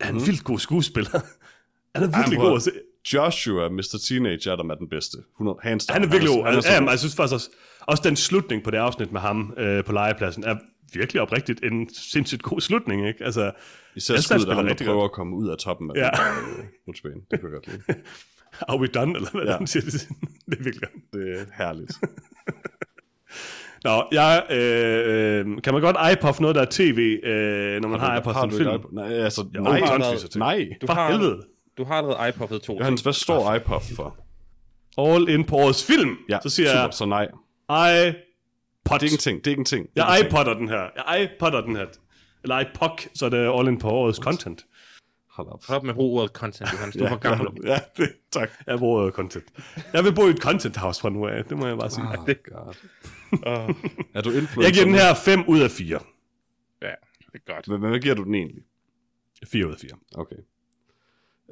Han 0.00 0.16
er 0.16 0.20
en 0.20 0.26
vildt 0.26 0.44
god 0.44 0.58
skuespiller. 0.58 1.10
Han 1.94 2.04
er 2.04 2.18
virkelig 2.18 2.38
prøv- 2.38 2.48
god 2.48 2.56
at 2.56 2.62
se. 2.62 2.70
Joshua, 3.14 3.68
Mr. 3.68 3.98
Teenage 4.08 4.50
Adam, 4.52 4.70
er 4.70 4.74
den 4.74 4.88
bedste. 4.88 5.18
100, 5.36 5.58
hands 5.62 5.86
down. 5.86 5.94
Han 5.94 6.02
er 6.04 6.08
virkelig 6.12 6.34
god. 6.36 6.44
Han 6.44 6.54
Altså, 6.54 6.72
jeg 6.90 6.98
synes 6.98 7.16
faktisk 7.16 7.34
også, 7.34 7.50
også 7.80 8.02
den 8.06 8.16
slutning 8.16 8.64
på 8.64 8.70
det 8.70 8.76
afsnit 8.78 9.12
med 9.12 9.20
ham 9.20 9.54
øh, 9.56 9.84
på 9.84 9.92
legepladsen 9.92 10.44
er 10.44 10.56
virkelig 10.94 11.22
oprigtigt 11.22 11.64
en 11.64 11.94
sindssygt 11.94 12.42
god 12.42 12.60
slutning, 12.60 13.08
ikke? 13.08 13.24
Altså, 13.24 13.52
Især 13.96 14.14
han 14.14 14.22
skuddet 14.22 14.48
af 14.48 14.54
ham, 14.54 14.64
spiller 14.64 14.74
der 14.78 14.84
prøver 14.84 15.00
godt. 15.00 15.10
at 15.10 15.14
komme 15.14 15.36
ud 15.36 15.48
af 15.48 15.56
toppen 15.58 15.90
af 15.90 15.94
Ja. 15.94 16.04
ja. 16.04 16.10
rutsbanen. 16.88 17.20
Det 17.30 17.40
jeg 17.42 17.50
godt 17.52 17.66
lide. 17.66 17.82
are 18.68 18.80
we 18.80 18.86
done, 18.86 19.16
eller 19.16 19.30
hvad 19.30 19.42
Ja. 19.44 19.56
han 19.56 19.66
siger 19.66 19.84
det? 19.84 20.08
Det 20.50 20.58
er 20.58 20.62
virkelig 20.64 20.80
godt. 20.80 21.02
Det 21.12 21.40
er 21.40 21.44
herligt. 21.64 21.92
Nå, 23.84 24.02
jeg, 24.12 24.42
øh, 24.50 25.46
øh, 25.46 25.62
kan 25.62 25.72
man 25.72 25.82
godt 25.82 25.96
iPod 26.12 26.40
noget, 26.40 26.54
der 26.56 26.62
er 26.62 26.66
tv, 26.70 27.20
øh, 27.24 27.80
når 27.82 27.88
man 27.88 28.00
har, 28.00 28.20
iPod 28.20 28.34
som 28.34 28.50
du 28.50 28.56
film? 28.56 28.70
Nej, 28.92 29.12
altså, 29.12 29.46
Jo, 29.56 29.62
nej. 29.62 29.80
ting. 30.16 30.38
Nej. 30.38 30.68
Du 30.80 30.86
For 30.86 30.94
har, 30.94 31.10
helvede. 31.10 31.42
Du 31.78 31.84
har 31.84 31.94
allerede 31.94 32.28
iPuffet 32.28 32.62
to 32.62 32.76
Johannes, 32.78 33.00
hvad 33.00 33.12
står 33.12 33.54
iPod 33.54 33.80
for? 33.96 34.16
All 34.98 35.28
in 35.28 35.44
på 35.44 35.56
årets 35.56 35.84
film. 35.86 36.16
Ja, 36.28 36.38
så 36.42 36.48
siger 36.50 36.68
super, 36.68 36.80
jeg, 36.82 36.94
så 36.94 37.06
nej. 37.06 37.24
iPod. 37.24 38.98
Det 38.98 39.00
er 39.00 39.02
ikke 39.02 39.12
en 39.14 39.18
ting, 39.18 39.38
det 39.38 39.46
er 39.46 39.50
ikke 39.50 39.60
en 39.60 39.64
ting. 39.64 39.86
Jeg 39.96 40.06
ting. 40.18 40.26
iPodder 40.28 40.54
den 40.54 40.68
her. 40.68 40.88
Jeg 40.96 41.22
iPodder 41.36 41.60
den 41.60 41.76
her. 41.76 41.86
Eller 42.42 42.60
iPod, 42.60 43.08
så 43.14 43.26
er 43.26 43.30
det 43.30 43.58
all 43.58 43.68
in 43.68 43.78
på 43.78 43.88
årets 43.90 44.18
content. 44.18 44.66
Hold 45.30 45.48
op. 45.48 45.64
Hold 45.68 45.76
op 45.76 45.82
med 45.82 45.90
at 45.90 45.96
bruge 45.96 46.20
ordet 46.20 46.30
content, 46.34 46.72
Johannes. 46.72 46.96
Du 46.96 47.04
er 47.04 47.08
for 47.08 47.16
gammel. 47.16 47.48
Ja, 47.64 47.78
det, 47.96 48.12
tak. 48.30 48.50
Jeg 48.66 48.78
bruger 48.78 49.06
øh, 49.06 49.12
content. 49.12 49.44
Jeg 49.92 50.04
vil 50.04 50.14
bo 50.14 50.26
i 50.26 50.30
et 50.30 50.38
content 50.38 50.76
house 50.76 51.00
fra 51.00 51.10
nu 51.10 51.26
af, 51.26 51.44
det 51.44 51.58
må 51.58 51.66
jeg 51.66 51.78
bare 51.78 51.90
sige. 51.90 52.04
Oh, 52.18 52.26
det- 52.26 52.42
God. 52.44 52.74
Åh, 53.46 53.68
Er 54.14 54.20
du 54.22 54.30
influencer? 54.30 54.62
Jeg 54.62 54.72
giver 54.72 54.84
den 54.84 54.94
her 54.94 55.14
5 55.14 55.44
ud 55.48 55.60
af 55.60 55.70
4. 55.70 55.98
ja, 56.82 56.86
det 57.32 57.40
er 57.48 57.54
godt. 57.54 57.68
Men 57.68 57.90
hvad 57.90 58.00
giver 58.00 58.14
du 58.14 58.24
den 58.24 58.34
egentlig? 58.34 58.62
4 59.46 59.66
ud 59.66 59.72
af 59.72 59.78
4. 59.80 59.90
Okay. 60.14 60.36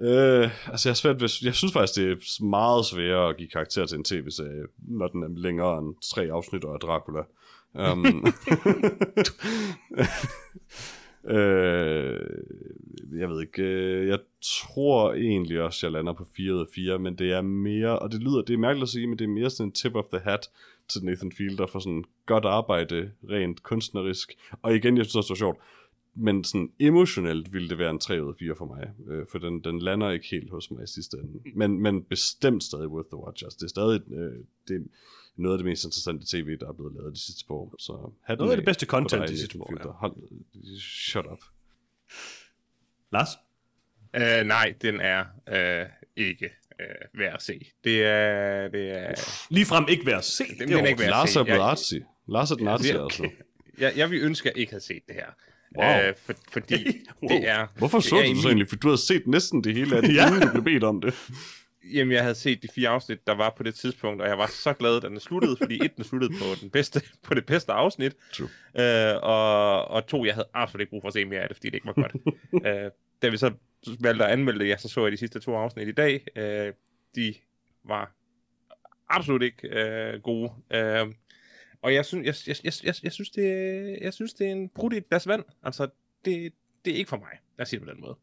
Øh, 0.01 0.71
altså 0.71 0.89
jeg, 0.89 0.93
er 0.93 0.95
svært 0.95 1.21
ved, 1.21 1.29
jeg 1.43 1.55
synes 1.55 1.73
faktisk, 1.73 1.97
det 1.97 2.11
er 2.11 2.45
meget 2.45 2.87
sværere 2.87 3.29
at 3.29 3.37
give 3.37 3.49
karakter 3.49 3.87
til 3.87 3.99
en 3.99 4.05
tv-serie, 4.05 4.65
når 4.79 5.09
den 5.09 5.23
er 5.23 5.29
længere 5.29 5.79
end 5.79 5.95
tre 6.13 6.23
afsnit 6.33 6.65
og 6.65 6.75
er 6.75 6.79
Dracula. 6.79 7.23
Um, 7.75 8.05
øh, 11.37 12.21
jeg 13.19 13.29
ved 13.29 13.41
ikke, 13.41 13.63
øh, 13.63 14.09
jeg 14.09 14.19
tror 14.43 15.13
egentlig 15.13 15.63
også, 15.63 15.87
jeg 15.87 15.93
lander 15.93 16.13
på 16.13 16.27
4 16.37 16.55
ud 16.55 16.61
af 16.61 16.67
4, 16.75 16.99
men 16.99 17.19
det 17.19 17.33
er 17.33 17.43
mere, 17.43 17.99
og 17.99 18.13
det 18.13 18.23
lyder, 18.23 18.43
det 18.43 18.55
er 18.55 18.59
mærkeligt 18.59 18.83
at 18.83 18.89
sige, 18.89 19.07
men 19.07 19.19
det 19.19 19.25
er 19.25 19.29
mere 19.29 19.51
sådan 19.51 19.67
en 19.67 19.73
tip 19.73 19.95
of 19.95 20.05
the 20.13 20.19
hat 20.19 20.49
til 20.89 21.05
Nathan 21.05 21.33
Fielder 21.33 21.67
for 21.67 21.79
sådan 21.79 22.05
godt 22.27 22.45
arbejde, 22.45 23.11
rent 23.31 23.63
kunstnerisk. 23.63 24.37
Og 24.63 24.75
igen, 24.75 24.97
jeg 24.97 25.05
synes 25.05 25.17
også, 25.17 25.35
det 25.35 25.41
var 25.41 25.47
sjovt, 25.47 25.59
men 26.17 26.45
sådan 26.45 26.73
emotionelt 26.79 27.53
ville 27.53 27.69
det 27.69 27.79
være 27.79 27.91
en 27.91 27.99
3 27.99 28.23
ud 28.25 28.29
af 28.29 28.35
4 28.39 28.55
for 28.57 28.65
mig, 28.67 28.91
øh, 29.09 29.27
for 29.31 29.39
den, 29.39 29.65
den 29.65 29.79
lander 29.83 30.11
ikke 30.11 30.27
helt 30.31 30.51
hos 30.51 30.71
mig 30.71 30.85
i 30.85 30.87
sidste 30.87 31.17
ende. 31.17 31.41
Men, 31.55 31.81
men 31.83 32.03
bestemt 32.03 32.65
stadig 32.65 32.89
worth 32.89 33.09
the 33.09 33.17
watch. 33.17 33.45
Altså, 33.45 33.57
det 33.61 33.65
er 33.65 33.69
stadig 33.69 34.01
øh, 34.13 34.33
det 34.69 34.77
er 34.77 34.81
noget 35.37 35.55
af 35.55 35.59
det 35.59 35.65
mest 35.65 35.85
interessante 35.85 36.27
tv, 36.37 36.59
der 36.59 36.69
er 36.69 36.73
blevet 36.73 36.93
lavet 36.95 37.15
de 37.15 37.21
sidste 37.21 37.45
par 37.47 37.55
år. 37.55 37.75
Så 37.79 38.13
hatten 38.25 38.43
Noget 38.43 38.53
af 38.53 38.57
det 38.57 38.65
bedste 38.65 38.87
content 38.87 39.21
dig, 39.23 39.29
de 39.29 39.39
sidste 39.39 39.59
par 39.59 39.65
år, 39.65 39.69
Fielder. 39.69 39.93
Hold, 39.93 40.17
shut 40.81 41.27
up. 41.33 41.39
Lars? 43.13 43.29
Uh, 44.17 44.47
nej, 44.47 44.75
den 44.83 45.01
er 45.01 45.25
uh, 45.85 45.91
ikke 46.17 46.51
uh, 46.81 47.19
værd 47.21 47.35
at 47.35 47.43
se. 47.43 47.61
Det 47.85 48.03
er... 48.05 48.69
Det 48.69 48.91
er 48.91 49.15
Ligefrem 49.51 49.85
ikke 49.89 50.07
værd 50.07 50.19
at 50.19 50.25
se. 50.25 50.45
Det 50.59 50.69
vil 50.69 50.73
er 50.77 50.87
ikke 50.87 51.01
være- 51.01 51.11
Lars 51.11 51.37
er 51.37 51.43
blevet 51.45 51.59
jeg- 51.59 51.67
artsy. 51.69 51.95
Lars 52.29 52.51
er 52.51 52.55
den 52.55 52.69
artsy, 52.69 52.89
det- 52.93 53.01
altså. 53.03 53.31
jeg, 53.79 53.93
jeg 53.97 54.11
vil 54.11 54.23
ønske, 54.23 54.49
at 54.51 54.55
jeg 54.55 54.61
ikke 54.61 54.73
havde 54.73 54.85
set 54.85 55.03
det 55.07 55.15
her. 55.15 55.27
Wow. 55.77 56.09
Uh, 56.11 56.15
for, 56.27 56.33
fordi 56.53 56.75
Wow. 57.23 57.29
det 57.29 57.49
er... 57.49 57.67
Hvorfor 57.79 57.99
det 57.99 58.09
så 58.09 58.17
er 58.17 58.35
du 58.35 58.41
så 58.43 58.49
egentlig? 58.49 58.69
For 58.69 58.77
du 58.77 58.89
havde 58.89 59.01
set 59.01 59.27
næsten 59.27 59.65
det 59.65 59.75
hele 59.75 59.97
af 59.97 60.03
det, 60.03 60.15
Ja. 60.15 60.27
inden 60.27 60.41
du 60.43 60.51
blev 60.51 60.65
bedt 60.65 60.85
om 60.85 61.01
det. 61.01 61.15
Jamen, 61.95 62.13
jeg 62.13 62.23
havde 62.23 62.35
set 62.35 62.63
de 62.63 62.69
fire 62.75 62.89
afsnit, 62.89 63.27
der 63.27 63.35
var 63.35 63.55
på 63.57 63.63
det 63.63 63.75
tidspunkt, 63.75 64.23
og 64.23 64.29
jeg 64.29 64.39
var 64.39 64.47
så 64.47 64.73
glad, 64.73 65.01
da 65.01 65.09
den 65.09 65.21
sluttede, 65.21 65.57
fordi 65.57 65.85
et, 65.85 65.97
den 65.97 66.05
sluttede 66.05 66.33
på, 66.39 66.45
den 66.61 66.71
bedste, 66.71 67.03
på 67.27 67.35
det 67.35 67.47
bedste 67.47 67.73
afsnit, 67.73 68.13
True. 68.33 68.49
øh, 68.79 69.17
og, 69.23 69.85
og 69.89 70.07
to, 70.07 70.25
jeg 70.25 70.35
havde 70.35 70.49
absolut 70.55 70.81
ikke 70.81 70.91
brug 70.91 71.03
for 71.03 71.09
at 71.09 71.13
se 71.15 71.25
mere 71.25 71.41
af 71.41 71.49
det, 71.49 71.57
fordi 71.57 71.69
det 71.69 71.75
ikke 71.75 71.87
var 71.87 71.93
godt. 71.93 72.15
øh, 72.67 72.91
da 73.23 73.29
vi 73.29 73.37
så 73.37 73.51
valgte 74.01 74.25
at 74.25 74.31
anmelde 74.31 74.59
det, 74.59 74.69
ja, 74.69 74.77
så 74.77 74.89
så 74.89 75.03
jeg 75.03 75.13
de 75.13 75.17
sidste 75.17 75.41
to 75.41 75.55
afsnit 75.57 75.89
i 75.89 75.93
dag. 75.93 76.27
Øh, 76.37 76.73
de 77.17 77.35
var 77.85 78.13
absolut 79.09 79.43
ikke 79.43 79.69
øh, 79.69 80.21
gode. 80.21 80.51
Øh, 80.75 81.07
og 81.87 81.95
jeg 81.95 82.05
synes, 82.05 82.27
jeg, 82.27 82.35
jeg, 82.47 82.57
jeg, 82.65 82.73
jeg, 82.85 82.95
jeg, 83.03 83.13
synes, 83.13 83.31
det, 83.31 83.45
jeg 84.01 84.15
synes, 84.15 84.35
det 84.35 84.47
er 84.47 84.53
en 84.53 84.69
brud 84.69 84.93
i 84.93 84.97
et 84.97 85.09
glas 85.09 85.29
vand. 85.29 85.45
Altså, 85.63 85.89
det, 86.25 86.53
det 86.85 86.93
er 86.93 86.97
ikke 86.97 87.09
for 87.09 87.17
mig. 87.17 87.39
Lad 87.59 87.63
os 87.63 87.69
sige 87.69 87.81
det 87.81 87.89
på 87.89 87.93
den 87.93 88.01
måde. 88.01 88.17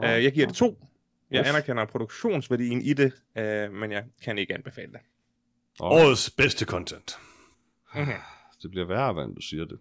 Wow. 0.00 0.10
Øh, 0.10 0.24
jeg 0.24 0.32
giver 0.32 0.46
det 0.46 0.56
to. 0.56 0.86
Jeg 1.30 1.40
Uff. 1.40 1.48
anerkender 1.48 1.84
produktionsværdien 1.84 2.82
i 2.82 2.92
det, 2.92 3.12
øh, 3.38 3.72
men 3.72 3.92
jeg 3.92 4.04
kan 4.22 4.38
ikke 4.38 4.54
anbefale 4.54 4.92
det. 4.92 5.00
Oh, 5.80 5.92
Årets 5.92 6.30
bedste 6.30 6.64
content. 6.64 7.18
Mhm. 7.94 8.06
det 8.62 8.70
bliver 8.70 8.86
værre, 8.86 9.12
hvad 9.12 9.34
du 9.34 9.40
siger 9.40 9.64
det. 9.64 9.78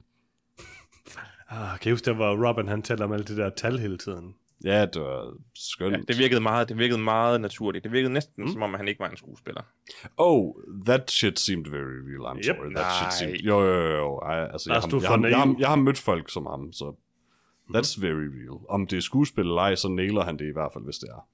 Ah, 1.49 1.79
kan 1.79 1.89
I 1.89 1.91
huske, 1.91 2.05
der 2.05 2.13
var 2.13 2.49
Robin, 2.49 2.67
han 2.67 2.81
taler 2.81 3.05
om 3.05 3.11
alle 3.11 3.25
det 3.25 3.37
der 3.37 3.49
tal 3.49 3.79
hele 3.79 3.97
tiden? 3.97 4.35
Ja, 4.63 4.85
det 4.85 5.01
var 5.01 5.33
skønt. 5.55 5.93
Ja, 5.93 6.01
det 6.07 6.17
virkede 6.17 6.41
meget, 6.41 6.69
det 6.69 6.77
virkede 6.77 6.99
meget 6.99 7.41
naturligt. 7.41 7.83
Det 7.83 7.91
virkede 7.91 8.13
næsten 8.13 8.43
mm. 8.43 8.51
som 8.51 8.61
om, 8.61 8.73
at 8.73 8.79
han 8.79 8.87
ikke 8.87 8.99
var 8.99 9.09
en 9.09 9.17
skuespiller. 9.17 9.61
Oh, 10.17 10.53
that 10.85 11.11
shit 11.11 11.39
seemed 11.39 11.65
very 11.65 11.99
real, 12.09 12.35
I'm 12.35 12.37
Yep. 12.37 12.45
sorry. 12.45 12.73
That 12.75 12.93
shit 12.93 13.05
Nej. 13.05 13.11
seemed... 13.11 13.39
Jo, 13.39 13.61
jo, 13.61 13.81
jo, 13.81 13.95
jo. 13.95 14.17
Ej, 14.17 14.43
altså, 14.53 14.73
jeg, 14.73 14.91
du 14.91 14.97
er 14.97 15.01
jeg, 15.01 15.07
for 15.07 15.17
har, 15.17 15.47
jeg, 15.47 15.55
jeg 15.59 15.67
har 15.69 15.75
mødt 15.75 15.97
folk 15.97 16.31
som 16.31 16.45
ham, 16.45 16.73
så 16.73 16.95
that's 17.75 18.01
very 18.01 18.27
real. 18.37 18.59
Om 18.69 18.87
det 18.87 18.97
er 18.97 19.01
skuespil 19.01 19.41
eller 19.43 19.61
ej, 19.61 19.75
så 19.75 19.87
nailer 19.87 20.23
han 20.23 20.37
det 20.39 20.45
i 20.45 20.53
hvert 20.53 20.73
fald, 20.73 20.83
hvis 20.83 20.97
det 20.97 21.09
er. 21.09 21.27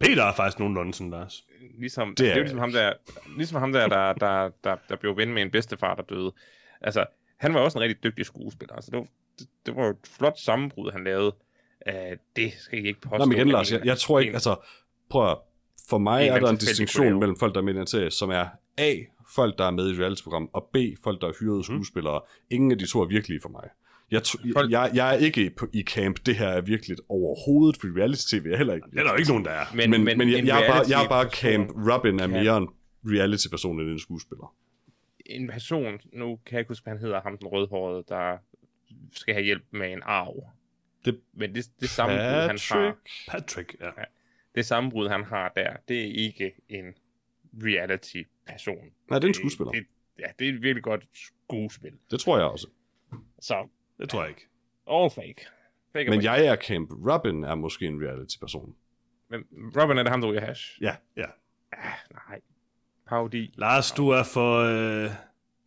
Peter 0.00 0.24
er 0.24 0.34
faktisk 0.34 0.58
nogenlunde 0.58 0.94
sådan, 0.94 1.10
Lars. 1.10 1.44
Ligesom, 1.78 2.08
Det 2.08 2.18
det 2.18 2.30
er 2.30 2.34
det 2.34 2.38
er 2.38 2.42
ligesom 2.42 2.58
ham 2.58 2.72
der, 2.72 2.92
ligesom 3.36 3.58
ham 3.58 3.72
der, 3.72 3.88
der, 3.88 4.12
der, 4.12 4.50
der, 4.64 4.76
der 4.88 4.96
blev 4.96 5.16
ven 5.16 5.34
med 5.34 5.42
en 5.42 5.50
bedstefar, 5.50 5.94
der 5.94 6.02
døde. 6.02 6.32
Altså, 6.80 7.06
han 7.36 7.54
var 7.54 7.60
også 7.60 7.78
en 7.78 7.82
rigtig 7.82 8.04
dygtig 8.04 8.26
skuespiller. 8.26 8.74
Altså, 8.74 8.90
det 8.90 8.98
var, 8.98 9.06
det, 9.38 9.48
det 9.66 9.76
var 9.76 9.88
et 9.88 9.96
flot 10.06 10.38
sammenbrud, 10.38 10.92
han 10.92 11.04
lavede. 11.04 11.34
Uh, 11.88 11.94
det 12.36 12.52
skal 12.58 12.84
I 12.84 12.86
ikke 12.88 13.00
påstå. 13.00 13.18
Nå, 13.18 13.24
men 13.24 13.36
igen, 13.36 13.48
Lars, 13.48 13.72
jeg, 13.72 13.80
jeg 13.84 13.98
tror 13.98 14.20
ikke, 14.20 14.32
altså, 14.32 14.56
prøv 15.10 15.30
at, 15.30 15.36
for 15.88 15.98
mig 15.98 16.26
er 16.28 16.38
der 16.40 16.48
en 16.48 16.56
distinktion 16.56 17.18
mellem 17.18 17.36
folk, 17.36 17.54
der 17.54 17.60
er 17.60 17.64
med 17.64 17.74
i 17.74 17.78
en 17.78 17.86
serie, 17.86 18.10
som 18.10 18.30
er 18.30 18.46
A, 18.78 18.94
folk, 19.34 19.58
der 19.58 19.64
er 19.64 19.70
med 19.70 19.90
i 19.90 20.00
reality-program, 20.02 20.50
og 20.52 20.68
B, 20.72 20.76
folk, 21.04 21.20
der 21.20 21.28
er 21.28 21.32
hyrede 21.40 21.64
skuespillere. 21.64 22.20
Ingen 22.50 22.72
af 22.72 22.78
de 22.78 22.86
to 22.86 23.00
er 23.00 23.06
virkelige 23.06 23.40
for 23.42 23.48
mig. 23.48 23.68
Jeg, 24.10 24.22
Folk- 24.56 24.70
jeg, 24.70 24.90
jeg 24.94 25.14
er 25.14 25.18
ikke 25.18 25.50
på, 25.56 25.66
i 25.72 25.82
camp, 25.82 26.26
det 26.26 26.36
her 26.36 26.48
er 26.48 26.60
virkeligt 26.60 27.00
overhovedet, 27.08 27.80
for 27.80 27.98
reality-tv 27.98 28.46
er 28.52 28.56
heller 28.56 28.74
ikke 28.74 28.90
Det 28.90 28.98
er 28.98 29.02
der 29.02 29.10
jo 29.10 29.16
ikke 29.16 29.30
nogen, 29.30 29.44
der 29.44 29.50
er. 29.50 29.64
Men, 29.74 29.90
men, 29.90 30.18
men 30.18 30.30
jeg, 30.30 30.38
en 30.38 30.46
jeg, 30.46 30.62
er 30.66 30.72
bare, 30.72 30.84
jeg 30.88 31.04
er 31.04 31.08
bare 31.08 31.28
camp, 31.30 31.70
Robin 31.92 32.20
er 32.20 32.26
mere 32.26 32.56
en 32.56 32.68
reality-person 33.06 33.80
end 33.80 33.90
en 33.90 33.98
skuespiller. 33.98 34.54
En 35.26 35.48
person, 35.48 36.00
nu 36.12 36.38
kan 36.46 36.52
jeg 36.52 36.58
ikke 36.60 36.68
huske, 36.68 36.84
hvad 36.84 36.92
han 36.94 37.00
hedder, 37.00 37.20
ham 37.20 37.38
den 37.38 37.46
rødhårede, 37.46 38.04
der 38.08 38.36
skal 39.12 39.34
have 39.34 39.44
hjælp 39.44 39.62
med 39.70 39.92
en 39.92 40.00
arv. 40.02 40.34
Det- 41.04 41.20
men 41.32 41.54
det, 41.54 41.64
det 41.80 41.88
sammenbrud, 41.88 42.24
han 42.48 42.58
har, 42.70 42.96
Patrick, 43.28 43.76
ja. 43.80 43.90
det 44.54 44.66
sammenbrud, 44.66 45.08
han 45.08 45.24
har 45.24 45.52
der, 45.56 45.76
det 45.88 46.00
er 46.00 46.12
ikke 46.24 46.52
en 46.68 46.94
reality-person. 47.62 48.84
Nej, 49.10 49.18
det 49.18 49.24
er 49.24 49.28
en 49.28 49.34
skuespiller. 49.34 49.72
Det, 49.72 49.86
ja, 50.18 50.26
det 50.38 50.48
er 50.48 50.52
et 50.52 50.62
virkelig 50.62 50.82
godt 50.82 51.06
skuespil. 51.12 51.92
Det 52.10 52.20
tror 52.20 52.38
jeg 52.38 52.46
også. 52.46 52.68
Så, 53.40 53.68
Det 53.98 54.08
tror 54.08 54.20
jeg 54.20 54.28
ikke. 54.30 54.46
all 54.90 55.10
fake. 55.10 55.46
fake 55.92 56.10
Men 56.10 56.22
jeg 56.22 56.46
er 56.46 56.56
camp, 56.56 56.90
Robin 56.92 57.44
er 57.44 57.54
måske 57.54 57.86
en 57.86 58.02
reality-person. 58.08 58.74
Men 59.30 59.44
Robin 59.52 59.98
er 59.98 60.02
det 60.02 60.10
ham, 60.10 60.20
der 60.20 60.28
ryger 60.30 60.40
hash? 60.40 60.82
Ja. 60.82 60.96
Ja. 61.16 61.26
Ah, 61.72 61.92
nej. 62.28 62.40
Paudi. 63.06 63.54
Lars, 63.58 63.92
du 63.92 64.08
er 64.08 64.22
for, 64.22 64.58
øh, 64.58 65.10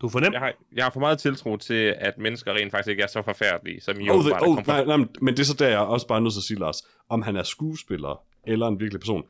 Du 0.02 0.06
er 0.06 0.10
for 0.12 0.20
nem. 0.20 0.34
Jeg 0.34 0.40
har, 0.42 0.54
jeg 0.76 0.86
har 0.86 0.92
for 0.92 1.00
meget 1.00 1.20
tiltro 1.20 1.58
til, 1.58 1.96
at 1.98 2.18
mennesker 2.18 2.54
rent 2.54 2.72
faktisk 2.72 2.90
ikke 2.90 3.04
er 3.04 3.08
så 3.08 3.22
forfærdelige, 3.22 3.82
som 3.82 4.00
I 4.00 4.10
Oh, 4.10 4.16
åbenbart 4.16 4.42
the, 4.42 4.52
er 4.52 4.82
oh, 4.82 4.88
nej, 4.88 4.98
nej, 4.98 5.08
men- 5.22 5.34
det 5.34 5.40
er 5.40 5.44
så 5.44 5.54
der, 5.54 5.68
jeg 5.68 5.80
også 5.80 6.08
bare 6.08 6.18
er 6.18 6.22
nødt 6.22 6.34
til 6.34 6.40
at 6.40 6.44
sige, 6.44 6.60
Lars, 6.60 6.82
om 7.10 7.22
han 7.22 7.36
er 7.36 7.44
skuespiller 7.44 8.24
eller 8.48 8.68
en 8.68 8.80
virkelig 8.80 9.00
person, 9.00 9.24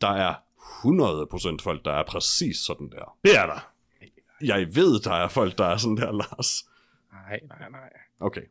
der 0.00 0.08
er 0.08 0.34
100% 1.58 1.62
folk, 1.62 1.84
der 1.84 1.92
er 1.92 2.02
præcis 2.02 2.56
sådan 2.56 2.90
der. 2.90 3.16
Det 3.24 3.36
er 3.38 3.46
der. 3.46 3.72
Jeg 4.42 4.66
ved, 4.76 5.00
der 5.00 5.12
er 5.12 5.28
folk, 5.28 5.58
der 5.58 5.64
er 5.64 5.76
sådan 5.76 5.96
der, 5.96 6.12
Lars. 6.12 6.64
Nej, 7.12 7.40
nej, 7.48 7.68
nej. 7.70 7.90
Okay. 8.20 8.42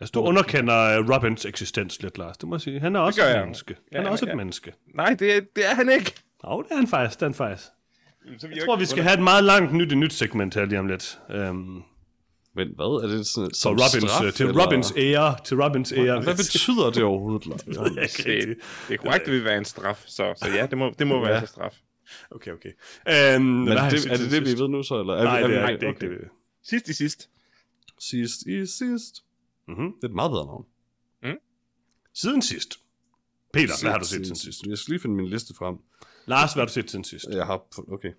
Altså, 0.00 0.12
du 0.12 0.20
underkender 0.20 0.98
uh, 1.00 1.10
Robins 1.10 1.44
eksistens 1.44 2.02
lidt, 2.02 2.18
Lars. 2.18 2.36
Det 2.38 2.48
må 2.48 2.54
jeg 2.54 2.60
sige. 2.60 2.80
Han 2.80 2.96
er 2.96 3.00
også 3.00 3.22
et 3.28 3.40
menneske. 3.40 3.76
Ja, 3.92 3.96
Han 3.96 4.06
er 4.06 4.10
også 4.10 4.26
ja. 4.26 4.30
et 4.32 4.36
menneske. 4.36 4.74
Nej, 4.94 5.08
det, 5.18 5.56
det 5.56 5.70
er 5.70 5.74
han 5.74 5.88
ikke. 5.88 6.14
Jo, 6.44 6.62
det 6.62 6.72
er 6.72 6.76
han 6.76 6.86
faktisk. 6.86 7.18
Det 7.20 7.22
er 7.22 7.26
han 7.28 7.34
faktisk. 7.34 7.68
Så 8.38 8.48
Jeg 8.54 8.64
tror, 8.64 8.76
vi 8.76 8.84
skal 8.86 9.02
have 9.02 9.14
et 9.14 9.22
meget 9.22 9.44
langt 9.44 9.72
nyt 9.74 9.92
i 9.92 9.94
nyt 9.94 10.12
segment 10.12 10.54
her 10.54 10.64
lige 10.64 10.78
om 10.78 10.86
lidt. 10.86 11.18
Um, 11.34 11.84
Men 12.54 12.68
hvad? 12.76 13.02
Er 13.04 13.06
det 13.16 13.26
sådan 13.26 13.54
som 13.54 13.72
Robins, 13.72 14.10
straf, 14.10 14.24
øh, 14.26 14.32
til 14.32 14.46
eller? 14.46 14.64
Robins 14.66 14.92
ære. 14.96 15.36
Til 15.44 15.62
Robins 15.62 15.92
ære. 15.92 16.20
Hvad 16.22 16.36
betyder 16.36 16.90
det 16.90 17.02
overhovedet? 17.02 17.44
Det 17.66 17.76
jeg 17.96 18.02
ikke 18.02 18.46
Det, 18.48 18.56
det 18.88 18.94
er 18.94 18.98
korrekt, 18.98 19.24
det 19.26 19.34
vil 19.34 19.44
være 19.44 19.58
en 19.58 19.64
straf, 19.64 20.02
så, 20.06 20.34
så 20.36 20.48
ja, 20.50 20.66
det 20.66 20.78
må, 20.78 20.94
det 20.98 21.06
må 21.06 21.20
være 21.24 21.34
Ja. 21.34 21.38
til 21.40 21.48
straf. 21.48 21.76
Okay, 22.30 22.52
okay. 22.52 23.36
Um, 23.36 23.42
Men 23.42 23.68
det, 23.68 23.76
er 23.76 24.16
det 24.16 24.30
det, 24.30 24.44
vi 24.44 24.58
ved 24.62 24.68
nu 24.68 24.82
så? 24.82 25.00
Eller? 25.00 25.14
Er 25.14 25.24
Nej, 25.24 25.38
vi, 25.38 25.42
er 25.44 25.46
det 25.46 25.50
vi, 25.50 25.56
er, 25.56 25.60
nej, 25.60 25.70
det 25.72 25.82
er 25.82 25.88
ikke 25.88 26.00
det. 26.00 26.10
vi- 26.10 26.28
Sidst 26.62 26.88
i 26.88 26.92
sidst. 26.94 27.28
Sidst 28.00 28.42
i 28.46 28.66
sidst. 28.66 29.14
Mhm. 29.68 29.76
Det 29.76 30.04
er 30.04 30.08
et 30.08 30.14
meget 30.14 30.30
bedre 30.30 30.46
navn. 30.46 30.64
Siden 32.14 32.42
sidst. 32.42 32.74
Peter, 33.52 33.74
hvad 33.82 33.90
har 33.90 33.98
du 33.98 34.04
set 34.04 34.26
siden 34.26 34.36
sidst? 34.36 34.62
Jeg 34.66 34.78
skal 34.78 34.92
lige 34.92 35.00
finde 35.00 35.16
min 35.16 35.26
liste 35.28 35.54
frem. 35.58 35.76
Lars, 36.28 36.52
hvad 36.52 36.60
har 36.60 36.66
du 36.66 36.72
set 36.72 36.90
siden 36.90 37.04
sidst? 37.04 37.26
Jeg 37.30 37.46
har... 37.46 37.64
Okay. 37.92 38.12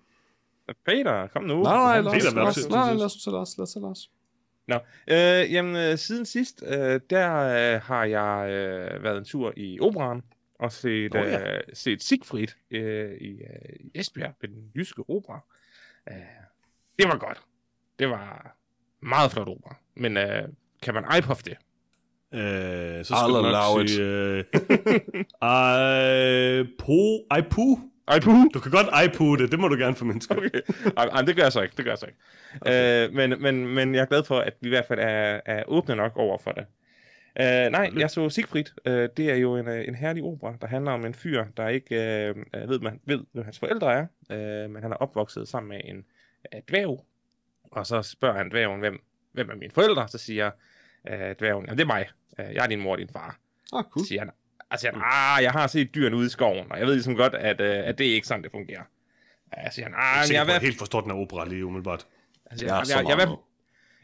Peter, 0.86 1.26
kom 1.26 1.44
nu. 1.44 1.62
Nej, 1.62 1.76
nej, 1.76 2.00
Lars. 2.00 2.14
Peter, 2.14 2.32
hvad 2.32 2.32
har 2.32 2.40
du 2.40 2.44
Lars, 2.44 2.54
set 2.54 2.62
siden 2.62 2.76
nej, 2.76 2.94
lad 2.94 3.04
os 3.04 3.14
tage 3.24 3.34
Lars. 3.34 3.58
Lad 3.58 3.62
os 3.62 3.72
tage 3.72 3.82
Lars. 3.82 4.10
Nå, 4.68 4.78
øh, 5.08 5.52
jamen, 5.52 5.76
øh, 5.76 5.98
siden 5.98 6.26
sidst, 6.26 6.62
øh, 6.66 7.00
der 7.10 7.34
øh, 7.74 7.80
har 7.82 8.04
jeg 8.04 8.50
øh, 8.50 9.02
været 9.02 9.18
en 9.18 9.24
tur 9.24 9.52
i 9.56 9.80
operan 9.80 10.22
og 10.58 10.72
set, 10.72 11.16
oh, 11.16 11.22
ja. 11.22 11.56
øh, 11.56 11.62
set 11.72 12.02
Siegfried 12.02 12.48
øh, 12.70 13.12
i, 13.20 13.30
øh, 13.30 13.76
i 13.80 13.90
Esbjerg 13.94 14.34
ved 14.40 14.48
den 14.48 14.70
jyske 14.76 15.02
opera. 15.08 15.40
Øh, 16.10 16.16
det 16.98 17.08
var 17.08 17.18
godt. 17.18 17.40
Det 17.98 18.08
var 18.08 18.56
meget 19.02 19.32
flot 19.32 19.48
opera. 19.48 19.76
Men 19.96 20.16
øh, 20.16 20.48
kan 20.82 20.94
man 20.94 21.04
iPod 21.18 21.36
det? 21.36 21.56
Øh, 22.34 23.04
så 23.04 23.14
I'll 23.14 23.18
skal 23.18 23.30
du 23.30 23.36
allow 23.36 23.76
nok 23.76 23.84
it. 23.84 23.90
sige... 23.90 24.04
Øh, 24.06 24.44
iPo, 26.64 27.26
iPo. 27.38 27.89
iPod? 28.16 28.50
Du 28.54 28.60
kan 28.60 28.70
godt 28.70 28.86
iPo 29.04 29.36
det, 29.36 29.50
det 29.50 29.58
må 29.60 29.68
du 29.68 29.76
gerne 29.76 29.96
få 29.96 30.04
mennesker. 30.04 30.36
Okay. 30.36 30.60
Ej, 30.96 31.04
ej, 31.04 31.22
det 31.22 31.36
gør 31.36 31.42
jeg 31.42 31.52
så 31.52 31.62
ikke. 31.62 31.76
Det 31.76 31.84
gør 31.84 31.92
jeg 31.92 31.98
så 31.98 32.06
ikke. 32.06 32.18
Okay. 32.60 33.08
Øh, 33.08 33.14
men, 33.14 33.42
men, 33.42 33.74
men 33.74 33.94
jeg 33.94 34.00
er 34.00 34.06
glad 34.06 34.24
for, 34.24 34.38
at 34.38 34.54
vi 34.60 34.66
i 34.66 34.70
hvert 34.70 34.86
fald 34.86 34.98
er, 35.00 35.40
er 35.46 35.64
åbne 35.66 35.96
nok 35.96 36.16
over 36.16 36.38
for 36.38 36.50
det. 36.50 36.66
Øh, 37.40 37.70
nej, 37.70 37.90
jeg 37.96 38.10
så 38.10 38.28
Siegfried. 38.28 38.64
Øh, 38.86 39.08
det 39.16 39.30
er 39.30 39.34
jo 39.34 39.56
en, 39.56 39.68
øh, 39.68 39.88
en 39.88 39.94
herlig 39.94 40.22
opera, 40.22 40.54
der 40.60 40.66
handler 40.66 40.92
om 40.92 41.04
en 41.04 41.14
fyr, 41.14 41.44
der 41.56 41.68
ikke 41.68 41.94
øh, 41.94 42.34
øh, 42.54 42.68
ved, 42.68 42.80
man, 42.80 43.00
ved, 43.04 43.20
hvem 43.32 43.44
hans 43.44 43.58
forældre 43.58 43.92
er, 43.92 44.06
øh, 44.30 44.70
men 44.70 44.82
han 44.82 44.92
er 44.92 44.96
opvokset 44.96 45.48
sammen 45.48 45.68
med 45.68 45.80
en 45.84 46.04
øh, 46.54 46.60
dværg. 46.68 47.06
Og 47.72 47.86
så 47.86 48.02
spørger 48.02 48.36
han 48.36 48.50
dværgen, 48.50 48.80
hvem, 48.80 49.02
hvem 49.32 49.50
er 49.50 49.54
mine 49.54 49.72
forældre? 49.72 50.08
Så 50.08 50.18
siger 50.18 50.50
øh, 51.08 51.34
dværgen, 51.38 51.66
ja, 51.68 51.72
det 51.72 51.80
er 51.80 51.86
mig. 51.86 52.08
Øh, 52.38 52.54
jeg 52.54 52.64
er 52.64 52.68
din 52.68 52.80
mor 52.80 52.92
og 52.92 52.98
din 52.98 53.08
far. 53.08 53.38
Ah, 53.72 53.84
cool. 53.84 54.04
Så 54.04 54.08
siger 54.08 54.20
han, 54.20 54.30
altså, 54.70 54.90
han, 54.92 55.02
ah, 55.04 55.42
jeg 55.42 55.52
har 55.52 55.66
set 55.66 55.94
dyrene 55.94 56.16
ude 56.16 56.26
i 56.26 56.28
skoven, 56.28 56.66
og 56.72 56.78
jeg 56.78 56.86
ved 56.86 56.94
ligesom 56.94 57.16
godt, 57.16 57.34
at, 57.34 57.60
øh, 57.60 57.88
at 57.88 57.98
det 57.98 58.10
er 58.10 58.14
ikke 58.14 58.26
sådan, 58.26 58.42
det 58.42 58.50
fungerer. 58.50 58.82
Ja, 59.56 59.70
så 59.70 59.74
siger 59.74 59.86
han, 59.86 59.94
ah, 59.96 60.02
Jeg 60.02 60.22
er 60.22 60.26
men 60.28 60.34
jeg 60.34 60.46
er 60.48 60.52
jeg 60.52 60.60
helt 60.60 60.78
forstår 60.78 61.00
den 61.00 61.10
her 61.10 61.18
opera 61.18 61.48
lige 61.48 61.66
umiddelbart. 61.66 62.06
Altså, 62.50 62.66
Jeg 62.66 62.72
jeg, 62.88 62.94
er 62.96 62.98
jeg, 63.00 63.08
jeg, 63.08 63.18
jeg, 63.18 63.28
jeg, 63.28 63.36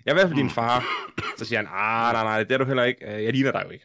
jeg 0.06 0.12
er 0.12 0.14
i 0.14 0.18
hvert 0.18 0.28
fald 0.28 0.38
din 0.38 0.50
far. 0.50 0.84
Så 1.38 1.44
siger 1.44 1.58
han, 1.58 1.68
ah, 1.70 2.12
nej, 2.12 2.22
nej, 2.24 2.42
det 2.42 2.52
er 2.52 2.58
du 2.58 2.64
heller 2.64 2.84
ikke. 2.84 3.14
Øh, 3.14 3.24
Jeg 3.24 3.32
ligner 3.32 3.52
dig 3.52 3.62
jo 3.64 3.70
ikke. 3.70 3.84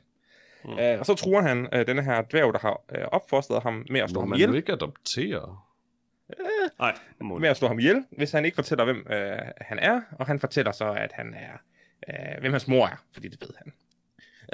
Mm. 0.65 0.71
Uh, 0.71 0.99
og 0.99 1.05
så 1.05 1.15
tror 1.15 1.41
han, 1.41 1.67
uh, 1.75 1.79
denne 1.87 2.03
her 2.03 2.21
dværg, 2.21 2.53
der 2.53 2.59
har 2.59 2.81
uh, 2.97 3.03
opfostret 3.11 3.63
ham 3.63 3.85
med 3.89 3.99
at 4.01 4.09
slå 4.09 4.19
Må 4.19 4.21
ham 4.21 4.29
man 4.29 4.37
ihjel, 4.37 4.49
jo 4.49 4.55
ikke 4.55 4.71
adoptere? 4.71 5.57
Nej, 6.79 6.91
det 7.17 7.25
må 7.25 7.37
med 7.37 7.49
at 7.49 7.57
slå 7.57 7.67
ham 7.67 7.79
ihjel, 7.79 8.05
hvis 8.17 8.31
han 8.31 8.45
ikke 8.45 8.55
fortæller, 8.55 8.85
hvem 8.85 8.97
uh, 9.09 9.15
han 9.61 9.79
er. 9.79 10.01
Og 10.19 10.27
han 10.27 10.39
fortæller 10.39 10.71
så, 10.71 10.91
at 10.91 11.11
han 11.13 11.33
er, 11.33 11.53
uh, 12.35 12.41
hvem 12.41 12.51
hans 12.51 12.67
mor 12.67 12.87
er, 12.87 13.03
fordi 13.13 13.27
det 13.27 13.41
ved 13.41 13.49
han. 13.57 13.73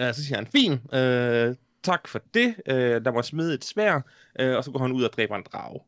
Uh, 0.07 0.13
så 0.15 0.25
siger 0.25 0.36
han, 0.38 0.47
fin, 0.47 0.71
uh, 0.73 1.55
tak 1.84 2.07
for 2.07 2.21
det. 2.34 2.55
Uh, 2.71 2.75
lad 2.78 3.11
mig 3.11 3.25
smide 3.25 3.53
et 3.53 3.65
svær. 3.65 3.95
Uh, 4.43 4.55
og 4.55 4.63
så 4.63 4.71
går 4.71 4.80
han 4.80 4.91
ud 4.91 5.03
og 5.03 5.13
dræber 5.13 5.36
en 5.36 5.43
drage. 5.53 5.80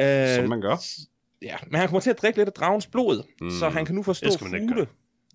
Uh, 0.00 0.36
Som 0.36 0.48
man 0.48 0.60
gør. 0.60 0.76
Ja, 1.42 1.56
men 1.66 1.78
han 1.78 1.88
kommer 1.88 2.00
til 2.00 2.10
at 2.10 2.22
drikke 2.22 2.38
lidt 2.38 2.48
af 2.48 2.52
dragens 2.52 2.86
blod, 2.86 3.22
mm. 3.40 3.46
Mm. 3.46 3.50
så 3.50 3.68
han 3.68 3.84
kan 3.84 3.94
nu 3.94 4.02
forstå 4.02 4.24
Det 4.26 4.32
skal 4.32 4.50
man 4.50 4.62
ikke 4.62 4.74
fugle. 4.74 4.88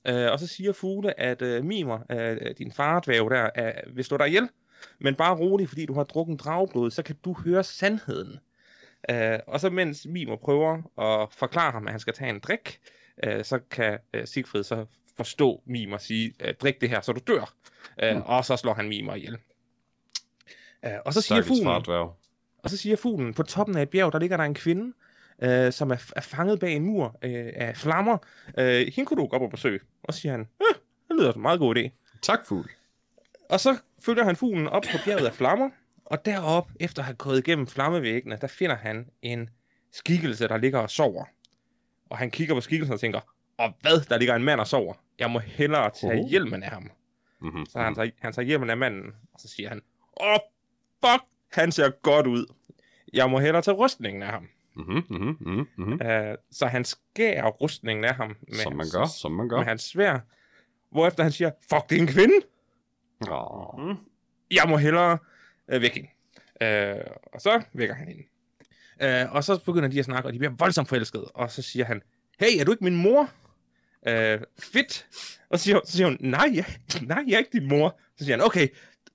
Øh, 0.07 0.31
og 0.31 0.39
så 0.39 0.47
siger 0.47 0.73
Fugle, 0.73 1.19
at 1.19 1.41
øh, 1.41 1.65
Mimer, 1.65 1.99
øh, 2.11 2.37
din 2.57 2.71
fardværg 2.71 3.31
der, 3.31 3.49
øh, 3.57 3.95
vil 3.95 4.03
slå 4.03 4.17
dig 4.17 4.27
ihjel. 4.27 4.49
Men 4.99 5.15
bare 5.15 5.35
rolig, 5.35 5.69
fordi 5.69 5.85
du 5.85 5.93
har 5.93 6.03
drukket 6.03 6.39
drageblod, 6.39 6.91
så 6.91 7.03
kan 7.03 7.15
du 7.25 7.33
høre 7.33 7.63
sandheden. 7.63 8.39
Øh, 9.09 9.39
og 9.47 9.59
så 9.59 9.69
mens 9.69 10.05
Mimer 10.09 10.35
prøver 10.35 10.73
at 11.01 11.33
forklare 11.33 11.71
ham, 11.71 11.87
at 11.87 11.91
han 11.93 11.99
skal 11.99 12.13
tage 12.13 12.29
en 12.29 12.39
drik, 12.39 12.79
øh, 13.23 13.43
så 13.43 13.59
kan 13.71 13.99
øh, 14.13 14.27
Sigfrid 14.27 14.63
så 14.63 14.85
forstå 15.17 15.61
Mimer 15.65 15.97
sige, 15.97 16.33
øh, 16.39 16.53
drik 16.53 16.81
det 16.81 16.89
her, 16.89 17.01
så 17.01 17.11
du 17.11 17.19
dør. 17.27 17.53
Øh, 18.03 18.29
Og 18.29 18.45
så 18.45 18.57
slår 18.57 18.73
han 18.73 18.87
Mimer 18.87 19.15
ihjel. 19.15 19.37
Øh, 20.85 20.91
og 21.05 21.13
så 21.13 21.21
siger 21.21 21.35
Stakkels 21.41 21.47
fuglen, 21.47 21.65
far 21.65 21.79
dværg. 21.79 22.15
og 22.63 22.69
så 22.69 22.77
siger 22.77 22.95
fuglen, 22.95 23.33
på 23.33 23.43
toppen 23.43 23.77
af 23.77 23.81
et 23.81 23.89
bjerg, 23.89 24.13
der 24.13 24.19
ligger 24.19 24.37
der 24.37 24.43
en 24.43 24.53
kvinde, 24.53 24.93
øh, 25.43 25.71
som 25.71 25.91
er, 25.91 26.11
er 26.15 26.21
fanget 26.21 26.59
bag 26.59 26.73
en 26.75 26.83
mur 26.85 27.17
øh, 27.21 27.51
af 27.55 27.77
flammer. 27.77 28.17
Øh, 28.57 28.87
hende 28.95 29.05
kunne 29.05 29.21
du 29.21 29.27
gå 29.27 29.35
op 29.35 29.41
og 29.41 29.49
besøge. 29.49 29.79
Og 30.03 30.13
så 30.13 30.19
siger 30.19 30.31
han, 30.31 30.41
øh, 30.41 30.75
det 31.07 31.15
lyder 31.19 31.31
som 31.31 31.39
en 31.39 31.41
meget 31.41 31.59
god 31.59 31.75
idé. 31.77 31.89
Tak, 32.21 32.39
fugl. 32.45 32.69
Og 33.49 33.59
så 33.59 33.77
følger 34.05 34.23
han 34.23 34.35
fuglen 34.35 34.67
op 34.67 34.81
på 34.91 34.97
bjerget 35.05 35.25
af 35.27 35.33
flammer, 35.33 35.69
og 36.05 36.25
derop, 36.25 36.67
efter 36.79 37.01
at 37.01 37.05
have 37.05 37.15
gået 37.15 37.39
igennem 37.47 37.67
flammevæggene, 37.67 38.37
der 38.41 38.47
finder 38.47 38.75
han 38.75 39.05
en 39.21 39.49
skikkelse, 39.91 40.47
der 40.47 40.57
ligger 40.57 40.79
og 40.79 40.89
sover. 40.89 41.25
Og 42.09 42.17
han 42.17 42.31
kigger 42.31 42.55
på 42.55 42.61
skikkelsen 42.61 42.93
og 42.93 42.99
tænker, 42.99 43.19
og 43.57 43.73
hvad, 43.81 43.99
der 44.09 44.17
ligger 44.17 44.35
en 44.35 44.43
mand 44.43 44.59
og 44.59 44.67
sover. 44.67 44.93
Jeg 45.19 45.31
må 45.31 45.39
hellere 45.39 45.89
tage 46.01 46.19
Oh. 46.23 46.29
hjelmen 46.29 46.63
af 46.63 46.69
ham. 46.69 46.91
Mm-hmm. 47.41 47.65
Så 47.65 47.79
han 47.79 47.95
tager, 47.95 48.09
han 48.19 48.33
tager 48.33 48.45
hjelmen 48.45 48.69
af 48.69 48.77
manden, 48.77 49.05
og 49.33 49.39
så 49.39 49.47
siger 49.47 49.69
han, 49.69 49.81
åh, 50.21 50.37
fuck, 51.05 51.23
han 51.51 51.71
ser 51.71 51.89
godt 51.89 52.27
ud. 52.27 52.45
Jeg 53.13 53.29
må 53.29 53.39
hellere 53.39 53.61
tage 53.61 53.75
rustningen 53.75 54.23
af 54.23 54.29
ham. 54.31 54.47
Mm-hmm, 54.75 55.03
mm-hmm, 55.09 55.67
mm-hmm. 55.77 55.93
Uh, 55.93 56.35
så 56.51 56.65
han 56.67 56.85
skærer 56.85 57.47
rustningen 57.47 58.05
af 58.05 58.15
ham 58.15 58.35
med, 58.47 58.55
Som 58.55 58.73
man 58.73 58.79
hans, 58.79 58.91
gør, 58.93 59.05
som 59.05 59.31
man 59.31 59.49
gør. 59.49 59.57
med 59.57 59.65
hans 59.65 59.81
svær. 59.81 60.19
Hvorefter 60.91 61.23
han 61.23 61.31
siger, 61.31 61.51
fuck, 61.69 61.89
det 61.89 61.97
er 61.97 62.01
en 62.01 62.07
kvinde. 62.07 62.33
Åh. 63.31 63.87
Mm. 63.87 63.95
Jeg 64.51 64.63
må 64.69 64.77
hellere 64.77 65.17
uh, 65.75 65.81
væk 65.81 65.93
hende. 65.93 66.09
Uh, 66.61 67.05
og 67.33 67.41
så 67.41 67.61
vækker 67.73 67.95
han 67.95 68.07
hende. 68.07 68.23
Uh, 69.25 69.35
og 69.35 69.43
så 69.43 69.63
begynder 69.65 69.89
de 69.89 69.99
at 69.99 70.05
snakke, 70.05 70.29
og 70.29 70.33
de 70.33 70.39
bliver 70.39 70.53
voldsomt 70.57 70.89
forelskede. 70.89 71.25
Og 71.25 71.51
så 71.51 71.61
siger 71.61 71.85
han, 71.85 72.01
hey, 72.39 72.59
er 72.59 72.63
du 72.65 72.71
ikke 72.71 72.83
min 72.83 72.95
mor? 72.95 73.21
Uh, 74.09 74.41
fedt. 74.59 75.07
Og 75.49 75.59
så 75.59 75.63
siger, 75.63 75.79
så 75.85 75.91
siger 75.91 76.07
hun, 76.07 76.17
nej, 76.19 76.49
jeg, 76.53 76.65
nej, 77.01 77.23
jeg 77.27 77.33
er 77.33 77.39
ikke 77.39 77.59
din 77.59 77.67
mor. 77.69 77.99
Så 78.17 78.25
siger 78.25 78.37
han, 78.37 78.45
okay, 78.45 78.67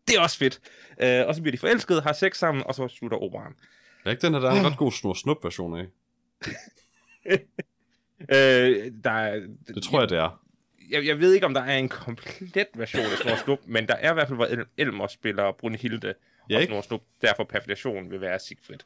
det 0.09 0.17
er 0.17 0.21
også 0.21 0.39
fedt. 0.39 0.61
Uh, 1.03 1.29
og 1.29 1.35
så 1.35 1.43
bliver 1.43 1.53
de 1.53 1.59
forelskede, 1.59 2.01
har 2.01 2.13
sex 2.13 2.37
sammen, 2.39 2.65
og 2.67 2.75
så 2.75 2.89
slutter 2.89 3.19
operaen. 3.19 3.53
Er 4.05 4.11
ikke 4.11 4.23
den 4.27 4.33
her, 4.35 4.41
der 4.41 4.51
er 4.51 4.61
en 4.61 4.67
ret 4.67 4.77
god 4.79 4.93
snor 4.93 5.15
snup 5.15 5.45
version 5.45 5.79
af? 5.79 5.87
Uh, 7.27 8.93
der 9.05 9.11
er, 9.11 9.41
Det 9.75 9.83
tror 9.83 10.01
jeg, 10.01 10.09
det 10.11 10.19
er. 10.19 10.41
jeg, 10.91 11.07
jeg 11.07 11.19
ved 11.19 11.33
ikke, 11.35 11.47
om 11.47 11.55
der 11.55 11.61
er 11.63 11.77
en 11.79 11.89
komplet 11.89 12.67
version 12.75 13.05
af 13.05 13.19
Snor 13.23 13.37
Snup, 13.37 13.59
men 13.67 13.87
der 13.89 13.95
er 13.95 14.11
i 14.11 14.15
hvert 14.15 14.29
fald, 14.29 14.37
hvor 14.39 14.47
El- 14.47 14.67
Elmer 14.77 15.07
spiller 15.07 15.53
Brunhilde, 15.53 16.15
Ja, 16.51 16.57
og? 16.59 16.63
Snor 16.67 16.81
Snup, 16.81 17.01
derfor 17.23 17.45
per 17.45 17.59
definition 17.59 18.11
vil 18.11 18.21
være 18.21 18.39
Siegfried. 18.39 18.79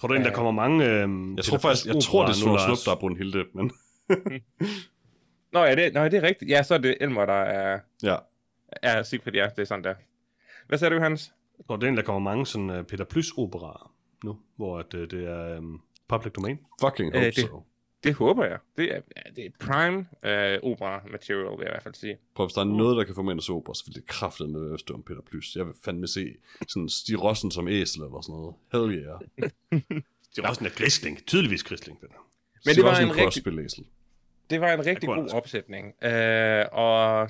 Tror 0.00 0.08
du 0.08 0.14
egentlig, 0.14 0.30
der 0.30 0.36
kommer 0.36 0.52
mange... 0.52 0.84
Øh, 0.84 1.08
Jeg 1.36 1.44
tror 1.44 1.58
faktisk, 1.58 1.86
jeg 1.86 2.02
tror, 2.02 2.22
det 2.26 2.30
er 2.30 2.34
snor 2.36 2.58
snup, 2.58 2.78
der 2.84 2.92
er 2.92 2.96
Brunhilde, 3.00 3.44
men 3.54 3.72
Nå, 5.52 5.64
ja, 5.64 5.74
det, 5.74 5.94
nå, 5.94 6.04
det 6.04 6.14
er 6.14 6.22
rigtigt. 6.22 6.50
Ja, 6.50 6.62
så 6.62 6.74
er 6.74 6.78
det 6.78 6.96
Elmer, 7.00 7.26
der 7.26 7.32
er, 7.42 7.80
ja. 8.02 8.16
er 8.82 9.02
Siegfried, 9.02 9.34
ja, 9.34 9.48
det 9.56 9.58
er 9.62 9.64
sådan 9.66 9.84
der. 9.84 9.94
Hvad 10.70 10.78
sagde 10.78 10.94
du, 10.94 11.00
Hans? 11.00 11.32
Jeg 11.58 11.66
tror, 11.66 11.76
det 11.76 11.82
er 11.82 11.86
egentlig, 11.86 12.02
der 12.04 12.06
kommer 12.12 12.30
mange 12.30 12.46
sådan 12.46 12.70
uh, 12.70 12.82
Peter 12.82 13.04
Plys 13.04 13.26
operaer 13.36 13.94
nu, 14.24 14.38
hvor 14.56 14.78
at, 14.78 14.94
uh, 14.94 15.00
det 15.00 15.28
er 15.28 15.58
um, 15.58 15.82
public 16.08 16.32
domain. 16.32 16.58
Fucking 16.80 17.14
Øh, 17.14 17.20
hope 17.22 17.26
det- 17.26 17.48
so. 17.48 17.62
Det 18.04 18.14
håber 18.14 18.44
jeg. 18.44 18.58
Det 18.76 18.94
er, 18.94 19.00
ja, 19.16 19.30
det 19.36 19.44
er 19.46 19.50
prime 19.60 20.06
øh, 20.22 20.58
opera 20.62 21.02
material, 21.10 21.38
vil 21.50 21.58
jeg 21.58 21.68
i 21.68 21.72
hvert 21.72 21.82
fald 21.82 21.94
sige. 21.94 22.16
Prøv, 22.34 22.46
hvis 22.46 22.54
der 22.54 22.60
er 22.60 22.64
noget, 22.64 22.96
der 22.96 23.04
kan 23.04 23.14
få 23.14 23.22
mig 23.22 23.30
ind 23.32 23.38
og 23.38 23.42
så 23.42 23.52
opera, 23.52 23.74
så 23.74 23.84
vil 23.86 23.94
det 23.94 24.06
kraftet 24.06 24.50
med 24.50 24.74
at 24.74 24.90
om 24.90 25.02
Peter 25.02 25.20
Plys. 25.20 25.56
Jeg 25.56 25.66
vil 25.66 25.74
fandme 25.84 26.08
se 26.08 26.34
sådan 26.68 26.88
Stig 26.88 27.22
Rossen 27.22 27.50
som 27.50 27.68
æsel 27.68 28.02
eller 28.02 28.20
sådan 28.20 28.32
noget. 28.32 28.54
Hell 28.72 29.04
yeah. 29.04 29.20
Det 30.36 30.44
er 30.44 30.48
også 30.48 30.64
en 30.64 30.70
grisling. 30.76 31.26
Tydeligvis 31.26 31.64
grisling, 31.64 32.00
den 32.00 32.08
her. 32.10 32.18
Men 32.54 32.60
Stig 32.60 32.76
det 32.76 32.84
var 32.84 32.90
Rossen 32.90 33.04
en 33.08 33.16
rigtig, 33.16 33.86
det 34.50 34.60
var 34.60 34.72
en 34.72 34.86
rigtig 34.86 35.08
god 35.08 35.18
altså. 35.18 35.36
opsætning. 35.36 36.04
Øh, 36.04 36.64
og 36.72 37.28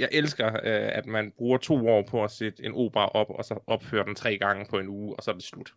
jeg 0.00 0.08
elsker, 0.12 0.46
øh, 0.46 0.90
at 0.92 1.06
man 1.06 1.32
bruger 1.38 1.58
to 1.58 1.88
år 1.88 2.02
på 2.02 2.24
at 2.24 2.30
sætte 2.30 2.64
en 2.64 2.72
opera 2.74 3.08
op, 3.08 3.30
og 3.30 3.44
så 3.44 3.58
opføre 3.66 4.04
den 4.04 4.14
tre 4.14 4.38
gange 4.38 4.66
på 4.70 4.78
en 4.78 4.88
uge, 4.88 5.16
og 5.16 5.22
så 5.22 5.30
er 5.30 5.34
det 5.34 5.44
slut. 5.44 5.74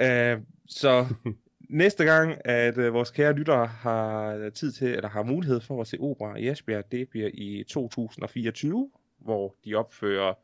Øh, 0.00 0.38
så 0.66 1.06
næste 1.84 2.04
gang, 2.04 2.36
at 2.44 2.78
øh, 2.78 2.94
vores 2.94 3.10
kære 3.10 3.32
lyttere 3.32 3.66
har 3.66 4.50
tid 4.50 4.72
til, 4.72 4.88
eller 4.88 5.08
har 5.08 5.22
mulighed 5.22 5.60
for 5.60 5.80
at 5.80 5.86
se 5.86 5.96
opera 6.00 6.36
i 6.36 6.48
Esbjerg, 6.48 6.92
det 6.92 7.08
bliver 7.08 7.30
i 7.34 7.64
2024, 7.68 8.90
hvor 9.18 9.54
de 9.64 9.74
opfører 9.74 10.34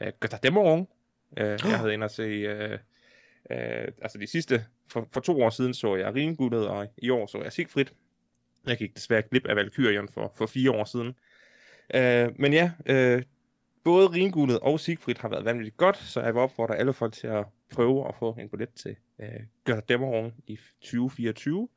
øh, 0.00 0.12
Götterdämmerung. 0.24 0.86
Øh, 1.36 1.58
jeg 1.64 1.78
havde 1.78 1.94
inde 1.94 2.04
at 2.04 2.10
se, 2.10 2.22
øh, 2.22 2.78
øh, 3.50 3.88
altså 4.02 4.18
de 4.18 4.26
sidste, 4.26 4.64
for, 4.88 5.08
for 5.12 5.20
to 5.20 5.42
år 5.42 5.50
siden 5.50 5.74
så 5.74 5.96
jeg 5.96 6.14
Rimguldet, 6.14 6.68
og 6.68 6.86
i 6.98 7.10
år 7.10 7.26
så 7.26 7.42
jeg 7.42 7.52
Siegfried. 7.52 7.86
Jeg 8.66 8.76
gik 8.76 8.96
desværre 8.96 9.22
glip 9.22 9.46
af 9.46 9.56
Valkyrion 9.56 10.08
for, 10.08 10.32
for 10.36 10.46
fire 10.46 10.70
år 10.70 10.84
siden. 10.84 11.14
Øh, 11.94 12.28
men 12.36 12.52
ja, 12.52 12.70
øh, 12.86 13.22
både 13.84 14.06
Rimguldet 14.06 14.58
og 14.58 14.80
Siegfried 14.80 15.16
har 15.20 15.28
været 15.28 15.44
vanvittigt 15.44 15.76
godt, 15.76 15.96
så 15.96 16.20
jeg 16.20 16.34
vil 16.34 16.42
opfordre 16.42 16.76
alle 16.76 16.92
folk 16.92 17.12
til 17.12 17.26
at 17.26 17.44
prøve 17.70 18.08
at 18.08 18.14
få 18.18 18.36
en 18.40 18.48
billet 18.48 18.68
til 18.74 18.96
øh, 19.20 19.28
Götterdämmerung 19.70 20.32
i 20.46 20.58
2024. 20.80 21.68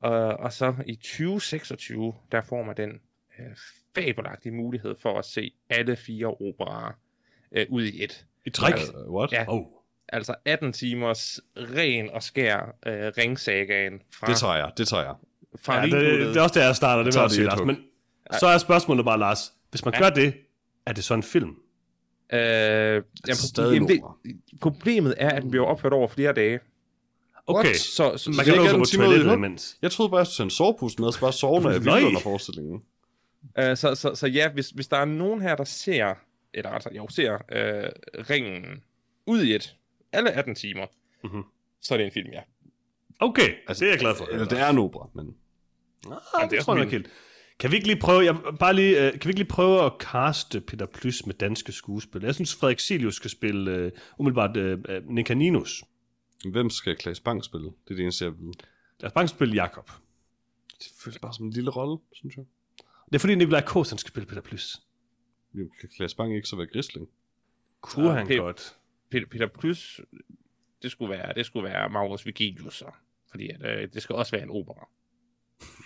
Og, 0.00 0.12
og 0.12 0.52
så 0.52 0.74
i 0.86 0.94
2026, 0.96 2.14
der 2.32 2.40
får 2.40 2.62
man 2.62 2.76
den 2.76 3.00
øh, 3.38 3.56
fabelagtige 3.94 4.52
mulighed 4.52 4.94
for 5.02 5.18
at 5.18 5.24
se 5.24 5.52
alle 5.70 5.96
fire 5.96 6.26
operaer 6.26 6.92
øh, 7.52 7.66
ud 7.68 7.84
i 7.84 8.04
et. 8.04 8.26
I 8.46 8.50
træk? 8.50 8.74
Uh, 8.74 9.14
what? 9.14 9.32
Ja. 9.32 9.44
Oh. 9.48 9.66
Altså 10.08 10.34
18 10.44 10.72
timers 10.72 11.40
ren 11.56 12.10
og 12.10 12.22
skær 12.22 12.74
øh, 12.86 13.12
ringsagaen 13.18 14.02
fra, 14.14 14.26
Det 14.26 14.36
tager 14.36 14.56
jeg, 14.56 14.70
det 14.78 14.88
tager 14.88 15.02
jeg. 15.02 15.14
fra 15.58 15.76
Ja, 15.78 15.84
det, 15.84 15.92
det 16.26 16.36
er 16.36 16.42
også 16.42 16.60
der, 16.60 16.66
jeg 16.66 16.76
starter, 16.76 17.02
det 17.02 17.06
vil 17.06 17.12
tager 17.12 17.22
jeg 17.22 17.28
det 17.28 17.58
sige, 17.68 17.72
et 17.72 17.89
Men 18.30 18.38
så 18.40 18.46
er 18.46 18.58
spørgsmålet 18.58 19.04
bare, 19.04 19.18
Lars, 19.18 19.52
hvis 19.70 19.84
man 19.84 19.94
Ja. 19.94 20.00
gør 20.00 20.10
det, 20.10 20.34
er 20.86 20.92
det 20.92 21.04
så 21.04 21.14
en 21.14 21.22
film? 21.22 21.48
Øh, 22.32 22.38
jamen, 22.38 23.02
stadig 23.34 23.74
jamen, 23.74 23.90
en 23.90 24.00
det, 24.24 24.40
problemet 24.60 25.14
er, 25.18 25.30
at 25.30 25.42
den 25.42 25.50
bliver 25.50 25.66
opført 25.66 25.92
over 25.92 26.08
flere 26.08 26.32
dage. 26.32 26.60
Okay, 27.46 27.64
What? 27.68 27.76
Så, 27.76 28.16
så, 28.16 28.30
man 28.30 28.46
det 28.46 28.54
kan 28.54 28.72
gå 28.72 28.78
på 28.78 28.84
toilettet 28.84 29.32
imens. 29.32 29.78
Jeg 29.82 29.90
troede 29.90 30.10
bare, 30.10 30.18
jeg 30.18 30.26
skulle 30.26 30.36
tage 30.36 30.44
en 30.46 30.50
sovepus 30.50 30.98
med, 30.98 31.06
og 31.06 31.14
så 31.14 31.20
bare 31.20 31.32
sove, 31.32 31.60
når 31.62 31.70
jeg 31.70 31.80
Nej. 31.80 31.94
ville 31.94 32.08
under 32.08 32.20
forestillingen. 32.20 32.82
Øh, 33.58 33.76
så, 33.76 33.94
så, 33.94 34.14
så 34.14 34.26
ja, 34.26 34.48
hvis, 34.52 34.70
hvis 34.70 34.88
der 34.88 34.96
er 34.96 35.04
nogen 35.04 35.42
her, 35.42 35.56
der 35.56 35.64
ser, 35.64 36.14
eller 36.54 36.70
altså, 36.70 36.88
jo, 36.96 37.08
ser 37.08 37.32
øh, 37.52 37.90
ringen 38.30 38.82
ud 39.26 39.42
i 39.42 39.54
et, 39.54 39.76
alle 40.12 40.30
18 40.30 40.54
timer, 40.54 40.86
Mhm. 41.24 41.42
så 41.80 41.94
er 41.94 41.98
det 41.98 42.04
en 42.06 42.12
film, 42.12 42.28
ja. 42.32 42.40
Okay, 43.20 43.54
altså, 43.68 43.84
det 43.84 43.88
er 43.90 43.92
jeg 43.92 44.00
glad 44.00 44.14
for. 44.14 44.24
Eller 44.32 44.46
det 44.46 44.60
er 44.60 44.68
en 44.68 44.78
opera, 44.78 45.08
men... 45.14 45.26
Ah, 46.06 46.12
Jamen, 46.38 46.50
det, 46.50 46.58
er 46.58 46.62
tror 46.62 46.74
jeg 46.74 46.80
også 46.80 46.84
nok 46.84 46.90
helt. 46.92 47.06
Kan 47.60 47.70
vi 47.70 47.76
ikke 47.76 47.86
lige 47.88 48.00
prøve, 48.00 48.24
jeg, 48.24 48.36
bare 48.60 48.74
lige, 48.74 48.96
uh, 48.96 49.12
kan 49.12 49.24
vi 49.24 49.30
ikke 49.30 49.38
lige 49.40 49.48
prøve 49.48 49.84
at 49.86 49.92
caste 50.00 50.60
Peter 50.60 50.86
Plys 50.86 51.26
med 51.26 51.34
danske 51.34 51.72
skuespil? 51.72 52.22
Jeg 52.22 52.34
synes, 52.34 52.54
Frederik 52.54 52.80
Silius 52.80 53.14
skal 53.14 53.30
spille 53.30 53.86
uh, 53.86 53.90
umiddelbart 54.18 54.56
uh, 54.56 54.96
uh, 55.04 55.10
Nikaninus. 55.14 55.84
Hvem 56.52 56.70
skal 56.70 56.96
Klaas 56.96 57.20
Bang 57.20 57.44
spille? 57.44 57.66
Det 57.66 57.90
er 57.90 57.94
det 57.94 58.02
eneste, 58.02 58.24
jeg 58.24 58.32
ved. 58.32 58.52
Lad 59.00 59.06
os 59.06 59.12
bare 59.12 59.28
spille 59.28 59.54
Jakob. 59.54 59.90
Det 60.78 60.86
føles 61.04 61.18
bare 61.18 61.34
som 61.34 61.46
en 61.46 61.52
lille 61.52 61.70
rolle, 61.70 61.98
synes 62.12 62.36
jeg. 62.36 62.44
Det 63.06 63.14
er 63.14 63.18
fordi 63.18 63.34
Nikolaj 63.34 63.64
Kås, 63.64 63.88
han 63.90 63.98
skal 63.98 64.08
spille 64.08 64.26
Peter 64.26 64.42
Plys. 64.42 64.82
Jamen, 65.54 65.70
Kan 65.80 65.88
Klaas 65.96 66.14
Bang 66.14 66.36
ikke 66.36 66.48
så 66.48 66.56
være 66.56 66.66
grisling? 66.66 67.08
Kunne 67.80 68.08
Ja, 68.08 68.12
han 68.16 68.26
Peter- 68.26 68.40
godt. 68.42 68.76
Peter, 69.10 69.26
Peter 69.26 69.46
Plus, 69.58 70.00
det 70.82 70.90
skulle 70.90 71.10
være, 71.10 71.32
det 71.34 71.46
skulle 71.46 71.64
være 71.64 71.88
Maurus 71.88 72.26
Vigilius, 72.26 72.74
så. 72.74 72.90
fordi 73.30 73.48
at, 73.50 73.82
øh, 73.82 73.88
det 73.92 74.02
skal 74.02 74.14
også 74.16 74.32
være 74.32 74.42
en 74.42 74.50
opera. 74.50 74.88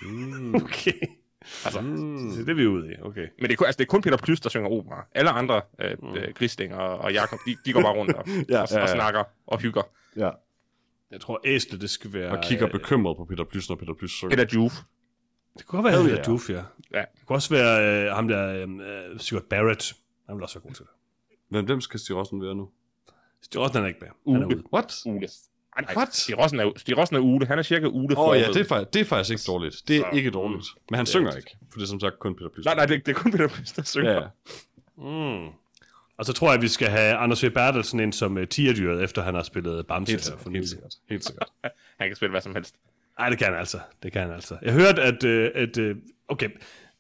Mm. 0.03 0.55
Okay. 0.65 0.93
Altså, 1.65 1.81
Mm. 1.81 2.31
Så 2.31 2.41
det 2.41 2.49
er 2.49 2.55
vi 2.55 2.67
ude 2.67 2.93
i, 2.93 2.95
okay. 3.03 3.21
Men 3.39 3.43
det 3.43 3.53
er, 3.53 3.57
kun- 3.57 3.67
altså, 3.67 3.79
det 3.79 3.85
er 3.85 3.89
kun 3.91 4.03
Peter 4.03 4.17
Plys, 4.17 4.41
der 4.41 4.49
synger 4.49 4.69
opera. 4.71 5.07
Alle 5.15 5.31
andre, 5.31 5.61
øh, 5.81 5.97
Mm. 6.03 6.15
øh, 6.15 6.35
Grisling 6.35 6.75
og, 6.75 6.99
og 6.99 7.13
Jakob, 7.13 7.39
de, 7.47 7.57
de 7.65 7.73
går 7.73 7.81
bare 7.83 7.93
rundt 7.95 8.13
og, 8.15 8.25
Ja, 8.29 8.33
og, 8.41 8.47
ja, 8.51 8.63
og 8.63 8.69
ja. 8.89 8.95
snakker 8.95 9.25
og 9.47 9.61
hygger. 9.61 9.83
Ja. 10.17 10.31
Jeg 11.11 11.21
tror, 11.21 11.41
æslet, 11.45 11.81
det 11.81 11.91
skal 11.91 12.13
være... 12.13 12.31
Og 12.31 12.45
kigger 12.45 12.67
øh, 12.67 12.73
bekymret 12.73 13.17
på 13.17 13.25
Peter 13.25 13.45
Plys, 13.45 13.69
når 13.69 13.77
Peter 13.77 13.95
Plys 13.95 14.11
synger. 14.11 14.37
Peter 14.37 14.55
Juve. 14.55 14.71
Det 15.59 15.67
kunne 15.67 15.83
godt 15.83 15.93
være, 15.93 16.05
Peter. 16.05 16.23
Doof, 16.23 16.51
ja. 16.51 16.63
Ja. 16.95 16.99
Det 17.19 17.27
kunne 17.27 17.37
også 17.37 17.55
være 17.55 18.05
øh, 18.07 18.13
ham 18.15 18.29
der, 18.29 18.67
øh, 18.67 19.19
Stuart 19.19 19.43
Barrett. 19.45 19.95
Han 20.27 20.37
vil 20.37 20.43
også 20.43 20.59
være 20.59 20.63
god 20.69 20.75
til 20.75 20.85
det. 20.85 20.91
Hvem, 21.51 21.65
hvem 21.65 21.81
skal 21.81 22.01
Stig 22.01 22.17
Rossen 22.17 22.43
være 22.43 22.55
nu? 22.55 22.69
Stig 23.43 23.61
Rossen 23.61 23.83
er 23.83 23.87
ikke 23.87 24.01
med. 24.01 24.35
Han 24.35 24.43
er 24.43 24.47
ude. 24.47 24.63
What? 24.73 24.95
Ule. 25.07 25.29
Ej, 25.77 25.83
nej, 25.85 25.97
What? 25.97 26.15
Stig 26.15 26.39
Rossen 26.39 26.61
er, 26.61 26.73
Stig 26.77 26.99
Rossen 26.99 27.17
er 27.17 27.21
Ule. 27.21 27.47
Han 27.47 27.59
er 27.59 27.63
cirka 27.63 27.87
Ule 27.87 28.19
Åh 28.19 28.29
oh, 28.29 28.39
ja, 28.39 28.49
det 28.49 28.57
er, 28.57 28.65
faktisk, 28.65 28.95
det 28.95 29.01
er 29.01 29.05
faktisk 29.05 29.31
ikke 29.31 29.43
dårligt. 29.47 29.77
Det 29.89 29.97
er 29.97 30.01
Så- 30.01 30.17
ikke 30.17 30.31
dårligt. 30.31 30.67
Men 30.91 30.95
han 30.97 31.03
er 31.03 31.07
synger 31.07 31.37
ikke, 31.37 31.57
for 31.73 31.79
det 31.79 31.85
er 31.85 31.89
som 31.89 32.01
sagt 32.01 32.19
kun 32.19 32.35
Peter 32.37 32.49
Plys. 32.55 32.65
Nej, 32.65 32.75
nej, 32.75 32.87
det, 32.87 33.07
det 33.07 33.17
er 33.17 33.21
kun 33.21 33.33
Peter 33.33 33.49
Plys, 33.49 33.73
der 33.73 33.83
synger. 33.83 34.13
Ja. 34.13 34.21
Mm. 34.97 35.47
Og 36.19 36.25
så 36.27 36.33
tror 36.33 36.49
jeg, 36.49 36.55
at 36.55 36.63
vi 36.63 36.69
skal 36.69 36.89
have 36.89 37.15
Anders 37.17 37.45
V. 37.45 37.51
Bertelsen 37.51 38.01
ind 38.01 38.13
som 38.13 38.37
uh, 38.37 38.45
tierdyret, 38.45 39.03
efter 39.03 39.23
han 39.23 39.35
har 39.35 39.43
spillet 39.43 39.87
Bamse 39.87 40.13
Helt 40.13 40.25
sikkert, 40.25 40.41
for 40.43 40.51
helt 40.51 40.57
nylig. 40.57 40.69
sikkert. 40.69 40.95
Helt 41.11 41.25
sikkert. 41.25 41.49
Han 42.01 42.09
kan 42.09 42.17
spille 42.17 42.31
hvad 42.31 42.41
som 42.41 42.55
helst. 42.55 42.75
Nej, 43.19 43.29
det 43.29 43.39
kan 43.39 43.47
han 43.47 43.57
altså. 43.59 43.79
Det 44.03 44.13
kan 44.13 44.23
han 44.23 44.31
altså. 44.33 44.57
Jeg 44.63 44.73
hørte, 44.73 45.03
at... 45.03 45.25
Øh, 45.25 45.51
at 45.55 45.79
øh, 45.79 45.97
okay, 46.29 46.49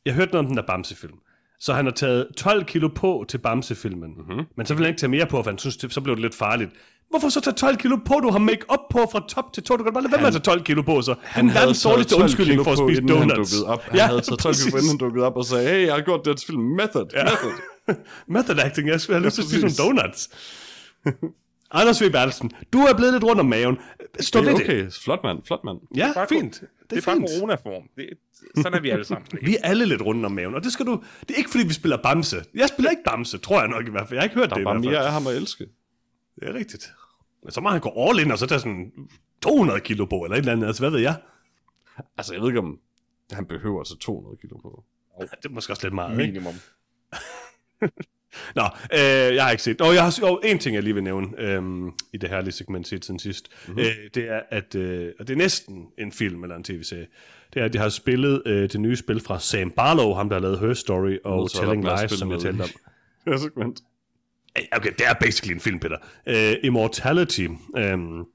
jeg 0.06 0.14
hørte 0.14 0.32
noget 0.32 0.38
om 0.44 0.46
den 0.46 0.56
der 0.56 0.62
Bamse-film. 0.62 1.18
Så 1.60 1.72
han 1.72 1.84
har 1.84 1.92
taget 1.92 2.28
12 2.36 2.64
kilo 2.64 2.88
på 2.88 3.24
til 3.28 3.38
Bamse-filmen. 3.38 4.10
Mm-hmm. 4.16 4.44
Men 4.56 4.66
så 4.66 4.74
vil 4.74 4.84
han 4.84 4.90
ikke 4.92 5.00
tage 5.00 5.10
mere 5.10 5.26
på, 5.26 5.42
for 5.42 5.50
han 5.50 5.58
synes, 5.58 5.76
det, 5.76 5.92
så 5.92 6.00
blev 6.00 6.16
det 6.16 6.22
lidt 6.22 6.34
farligt. 6.34 6.70
Hvorfor 7.10 7.28
så 7.28 7.40
tage 7.40 7.54
12 7.54 7.76
kilo 7.76 7.96
på? 8.06 8.14
Du 8.22 8.30
har 8.30 8.38
make 8.38 8.60
op 8.68 8.78
på 8.90 8.98
fra 9.12 9.24
top 9.28 9.52
til 9.52 9.62
to. 9.62 9.76
Du 9.76 9.84
kan 9.84 9.92
bare 9.92 10.02
lade 10.02 10.12
være 10.12 10.20
med 10.20 10.26
at 10.28 10.32
tage 10.32 10.42
12 10.42 10.62
kilo 10.64 10.82
på, 10.82 11.02
så. 11.02 11.14
Han 11.22 11.48
havde 11.48 11.66
taget 11.66 11.84
dårligste 11.84 12.12
12 12.14 12.22
undskyldning 12.22 12.52
kilo 12.60 12.64
for 12.64 12.72
at 12.72 12.78
spise 12.78 13.02
inden 13.02 13.18
han 13.18 13.28
donuts. 13.30 13.50
dukkede 13.52 13.68
op. 13.72 13.82
Han 13.82 14.00
havde 14.00 14.20
taget 14.20 14.38
12 14.40 14.54
kilo 14.54 14.70
på, 14.70 14.76
inden 14.76 14.88
han 14.90 14.98
dukkede 14.98 15.26
op 15.26 15.36
og 15.36 15.44
sagde, 15.44 15.68
hey, 15.68 15.86
jeg 15.86 15.94
har 15.94 16.00
gjort 16.00 16.24
det 16.24 16.36
til 16.38 16.46
film. 16.46 16.60
Method. 16.62 17.06
Ja. 17.14 17.24
Method. 17.24 17.52
Method 18.34 18.58
acting, 18.58 18.88
jeg 18.88 19.00
skulle 19.00 19.16
have 19.16 19.24
lyst 19.26 19.34
til 19.34 19.42
at 19.42 19.48
spise 19.48 19.78
nogle 19.82 20.02
donuts. 20.02 20.30
Anders 21.78 22.02
V. 22.02 22.10
Bertelsen, 22.12 22.50
du 22.72 22.78
er 22.78 22.94
blevet 22.96 23.12
lidt 23.12 23.24
rundt 23.24 23.40
om 23.40 23.46
maven. 23.46 23.78
Stå 24.20 24.40
Det 24.40 24.48
er 24.48 24.52
det. 24.56 24.64
okay. 24.64 24.86
Flot 25.04 25.20
mand. 25.24 25.38
Flot 25.46 25.64
mand. 25.64 25.78
Ja, 25.96 26.10
bare 26.14 26.26
fint. 26.28 26.54
Det 26.54 26.90
Det 26.90 26.96
er, 26.96 27.00
er 27.00 27.04
bare 27.04 27.16
fint. 27.16 27.30
coronaform. 27.38 27.82
Det, 27.96 28.06
sådan 28.56 28.74
er 28.74 28.80
vi 28.80 28.90
alle 28.90 29.04
sammen. 29.04 29.26
Vi 29.42 29.56
er 29.56 29.60
alle 29.68 29.86
lidt 29.86 30.02
rundt 30.02 30.26
om 30.26 30.32
maven, 30.32 30.54
og 30.54 30.64
det 30.64 30.72
skal 30.72 30.86
du... 30.86 31.02
Det 31.20 31.30
er 31.30 31.34
ikke, 31.38 31.50
fordi 31.50 31.66
vi 31.66 31.72
spiller 31.72 31.96
Bamse. 32.02 32.44
Jeg 32.54 32.68
spiller 32.68 32.90
ikke 32.90 33.02
Bamse, 33.04 33.38
tror 33.38 33.60
jeg 33.60 33.68
nok 33.68 33.86
i 33.86 33.90
hvert 33.90 34.08
fald. 34.08 34.14
Jeg 34.16 34.20
har 34.20 34.24
ikke 34.24 34.34
hørt 34.36 34.50
Der 34.50 34.54
det 34.54 34.60
i 34.60 34.62
er 34.62 34.64
bare 34.64 34.74
hvert 34.74 34.84
fald. 34.84 34.92
mere 34.94 35.06
af 35.06 35.12
ham 35.12 35.26
at 35.26 35.36
elske. 35.36 35.66
Det 36.40 36.48
er 36.48 36.54
rigtigt. 36.54 36.92
Men 37.42 37.52
så 37.52 37.60
må 37.60 37.68
han 37.68 37.80
gå 37.80 38.08
all 38.08 38.20
in, 38.20 38.30
og 38.30 38.38
så 38.38 38.46
tage 38.46 38.58
sådan 38.58 38.92
200 39.42 39.80
kilo 39.80 40.04
på, 40.04 40.16
eller 40.24 40.34
et 40.36 40.38
eller 40.38 40.52
andet. 40.52 40.66
Altså, 40.66 40.82
hvad 40.82 40.90
ved 40.90 41.00
jeg? 41.00 41.16
Altså, 42.18 42.32
jeg 42.34 42.40
ved 42.42 42.48
ikke, 42.48 42.58
om 42.58 42.78
han 43.32 43.46
behøver 43.46 43.80
altså 43.80 43.96
200 43.98 44.36
kilo 44.40 44.56
på. 44.56 44.84
Det 45.20 45.44
er 45.44 45.48
måske 45.48 45.72
også 45.72 45.86
lidt 45.86 45.94
meget, 45.94 46.10
ikke? 46.20 46.32
Minimum. 46.32 46.54
Nå, 48.56 48.62
øh, 48.92 49.34
jeg 49.34 49.44
har 49.44 49.50
ikke 49.50 49.62
set. 49.62 49.80
Og 49.80 49.94
jeg 49.94 50.02
har 50.02 50.18
jo 50.22 50.40
en 50.44 50.58
ting, 50.58 50.74
jeg 50.74 50.82
lige 50.82 50.94
vil 50.94 51.02
nævne 51.02 51.28
øhm, 51.38 51.88
i 52.12 52.16
det 52.20 52.28
herlige 52.30 52.52
segment 52.52 52.88
set 52.88 53.04
siden 53.04 53.18
sidst. 53.18 53.48
Mm-hmm. 53.66 53.80
Øh, 53.80 53.86
det 54.14 54.28
er, 54.30 54.40
at 54.50 54.74
øh, 54.74 55.12
og 55.18 55.28
det 55.28 55.34
er 55.34 55.38
næsten 55.38 55.86
en 55.98 56.12
film 56.12 56.42
eller 56.42 56.56
en 56.56 56.64
tv-serie. 56.64 57.06
Det 57.54 57.60
er, 57.60 57.64
at 57.64 57.72
de 57.72 57.78
har 57.78 57.88
spillet 57.88 58.42
øh, 58.46 58.62
det 58.62 58.80
nye 58.80 58.96
spil 58.96 59.20
fra 59.20 59.40
Sam 59.40 59.70
Barlow, 59.70 60.12
ham 60.12 60.28
der 60.28 60.36
har 60.36 60.42
lavet 60.42 60.58
Her 60.58 60.74
Story 60.74 61.16
og 61.24 61.50
Telling 61.50 61.84
Lies, 61.84 62.10
som 62.10 62.30
jeg 62.30 62.40
talte 62.40 62.62
om. 62.62 62.68
Det 63.24 63.32
er 63.32 63.36
så 63.36 63.50
skønt. 63.56 63.80
Okay, 64.72 64.90
det 64.98 65.06
er 65.06 65.14
basically 65.20 65.54
en 65.54 65.60
film, 65.60 65.78
Peter. 65.78 65.96
Uh, 66.26 66.64
Immortality, 66.64 67.46
um, 67.94 68.26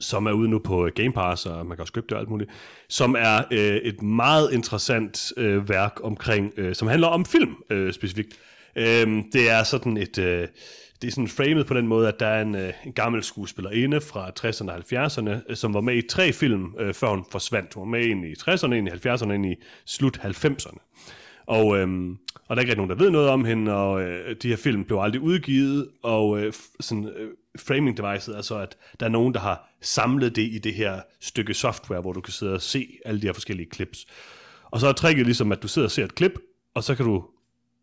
som 0.00 0.26
er 0.26 0.32
ude 0.32 0.48
nu 0.48 0.58
på 0.58 0.88
Game 0.94 1.12
Pass, 1.12 1.46
og 1.46 1.66
man 1.66 1.76
kan 1.76 1.80
også 1.82 1.92
købe 1.92 2.06
det 2.08 2.12
og 2.12 2.20
alt 2.20 2.28
muligt, 2.28 2.50
som 2.88 3.16
er 3.18 3.42
uh, 3.50 3.58
et 3.58 4.02
meget 4.02 4.52
interessant 4.52 5.32
uh, 5.36 5.68
værk 5.68 5.92
omkring, 6.02 6.52
uh, 6.58 6.72
som 6.72 6.88
handler 6.88 7.06
om 7.06 7.24
film 7.24 7.56
uh, 7.72 7.90
specifikt. 7.90 8.28
Um, 8.76 9.24
det 9.32 9.50
er 9.50 9.62
sådan 9.62 9.96
et... 9.96 10.18
Uh, 10.18 10.48
det 11.02 11.08
er 11.08 11.12
sådan 11.12 11.28
framed 11.28 11.64
på 11.64 11.74
den 11.74 11.86
måde, 11.86 12.08
at 12.08 12.20
der 12.20 12.26
er 12.26 12.42
en, 12.42 12.54
øh, 12.54 12.72
en 12.84 12.92
gammel 12.92 13.22
skuespillerinde 13.22 14.00
fra 14.00 14.30
60'erne 14.40 14.70
og 14.70 14.76
70'erne, 14.76 15.30
øh, 15.48 15.56
som 15.56 15.74
var 15.74 15.80
med 15.80 15.96
i 15.96 16.08
tre 16.08 16.32
film, 16.32 16.74
øh, 16.78 16.94
før 16.94 17.08
hun 17.08 17.24
forsvandt. 17.30 17.74
Hun 17.74 17.80
var 17.80 17.98
med 17.98 18.06
ind 18.06 18.24
i 18.24 18.32
60'erne, 18.32 18.72
ind 18.72 18.88
i 18.88 18.90
70'erne 18.90 19.32
ind 19.32 19.46
i 19.46 19.54
slut 19.84 20.18
90'erne. 20.18 20.78
Og, 21.46 21.78
øhm, 21.78 22.18
og 22.48 22.56
der 22.56 22.60
er 22.60 22.60
ikke 22.60 22.70
rigtig 22.70 22.76
nogen, 22.76 22.90
der 22.90 23.04
ved 23.04 23.10
noget 23.10 23.28
om 23.28 23.44
hende, 23.44 23.74
og 23.74 24.02
øh, 24.02 24.36
de 24.42 24.48
her 24.48 24.56
film 24.56 24.84
blev 24.84 24.98
aldrig 24.98 25.20
udgivet, 25.20 25.88
og 26.02 26.40
øh, 26.40 26.52
sådan, 26.80 27.08
øh, 27.16 27.30
framing 27.58 27.96
devicet 27.96 28.36
er 28.36 28.42
så, 28.42 28.58
at 28.58 28.76
der 29.00 29.06
er 29.06 29.10
nogen, 29.10 29.34
der 29.34 29.40
har 29.40 29.70
samlet 29.82 30.36
det 30.36 30.42
i 30.42 30.58
det 30.58 30.74
her 30.74 31.00
stykke 31.20 31.54
software, 31.54 32.00
hvor 32.00 32.12
du 32.12 32.20
kan 32.20 32.32
sidde 32.32 32.52
og 32.52 32.62
se 32.62 32.98
alle 33.04 33.20
de 33.20 33.26
her 33.26 33.32
forskellige 33.32 33.68
clips. 33.74 34.06
Og 34.70 34.80
så 34.80 34.88
er 34.88 34.92
tricket 34.92 35.26
ligesom, 35.26 35.52
at 35.52 35.62
du 35.62 35.68
sidder 35.68 35.86
og 35.86 35.92
ser 35.92 36.04
et 36.04 36.14
klip, 36.14 36.32
og 36.74 36.84
så 36.84 36.94
kan 36.94 37.06
du 37.06 37.24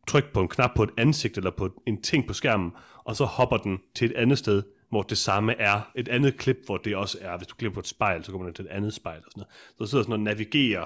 trykke 0.08 0.34
på 0.34 0.42
en 0.42 0.48
knap 0.48 0.72
på 0.76 0.84
et 0.84 0.90
ansigt, 0.98 1.38
eller 1.38 1.52
på 1.52 1.82
en 1.88 2.02
ting 2.02 2.28
på 2.28 2.34
skærmen, 2.34 2.72
og 3.06 3.16
så 3.16 3.26
hopper 3.26 3.58
den 3.58 3.80
til 3.96 4.12
et 4.12 4.16
andet 4.16 4.38
sted, 4.38 4.64
hvor 4.90 5.02
det 5.02 5.18
samme 5.18 5.56
er 5.60 5.92
et 5.96 6.08
andet 6.08 6.38
klip, 6.38 6.58
hvor 6.66 6.78
det 6.78 6.96
også 6.96 7.18
er, 7.22 7.38
hvis 7.38 7.48
du 7.48 7.56
klipper 7.56 7.74
på 7.74 7.80
et 7.80 7.88
spejl, 7.88 8.24
så 8.24 8.32
kommer 8.32 8.46
den 8.46 8.54
til 8.54 8.66
et 8.66 8.70
andet 8.70 8.94
spejl 8.94 9.18
og 9.18 9.32
sådan 9.32 9.40
noget. 9.40 9.54
Så 9.70 9.76
der 9.80 9.86
sidder 9.86 10.04
sådan 10.04 10.14
og 10.14 10.20
navigerer 10.20 10.86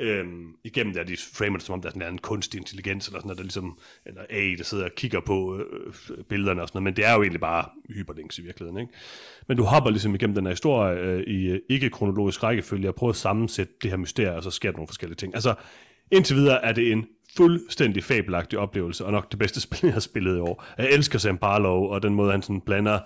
øhm, 0.00 0.56
igennem 0.64 0.94
der, 0.94 1.04
de 1.04 1.16
framer 1.16 1.56
det 1.56 1.66
som 1.66 1.72
om, 1.72 1.80
der 1.80 1.88
er 1.88 1.92
sådan 1.92 2.12
en 2.12 2.18
kunstig 2.18 2.58
intelligens, 2.58 3.06
eller 3.06 3.18
sådan 3.18 3.26
noget, 3.28 3.38
der 3.38 3.44
ligesom, 3.44 3.78
eller 4.06 4.22
A, 4.30 4.54
der 4.58 4.64
sidder 4.64 4.84
og 4.84 4.90
kigger 4.96 5.20
på 5.20 5.58
øh, 5.58 6.24
billederne 6.28 6.62
og 6.62 6.68
sådan 6.68 6.76
noget, 6.76 6.84
men 6.84 6.96
det 6.96 7.04
er 7.04 7.14
jo 7.14 7.22
egentlig 7.22 7.40
bare 7.40 7.64
hyperlinks 7.88 8.38
i 8.38 8.42
virkeligheden, 8.42 8.80
ikke? 8.80 8.92
Men 9.48 9.56
du 9.56 9.62
hopper 9.62 9.90
ligesom 9.90 10.14
igennem 10.14 10.34
den 10.34 10.44
her 10.46 10.52
historie 10.52 10.98
øh, 10.98 11.22
i 11.22 11.46
øh, 11.46 11.60
ikke-kronologisk 11.68 12.42
rækkefølge, 12.42 12.88
og 12.88 12.94
prøver 12.94 13.10
at 13.10 13.16
sammensætte 13.16 13.72
det 13.82 13.90
her 13.90 13.96
mysterie, 13.96 14.36
og 14.36 14.42
så 14.42 14.50
sker 14.50 14.70
der 14.70 14.76
nogle 14.76 14.88
forskellige 14.88 15.16
ting. 15.16 15.34
Altså, 15.34 15.54
indtil 16.10 16.36
videre 16.36 16.64
er 16.64 16.72
det 16.72 16.92
en 16.92 17.06
fuldstændig 17.36 18.04
fabelagtig 18.04 18.58
oplevelse, 18.58 19.04
og 19.04 19.12
nok 19.12 19.30
det 19.30 19.38
bedste 19.38 19.60
spil, 19.60 19.78
jeg 19.82 19.92
har 19.92 20.00
spillet 20.00 20.36
i 20.36 20.40
år. 20.40 20.64
Jeg 20.78 20.90
elsker 20.90 21.18
Sam 21.18 21.38
Barlow, 21.38 21.84
og 21.84 22.02
den 22.02 22.14
måde, 22.14 22.30
han 22.30 22.42
sådan 22.42 22.60
blander 22.60 22.98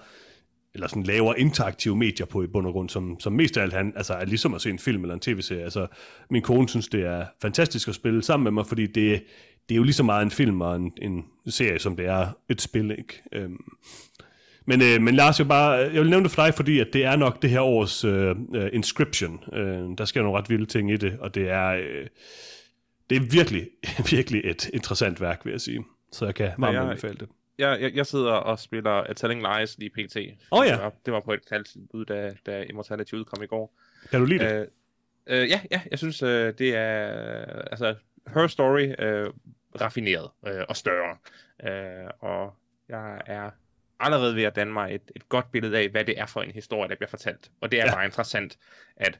eller 0.74 0.88
sådan 0.88 1.02
laver 1.02 1.34
interaktive 1.34 1.96
medier 1.96 2.26
på 2.26 2.42
i 2.42 2.46
bund 2.46 2.66
og 2.66 2.72
grund, 2.72 2.88
som, 2.88 3.20
som 3.20 3.32
mest 3.32 3.56
af 3.56 3.62
alt 3.62 3.72
han, 3.72 3.92
altså 3.96 4.14
er 4.14 4.24
ligesom 4.24 4.54
at 4.54 4.60
se 4.60 4.70
en 4.70 4.78
film 4.78 5.02
eller 5.02 5.14
en 5.14 5.20
tv-serie. 5.20 5.62
Altså, 5.62 5.86
min 6.30 6.42
kone 6.42 6.68
synes, 6.68 6.88
det 6.88 7.06
er 7.06 7.24
fantastisk 7.42 7.88
at 7.88 7.94
spille 7.94 8.22
sammen 8.22 8.44
med 8.44 8.52
mig, 8.52 8.66
fordi 8.66 8.86
det, 8.86 9.22
det 9.68 9.74
er 9.74 9.76
jo 9.76 9.82
lige 9.82 9.94
så 9.94 10.02
meget 10.02 10.22
en 10.22 10.30
film 10.30 10.60
og 10.60 10.76
en, 10.76 10.92
en 11.02 11.24
serie, 11.48 11.78
som 11.78 11.96
det 11.96 12.06
er 12.06 12.26
et 12.50 12.60
spil, 12.60 12.90
ikke? 12.90 13.22
Øhm, 13.32 13.64
men, 14.66 14.82
øh, 14.82 15.02
men 15.02 15.14
Lars, 15.14 15.38
jeg, 15.38 15.48
bare, 15.48 15.70
jeg 15.72 16.00
vil 16.00 16.10
nævne 16.10 16.24
det 16.24 16.32
for 16.32 16.42
dig, 16.42 16.54
fordi 16.54 16.78
at 16.78 16.88
det 16.92 17.04
er 17.04 17.16
nok 17.16 17.42
det 17.42 17.50
her 17.50 17.60
års 17.60 18.04
øh, 18.04 18.36
øh 18.54 18.70
Inscription. 18.72 19.40
Øh, 19.52 19.98
der 19.98 20.04
sker 20.04 20.22
nogle 20.22 20.38
ret 20.38 20.50
vilde 20.50 20.66
ting 20.66 20.92
i 20.92 20.96
det, 20.96 21.18
og 21.20 21.34
det 21.34 21.50
er, 21.50 21.68
øh, 21.68 22.06
det 23.10 23.16
er 23.16 23.20
virkelig, 23.30 23.68
virkelig 24.10 24.40
et 24.44 24.68
interessant 24.72 25.20
værk, 25.20 25.44
vil 25.44 25.50
jeg 25.50 25.60
sige. 25.60 25.84
Så 26.12 26.24
jeg 26.24 26.34
kan 26.34 26.50
varmt 26.58 26.74
jeg- 26.74 26.82
anbefale 26.82 27.14
det. 27.14 27.28
Jeg, 27.58 27.80
jeg, 27.80 27.94
jeg 27.94 28.06
sidder 28.06 28.32
og 28.32 28.58
spiller 28.58 29.00
uh, 29.08 29.14
Telling 29.16 29.42
Lies 29.58 29.78
lige 29.78 29.90
pt. 29.90 30.16
Åh, 30.52 30.66
ja. 30.66 30.72
Det 30.72 30.82
var, 30.82 30.92
det 31.06 31.12
var 31.12 31.20
på 31.20 31.32
et 31.32 31.48
kaldtilbud, 31.48 32.04
da, 32.04 32.34
da 32.46 32.62
Immortality 32.62 33.14
udkom 33.14 33.42
i 33.42 33.46
går. 33.46 33.74
Kan 34.10 34.20
du 34.20 34.26
lide 34.26 34.44
det? 34.44 34.68
Øh, 35.26 35.42
øh, 35.42 35.48
ja, 35.48 35.60
ja, 35.70 35.80
jeg 35.90 35.98
synes, 35.98 36.22
øh, 36.22 36.54
det 36.58 36.74
er 36.76 37.06
altså 37.70 37.94
her 38.34 38.46
story 38.46 38.94
øh, 38.98 39.26
raffineret 39.80 40.30
øh, 40.46 40.64
og 40.68 40.76
større. 40.76 41.16
Øh, 41.64 42.10
og 42.20 42.54
jeg 42.88 43.20
er 43.26 43.50
allerede 44.00 44.36
ved 44.36 44.42
at 44.42 44.56
danne 44.56 44.72
mig 44.72 44.94
et, 44.94 45.10
et 45.16 45.28
godt 45.28 45.52
billede 45.52 45.78
af, 45.78 45.88
hvad 45.88 46.04
det 46.04 46.20
er 46.20 46.26
for 46.26 46.40
en 46.42 46.50
historie, 46.50 46.88
der 46.88 46.96
bliver 46.96 47.10
fortalt. 47.10 47.50
Og 47.60 47.70
det 47.72 47.80
er 47.80 47.84
Ja. 47.84 47.90
ja. 47.90 47.94
bare 47.94 48.04
interessant, 48.04 48.58
at 48.96 49.18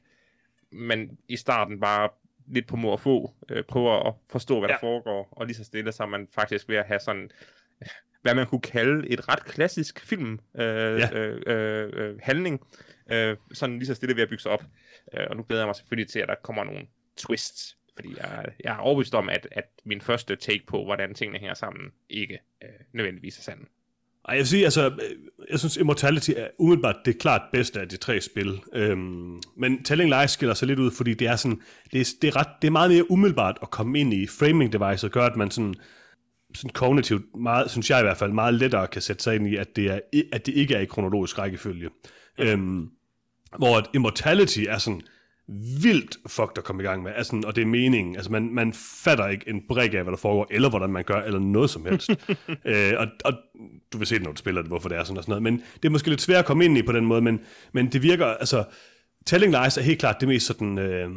man 0.73 1.19
i 1.28 1.36
starten 1.36 1.81
bare 1.81 2.09
lidt 2.50 2.66
på 2.66 2.76
må 2.76 2.90
og 2.90 3.00
få 3.00 3.34
øh, 3.48 3.64
prøver 3.64 4.08
at 4.08 4.14
forstå, 4.30 4.58
hvad 4.58 4.68
ja. 4.68 4.72
Der 4.72 4.80
foregår, 4.80 5.28
og 5.30 5.46
lige 5.46 5.56
så 5.56 5.64
stille, 5.64 5.92
så 5.92 6.02
er 6.02 6.06
man 6.06 6.28
faktisk 6.34 6.68
ved 6.68 6.76
at 6.76 6.86
have 6.86 7.00
sådan, 7.00 7.30
hvad 8.22 8.34
man 8.34 8.46
kunne 8.46 8.60
kalde 8.60 9.08
et 9.08 9.28
ret 9.28 9.44
klassisk 9.44 10.00
film 10.00 10.32
øh, 10.54 10.98
Ja. 10.98 11.18
øh, 11.18 11.92
øh, 11.96 12.18
handling, 12.22 12.66
øh, 13.12 13.36
sådan 13.52 13.78
lige 13.78 13.86
så 13.86 13.94
stille 13.94 14.16
ved 14.16 14.22
at 14.22 14.28
bygge 14.28 14.42
sig 14.42 14.52
op. 14.52 14.64
Øh, 15.14 15.26
og 15.30 15.36
nu 15.36 15.42
glæder 15.42 15.62
jeg 15.62 15.68
mig 15.68 15.76
selvfølgelig 15.76 16.10
til, 16.10 16.18
at 16.18 16.28
der 16.28 16.34
kommer 16.42 16.64
nogle 16.64 16.86
twists, 17.16 17.76
fordi 17.94 18.14
jeg, 18.16 18.44
jeg 18.64 18.74
er 18.74 18.78
overbevist 18.78 19.14
om, 19.14 19.28
at, 19.28 19.48
at 19.52 19.64
min 19.84 20.00
første 20.00 20.36
take 20.36 20.66
på, 20.66 20.84
hvordan 20.84 21.14
tingene 21.14 21.38
hænger 21.38 21.54
sammen, 21.54 21.92
ikke 22.10 22.38
øh, 22.62 22.68
nødvendigvis 22.92 23.38
er 23.38 23.42
sand. 23.42 23.66
Ej, 24.28 24.34
jeg 24.34 24.38
vil 24.38 24.46
sige, 24.46 24.64
altså, 24.64 24.86
øh, 24.86 25.16
jeg 25.50 25.59
synes 25.59 25.76
Immortality 25.76 26.30
er 26.36 26.46
umiddelbart 26.59 26.96
det 27.05 27.18
klart 27.18 27.42
bedste 27.52 27.80
af 27.80 27.88
de 27.88 27.96
tre 27.96 28.20
spil. 28.20 28.60
Øhm, 28.72 29.40
men 29.56 29.82
Telling 29.84 30.20
Lies 30.20 30.30
skiller 30.30 30.55
sig 30.55 30.68
lidt 30.68 30.78
ud, 30.78 30.90
fordi 30.90 31.14
det 31.14 31.26
er 31.26 31.36
sådan, 31.36 31.60
det 31.92 32.00
er, 32.00 32.05
det 32.22 32.28
er, 32.28 32.36
ret, 32.36 32.48
det 32.62 32.68
er 32.68 32.72
meget 32.72 32.90
mere 32.90 33.10
umiddelbart 33.10 33.59
at 33.62 33.70
komme 33.70 34.00
ind 34.00 34.14
i 34.14 34.26
framing 34.26 34.72
device 34.72 35.06
og 35.06 35.10
gøre, 35.10 35.26
at 35.26 35.36
man 35.36 35.50
sådan, 35.50 35.74
sådan 36.55 36.70
kognitivt, 36.70 37.24
meget, 37.36 37.70
synes 37.70 37.90
jeg 37.90 38.00
i 38.00 38.02
hvert 38.02 38.16
fald, 38.16 38.32
meget 38.32 38.55
lettere 38.55 38.86
kan 38.86 39.02
sætte 39.02 39.22
sig 39.22 39.34
ind 39.34 39.48
i, 39.48 39.56
at 39.56 39.76
det, 39.76 39.86
er, 39.86 40.00
at 40.32 40.46
det 40.46 40.55
ikke 40.55 40.74
er 40.74 40.80
i 40.80 40.84
kronologisk 40.84 41.38
rækkefølge. 41.38 41.88
Øhm, 42.38 42.88
hvor 43.59 43.76
at 43.76 43.86
Immortality 43.94 44.60
er 44.68 44.78
sådan 44.78 45.02
vildt 45.82 46.16
fucked 46.26 46.58
at 46.58 46.64
komme 46.64 46.82
i 46.82 46.86
gang 46.86 47.02
med, 47.02 47.12
altså, 47.16 47.42
og 47.46 47.56
det 47.56 47.62
er 47.62 47.66
meningen. 47.66 48.16
Altså, 48.16 48.32
man, 48.32 48.54
man 48.54 48.72
fatter 49.04 49.28
ikke 49.28 49.48
en 49.48 49.62
brik 49.68 49.94
af, 49.94 50.02
hvad 50.02 50.12
der 50.12 50.18
foregår, 50.18 50.46
eller 50.50 50.68
hvordan 50.68 50.90
man 50.90 51.04
gør, 51.04 51.20
eller 51.20 51.40
noget 51.40 51.70
som 51.70 51.84
helst. 51.84 52.10
øh, 52.64 52.92
og, 52.96 53.06
og 53.24 53.32
du 53.92 53.98
vil 53.98 54.06
se 54.06 54.14
det, 54.14 54.22
når 54.22 54.30
du 54.30 54.36
spiller 54.36 54.62
det, 54.62 54.70
hvorfor 54.70 54.88
det 54.88 54.98
er 54.98 55.04
sådan 55.04 55.18
og 55.18 55.24
sådan 55.24 55.30
noget. 55.30 55.42
Men 55.42 55.62
det 55.82 55.88
er 55.88 55.90
måske 55.90 56.08
lidt 56.08 56.20
svært 56.20 56.38
at 56.38 56.44
komme 56.44 56.64
ind 56.64 56.78
i 56.78 56.82
på 56.82 56.92
den 56.92 57.06
måde, 57.06 57.20
men, 57.20 57.40
men 57.72 57.92
det 57.92 58.02
virker, 58.02 58.26
altså, 58.26 58.64
Telling 59.26 59.52
Lies 59.62 59.76
er 59.76 59.82
helt 59.82 59.98
klart 59.98 60.20
det 60.20 60.28
mest 60.28 60.46
sådan 60.46 60.78
øh, 60.78 61.10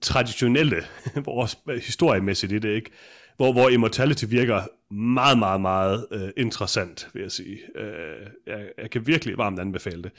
traditionelle, 0.00 0.84
vores 1.24 1.58
historiemæssigt 1.84 2.52
i 2.52 2.58
det, 2.58 2.74
ikke? 2.74 2.90
Hvor, 3.36 3.52
hvor 3.52 3.68
Immortality 3.68 4.24
virker 4.28 4.62
meget, 4.94 5.38
meget, 5.38 5.60
meget 5.60 6.06
øh, 6.12 6.28
interessant, 6.36 7.08
vil 7.14 7.22
jeg 7.22 7.32
sige. 7.32 7.58
Øh, 7.76 8.26
jeg, 8.46 8.68
jeg 8.78 8.90
kan 8.90 9.06
virkelig 9.06 9.38
varmt 9.38 9.60
anbefale 9.60 10.02
det. 10.02 10.12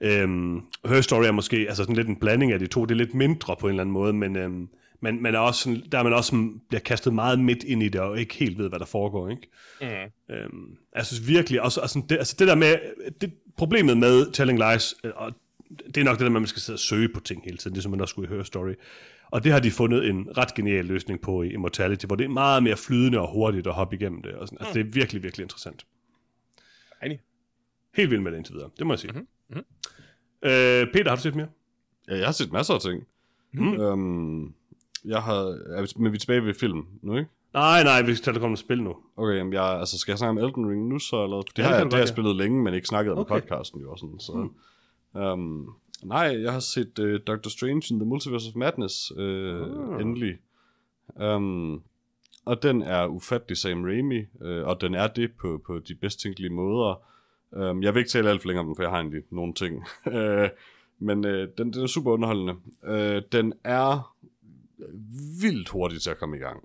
Øhm, 0.00 0.62
Her 0.84 1.00
Story 1.00 1.24
er 1.24 1.32
måske 1.32 1.56
altså 1.56 1.82
sådan 1.82 1.96
lidt 1.96 2.08
en 2.08 2.16
blanding 2.16 2.52
af 2.52 2.58
de 2.58 2.66
to. 2.66 2.84
Det 2.84 2.90
er 2.90 2.96
lidt 2.96 3.14
mindre 3.14 3.56
på 3.60 3.66
en 3.66 3.70
eller 3.70 3.82
anden 3.82 3.92
måde, 3.92 4.12
men, 4.12 4.36
øhm, 4.36 4.68
men 5.00 5.22
man 5.22 5.34
er 5.34 5.38
også 5.38 5.82
der 5.92 5.98
er 5.98 6.02
man 6.02 6.12
også 6.12 6.50
bliver 6.68 6.80
kastet 6.80 7.14
meget 7.14 7.40
midt 7.40 7.64
ind 7.64 7.82
i 7.82 7.88
det, 7.88 8.00
og 8.00 8.20
ikke 8.20 8.34
helt 8.34 8.58
ved, 8.58 8.68
hvad 8.68 8.78
der 8.78 8.86
foregår. 8.86 9.28
Ikke? 9.28 9.48
Mm. 9.80 10.34
Øhm, 10.34 10.76
jeg 10.96 11.06
synes 11.06 11.28
virkelig 11.28 11.62
også, 11.62 11.80
altså 11.80 12.02
det, 12.08 12.16
altså 12.16 12.36
det 12.38 12.48
der 12.48 12.54
med, 12.54 12.76
det, 13.20 13.32
problemet 13.56 13.96
med 13.96 14.32
Telling 14.32 14.58
Lies, 14.58 14.94
øh, 15.04 15.12
og 15.14 15.32
det 15.86 15.96
er 15.96 16.04
nok 16.04 16.18
det 16.18 16.24
der 16.24 16.30
med, 16.30 16.36
at 16.36 16.42
man 16.42 16.46
skal 16.46 16.62
sidde 16.62 16.76
og 16.76 16.80
søge 16.80 17.08
på 17.08 17.20
ting 17.20 17.44
hele 17.44 17.56
tiden, 17.56 17.74
ligesom 17.74 17.90
man 17.90 18.00
også 18.00 18.12
skulle 18.12 18.34
i 18.34 18.36
Her 18.36 18.42
Story. 18.42 18.74
Og 19.30 19.44
det 19.44 19.52
har 19.52 19.60
de 19.60 19.70
fundet 19.70 20.08
en 20.08 20.28
ret 20.38 20.54
genial 20.54 20.84
løsning 20.84 21.20
på 21.20 21.42
i 21.42 21.52
Immortality, 21.52 22.06
hvor 22.06 22.16
det 22.16 22.24
er 22.24 22.28
meget 22.28 22.62
mere 22.62 22.76
flydende 22.76 23.20
og 23.20 23.32
hurtigt 23.32 23.66
at 23.66 23.72
hoppe 23.72 23.96
igennem 23.96 24.22
det. 24.22 24.34
Og 24.34 24.48
sådan. 24.48 24.58
Altså 24.60 24.74
det 24.74 24.80
er 24.86 24.90
virkelig, 24.90 25.22
virkelig 25.22 25.44
interessant. 25.44 25.86
Enig. 27.04 27.20
Helt 27.94 28.10
vildt 28.10 28.22
med 28.22 28.32
det 28.32 28.38
indtil 28.38 28.54
videre, 28.54 28.70
det 28.78 28.86
må 28.86 28.92
jeg 28.92 28.98
sige. 28.98 29.12
Mhm, 29.12 29.26
mhm. 29.50 29.58
Øh, 30.42 30.86
Peter, 30.92 31.08
har 31.08 31.16
du 31.16 31.22
set 31.22 31.34
mere? 31.34 31.48
Ja, 32.08 32.16
jeg 32.16 32.24
har 32.26 32.32
set 32.32 32.52
masser 32.52 32.74
af 32.74 32.80
ting. 32.80 33.06
Mm. 33.52 33.80
Øhm, 33.80 34.54
jeg 35.04 35.22
har... 35.22 35.44
vi- 35.82 36.02
Men 36.02 36.12
vi 36.12 36.16
er 36.16 36.20
tilbage 36.20 36.44
ved 36.44 36.54
film 36.54 36.86
nu, 37.02 37.16
ikke? 37.16 37.30
Nej, 37.54 37.82
nej, 37.82 38.02
vi 38.02 38.14
skal 38.14 38.32
det 38.32 38.40
komme 38.40 38.56
spil 38.56 38.82
nu. 38.82 38.96
Okay, 39.16 39.36
jamen 39.36 39.52
jeg, 39.52 39.62
altså 39.80 39.98
skal 39.98 40.12
jeg 40.12 40.18
snakke 40.18 40.30
om 40.42 40.48
Elden 40.48 40.70
Ring 40.70 40.88
nu 40.88 40.98
så, 40.98 41.24
eller? 41.24 41.36
Det 41.42 41.58
Ja, 41.58 41.62
har, 41.62 41.70
det 41.70 41.76
jeg, 41.76 41.84
det 41.84 41.92
har 41.92 41.98
jeg 42.00 42.08
spillet 42.08 42.36
længe, 42.36 42.62
men 42.62 42.74
ikke 42.74 42.86
snakket 42.88 43.12
om 43.12 43.18
Okay. 43.18 43.40
podcasten 43.40 43.80
jo 43.80 43.96
sådan, 43.96 44.20
så... 44.20 44.32
Mm. 45.14 45.20
Um, 45.20 45.74
nej, 46.02 46.36
jeg 46.42 46.52
har 46.52 46.60
set 46.60 46.98
uh, 46.98 47.14
Doctor 47.26 47.50
Strange 47.50 47.82
in 47.90 47.98
the 48.00 48.06
Multiverse 48.08 48.48
of 48.48 48.54
Madness 48.56 49.12
uh, 49.16 49.20
Ah. 49.94 50.00
endelig. 50.00 50.38
Um, 51.22 51.82
og 52.44 52.62
den 52.62 52.82
er 52.82 53.06
ufattelig 53.06 53.56
Sam 53.56 53.84
Raimi, 53.84 54.20
uh, 54.20 54.66
og 54.68 54.80
den 54.80 54.94
er 54.94 55.06
det 55.06 55.30
på, 55.40 55.62
på 55.66 55.78
de 55.78 55.94
bedst 55.94 56.20
tænkelige 56.20 56.50
måder. 56.50 57.02
Um, 57.52 57.82
jeg 57.82 57.94
vil 57.94 58.00
ikke 58.00 58.10
tale 58.10 58.30
alt 58.30 58.42
for 58.42 58.48
længe 58.48 58.60
om 58.60 58.66
den, 58.66 58.76
for 58.76 58.82
jeg 58.82 58.90
har 58.90 58.98
egentlig 58.98 59.22
nogle 59.30 59.54
ting. 59.54 59.84
uh, 60.06 60.48
men 61.06 61.24
uh, 61.24 61.48
den, 61.58 61.72
den 61.72 61.82
er 61.82 61.86
super 61.86 62.10
underholdende. 62.10 62.54
Uh, 62.82 63.22
den 63.32 63.52
er 63.64 64.16
vildt 65.42 65.68
hurtig 65.68 66.02
til 66.02 66.10
at 66.10 66.18
komme 66.18 66.36
i 66.36 66.40
gang. 66.40 66.64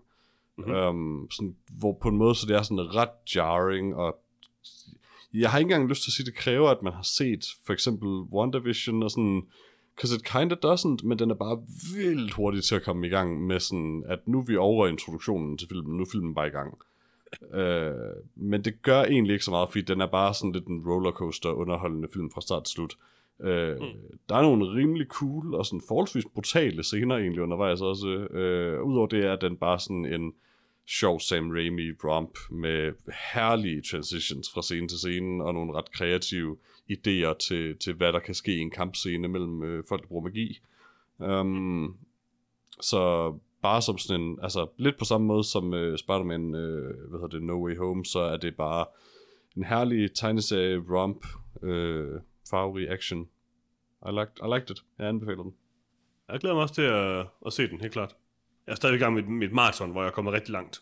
Mhm. 0.57 0.67
Mm-hmm. 0.67 0.97
Um, 0.97 1.27
sådan, 1.31 1.55
hvor 1.79 1.97
på 2.01 2.09
en 2.09 2.17
måde, 2.17 2.35
så 2.35 2.45
det 2.47 2.55
er 2.55 2.61
sådan 2.61 2.95
ret 2.95 3.35
jarring, 3.35 3.95
og 3.95 4.19
jeg 5.33 5.51
har 5.51 5.57
ikke 5.59 5.67
engang 5.67 5.89
lyst 5.89 6.03
til 6.03 6.09
at 6.09 6.13
sige, 6.13 6.23
at 6.23 6.33
det 6.33 6.35
kræver, 6.35 6.69
at 6.69 6.83
man 6.83 6.93
har 6.93 7.03
set 7.03 7.45
for 7.65 7.73
eksempel 7.73 8.07
WandaVision 8.07 9.03
og 9.03 9.11
sådan, 9.11 9.43
because 9.95 10.15
it 10.15 10.23
kinda 10.23 10.55
doesn't, 10.65 11.07
men 11.07 11.19
den 11.19 11.31
er 11.31 11.35
bare 11.35 11.63
vildt 11.95 12.33
hurtig 12.33 12.63
til 12.63 12.75
at 12.75 12.83
komme 12.83 13.07
i 13.07 13.09
gang 13.09 13.47
med 13.47 13.59
sådan, 13.59 14.03
at 14.07 14.27
nu 14.27 14.39
er 14.39 14.43
vi 14.43 14.57
over 14.57 14.87
introduktionen 14.87 15.57
til 15.57 15.67
filmen, 15.67 15.97
nu 15.97 16.03
er 16.03 16.07
filmen 16.11 16.35
bare 16.35 16.47
i 16.47 16.49
gang. 16.49 16.77
Uh, 17.41 18.23
men 18.35 18.63
det 18.65 18.81
gør 18.81 19.03
egentlig 19.03 19.33
ikke 19.33 19.45
så 19.45 19.51
meget, 19.51 19.69
fordi 19.69 19.81
den 19.81 20.01
er 20.01 20.07
bare 20.07 20.33
sådan 20.33 20.51
lidt 20.51 20.67
en 20.67 20.83
rollercoaster 20.87 21.49
underholdende 21.49 22.07
film 22.13 22.31
fra 22.31 22.41
start 22.41 22.63
til 22.63 22.73
slut. 22.73 22.97
Uh, 23.39 23.47
mm. 23.47 24.17
Der 24.29 24.35
er 24.35 24.41
nogle 24.41 24.65
rimelig 24.65 25.07
cool 25.07 25.55
og 25.55 25.65
sådan 25.65 25.81
forholdsvis 25.87 26.25
brutale 26.33 26.83
scener 26.83 27.15
egentlig 27.17 27.41
undervejs 27.41 27.81
også. 27.81 28.07
Uh, 28.07 28.87
Udover 28.89 29.07
det 29.07 29.25
er 29.25 29.35
den 29.35 29.57
bare 29.57 29.79
sådan 29.79 30.05
en 30.05 30.33
sjov 30.87 31.19
Sam 31.19 31.51
Raimi 31.51 31.91
romp 32.03 32.37
med 32.49 32.93
herlige 33.33 33.81
transitions 33.81 34.51
fra 34.53 34.61
scene 34.61 34.87
til 34.87 34.97
scene 34.97 35.43
og 35.43 35.53
nogle 35.53 35.73
ret 35.73 35.91
kreative 35.91 36.57
idéer 36.91 37.37
til, 37.47 37.77
til 37.77 37.93
hvad 37.93 38.13
der 38.13 38.19
kan 38.19 38.35
ske 38.35 38.55
i 38.55 38.59
en 38.59 38.71
kampscene 38.71 39.27
mellem 39.27 39.63
øh, 39.63 39.83
folk, 39.89 40.01
der 40.01 40.07
bruger 40.07 40.23
magi. 40.23 40.61
Um, 41.17 41.97
så 42.81 43.33
bare 43.67 43.81
som 43.81 43.97
sådan 43.97 44.21
en, 44.21 44.39
altså 44.41 44.67
lidt 44.77 44.97
på 44.99 45.05
samme 45.05 45.27
måde 45.27 45.43
som 45.43 45.73
øh, 45.73 45.97
Spider-Man, 45.97 46.55
øh, 46.55 47.09
hvad 47.09 47.19
hedder 47.19 47.37
det, 47.37 47.43
No 47.43 47.65
Way 47.65 47.77
Home, 47.77 48.05
så 48.05 48.19
er 48.19 48.37
det 48.37 48.55
bare 48.55 48.85
en 49.57 49.63
herlig 49.63 50.13
tegneserie 50.15 50.83
romp, 50.89 51.25
øh, 51.61 52.21
farverig 52.49 52.89
action. 52.89 53.29
I 54.07 54.11
liked, 54.11 54.37
I 54.45 54.47
liked 54.55 54.69
it. 54.69 54.83
Jeg 54.99 55.07
anbefaler 55.07 55.43
den. 55.43 55.53
Jeg 56.29 56.39
glæder 56.39 56.55
mig 56.55 56.63
også 56.63 56.75
til 56.75 56.81
at, 56.81 57.27
at 57.45 57.53
se 57.53 57.67
den, 57.67 57.81
helt 57.81 57.93
klart. 57.93 58.15
Jeg 58.67 58.71
er 58.71 58.75
stadig 58.75 58.95
i 58.95 58.99
gang 58.99 59.13
med 59.15 59.23
mit 59.23 59.51
maraton, 59.53 59.91
hvor 59.91 60.01
jeg 60.01 60.07
er 60.07 60.13
kommet 60.13 60.33
rigtig 60.33 60.51
langt. 60.51 60.81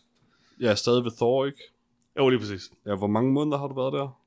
Jeg 0.60 0.70
er 0.70 0.74
stadig 0.74 1.04
ved 1.04 1.12
Thor, 1.16 1.44
ikke? 1.46 1.58
Jo, 2.18 2.28
lige 2.28 2.38
præcis. 2.40 2.70
Ja, 2.86 2.94
hvor 2.94 3.06
mange 3.06 3.32
måneder 3.32 3.58
har 3.58 3.66
du 3.66 3.74
været 3.74 3.92
der? 3.92 4.20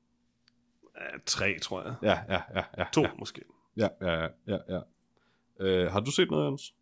Ja, 1.00 1.18
tre, 1.26 1.58
tror 1.58 1.82
jeg. 1.82 1.94
Ja, 2.02 2.18
ja, 2.34 2.40
ja. 2.54 2.62
ja 2.78 2.84
To, 2.92 3.02
Ja, 3.02 3.10
måske. 3.18 3.42
ja, 3.76 3.88
ja, 4.00 4.12
ja. 4.22 4.28
ja, 4.46 4.58
ja. 4.68 4.80
Øh, 5.60 5.92
har 5.92 6.00
du 6.00 6.10
set 6.10 6.30
noget, 6.30 6.46
Jens? 6.46 6.74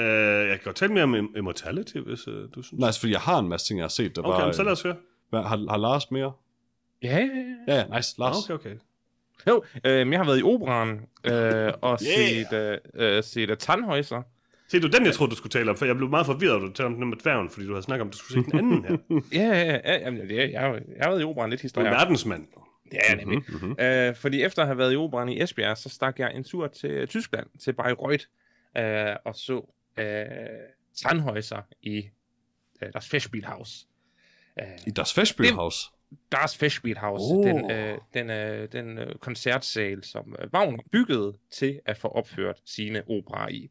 Uh, 0.00 0.48
jeg 0.48 0.48
kan 0.48 0.60
godt 0.64 0.76
tale 0.76 0.92
mere 0.92 1.04
om 1.04 1.14
Im- 1.14 1.38
Immortality, 1.38 1.96
hvis 1.96 2.28
uh, 2.28 2.34
du 2.54 2.62
synes. 2.62 2.72
Nej, 2.80 2.86
altså, 2.86 3.00
fordi 3.00 3.12
jeg 3.12 3.20
har 3.20 3.38
en 3.38 3.48
masse 3.48 3.66
ting, 3.66 3.78
jeg 3.78 3.84
har 3.84 3.88
set, 3.88 4.16
der 4.16 4.22
Okay, 4.22 4.36
bare... 4.38 4.46
men 4.46 4.54
så 4.54 4.62
lad 4.62 4.72
os 4.72 4.82
høre. 4.82 4.96
Hvad, 5.30 5.40
har, 5.42 5.66
har 5.70 5.76
Lars 5.76 6.10
mere? 6.10 6.32
Ja, 7.02 7.18
ja, 7.18 7.74
ja. 7.74 7.74
Ja, 7.90 7.96
nice. 7.96 8.14
Lars. 8.18 8.50
Okay, 8.50 8.54
okay. 8.54 8.76
Jo, 9.48 9.62
øh, 9.84 10.10
jeg 10.10 10.18
har 10.18 10.24
været 10.24 10.40
i 10.40 10.42
operan 10.42 11.00
øh, 11.24 11.72
og 11.80 11.98
Yeah. 12.06 12.46
set, 12.46 12.52
øh, 12.52 12.78
øh, 13.16 13.22
set 13.24 13.50
uh, 13.50 13.56
Tannhäuser. 13.62 14.22
Se, 14.68 14.80
du 14.80 14.86
den, 14.88 15.04
jeg 15.06 15.14
troede, 15.14 15.30
du 15.30 15.36
skulle 15.36 15.50
tale 15.50 15.70
om, 15.70 15.76
for 15.76 15.84
jeg 15.86 15.96
blev 15.96 16.08
meget 16.08 16.26
forvirret, 16.26 16.60
da 16.62 16.66
du 16.66 16.72
talte 16.72 16.86
om 16.86 16.94
den 16.94 17.08
med 17.08 17.16
dværgen, 17.16 17.50
fordi 17.50 17.66
du 17.66 17.72
havde 17.72 17.82
snakket 17.82 18.00
om, 18.02 18.08
at 18.08 18.12
du 18.12 18.18
skulle 18.18 18.44
se 18.44 18.50
den 18.50 18.58
anden 18.58 18.84
her. 18.84 18.96
Du 19.08 19.22
Ja, 19.32 19.40
ja, 19.46 19.64
ja. 19.64 19.78
ja 19.84 19.98
jamen, 19.98 20.20
det, 20.28 20.40
er- 20.40 20.42
jeg, 20.42 20.52
jeg 20.96 21.02
har 21.02 21.10
været 21.10 21.20
i 21.20 21.24
operan 21.24 21.50
lidt 21.50 21.60
er 21.60 21.62
historie. 21.62 21.86
en 21.88 21.92
verdensmand. 21.94 22.46
Ja, 22.92 23.14
nemlig. 23.14 23.38
Mm-hmm. 23.48 23.76
Øh, 23.80 24.14
fordi 24.14 24.42
efter 24.42 24.62
at 24.62 24.68
have 24.68 24.78
været 24.78 24.92
i 24.92 24.96
operan 24.96 25.28
i 25.28 25.42
Esbjerg, 25.42 25.76
så 25.76 25.88
stak 25.88 26.18
jeg 26.18 26.32
en 26.34 26.44
tur 26.44 26.66
til 26.66 27.08
Tyskland, 27.08 27.46
til 27.64 27.72
Bayreuth, 27.72 28.24
øh, 28.78 29.16
og 29.24 29.34
så 29.34 29.74
øh, 29.96 30.36
Tannhäuser 30.94 31.62
i 31.82 32.08
øh, 32.82 32.92
deres 32.92 33.08
Festspielhaus. 33.08 33.86
Øh, 34.60 34.66
I 34.86 34.90
Das 34.90 35.14
Festspielhaus. 35.14 35.92
Dar's 36.34 36.56
Fishbeat 36.56 36.98
House, 36.98 37.24
Oh. 37.34 37.44
den, 37.46 37.70
øh, 37.70 37.98
den, 38.14 38.30
øh, 38.30 38.72
den 38.72 38.98
øh, 38.98 39.14
koncertsal, 39.14 40.04
som 40.04 40.36
øh, 40.38 40.48
Wagner 40.54 40.82
byggede 40.92 41.32
til 41.50 41.80
at 41.84 41.98
få 41.98 42.08
opført 42.08 42.60
sine 42.64 43.02
operer 43.08 43.48
i. 43.48 43.70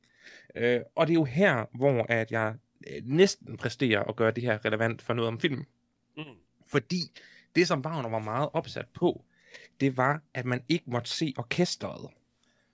Øh, 0.55 0.81
og 0.95 1.07
det 1.07 1.13
er 1.13 1.15
jo 1.15 1.23
her, 1.23 1.65
hvor 1.77 2.05
at 2.09 2.31
jeg 2.31 2.55
øh, 2.87 3.01
næsten 3.05 3.57
præsterer 3.57 4.03
at 4.03 4.15
gøre 4.15 4.31
det 4.31 4.43
her 4.43 4.65
relevant 4.65 5.01
for 5.01 5.13
noget 5.13 5.27
om 5.27 5.39
film. 5.39 5.65
Mm. 6.17 6.23
Fordi 6.67 7.01
det, 7.55 7.67
som 7.67 7.81
Wagner 7.85 8.09
var 8.09 8.19
meget 8.19 8.49
opsat 8.53 8.87
på, 8.93 9.23
det 9.79 9.97
var, 9.97 10.21
at 10.33 10.45
man 10.45 10.63
ikke 10.69 10.85
måtte 10.91 11.09
se 11.09 11.33
orkestret. 11.37 12.09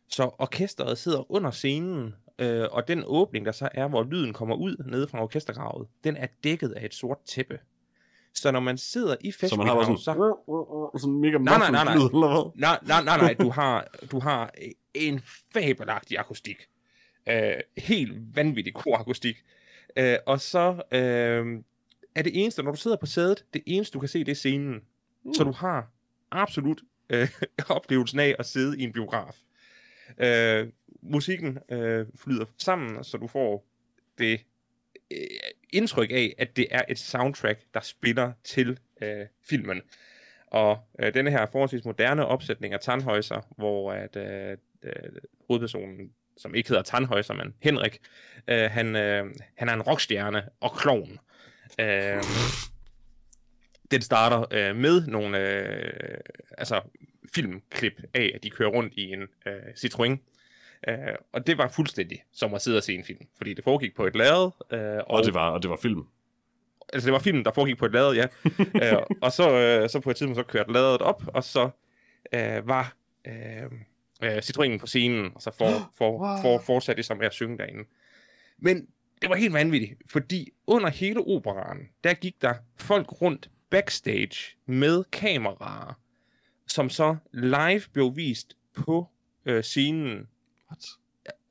Så 0.07 0.23
orkestret 0.23 0.97
sidder 0.97 1.31
under 1.31 1.51
scenen, 1.51 2.15
øh, 2.39 2.67
og 2.71 2.87
den 2.87 3.03
åbning, 3.05 3.45
der 3.45 3.51
så 3.51 3.69
er, 3.71 3.87
hvor 3.87 4.03
lyden 4.03 4.33
kommer 4.33 4.55
ud 4.55 4.83
nede 4.85 5.07
fra 5.07 5.21
orkestergravet, 5.21 5.87
den 6.03 6.17
er 6.17 6.27
dækket 6.43 6.71
af 6.71 6.85
et 6.85 6.93
sort 6.93 7.17
tæppe. 7.25 7.59
Så 8.33 8.51
når 8.51 8.59
man 8.59 8.77
sidder 8.77 9.15
i 9.21 9.31
Så 9.31 9.55
man 9.57 9.67
har 9.67 9.81
sådan, 9.81 9.97
så... 9.97 10.13
sådan 10.99 11.19
mega 11.19 11.37
Nej, 11.37 11.57
nej, 11.57 11.71
nej, 11.71 11.83
nej. 11.83 11.95
lyd, 11.95 12.01
eller 12.01 12.27
hvad? 12.27 12.51
Nej, 12.55 12.79
nej, 12.87 13.03
nej, 13.03 13.17
nej, 13.17 13.33
du 13.45 13.49
har, 13.49 13.87
du 14.11 14.19
har 14.19 14.53
en 14.93 15.21
fabelagtig 15.53 16.17
akustik. 16.17 16.57
Øh, 17.29 17.53
helt 17.77 18.35
vanvittig 18.35 18.73
korakustik. 18.73 19.35
Øh, 19.97 20.17
og 20.25 20.41
så 20.41 20.81
øh, 20.91 21.63
er 22.15 22.21
det 22.21 22.41
eneste, 22.41 22.63
når 22.63 22.71
du 22.71 22.77
sidder 22.77 22.97
på 22.97 23.05
sædet, 23.05 23.45
det 23.53 23.63
eneste, 23.65 23.93
du 23.93 23.99
kan 23.99 24.09
se, 24.09 24.19
det 24.19 24.31
er 24.31 24.35
scenen. 24.35 24.81
Mm. 25.23 25.33
Så 25.33 25.43
du 25.43 25.51
har 25.51 25.91
absolut 26.31 26.81
øh, 27.09 27.29
oplevelsen 27.69 28.19
af 28.19 28.35
at 28.39 28.45
sidde 28.45 28.79
i 28.79 28.83
en 28.83 28.93
biograf. 28.93 29.35
Øh, 30.17 30.67
musikken 31.09 31.57
øh, 31.69 32.05
flyder 32.15 32.45
sammen, 32.57 33.03
så 33.03 33.17
du 33.17 33.27
får 33.27 33.65
det 34.17 34.41
øh, 35.11 35.17
indtryk 35.73 36.11
af, 36.11 36.35
at 36.37 36.57
det 36.57 36.67
er 36.71 36.81
et 36.89 36.99
soundtrack, 36.99 37.59
der 37.73 37.79
spiller 37.79 38.31
til 38.43 38.79
øh, 39.01 39.25
filmen. 39.49 39.81
Og 40.47 40.79
øh, 40.99 41.13
denne 41.13 41.31
her 41.31 41.45
forholdsvis 41.51 41.85
moderne 41.85 42.25
opsætning 42.25 42.73
af 42.73 42.79
Tannhäuser, 42.79 43.55
hvor 43.57 43.91
at, 43.91 44.15
øh, 44.15 44.57
øh, 44.83 44.93
hovedpersonen, 45.47 46.11
som 46.37 46.55
ikke 46.55 46.69
hedder 46.69 46.83
Tannhäuser, 46.83 47.33
men 47.33 47.53
Henrik, 47.59 47.99
øh, 48.47 48.71
han, 48.71 48.95
øh, 48.95 49.25
han 49.55 49.69
er 49.69 49.73
en 49.73 49.81
rockstjerne 49.81 50.43
og 50.59 50.71
klovn. 50.77 51.19
Øh, 51.79 52.23
den 53.91 54.01
starter 54.01 54.45
øh, 54.51 54.75
med 54.75 55.07
nogle 55.07 55.39
øh, 55.39 56.19
altså, 56.57 56.81
filmklip 57.35 58.01
af, 58.13 58.31
at 58.35 58.43
de 58.43 58.49
kører 58.49 58.69
rundt 58.69 58.93
i 58.93 59.11
en 59.11 59.21
øh, 59.21 59.53
Citroën. 59.75 60.17
Øh, 60.87 61.15
og 61.31 61.47
det 61.47 61.57
var 61.57 61.67
fuldstændig 61.67 62.23
som 62.31 62.53
at 62.53 62.61
sidde 62.61 62.77
og 62.77 62.83
se 62.83 62.93
en 62.93 63.03
film, 63.03 63.19
fordi 63.37 63.53
det 63.53 63.63
foregik 63.63 63.95
på 63.95 64.05
et 64.05 64.15
lade. 64.15 64.51
Øh, 64.71 64.97
og, 64.97 65.07
Og 65.07 65.25
det 65.25 65.33
var, 65.33 65.49
og 65.49 65.61
det 65.63 65.69
var 65.69 65.77
film. 65.81 66.03
altså 66.93 67.05
det 67.05 67.13
var 67.13 67.19
filmen, 67.19 67.45
der 67.45 67.51
foregik 67.51 67.77
på 67.77 67.85
et 67.85 67.91
lade, 67.91 68.11
ja. 68.11 68.25
øh, 68.95 69.01
og 69.21 69.31
så, 69.31 69.51
øh, 69.51 69.89
så 69.89 69.99
på 69.99 70.09
et 70.09 70.15
tidspunkt 70.15 70.37
så 70.37 70.43
kørte 70.43 70.73
ladet 70.73 71.01
op, 71.01 71.23
og 71.27 71.43
så 71.43 71.69
øh, 72.33 72.67
var 72.67 72.95
øh, 73.27 73.63
øh, 74.23 74.37
Citroënen 74.37 74.77
på 74.77 74.87
scenen, 74.87 75.31
og 75.35 75.41
så 75.41 75.51
for, 75.57 75.69
for, 75.97 76.39
for, 76.41 76.59
fortsatte 76.59 76.97
det 76.97 77.05
som 77.05 77.17
med 77.17 77.25
at 77.25 77.33
synge 77.33 77.57
derinde. 77.57 77.83
Men 78.57 78.87
det 79.21 79.29
var 79.29 79.35
helt 79.35 79.53
vanvittigt, 79.53 79.93
fordi 80.09 80.51
under 80.67 80.89
hele 80.89 81.19
operaen, 81.19 81.89
der 82.03 82.13
gik 82.13 82.41
der 82.41 82.53
folk 82.77 83.21
rundt 83.21 83.49
backstage 83.69 84.57
med 84.65 85.03
kameraer, 85.11 85.99
som 86.67 86.89
så 86.89 87.15
live 87.33 87.81
blev 87.93 88.15
vist 88.15 88.57
på 88.73 89.07
øh, 89.45 89.63
scenen 89.63 90.27
What? 90.75 90.85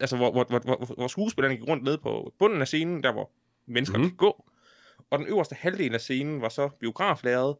altså 0.00 0.16
hvor, 0.16 0.32
hvor, 0.32 0.44
hvor, 0.44 0.58
hvor, 0.58 0.94
hvor 0.96 1.08
skuespillerne 1.08 1.56
gik 1.56 1.68
rundt 1.68 1.84
ned 1.84 1.98
på 1.98 2.32
bunden 2.38 2.60
af 2.60 2.66
scenen, 2.66 3.02
der 3.02 3.12
hvor 3.12 3.30
mennesker 3.66 3.98
mm. 3.98 4.04
kan 4.04 4.16
gå. 4.16 4.44
Og 5.10 5.18
den 5.18 5.26
øverste 5.26 5.54
halvdel 5.54 5.94
af 5.94 6.00
scenen 6.00 6.40
var 6.40 6.48
så 6.48 6.68
biograflæret, 6.80 7.56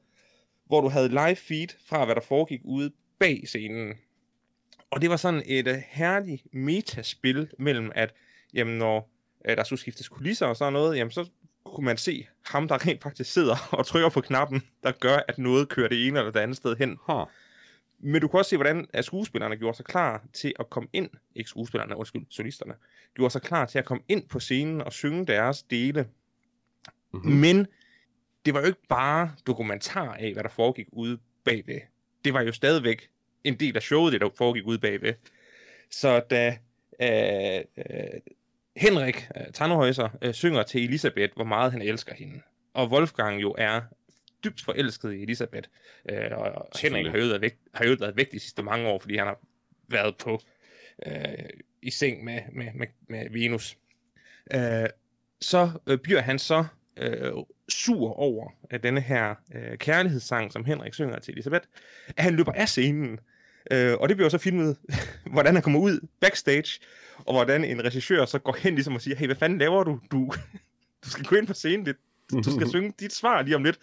hvor 0.66 0.80
du 0.80 0.88
havde 0.88 1.08
live 1.08 1.36
feed 1.36 1.68
fra, 1.86 2.04
hvad 2.04 2.14
der 2.14 2.20
foregik 2.20 2.60
ude 2.64 2.90
bag 3.18 3.42
scenen. 3.46 3.94
Og 4.90 5.02
det 5.02 5.10
var 5.10 5.16
sådan 5.16 5.42
et 5.46 5.68
uh, 5.68 5.74
herligt 5.88 6.54
metaspil 6.54 7.50
mellem, 7.58 7.92
at 7.94 8.14
jamen, 8.54 8.78
når 8.78 9.10
uh, 9.48 9.56
der 9.56 9.64
skulle 9.64 9.80
skiftes 9.80 10.08
kulisser 10.08 10.46
og 10.46 10.56
sådan 10.56 10.72
noget, 10.72 10.96
jamen, 10.96 11.10
så 11.10 11.28
kunne 11.64 11.84
man 11.84 11.96
se 11.96 12.26
ham, 12.46 12.68
der 12.68 12.86
rent 12.86 13.02
faktisk 13.02 13.32
sidder 13.32 13.56
og 13.78 13.86
trykker 13.86 14.08
på 14.08 14.20
knappen, 14.20 14.62
der 14.82 14.92
gør, 14.92 15.18
at 15.28 15.38
noget 15.38 15.68
kører 15.68 15.88
det 15.88 16.06
ene 16.06 16.18
eller 16.18 16.32
det 16.32 16.40
andet 16.40 16.56
sted 16.56 16.76
hen. 16.76 16.98
Huh. 17.06 17.26
Men 18.06 18.20
du 18.20 18.28
kan 18.28 18.38
også 18.38 18.48
se, 18.48 18.56
hvordan 18.56 18.86
at 18.92 19.04
skuespillerne 19.04 19.56
gjorde 19.56 19.76
sig 19.76 19.86
klar 19.86 20.24
til 20.32 20.54
at 20.58 20.70
komme 20.70 20.88
ind, 20.92 21.10
ikke 21.34 21.50
skuespillerne, 21.50 21.96
undskyld, 21.96 22.26
solisterne, 22.30 22.74
gjorde 23.14 23.32
sig 23.32 23.42
klar 23.42 23.66
til 23.66 23.78
at 23.78 23.84
komme 23.84 24.02
ind 24.08 24.28
på 24.28 24.40
scenen 24.40 24.80
og 24.80 24.92
synge 24.92 25.26
deres 25.26 25.62
dele. 25.62 26.08
Mhm. 27.12 27.26
Mm. 27.26 27.32
Men 27.32 27.66
det 28.44 28.54
var 28.54 28.60
jo 28.60 28.66
ikke 28.66 28.88
bare 28.88 29.32
dokumentar 29.46 30.14
af, 30.14 30.32
hvad 30.32 30.42
der 30.42 30.48
foregik 30.48 30.86
ude 30.92 31.18
bagved. 31.44 31.80
Det 32.24 32.34
var 32.34 32.42
jo 32.42 32.52
stadigvæk 32.52 33.10
en 33.44 33.60
del 33.60 33.76
af 33.76 33.82
showet, 33.82 34.12
det 34.12 34.20
der 34.20 34.28
foregik 34.38 34.66
ude 34.66 34.78
bagved. 34.78 35.14
Så 35.90 36.20
da 36.30 36.58
øh, 37.00 37.64
øh, 37.76 38.20
Henrik 38.76 39.28
øh, 39.36 39.42
Tannhäuser 39.42 40.08
øh, 40.22 40.34
synger 40.34 40.62
til 40.62 40.84
Elisabeth, 40.84 41.34
hvor 41.34 41.44
meget 41.44 41.72
han 41.72 41.82
elsker 41.82 42.14
hende, 42.14 42.40
og 42.74 42.90
Wolfgang 42.90 43.42
jo 43.42 43.54
er 43.58 43.80
dybt 44.44 44.64
forelsket 44.64 45.12
i 45.12 45.22
Elisabeth, 45.22 45.68
øh, 46.10 46.30
og, 46.32 46.38
og 46.38 46.68
Henrik 46.80 47.06
har 47.06 47.18
jo 47.18 47.26
været 47.26 47.40
væk, 47.40 47.56
har 47.74 47.84
jo 47.84 47.96
været 48.00 48.16
væk 48.16 48.32
de 48.32 48.40
sidste 48.40 48.62
mange 48.62 48.88
år, 48.88 48.98
fordi 48.98 49.16
han 49.16 49.26
har 49.26 49.38
været 49.88 50.16
på 50.16 50.40
øh, 51.06 51.48
i 51.82 51.90
seng 51.90 52.24
med, 52.24 52.40
med, 52.52 52.66
med, 52.74 52.86
med 53.08 53.30
Venus. 53.30 53.76
Øh, 54.54 54.88
så 55.40 55.70
øh, 55.86 55.98
bliver 55.98 56.20
han 56.20 56.38
så 56.38 56.64
øh, 56.96 57.32
sur 57.68 58.12
over 58.12 58.50
at 58.70 58.82
denne 58.82 59.00
her 59.00 59.34
øh, 59.54 59.78
kærlighedssang, 59.78 60.52
som 60.52 60.64
Henrik 60.64 60.94
synger 60.94 61.18
til 61.18 61.32
Elisabeth, 61.32 61.66
at 62.16 62.24
han 62.24 62.34
løber 62.34 62.52
af 62.52 62.68
scenen. 62.68 63.18
Øh, 63.70 63.94
og 63.94 64.08
det 64.08 64.16
bliver 64.16 64.28
så 64.28 64.38
filmet, 64.38 64.76
hvordan 65.32 65.54
han 65.54 65.62
kommer 65.62 65.80
ud 65.80 66.06
backstage, 66.20 66.80
og 67.18 67.34
hvordan 67.34 67.64
en 67.64 67.84
regissør 67.84 68.24
så 68.24 68.38
går 68.38 68.56
hen 68.58 68.74
ligesom 68.74 68.94
og 68.94 69.00
siger, 69.00 69.16
hey, 69.16 69.26
hvad 69.26 69.36
fanden 69.36 69.58
laver 69.58 69.84
du? 69.84 70.00
Du, 70.10 70.32
du 71.04 71.10
skal 71.10 71.24
gå 71.24 71.36
ind 71.36 71.46
på 71.46 71.54
scenen, 71.54 71.86
det, 71.86 71.96
du 72.30 72.42
skal 72.42 72.68
synge 72.74 72.92
dit 73.00 73.12
svar 73.12 73.42
lige 73.42 73.56
om 73.56 73.64
lidt. 73.64 73.78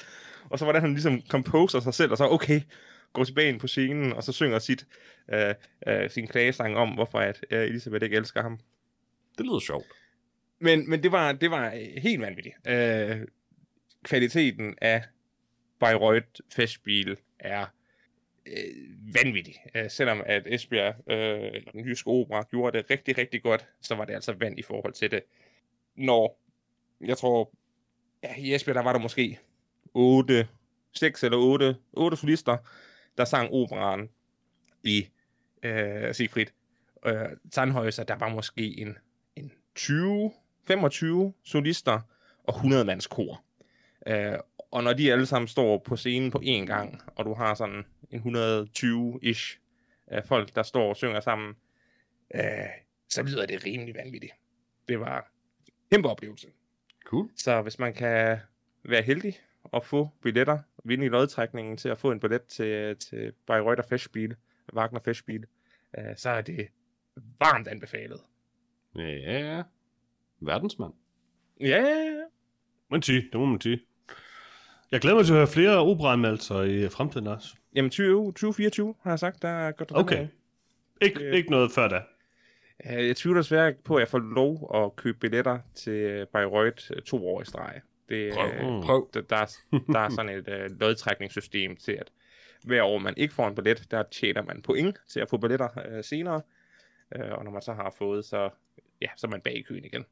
Og 0.52 0.60
så 0.60 0.66
hvordan 0.66 0.82
han 0.82 0.92
ligesom 0.92 1.22
composer 1.28 1.80
sig 1.80 1.94
selv, 1.94 2.12
og 2.12 2.18
så 2.18 2.28
okay, 2.28 2.62
går 3.14 3.24
tilbage 3.24 3.50
ind 3.50 3.60
på 3.60 3.68
scenen, 3.68 4.14
og 4.14 4.24
så 4.24 4.32
synger 4.32 4.60
sit, 4.60 4.88
øh, 5.34 5.54
øh, 5.88 6.10
sin 6.10 6.28
klagesang 6.28 6.78
om, 6.78 6.90
hvorfor 6.90 7.20
at 7.20 7.46
øh, 7.52 7.64
Elisabeth 7.64 8.04
ikke 8.04 8.16
elsker 8.18 8.42
ham. 8.42 8.60
Det 9.38 9.46
lyder 9.46 9.60
sjovt. 9.60 9.86
Men, 10.60 10.90
men 10.90 11.04
det, 11.04 11.12
var, 11.12 11.32
det 11.32 11.52
var 11.52 11.74
øh, 11.74 12.02
helt 12.02 12.22
vanvittigt. 12.22 12.56
Øh, 12.68 13.28
kvaliteten 14.04 14.76
af 14.82 15.04
Bayreuth 15.80 16.28
Festspiel 16.56 17.18
er 17.40 17.66
øh, 18.46 19.16
vanvittig. 19.24 19.56
Øh, 19.76 19.90
selvom 19.90 20.24
at 20.26 20.44
Esbjerg, 20.46 21.12
øh, 21.12 21.62
den 21.74 21.86
jyske 21.86 22.08
opera, 22.08 22.46
gjorde 22.50 22.78
det 22.78 22.90
rigtig, 22.90 23.18
rigtig 23.18 23.44
godt, 23.44 23.68
så 23.82 23.96
var 23.96 24.06
det 24.06 24.14
altså 24.14 24.34
vand 24.34 24.60
i 24.60 24.62
forhold 24.62 24.94
til 24.94 25.12
det. 25.12 25.22
Når, 25.96 26.40
jeg 27.02 27.18
tror, 27.18 27.52
ja, 28.24 28.36
i 28.38 28.56
Esbjerg, 28.56 28.76
der 28.76 28.84
var 28.84 28.94
der 28.94 29.00
måske 29.00 29.40
8, 29.94 30.48
6 30.94 31.24
eller 31.24 31.38
8, 31.38 31.76
8 31.94 32.18
solister, 32.18 32.58
der 33.18 33.26
sang 33.26 33.50
operaen 33.52 34.10
i 34.84 35.08
øh, 35.64 36.16
Siegfried. 36.16 36.46
Øh, 37.06 37.30
Tannhäuser, 37.56 38.04
der 38.04 38.16
var 38.16 38.30
måske 38.30 38.80
en, 38.80 38.98
en 39.36 39.52
20, 39.76 40.32
25 40.68 41.34
solister 41.44 42.00
og 42.44 42.56
100 42.56 42.86
mands 42.86 43.08
kor. 43.08 43.44
Øh, 44.08 44.38
og 44.72 44.84
når 44.84 44.94
de 44.94 45.12
alle 45.12 45.26
sammen 45.26 45.48
står 45.48 45.78
på 45.78 45.96
scenen 45.96 46.32
på 46.32 46.42
én 46.44 46.66
gang, 46.66 47.02
og 47.16 47.26
du 47.26 47.34
har 47.34 47.54
sådan 47.54 47.86
en 48.12 48.20
120-ish 48.20 49.60
øh, 50.12 50.24
folk, 50.26 50.56
der 50.56 50.64
står 50.64 50.90
og 50.90 50.96
synger 50.96 51.20
sammen, 51.20 51.56
øh, 52.36 52.42
så 53.10 53.24
lyder 53.24 53.46
det 53.46 53.66
rimelig 53.66 53.96
vanvittigt. 53.96 54.34
Det 54.88 55.00
var 55.00 55.32
en 55.68 55.74
kæmpe 55.92 56.10
oplevelse. 56.10 56.48
Cool. 57.06 57.30
Så 57.36 57.62
hvis 57.62 57.80
man 57.80 57.94
kan 57.94 58.38
være 58.84 59.02
heldig 59.02 59.40
og 59.64 59.86
få 59.86 60.10
billetter, 60.22 60.60
vinde 60.84 61.06
i 61.06 61.10
lodtrækningen 61.10 61.78
til 61.78 61.90
at 61.90 61.98
få 61.98 62.12
en 62.12 62.20
billet 62.20 62.44
til, 62.44 62.96
til 62.98 63.34
Bayreuther 63.48 63.84
Festspiel, 63.90 64.36
Wagner 64.74 65.00
Festspiel, 65.06 65.46
øh, 65.98 66.04
så 66.18 66.30
er 66.30 66.42
det 66.42 66.68
varmt 67.40 67.68
anbefalet. 67.68 68.20
Ja, 68.96 69.64
verdensmand. 70.40 70.94
Ja, 71.60 71.86
Men 72.92 73.02
sige, 73.02 73.22
det 73.32 73.40
må 73.40 73.46
man 73.46 73.62
sige. 73.62 73.82
Jeg 74.92 75.02
glæder 75.02 75.16
mig 75.18 75.26
til 75.26 75.34
at 75.34 75.38
høre 75.38 75.48
flere 75.48 75.78
operaanmeldelser 75.78 76.62
i 76.62 76.90
fremtiden 76.90 77.28
også. 77.28 77.56
jamen 77.76 77.92
20, 77.92 78.26
2024 78.26 78.96
har 79.02 79.12
jeg 79.12 79.20
sagt, 79.20 79.42
der 79.42 79.48
er 79.50 79.72
godt 79.72 79.92
Okay. 79.96 80.28
Ikke, 81.02 81.20
Det- 81.20 81.34
ikke 81.36 81.52
noget 81.52 81.72
før 81.72 81.88
da. 81.88 82.02
Øh, 82.86 83.08
Jeg 83.08 83.16
tvivler 83.18 83.42
desværre 83.42 83.74
på, 83.84 83.96
at 83.96 84.00
jeg 84.00 84.08
får 84.08 84.20
lov 84.20 84.72
at 84.84 84.96
købe 84.96 85.18
billetter 85.20 85.60
til 85.76 86.26
Bayreuth 86.34 86.92
øh, 86.96 87.02
to 87.02 87.28
år 87.28 87.42
i 87.42 87.46
streg. 87.46 87.82
Det, 88.12 88.34
Prøv. 88.34 88.48
øh, 88.48 88.84
Prøv. 88.84 89.10
Der, 89.14 89.22
der, 89.22 89.36
er, 89.36 89.46
der 89.94 90.00
er 90.00 90.10
sådan 90.10 90.38
et 90.40 90.48
øh, 90.48 90.70
lodtrækningssystem 90.80 91.76
til, 91.76 91.92
at 91.92 92.12
hver 92.64 92.84
år 92.84 92.98
man 92.98 93.14
ikke 93.18 93.34
får 93.34 93.48
en 93.48 93.56
billet, 93.56 93.92
der 93.92 94.04
tjener 94.12 94.42
man 94.42 94.62
point 94.62 94.98
til 95.08 95.20
at 95.20 95.30
få 95.30 95.38
billetter 95.38 95.68
øh, 95.90 96.04
senere. 96.04 96.42
Øh, 97.16 97.32
og 97.32 97.44
når 97.44 97.52
man 97.52 97.62
så 97.62 97.74
har 97.74 97.90
fået, 97.98 98.26
så, 98.26 98.50
ja, 99.02 99.08
så 99.18 99.28
er 99.28 99.32
man 99.32 99.42
bag 99.42 99.56
i 99.58 99.62
køen 99.62 99.86
igen. 99.86 100.06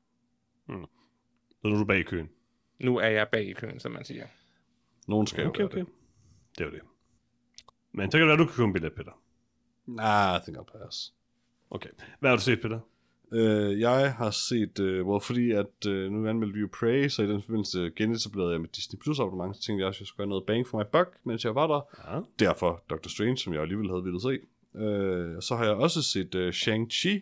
Så 0.67 1.67
nu 1.67 1.73
er 1.73 1.77
du 1.79 1.85
bag 1.85 1.99
i 1.99 2.03
køen. 2.03 2.29
Nu 2.79 2.97
er 2.97 3.07
jeg 3.07 3.27
bag 3.31 3.43
i 3.49 3.53
køen, 3.53 3.79
som 3.79 3.91
man 3.91 4.03
siger. 4.05 4.27
Nogen 5.07 5.27
skal 5.27 5.47
Okay, 5.47 5.59
jo 5.59 5.65
okay. 5.65 5.75
gøre 5.75 5.85
Det 6.57 6.61
er 6.61 6.65
jo 6.65 6.71
det. 6.71 6.81
Men 7.91 8.11
så 8.11 8.17
kan 8.17 8.21
det 8.21 8.27
være, 8.27 8.37
du 8.37 8.45
kan 8.45 8.55
købe 8.55 8.65
en 8.67 8.73
billet, 8.73 8.93
Peter. 8.93 9.21
Nah, 9.85 10.37
I 10.37 10.39
think 10.43 10.57
I'll 10.57 10.77
pass. 10.79 11.13
Okay. 11.69 11.89
Hvad 12.19 12.29
har 12.29 12.37
du 12.37 12.43
set, 12.43 12.61
Peter? 12.61 12.79
Uh, 13.31 13.79
jeg 13.79 14.13
har 14.13 14.31
set, 14.31 14.79
uh, 14.79 15.07
well, 15.07 15.21
fordi 15.21 15.51
at 15.51 15.85
uh, 15.87 16.11
nu 16.11 16.27
anmeldte 16.27 16.53
vi 16.53 16.59
jo 16.59 16.69
Prey, 16.79 17.07
så 17.07 17.23
i 17.23 17.27
den 17.27 17.41
forbindelse 17.41 17.91
genetablerede 17.95 18.51
jeg 18.51 18.61
med 18.61 18.69
Disney 18.69 18.99
Plus 18.99 19.19
abonnement, 19.19 19.55
så 19.55 19.61
tænkte 19.61 19.81
jeg 19.81 19.87
også, 19.87 19.97
at 19.97 19.99
jeg 19.99 20.07
skulle 20.07 20.17
gøre 20.17 20.29
noget 20.29 20.45
bang 20.45 20.67
for 20.67 20.77
my 20.77 20.83
buck, 20.91 21.17
mens 21.23 21.45
jeg 21.45 21.55
var 21.55 21.67
der. 21.67 22.11
Ja. 22.13 22.21
Derfor 22.39 22.83
Doctor 22.89 23.09
Strange, 23.09 23.37
som 23.37 23.53
jeg 23.53 23.61
alligevel 23.61 23.89
havde 23.89 24.03
ville 24.03 24.21
se. 24.21 24.39
Uh, 24.73 25.41
så 25.41 25.55
har 25.57 25.65
jeg 25.65 25.73
også 25.73 26.03
set 26.03 26.35
uh, 26.35 26.49
Shang-Chi, 26.49 27.19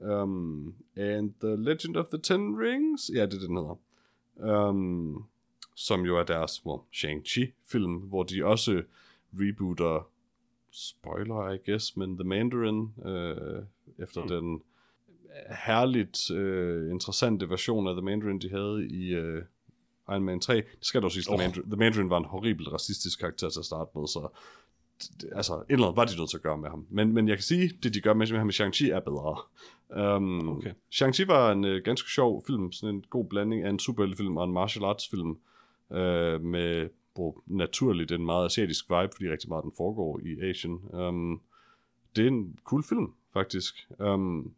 um, 0.00 0.74
and 0.96 1.34
The 1.40 1.56
Legend 1.56 1.96
of 1.96 2.06
the 2.06 2.18
Ten 2.22 2.60
Rings, 2.60 3.10
ja, 3.14 3.26
det 3.26 3.34
er 3.34 3.38
det, 3.38 3.48
den 3.48 3.56
hedder. 3.56 3.78
Um, 4.68 5.24
som 5.76 6.04
jo 6.04 6.18
er 6.18 6.24
deres 6.24 6.66
well, 6.66 6.80
Shang-Chi-film, 6.92 7.96
hvor 7.96 8.22
de 8.22 8.44
også 8.44 8.82
rebooter, 9.34 10.08
spoiler, 10.70 11.50
I 11.50 11.58
guess, 11.70 11.96
men 11.96 12.18
The 12.18 12.28
Mandarin, 12.28 12.80
uh, 12.96 13.64
efter 13.98 14.22
mm. 14.22 14.28
den 14.28 14.62
herligt 15.64 16.30
uh, 16.30 16.90
interessante 16.90 17.50
version 17.50 17.88
af 17.88 17.94
The 17.94 18.02
Mandarin, 18.02 18.40
de 18.40 18.50
havde 18.50 18.88
i 18.90 19.18
uh, 19.18 19.42
Iron 20.08 20.24
Man 20.24 20.40
3. 20.40 20.54
Det 20.56 20.64
skal 20.82 21.02
dog 21.02 21.12
sige, 21.12 21.24
oh. 21.30 21.38
The, 21.38 21.46
Mandarin, 21.46 21.70
The 21.70 21.76
Mandarin 21.76 22.10
var 22.10 22.18
en 22.18 22.24
horribel 22.24 22.68
racistisk 22.68 23.18
karakter 23.18 23.48
til 23.48 23.58
at 23.58 23.64
starte 23.64 23.90
med, 23.94 24.08
så 24.08 24.28
altså, 25.32 25.54
et 25.54 25.64
eller 25.68 25.86
andet 25.86 25.96
var 25.96 26.04
de 26.04 26.16
nødt 26.18 26.30
til 26.30 26.36
at 26.36 26.42
gøre 26.42 26.58
med 26.58 26.68
ham. 26.68 26.86
Men, 26.90 27.12
men 27.12 27.28
jeg 27.28 27.36
kan 27.36 27.44
sige, 27.44 27.68
det 27.82 27.94
de 27.94 28.00
gør 28.00 28.14
med 28.14 28.26
ham 28.26 28.46
med 28.46 28.54
Shang-Chi 28.54 28.92
er 28.92 29.00
bedre. 29.00 29.36
Um, 30.16 30.48
Okay. 30.48 30.72
Shang-Chi 30.94 31.26
var 31.26 31.52
en 31.52 31.64
uh, 31.64 31.76
ganske 31.84 32.10
sjov 32.10 32.44
film, 32.46 32.72
sådan 32.72 32.94
en 32.94 33.04
god 33.10 33.24
blanding 33.24 33.64
af 33.64 33.70
en 33.70 33.78
superheltefilm 33.78 34.36
og 34.36 34.44
en 34.44 34.52
martial 34.52 34.84
arts 34.84 35.08
film, 35.08 35.30
uh, 35.90 36.42
med 36.42 36.88
hvor 37.14 37.42
naturligt 37.46 38.12
en 38.12 38.24
meget 38.24 38.46
asiatisk 38.46 38.84
vibe, 38.90 39.12
fordi 39.16 39.30
rigtig 39.30 39.48
meget 39.48 39.64
den 39.64 39.72
foregår 39.76 40.20
i 40.24 40.50
Asien. 40.50 40.80
Um, 40.92 41.40
det 42.16 42.24
er 42.24 42.28
en 42.28 42.58
cool 42.64 42.84
film, 42.84 43.06
faktisk. 43.32 43.74
Um, 43.98 44.52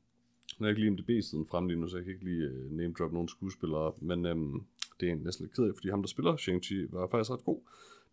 nu 0.58 0.64
er 0.64 0.70
jeg 0.70 0.78
ikke 0.78 0.90
lige 0.90 0.90
MDB-siden 0.90 1.46
frem 1.46 1.68
lige 1.68 1.80
nu, 1.80 1.88
så 1.88 1.96
jeg 1.96 2.04
kan 2.04 2.14
ikke 2.14 2.24
lige 2.24 2.50
uh, 2.50 2.72
name 2.72 2.94
drop 2.98 3.12
nogen 3.12 3.28
skuespillere, 3.28 3.92
men 4.00 4.26
um, 4.26 4.66
det 5.00 5.10
er 5.10 5.14
næsten 5.14 5.44
lidt 5.44 5.54
ked 5.54 5.64
af, 5.64 5.70
fordi 5.74 5.88
ham, 5.88 6.02
der 6.02 6.08
spiller 6.08 6.36
Shang-Chi, 6.36 6.96
var 6.96 7.08
faktisk 7.08 7.30
ret 7.30 7.44
god. 7.44 7.60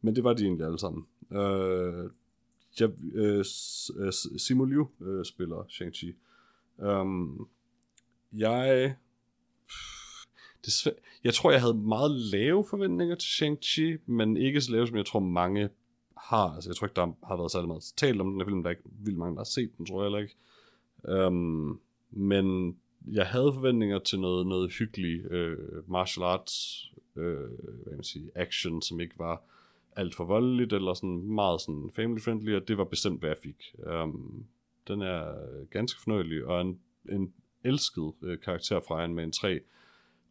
Men 0.01 0.15
det 0.15 0.23
var 0.23 0.33
de 0.33 0.43
egentlig 0.43 0.65
alle 0.65 0.79
sammen. 0.79 1.05
Uh, 1.29 2.11
jeg, 2.79 2.89
uh, 3.15 4.11
Simu 4.37 4.65
Liu 4.65 4.87
uh, 4.99 5.23
spiller 5.23 5.63
Shang-Chi. 5.69 6.13
Um, 6.85 7.49
jeg... 8.33 8.95
Det. 10.65 10.93
Jeg 11.23 11.33
tror, 11.33 11.51
jeg 11.51 11.61
havde 11.61 11.73
meget 11.73 12.11
lave 12.11 12.65
forventninger 12.69 13.15
til 13.15 13.27
Shang-Chi, 13.27 13.99
men 14.05 14.37
ikke 14.37 14.61
så 14.61 14.71
lave, 14.71 14.87
som 14.87 14.97
jeg 14.97 15.05
tror 15.05 15.19
mange 15.19 15.69
har. 16.17 16.53
Altså, 16.55 16.69
jeg 16.69 16.75
tror 16.75 16.87
ikke, 16.87 16.95
der 16.95 17.27
har 17.27 17.37
været 17.37 17.51
særlig 17.51 17.67
meget 17.67 17.93
talt 17.97 18.21
om 18.21 18.31
den 18.31 18.41
her 18.41 18.45
film. 18.45 18.63
Der 18.63 18.69
er 18.69 18.75
ikke 18.75 18.89
vildt 19.03 19.17
mange, 19.17 19.35
der 19.35 19.39
har 19.39 19.45
set 19.45 19.77
den, 19.77 19.85
tror 19.85 20.01
jeg 20.01 20.05
heller 20.05 20.19
ikke. 20.19 20.35
Um, 21.27 21.81
men 22.11 22.77
jeg 23.11 23.27
havde 23.27 23.53
forventninger 23.53 23.99
til 23.99 24.19
noget, 24.19 24.47
noget 24.47 24.71
hyggelig 24.71 25.31
øh, 25.31 25.89
martial 25.89 26.23
arts 26.23 26.85
øh, 27.15 27.49
hvad 27.49 27.83
kan 27.85 27.95
man 27.95 28.03
sige, 28.03 28.31
action, 28.35 28.81
som 28.81 28.99
ikke 28.99 29.19
var 29.19 29.43
alt 29.95 30.15
for 30.15 30.25
voldeligt, 30.25 30.73
eller 30.73 30.93
sådan 30.93 31.23
meget 31.23 31.61
sådan 31.61 31.91
family 31.95 32.21
friendly, 32.21 32.55
og 32.55 32.67
det 32.67 32.77
var 32.77 32.83
bestemt, 32.83 33.19
hvad 33.19 33.29
jeg 33.29 33.37
fik. 33.43 33.75
Um, 34.03 34.45
den 34.87 35.01
er 35.01 35.35
ganske 35.71 36.01
fornøjelig, 36.01 36.45
og 36.45 36.61
en, 36.61 36.79
en 37.09 37.33
elsket 37.63 38.13
øh, 38.21 38.39
karakter 38.39 38.79
fra 38.87 39.01
Iron 39.01 39.15
Man 39.15 39.31
3 39.31 39.59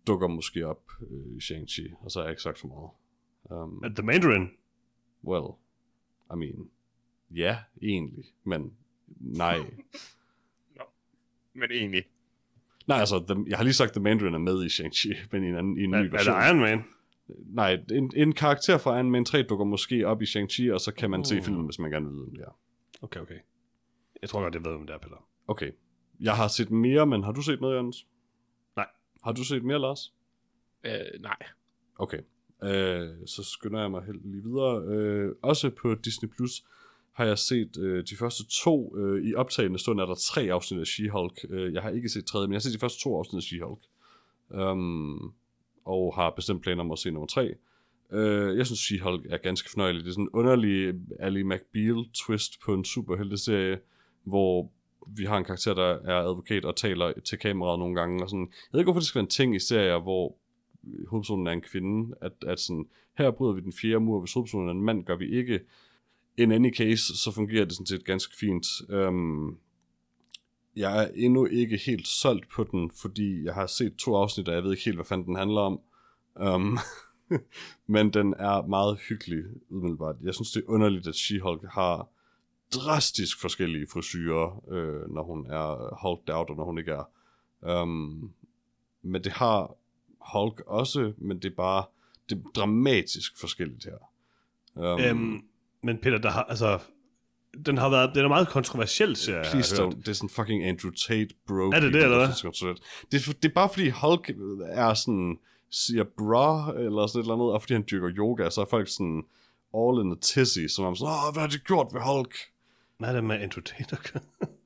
dukker 0.07 0.29
måske 0.29 0.67
op 0.67 0.83
øh, 1.11 1.37
i 1.37 1.39
Shang-Chi, 1.39 2.05
og 2.05 2.11
så 2.11 2.19
har 2.19 2.25
jeg 2.25 2.33
ikke 2.33 2.43
sagt 2.43 2.59
for 2.59 2.69
meget. 2.69 2.91
Um, 3.63 3.95
The 3.95 4.07
Mandarin. 4.07 4.51
well, 5.25 5.53
I 6.33 6.37
mean, 6.37 6.71
ja, 7.31 7.59
egentlig, 7.83 8.25
men 8.45 8.73
nej. 9.21 9.59
Men 11.59 11.71
egentlig. 11.71 12.05
nej, 12.87 12.99
altså, 12.99 13.25
the, 13.29 13.45
jeg 13.49 13.57
har 13.57 13.65
lige 13.65 13.75
sagt, 13.75 13.93
The 13.93 14.03
Mandarin 14.03 14.35
er 14.35 14.39
med 14.39 14.65
i 14.65 14.67
Shang-Chi, 14.69 15.17
men 15.33 15.45
i 15.45 15.49
en, 15.49 15.55
anden, 15.57 15.79
i 15.79 15.85
en 15.85 15.95
Er, 15.95 16.03
ny 16.03 16.07
er 16.07 16.11
version. 16.11 16.37
det 16.37 16.47
Iron 16.47 16.61
Man? 16.61 16.85
Nej, 17.47 17.79
en, 17.91 18.13
en 18.17 18.33
karakter 18.33 18.79
fra 18.79 18.97
Iron 18.97 19.11
Man 19.11 19.25
3 19.25 19.43
dukker 19.43 19.65
måske 19.65 20.07
op 20.07 20.23
i 20.23 20.25
Shang-Chi, 20.25 20.73
og 20.75 20.81
så 20.81 20.93
kan 20.95 21.11
man 21.11 21.25
se 21.25 21.37
Uh. 21.39 21.43
filmen, 21.45 21.65
hvis 21.65 21.79
man 21.79 21.91
gerne 21.91 22.07
vil 22.07 22.15
vide, 22.15 22.25
om 22.25 22.31
det 22.35 22.41
er. 22.45 22.59
Okay, 23.03 23.21
okay. 23.21 23.39
Jeg 24.23 24.31
tror 24.31 24.43
godt, 24.43 24.55
jeg 24.55 24.65
ved, 24.65 24.73
om 24.73 24.87
det 24.87 24.95
er, 24.95 24.99
Peter. 24.99 25.29
Okay. 25.49 25.71
Jeg 26.21 26.37
har 26.37 26.49
set 26.49 26.71
mere, 26.71 27.07
men 27.07 27.25
har 27.25 27.33
du 27.33 27.43
set 27.43 27.61
noget, 27.61 27.77
Jens? 27.77 28.07
Nej. 28.77 28.87
Har 29.25 29.33
du 29.33 29.45
set 29.45 29.65
mere, 29.65 29.79
Lars? 29.81 30.15
Øh, 30.87 30.93
nej. 31.21 31.37
Okay. 31.99 32.19
Øh, 32.65 33.09
så 33.27 33.43
skynder 33.45 33.81
jeg 33.81 33.91
mig 33.91 34.03
helt 34.05 34.27
lige 34.31 34.43
videre. 34.43 34.83
Øh, 34.85 35.33
også 35.43 35.71
på 35.71 35.95
Disney 35.95 36.29
Plus 36.37 36.65
har 37.19 37.25
jeg 37.25 37.39
set 37.39 37.77
øh, 37.79 38.05
de 38.11 38.17
første 38.17 38.43
to. 38.63 38.97
Øh, 38.97 39.25
I 39.25 39.35
optagende 39.35 39.79
stund 39.79 40.01
er 40.01 40.07
der 40.07 40.15
tre 40.15 40.43
afsnit 40.43 40.81
af 40.81 40.87
She-Hulk. 40.87 41.55
Øh, 41.55 41.75
jeg 41.75 41.83
har 41.83 41.91
ikke 41.91 42.09
set 42.09 42.27
tredje, 42.27 42.47
men 42.47 42.53
jeg 42.53 42.57
har 42.57 42.61
set 42.61 42.75
de 42.75 42.79
første 42.79 43.03
to 43.03 43.19
afsnit 43.19 43.39
af 43.39 43.43
She-Hulk. 43.43 43.83
Um, 44.63 45.35
og 45.85 46.15
har 46.15 46.31
bestemt 46.31 46.63
planer 46.63 46.81
om 46.81 46.93
at 46.93 46.99
se 46.99 47.11
nummer 47.11 47.27
tre. 47.27 47.55
Øh, 48.13 48.57
jeg 48.57 48.67
synes, 48.67 48.81
She-Hulk 48.81 49.33
er 49.33 49.37
ganske 49.37 49.71
fornøjelig. 49.71 50.05
Det 50.05 50.09
er 50.09 50.13
sådan 50.13 50.25
en 50.25 50.31
underlig 50.33 50.95
Ali 51.21 51.43
McBeal-twist 51.43 52.65
på 52.65 52.75
en 52.75 52.85
superhelteserie, 52.85 53.79
hvor 54.25 54.73
vi 55.07 55.25
har 55.25 55.39
en 55.39 55.45
karakter, 55.45 55.75
der 55.75 55.99
er 56.05 56.19
advokat 56.19 56.65
og 56.65 56.77
taler 56.77 57.13
til 57.21 57.39
kameraet 57.39 57.79
nogle 57.79 57.95
gange. 57.95 58.23
Og 58.23 58.31
sådan. 58.31 58.49
Jeg 58.51 58.73
ved 58.73 58.81
ikke, 58.81 58.87
hvorfor 58.87 59.01
det 59.01 59.07
skal 59.07 59.19
være 59.19 59.25
en 59.25 59.31
ting 59.31 59.57
i 59.57 59.59
serier, 59.59 59.99
hvor 59.99 60.37
hovedpersonen 61.09 61.47
er 61.47 61.53
en 61.53 61.63
kvinde, 61.63 62.15
at, 62.21 62.33
at 62.47 62.61
sådan, 62.61 62.87
her 63.19 63.31
bryder 63.31 63.55
vi 63.55 63.61
den 63.61 63.73
fjerde 63.73 64.01
mur, 64.01 64.21
hvis 64.21 64.33
hovedpersonen 64.33 64.69
er 64.69 64.73
en 64.73 64.83
mand, 64.83 65.05
gør 65.05 65.17
vi 65.17 65.37
ikke. 65.39 65.61
In 66.39 66.53
any 66.53 66.75
case, 66.75 67.19
så 67.19 67.33
fungerer 67.35 67.65
det 67.65 67.73
sådan 67.73 67.87
set 67.87 68.05
ganske 68.05 68.37
fint. 68.37 68.67
Øhm, 68.89 69.57
jeg 70.77 71.05
er 71.05 71.09
endnu 71.15 71.47
ikke 71.47 71.77
helt 71.87 72.09
solgt 72.09 72.51
på 72.51 72.65
den, 72.65 72.91
fordi 73.03 73.45
jeg 73.45 73.55
har 73.55 73.67
set 73.67 73.97
to 73.97 74.17
afsnit, 74.17 74.49
og 74.49 74.55
jeg 74.55 74.65
ved 74.65 74.71
ikke 74.71 74.85
helt, 74.85 74.97
hvad 74.97 75.05
fanden 75.05 75.27
den 75.27 75.37
handler 75.37 75.61
om. 75.61 75.81
Øhm, 76.41 76.79
men 77.95 78.11
den 78.11 78.35
er 78.39 78.67
meget 78.67 78.99
hyggelig, 79.09 79.45
umiddelbart. 79.71 80.17
Jeg 80.23 80.35
synes, 80.35 80.51
det 80.51 80.61
er 80.61 80.71
underligt, 80.71 81.07
at 81.07 81.15
She-Hulk 81.15 81.69
har 81.75 82.09
drastisk 82.75 83.41
forskellige 83.41 83.87
frisyrer, 83.93 84.65
øh, 84.71 85.15
når 85.15 85.23
hun 85.23 85.47
er 85.47 85.99
hulked 86.03 86.35
out, 86.35 86.51
og 86.51 86.57
når 86.57 86.65
hun 86.65 86.79
ikke 86.79 86.93
er. 86.93 87.11
Øhm, 87.65 88.31
men 89.03 89.25
det 89.25 89.33
har 89.33 89.77
Hulk 90.33 90.63
også, 90.67 91.13
men 91.19 91.39
det 91.39 91.51
er 91.51 91.57
bare 91.57 91.85
det 92.29 92.39
er 92.39 92.51
dramatisk 92.55 93.41
forskelligt 93.41 93.85
her. 93.85 94.13
Um, 94.75 95.01
Øhm, 95.01 95.01
øhm 95.05 95.43
men 95.83 95.99
Peter, 95.99 96.19
der 96.19 96.31
har, 96.31 96.43
altså, 96.43 96.79
den 97.67 97.79
har 97.79 97.89
været, 97.89 98.15
den 98.15 98.25
er 98.25 98.29
meget 98.29 98.49
kontroversiel, 98.49 99.17
ser 99.17 99.37
jeg. 99.37 99.47
Please 99.51 99.83
don't. 99.83 99.97
Det 99.97 100.09
er 100.09 100.13
sådan 100.13 100.29
fucking 100.29 100.65
Andrew 100.65 100.93
Tate, 100.93 101.35
bro. 101.47 101.55
Er 101.55 101.81
det 101.81 101.93
det, 101.93 102.03
eller 102.03 102.17
hvad? 102.17 102.29
Det 103.13 103.29
er, 103.29 103.33
det, 103.43 103.49
er, 103.49 103.55
bare 103.55 103.69
fordi 103.69 103.89
Hulk 103.89 104.31
er 104.61 104.95
sådan, 104.95 105.39
siger 105.71 106.05
bra, 106.19 106.73
eller 106.79 107.07
sådan 107.07 107.21
et 107.21 107.25
eller 107.25 107.35
andet, 107.35 107.53
og 107.53 107.63
fordi 107.63 107.75
han 107.75 107.85
dyrker 107.91 108.11
yoga, 108.19 108.51
så 108.51 108.61
er 108.61 108.67
folk 108.71 108.89
sådan 108.89 109.23
all 109.75 110.01
in 110.05 110.11
the 110.11 110.21
tizzy, 110.21 110.75
som 110.75 110.85
om 110.85 110.97
sådan, 110.97 111.13
åh, 111.13 111.33
hvad 111.33 111.41
har 111.41 111.49
de 111.49 111.59
gjort 111.59 111.87
ved 111.93 112.01
Hulk? 112.01 112.35
Hvad 112.99 113.09
er 113.09 113.13
det 113.13 113.25
med 113.25 113.37
Andrew 113.37 113.63
Tate? 113.63 113.97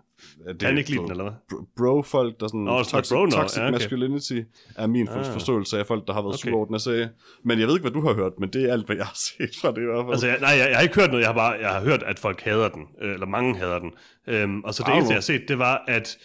Kan 0.46 0.66
han 0.68 0.78
ikke 0.78 0.90
lide 0.90 1.02
den, 1.02 1.10
eller 1.10 1.24
hvad? 1.24 1.32
bro- 1.50 1.64
Bro-folk, 1.76 2.40
der 2.40 2.46
sådan 2.48 2.60
Nå, 2.60 2.78
det 2.78 2.86
toxic, 2.86 3.12
bro 3.16 3.24
nå. 3.24 3.30
toxic 3.30 3.58
Ja, 3.58 3.62
okay. 3.64 3.72
masculinity, 3.72 4.40
er 4.76 4.86
min 4.86 5.08
Ah. 5.08 5.24
forståelse 5.32 5.78
af 5.78 5.86
folk, 5.86 6.06
der 6.06 6.12
har 6.12 6.22
været 6.22 6.34
Okay. 6.44 6.52
over 6.52 6.66
den 6.66 6.80
serie. 6.80 7.10
Men 7.44 7.58
jeg 7.60 7.66
ved 7.68 7.74
ikke, 7.74 7.82
hvad 7.90 8.02
du 8.02 8.06
har 8.08 8.14
hørt, 8.14 8.32
men 8.38 8.48
det 8.48 8.68
er 8.68 8.72
alt, 8.72 8.86
hvad 8.86 8.96
jeg 8.96 9.04
har 9.04 9.16
set 9.38 9.50
fra 9.60 9.68
det 9.70 9.82
i 9.82 9.84
hvert 9.84 10.04
fald. 10.04 10.12
Altså, 10.12 10.26
jeg, 10.26 10.38
nej, 10.40 10.50
jeg, 10.50 10.68
jeg 10.68 10.76
har 10.76 10.82
ikke 10.82 10.94
hørt 11.00 11.10
noget. 11.10 11.20
Jeg 11.22 11.28
har 11.28 11.34
bare 11.34 11.52
jeg 11.60 11.68
har 11.70 11.80
hørt, 11.80 12.02
at 12.02 12.18
folk 12.18 12.40
hader 12.40 12.68
den. 12.68 12.82
øh, 13.02 13.12
Eller 13.14 13.26
mange 13.26 13.56
hader 13.56 13.78
den. 13.78 13.90
Øhm, 14.28 14.60
og 14.64 14.74
så 14.74 14.82
det 14.86 14.94
eneste, 14.94 15.10
jeg 15.10 15.16
har 15.16 15.20
set, 15.22 15.42
det 15.48 15.58
var, 15.58 15.84
at 15.88 16.08
et 16.08 16.18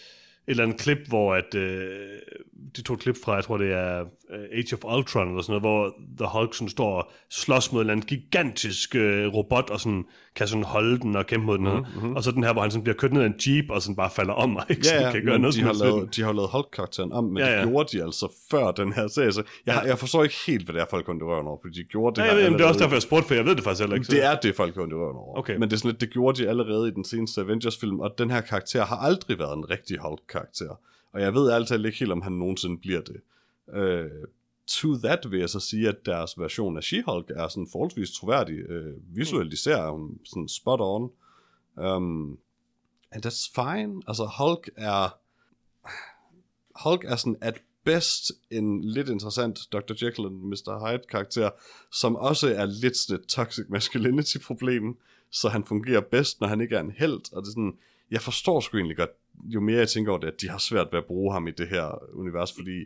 eller 0.46 0.62
andet 0.64 0.80
klip, 0.80 0.98
hvor 1.08 1.34
at, 1.34 1.54
øh, 1.54 1.88
de 2.76 2.92
et 2.92 3.00
klip 3.00 3.16
fra, 3.24 3.34
jeg 3.34 3.44
tror 3.44 3.56
det 3.58 3.72
er 3.72 4.00
øh, 4.00 4.58
Age 4.58 4.76
of 4.76 4.96
Ultron, 4.96 5.28
eller 5.28 5.42
sådan 5.42 5.62
noget, 5.62 5.62
hvor 5.62 5.94
The 6.18 6.38
Hulk 6.38 6.54
sådan 6.54 6.68
står 6.68 6.94
og 7.02 7.10
slås 7.30 7.72
mod 7.72 7.80
en 7.80 7.82
eller 7.82 7.92
anden 7.92 8.06
gigantisk 8.06 8.94
øh, 8.94 9.26
robot, 9.34 9.70
og 9.70 9.80
sådan, 9.80 10.04
kan 10.36 10.48
sådan 10.48 10.62
holde 10.64 10.98
den 10.98 11.16
og 11.16 11.26
kæmpe 11.26 11.46
mod 11.46 11.58
den. 11.58 11.64
Mm-hmm. 11.68 12.16
Og 12.16 12.22
så 12.22 12.30
den 12.30 12.44
her, 12.44 12.52
hvor 12.52 12.62
han 12.62 12.70
sådan 12.70 12.82
bliver 12.84 12.96
kørt 12.96 13.12
ned 13.12 13.22
af 13.22 13.26
en 13.26 13.34
jeep, 13.46 13.70
og 13.70 13.82
sådan 13.82 13.96
bare 13.96 14.10
falder 14.10 14.32
om, 14.34 14.56
og 14.56 14.64
ikke 14.70 14.82
Ja, 14.84 14.88
sådan 14.88 15.02
ja, 15.02 15.12
kan 15.12 15.24
gøre 15.24 15.38
noget 15.38 15.54
de 15.54 15.62
har, 15.62 15.72
lavet, 15.84 16.16
de 16.16 16.22
har 16.22 16.32
lavet 16.32 16.50
Hulk-karakteren 16.52 17.12
om, 17.12 17.24
men 17.24 17.36
Ja, 17.38 17.46
ja, 17.50 17.60
det 17.60 17.68
gjorde 17.68 17.96
de 17.98 18.02
altså 18.04 18.32
før 18.50 18.70
den 18.70 18.92
her 18.92 19.08
serie, 19.08 19.32
så 19.32 19.42
jeg, 19.66 19.80
Ja. 19.84 19.88
jeg 19.88 19.98
forstår 19.98 20.22
ikke 20.22 20.36
helt, 20.46 20.64
hvad 20.64 20.74
det 20.74 20.80
er, 20.82 20.86
folk 20.90 21.08
i 21.08 21.10
røven 21.10 21.46
over, 21.46 21.58
fordi 21.62 21.78
de 21.82 21.84
gjorde 21.84 22.20
det 22.20 22.26
Ja, 22.26 22.34
her 22.34 22.34
ved, 22.50 22.50
det 22.58 22.60
er 22.60 22.64
også 22.68 22.80
derfor, 22.80 22.94
jeg 22.94 23.02
spurgte, 23.02 23.26
for 23.28 23.34
jeg 23.34 23.44
ved 23.44 23.54
det 23.56 23.64
faktisk 23.64 23.82
heller 23.82 23.94
ikke. 23.96 24.06
så- 24.06 24.12
Det 24.12 24.24
er 24.24 24.34
det, 24.34 24.54
folk 24.56 24.76
i 24.76 24.78
røven 24.80 24.92
over. 25.16 25.38
Okay. 25.38 25.52
Men 25.56 25.62
det 25.62 25.72
er 25.72 25.76
sådan 25.78 25.90
lidt, 25.90 26.00
det 26.00 26.10
gjorde 26.10 26.42
de 26.42 26.48
allerede 26.48 26.88
i 26.88 26.90
den 26.90 27.04
seneste 27.04 27.40
Avengers-film, 27.40 28.00
og 28.00 28.10
den 28.18 28.30
her 28.30 28.40
karakter 28.40 28.84
har 28.84 28.96
aldrig 28.96 29.38
været 29.38 29.56
en 29.56 29.70
rigtig 29.70 29.96
Hulk-karakter. 29.98 30.78
Og 31.12 31.20
jeg 31.20 31.34
ved 31.34 31.50
altid 31.50 31.84
ikke 31.84 31.98
helt, 31.98 32.12
om 32.12 32.22
han 32.22 32.32
nogensinde 32.32 32.78
bliver 32.78 33.00
det. 33.00 33.20
Øh, 33.74 34.10
to 34.66 34.96
that 34.96 35.30
vil 35.30 35.40
jeg 35.40 35.50
så 35.50 35.60
sige, 35.60 35.88
at 35.88 36.06
deres 36.06 36.38
version 36.38 36.76
af 36.76 36.82
She-Hulk 36.82 37.32
er 37.36 37.48
sådan 37.48 37.68
forholdsvis 37.72 38.10
troværdig. 38.10 38.54
Øh, 38.54 38.94
visuelt 39.16 39.52
især 39.52 39.76
er 39.76 39.90
hun 39.90 40.18
sådan 40.24 40.48
spot 40.48 40.80
on. 40.82 41.10
Um, 41.76 42.38
and 43.10 43.26
that's 43.26 43.52
fine. 43.54 44.02
Altså 44.06 44.30
Hulk 44.38 44.70
er... 44.76 45.18
Hulk 46.84 47.04
er 47.04 47.16
sådan 47.16 47.36
at 47.40 47.62
bedst 47.84 48.32
en 48.50 48.84
lidt 48.84 49.08
interessant 49.08 49.58
Dr. 49.72 50.04
Jekyll 50.04 50.26
og 50.26 50.32
Mr. 50.32 50.86
Hyde 50.86 51.02
karakter, 51.10 51.50
som 51.92 52.16
også 52.16 52.54
er 52.54 52.66
lidt 52.66 52.96
sådan 52.96 53.20
et 53.20 53.26
toxic 53.26 53.64
masculinity 53.68 54.36
problem, 54.38 54.98
så 55.30 55.48
han 55.48 55.64
fungerer 55.64 56.00
bedst, 56.00 56.40
når 56.40 56.48
han 56.48 56.60
ikke 56.60 56.76
er 56.76 56.80
en 56.80 56.90
held, 56.90 57.32
og 57.32 57.42
det 57.42 57.48
er 57.48 57.52
sådan, 57.52 57.78
jeg 58.10 58.20
forstår 58.20 58.60
sgu 58.60 58.76
egentlig 58.76 58.96
godt, 58.96 59.10
jo 59.44 59.60
mere 59.60 59.78
jeg 59.78 59.88
tænker 59.88 60.12
over 60.12 60.20
det, 60.20 60.28
at 60.28 60.40
de 60.40 60.48
har 60.48 60.58
svært 60.58 60.88
ved 60.92 60.98
at 60.98 61.04
bruge 61.04 61.32
ham 61.32 61.48
i 61.48 61.50
det 61.50 61.68
her 61.68 62.14
univers, 62.14 62.52
fordi 62.52 62.84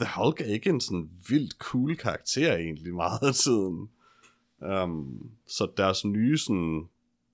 The 0.00 0.08
Hulk 0.16 0.40
er 0.40 0.44
ikke 0.44 0.70
en 0.70 0.80
sådan 0.80 1.10
vildt 1.28 1.52
cool 1.52 1.96
karakter 1.96 2.56
egentlig 2.56 2.94
meget 2.94 3.22
af 3.22 3.34
tiden. 3.34 3.90
Um, 4.82 5.30
så 5.46 5.72
deres 5.76 6.04
nye 6.04 6.38
sådan 6.38 6.88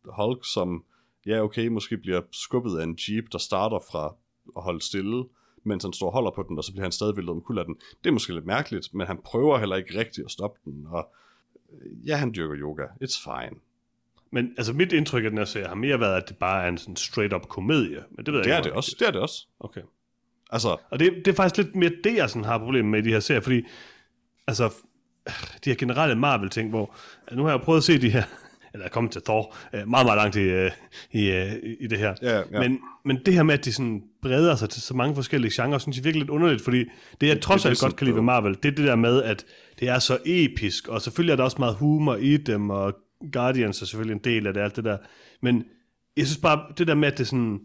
Hulk, 0.05 0.45
som 0.53 0.85
ja 1.27 1.43
okay, 1.43 1.67
måske 1.67 1.97
bliver 1.97 2.21
skubbet 2.31 2.79
af 2.79 2.85
en 2.85 2.99
jeep, 3.09 3.25
der 3.33 3.39
starter 3.39 3.79
fra 3.91 4.15
at 4.57 4.63
holde 4.63 4.81
stille, 4.81 5.25
mens 5.65 5.85
han 5.85 5.93
står 5.93 6.07
og 6.07 6.13
holder 6.13 6.31
på 6.31 6.45
den, 6.49 6.59
og 6.59 6.65
så 6.65 6.73
bliver 6.73 6.85
han 6.85 6.93
stadig 6.93 7.17
væltet 7.17 7.31
omkuld 7.31 7.59
af 7.59 7.65
den. 7.65 7.75
Det 7.75 8.11
er 8.11 8.13
måske 8.13 8.35
lidt 8.35 8.47
mærkeligt, 8.47 8.95
men 8.95 9.07
han 9.07 9.19
prøver 9.25 9.59
heller 9.59 9.77
ikke 9.77 9.99
rigtigt 9.99 10.25
at 10.25 10.31
stoppe 10.31 10.61
den, 10.65 10.87
og 10.87 11.13
ja, 12.07 12.17
han 12.17 12.35
dyrker 12.35 12.57
yoga. 12.57 12.85
It's 13.05 13.25
fine. 13.25 13.61
Men 14.33 14.51
altså 14.57 14.73
mit 14.73 14.93
indtryk 14.93 15.25
af 15.25 15.31
den 15.31 15.39
her 15.39 15.45
serie 15.45 15.67
har 15.67 15.75
mere 15.75 16.01
været, 16.01 16.23
at 16.23 16.29
det 16.29 16.37
bare 16.37 16.65
er 16.65 16.69
en 16.69 16.79
sådan 16.79 16.97
straight 16.97 17.35
up 17.35 17.49
komedie. 17.49 17.99
Men 18.17 18.27
det 18.27 18.35
ved 18.35 18.41
jeg 18.41 18.45
Det 18.45 18.51
ikke, 18.51 18.53
er 18.53 18.59
om 18.59 18.63
det 18.63 18.73
også. 18.73 18.97
Det 18.99 19.09
er 19.09 19.13
det 19.13 19.21
også. 19.21 19.47
Okay. 19.61 19.81
Altså, 20.51 20.77
Og 20.91 20.99
det, 20.99 21.13
det 21.25 21.29
er 21.29 21.35
faktisk 21.35 21.57
lidt 21.57 21.77
mere 21.77 21.91
det, 22.05 22.17
jeg 22.17 22.31
sådan 22.31 22.45
har 22.45 22.59
problemer 22.59 22.91
med 22.91 22.99
i 22.99 23.03
de 23.03 23.13
her 23.13 23.21
serier, 23.21 23.41
fordi 23.41 23.63
altså, 24.47 24.71
de 25.65 25.71
her 25.71 25.75
generelle 25.75 26.15
Marvel-ting, 26.15 26.71
hvor 26.71 26.95
nu 27.33 27.43
har 27.43 27.51
jeg 27.51 27.61
prøvet 27.61 27.79
at 27.79 27.85
se 27.85 28.01
de 28.01 28.11
her, 28.11 28.23
eller 28.73 28.85
jeg 28.85 28.89
er 28.89 28.93
kommet 28.93 29.13
til 29.13 29.23
Thor, 29.23 29.57
øh, 29.73 29.89
meget, 29.89 30.07
meget 30.07 30.17
langt 30.17 30.37
i, 30.37 30.41
øh, 30.41 30.71
i, 31.13 31.31
øh, 31.31 31.53
i 31.81 31.87
det 31.87 31.99
her. 31.99 32.15
Ja, 32.23 32.37
ja. 32.37 32.61
Men, 32.61 32.79
men 33.05 33.19
det 33.27 33.35
her 33.35 33.43
med, 33.43 33.55
at 33.55 33.65
de 33.65 33.73
sådan 33.73 34.03
breder 34.23 34.57
sig 34.57 34.71
til 34.71 34.83
så 34.83 34.95
mange 34.95 35.15
forskellige 35.15 35.63
genrer, 35.63 35.79
synes 35.79 35.97
jeg 35.97 36.05
virkelig 36.05 36.23
lidt 36.23 36.31
underligt, 36.31 36.65
fordi 36.65 36.85
det, 37.21 37.27
jeg 37.27 37.41
trods 37.41 37.67
alt 37.67 37.81
godt 37.81 37.97
kan 37.97 38.05
lide 38.05 38.17
ved 38.17 38.23
Marvel, 38.23 38.57
det 38.63 38.65
er 38.65 38.75
det 38.75 38.87
der 38.87 38.97
med, 38.97 39.23
at 39.23 39.45
det 39.81 39.89
er 39.89 39.99
så 39.99 40.19
episk, 40.25 40.89
og 40.89 41.03
selvfølgelig 41.03 41.33
er 41.33 41.37
der 41.37 41.45
også 41.45 41.57
meget 41.59 41.75
humor 41.75 42.17
i 42.17 42.37
dem, 42.37 42.71
og 42.71 42.95
Guardians 43.33 43.83
er 43.83 43.87
selvfølgelig 43.87 44.15
en 44.15 44.25
del 44.25 44.47
af 44.47 44.55
det, 44.55 44.61
alt 44.61 44.77
det 44.77 44.85
der. 44.85 44.99
Men 45.43 45.65
jeg 46.17 46.27
synes 46.27 46.39
bare, 46.41 46.65
det 46.79 46.87
der 46.87 46.95
med, 46.95 47.13
at 47.13 47.19
det 47.19 47.27
sådan 47.27 47.65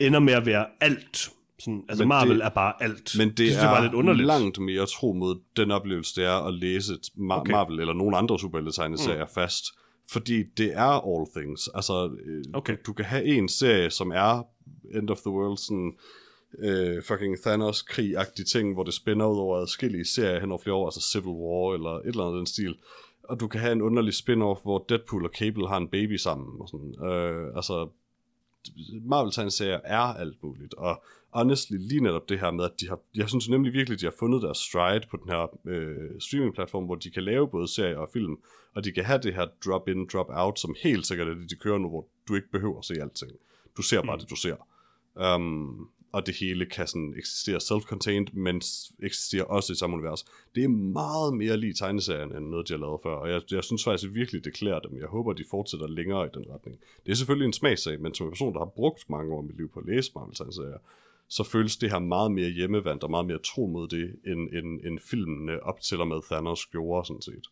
ender 0.00 0.18
med 0.20 0.32
at 0.32 0.46
være 0.46 0.66
alt, 0.80 1.30
sådan, 1.58 1.84
altså 1.88 2.04
Men 2.04 2.08
Marvel 2.08 2.36
det- 2.38 2.44
er 2.44 2.48
bare 2.48 2.82
alt. 2.82 3.14
Men 3.18 3.28
det, 3.28 3.38
synes 3.38 3.56
er, 3.56 3.62
bare 3.62 3.78
er 3.78 3.82
lidt 3.82 3.94
underligt. 3.94 4.26
langt 4.26 4.58
mere 4.60 4.86
tro 4.86 5.12
mod 5.12 5.40
den 5.56 5.70
oplevelse, 5.70 6.20
det 6.20 6.24
er 6.28 6.46
at 6.46 6.54
læse 6.54 6.92
et 6.92 7.06
Ma- 7.18 7.32
Okay. 7.40 7.52
Marvel 7.52 7.80
eller 7.80 7.94
nogen 7.94 8.14
andre 8.14 8.38
superheltetegneserier 8.38 9.24
mm. 9.24 9.30
fast. 9.34 9.64
Fordi 10.10 10.42
det 10.42 10.72
er 10.74 11.16
all 11.18 11.26
things. 11.36 11.68
Altså, 11.74 12.10
øh, 12.26 12.44
Okay. 12.54 12.72
du, 12.76 12.78
du 12.86 12.92
kan 12.92 13.04
have 13.04 13.24
en 13.24 13.48
serie, 13.48 13.90
som 13.90 14.10
er 14.10 14.42
End 14.94 15.10
of 15.10 15.18
the 15.18 15.30
World, 15.30 15.58
sådan 15.58 15.92
øh, 16.58 17.02
fucking 17.02 17.36
Thanos-krig-agtige 17.46 18.44
ting, 18.52 18.74
hvor 18.74 18.82
det 18.84 18.94
spænder 18.94 19.26
ud 19.26 19.38
over 19.38 19.56
adskillige 19.58 20.04
serier 20.04 20.40
hen 20.40 20.50
over 20.52 20.60
flere 20.62 20.74
år, 20.74 20.86
altså 20.86 21.08
Civil 21.12 21.26
War 21.28 21.74
eller 21.74 21.90
et 21.90 22.06
eller 22.06 22.24
andet 22.24 22.38
den 22.38 22.46
stil. 22.46 22.74
Og 23.22 23.40
du 23.40 23.48
kan 23.48 23.60
have 23.60 23.72
en 23.72 23.82
underlig 23.82 24.14
spin-off, 24.14 24.62
hvor 24.62 24.84
Deadpool 24.88 25.24
og 25.24 25.30
Cable 25.30 25.68
har 25.68 25.76
en 25.76 25.88
baby 25.88 26.16
sammen. 26.16 26.60
Og 26.60 26.68
sådan. 26.68 27.04
Øh, 27.04 27.56
altså, 27.56 27.88
Marvel-tegneserier 29.02 29.80
er 29.84 29.98
alt 29.98 30.42
muligt, 30.42 30.74
og 30.74 31.02
honestly, 31.30 31.76
lige 31.78 32.00
netop 32.00 32.28
det 32.28 32.40
her 32.40 32.50
med, 32.50 32.64
at 32.64 32.80
de 32.80 32.88
har, 32.88 32.98
jeg 33.14 33.28
synes 33.28 33.48
nemlig 33.48 33.72
virkelig, 33.72 33.96
at 33.96 34.00
de 34.00 34.06
har 34.06 34.14
fundet 34.18 34.42
deres 34.42 34.58
stride 34.58 35.06
på 35.10 35.16
den 35.16 35.28
her 35.28 35.58
øh, 35.64 36.20
streaming-platform, 36.20 36.84
hvor 36.84 36.94
de 36.94 37.10
kan 37.10 37.22
lave 37.22 37.48
både 37.48 37.68
serier 37.68 37.98
og 37.98 38.10
film, 38.12 38.36
og 38.74 38.84
de 38.84 38.92
kan 38.92 39.04
have 39.04 39.20
det 39.22 39.34
her 39.34 39.46
drop-in, 39.66 40.06
drop-out, 40.12 40.58
som 40.58 40.74
helt 40.82 41.06
sikkert 41.06 41.28
er 41.28 41.34
det, 41.34 41.50
de 41.50 41.56
kører 41.56 41.78
nu, 41.78 41.88
hvor 41.88 42.06
du 42.28 42.34
ikke 42.34 42.50
behøver 42.52 42.78
at 42.78 42.84
se 42.84 42.94
alting. 42.94 43.32
Du 43.76 43.82
ser 43.82 44.02
bare 44.02 44.16
mm. 44.16 44.20
det, 44.20 44.30
du 44.30 44.36
ser. 44.36 44.56
Um, 45.34 45.88
og 46.12 46.26
det 46.26 46.34
hele 46.40 46.66
kan 46.66 46.86
sådan 46.86 47.14
eksistere 47.16 47.56
self-contained, 47.56 48.32
men 48.32 48.62
eksisterer 49.02 49.44
også 49.44 49.72
i 49.72 49.76
samme 49.76 49.96
univers. 49.96 50.24
Det 50.54 50.64
er 50.64 50.68
meget 50.68 51.34
mere 51.34 51.56
lige 51.56 51.74
tegneserien, 51.74 52.36
end 52.36 52.46
noget, 52.46 52.68
de 52.68 52.72
har 52.72 52.80
lavet 52.80 53.00
før, 53.02 53.14
og 53.14 53.30
jeg, 53.30 53.42
jeg 53.50 53.64
synes 53.64 53.84
faktisk 53.84 54.14
virkelig, 54.14 54.44
det 54.44 54.54
klæder 54.54 54.80
dem. 54.80 54.98
Jeg 54.98 55.06
håber, 55.06 55.32
de 55.32 55.44
fortsætter 55.50 55.86
længere 55.86 56.26
i 56.26 56.28
den 56.34 56.44
retning. 56.54 56.80
Det 57.06 57.12
er 57.12 57.16
selvfølgelig 57.16 57.46
en 57.46 57.52
smagsag, 57.52 58.00
men 58.00 58.14
som 58.14 58.26
en 58.26 58.30
person, 58.30 58.52
der 58.52 58.58
har 58.58 58.66
brugt 58.66 59.10
mange 59.10 59.32
år 59.34 59.38
af 59.38 59.44
mit 59.44 59.56
liv 59.56 59.68
på 59.68 59.80
at 59.80 59.86
læse 59.86 60.12
Marvel-tegneserier, 60.14 60.78
så 61.28 61.42
føles 61.44 61.76
det 61.76 61.90
her 61.90 61.98
meget 61.98 62.32
mere 62.32 62.50
hjemmevandt 62.50 63.04
og 63.04 63.10
meget 63.10 63.26
mere 63.26 63.38
tro 63.38 63.66
mod 63.66 63.88
det, 63.88 64.16
end, 64.26 64.48
end, 64.52 64.86
end 64.86 64.98
filmene 64.98 65.62
op 65.62 65.80
til 65.80 66.00
og 66.00 66.08
med 66.08 66.22
Thanos 66.22 66.66
gjorde, 66.66 67.06
sådan 67.06 67.22
set. 67.22 67.46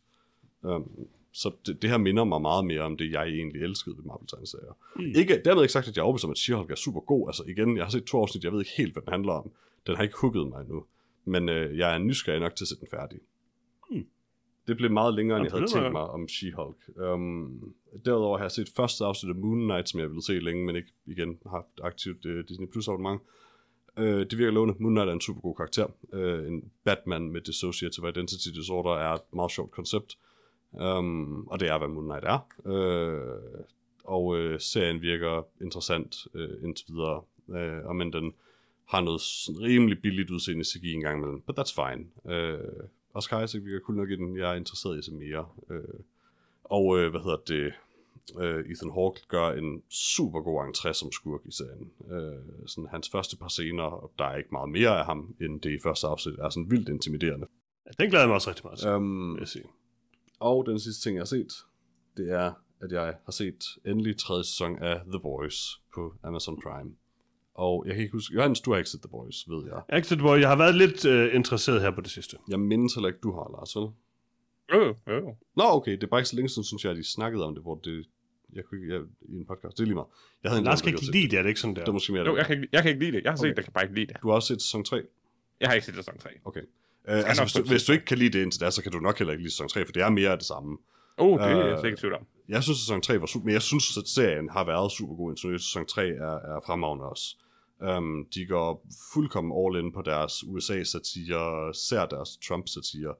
Um, 0.62 0.91
så 1.32 1.52
det, 1.66 1.82
det 1.82 1.90
her 1.90 1.98
minder 1.98 2.24
mig 2.24 2.40
meget 2.40 2.65
mere 2.65 2.81
om 2.81 2.97
det, 2.97 3.12
jeg 3.12 3.28
egentlig 3.28 3.62
elskede 3.62 3.97
ved 3.97 4.05
Marvel 4.05 4.27
tegneserier. 4.27 4.77
Mm. 4.97 5.12
Ikke, 5.16 5.43
dermed 5.44 5.62
ikke 5.62 5.73
sagt, 5.73 5.89
at 5.89 5.97
jeg 5.97 6.02
er 6.02 6.05
overbevist 6.05 6.24
om, 6.24 6.31
at 6.31 6.39
She-Hulk 6.39 6.70
er 6.70 6.74
super 6.74 7.01
god. 7.01 7.28
Altså 7.28 7.44
igen, 7.48 7.77
jeg 7.77 7.85
har 7.85 7.90
set 7.90 8.05
to 8.05 8.20
afsnit, 8.20 8.44
jeg 8.44 8.52
ved 8.52 8.61
ikke 8.61 8.73
helt, 8.77 8.93
hvad 8.93 9.02
den 9.02 9.12
handler 9.12 9.32
om. 9.32 9.51
Den 9.86 9.97
har 9.97 10.02
ikke 10.02 10.19
hugget 10.20 10.48
mig 10.48 10.61
endnu. 10.61 10.85
Men 11.24 11.48
øh, 11.48 11.78
jeg 11.78 11.94
er 11.94 11.98
nysgerrig 11.98 12.40
nok 12.40 12.55
til 12.55 12.65
at 12.65 12.69
se 12.69 12.77
den 12.81 12.89
færdig. 12.90 13.19
Mm. 13.90 14.07
Det 14.66 14.77
blev 14.77 14.90
meget 14.90 15.15
længere, 15.15 15.39
end 15.39 15.47
jeg 15.47 15.52
havde 15.52 15.66
tænkt 15.66 15.93
mig 15.93 16.02
om 16.02 16.28
She-Hulk. 16.31 17.02
Um, 17.12 17.74
derudover 18.05 18.39
har 18.39 18.44
jeg 18.44 18.51
set 18.51 18.69
første 18.77 19.05
afsnit 19.05 19.31
af 19.31 19.36
Moon 19.36 19.59
Knight, 19.59 19.89
som 19.89 20.01
jeg 20.01 20.09
ville 20.09 20.23
se 20.23 20.32
længe, 20.32 20.66
men 20.66 20.77
ikke 20.77 20.93
igen 21.07 21.39
har 21.43 21.51
haft 21.51 21.81
aktivt 21.82 22.27
uh, 22.27 22.39
Disney 22.48 22.66
Plus 22.73 22.89
abonnement. 22.89 23.20
Uh, 23.98 24.05
det 24.05 24.39
virker 24.39 24.52
lovende. 24.52 24.74
Moon 24.78 24.93
Knight 24.94 25.09
er 25.09 25.12
en 25.12 25.20
super 25.20 25.40
god 25.40 25.55
karakter. 25.55 25.86
Uh, 26.12 26.47
en 26.47 26.70
Batman 26.85 27.31
med 27.31 27.40
dissociative 27.40 28.09
identity 28.09 28.48
disorder 28.48 28.90
er 28.90 29.15
et 29.15 29.20
meget 29.32 29.51
sjovt 29.51 29.70
koncept. 29.70 30.19
Um, 30.73 31.49
og 31.49 31.61
det 31.61 31.69
er, 31.69 31.79
hvad 31.79 31.89
Moon 31.89 32.05
Knight 32.05 32.25
er. 32.25 32.47
Uh, 32.65 33.61
og 34.05 34.25
uh, 34.25 34.59
serien 34.59 35.03
virker 35.03 35.47
interessant 35.61 36.27
uh, 36.35 36.65
indtil 36.65 36.87
videre. 36.89 37.23
Uh, 37.47 37.87
og 37.89 37.97
men 37.97 38.13
den 38.13 38.35
har 38.89 39.01
noget 39.01 39.21
rimelig 39.61 40.03
billigt 40.03 40.31
udseende 40.31 40.65
CGI 40.65 40.93
en 40.93 41.01
gang 41.01 41.19
imellem. 41.19 41.41
But 41.41 41.59
that's 41.59 41.75
fine. 41.75 42.07
Uh, 42.25 42.87
Oscar 43.15 43.43
Isaac 43.43 43.65
virker 43.65 43.85
cool 43.85 43.97
nok 43.97 44.11
i 44.11 44.17
den. 44.17 44.37
Jeg 44.37 44.51
er 44.51 44.55
interesseret 44.55 44.99
i 44.99 45.03
se 45.03 45.13
mere. 45.13 45.47
Uh, 45.71 46.01
og 46.65 46.87
uh, 46.87 47.07
hvad 47.07 47.21
hedder 47.21 47.37
det? 47.47 47.73
Uh, 48.35 48.71
Ethan 48.71 48.93
Hawke 48.95 49.21
gør 49.29 49.51
en 49.51 49.83
super 49.89 50.41
god 50.41 50.69
entré 50.69 50.93
som 50.93 51.13
skurk 51.13 51.41
i 51.45 51.53
serien. 51.53 51.91
Uh, 51.99 52.67
sådan 52.67 52.89
hans 52.91 53.11
første 53.11 53.37
par 53.37 53.49
scener, 53.49 53.83
og 53.83 54.13
der 54.19 54.25
er 54.25 54.37
ikke 54.37 54.49
meget 54.53 54.69
mere 54.69 54.99
af 54.99 55.05
ham, 55.05 55.35
end 55.41 55.61
det 55.61 55.71
i 55.71 55.81
første 55.83 56.07
afsnit, 56.07 56.39
er 56.39 56.51
sådan 56.51 56.71
vildt 56.71 56.89
intimiderende. 56.89 57.47
Ja, 57.87 57.91
den 58.03 58.11
glæder 58.11 58.23
jeg 58.23 58.29
mig 58.29 58.35
også 58.35 58.51
rigtig 58.51 58.67
meget 58.67 58.79
til, 58.79 58.91
vil 58.91 59.41
jeg 59.41 59.49
sige. 59.49 59.65
Og 60.41 60.67
den 60.67 60.81
sidste 60.81 61.03
ting, 61.03 61.17
jeg 61.17 61.21
har 61.21 61.27
set, 61.27 61.53
det 62.17 62.31
er, 62.31 62.53
at 62.81 62.93
jeg 62.93 63.15
har 63.25 63.33
set 63.33 63.65
endelig 63.87 64.19
tredje 64.19 64.45
sæson 64.45 64.79
af 64.79 65.01
The 65.12 65.21
Boys 65.23 65.57
på 65.95 66.15
Amazon 66.23 66.61
Prime. 66.62 66.91
Og 67.55 67.85
jeg 67.87 67.95
kan 67.95 68.03
ikke 68.03 68.12
huske, 68.12 68.35
Johannes, 68.35 68.61
du 68.61 68.71
har 68.71 68.79
ikke 68.79 68.91
set 68.91 69.01
The 69.01 69.09
Boys, 69.09 69.37
ved 69.49 69.65
jeg. 69.73 69.99
Exit 69.99 70.19
Boy, 70.19 70.39
jeg 70.41 70.49
har 70.49 70.57
været 70.57 70.75
lidt 70.75 71.05
øh, 71.05 71.35
interesseret 71.35 71.81
her 71.81 71.91
på 71.91 72.01
det 72.01 72.11
sidste. 72.11 72.37
Jeg 72.49 72.61
mindes 72.61 72.95
heller 72.95 73.09
ikke, 73.09 73.21
du 73.23 73.33
har, 73.33 73.57
Lars, 73.57 73.77
vel? 73.77 73.89
Øh, 74.75 74.95
øh. 75.17 75.23
Nå, 75.57 75.62
okay, 75.65 75.93
det 75.93 76.03
er 76.03 76.07
bare 76.07 76.21
ikke 76.21 76.29
så 76.29 76.37
længe 76.37 76.49
siden, 76.49 76.65
synes 76.65 76.85
jeg, 76.85 76.91
at 76.91 76.97
de 76.97 77.05
snakkede 77.05 77.45
om 77.45 77.55
det, 77.55 77.62
hvor 77.62 77.75
det... 77.85 78.07
Jeg 78.53 78.65
kunne 78.65 78.81
ikke... 78.81 78.95
Jeg, 78.95 79.03
I 79.29 79.35
en 79.37 79.47
podcast, 79.47 79.77
det 79.77 79.83
er 79.83 79.85
lige 79.85 79.95
meget. 79.95 80.09
Jeg 80.43 80.51
havde 80.51 80.59
en 80.59 80.65
Lars 80.65 80.83
kan 80.83 80.95
ikke 80.95 81.11
lide 81.12 81.29
det, 81.31 81.39
er 81.39 81.43
det 81.43 81.49
ikke 81.49 81.61
sådan 81.61 81.77
der? 81.77 81.83
Det 81.83 81.89
er 81.89 81.93
måske 81.93 82.12
mere 82.12 82.25
Jo, 82.25 82.33
det. 82.33 82.39
jeg 82.39 82.47
kan, 82.47 82.57
ikke, 82.57 82.69
jeg 82.73 82.83
kan 82.83 82.89
ikke 82.91 83.05
lide 83.05 83.17
det. 83.17 83.25
Jeg 83.25 83.33
har 83.33 83.37
set 83.37 83.41
Okay. 83.45 83.51
det, 83.51 83.57
jeg 83.57 83.65
kan 83.65 83.73
bare 83.73 83.85
ikke 83.85 83.95
lide 83.95 84.07
det. 84.07 84.17
Du 84.23 84.29
har 84.29 84.35
også 84.35 84.49
set 84.49 84.62
sæson 84.62 84.85
3? 84.85 85.03
Jeg 85.61 85.69
har 85.69 85.75
ikke 85.75 85.87
set 85.87 85.95
sæson 85.95 86.19
3. 86.19 86.31
Okay. 86.45 86.62
Uh, 87.09 87.28
altså, 87.28 87.43
hvis 87.43 87.52
du, 87.52 87.62
hvis 87.62 87.85
du 87.85 87.93
ikke 87.93 88.05
kan 88.05 88.18
lide 88.18 88.39
det 88.39 88.43
indtil 88.43 88.60
da, 88.60 88.70
så 88.70 88.82
kan 88.82 88.93
du 88.93 88.98
nok 88.98 89.18
heller 89.18 89.32
ikke 89.32 89.43
lide 89.43 89.52
sæson 89.52 89.68
3, 89.68 89.85
for 89.85 89.93
det 89.93 90.02
er 90.02 90.10
mere 90.10 90.31
af 90.31 90.39
det 90.39 90.47
samme. 90.47 90.78
Oh, 91.18 91.40
det 91.40 91.47
er 91.47 91.51
jeg 91.51 91.72
Øh, 91.72 91.78
slet 91.78 91.90
ikke 91.90 92.01
tvivl 92.01 92.14
om. 92.14 92.27
Jeg 92.48 92.62
synes, 92.62 92.78
at 92.78 92.81
sæson 92.81 93.02
3 93.02 93.20
var 93.20 93.27
super, 93.27 93.44
men 93.44 93.55
jeg 93.55 93.62
synes, 93.62 93.97
at 93.97 94.09
serien 94.09 94.48
har 94.51 94.64
været 94.64 94.93
super 94.93 95.14
god 95.14 95.31
indtil 95.31 95.47
nu. 95.47 95.52
Jeg 95.52 95.60
Sæson 95.60 95.86
3 95.86 96.09
er, 96.09 96.56
er 96.56 96.60
fremragende 96.66 97.05
også. 97.05 97.36
Um, 97.97 98.27
de 98.35 98.47
går 98.47 98.86
fuldkommen 99.12 99.52
all 99.59 99.85
in 99.85 99.93
på 99.93 100.02
deres 100.02 100.44
USA-satire, 100.47 101.74
ser 101.74 102.06
deres 102.06 102.39
Trump-satire 102.47 103.14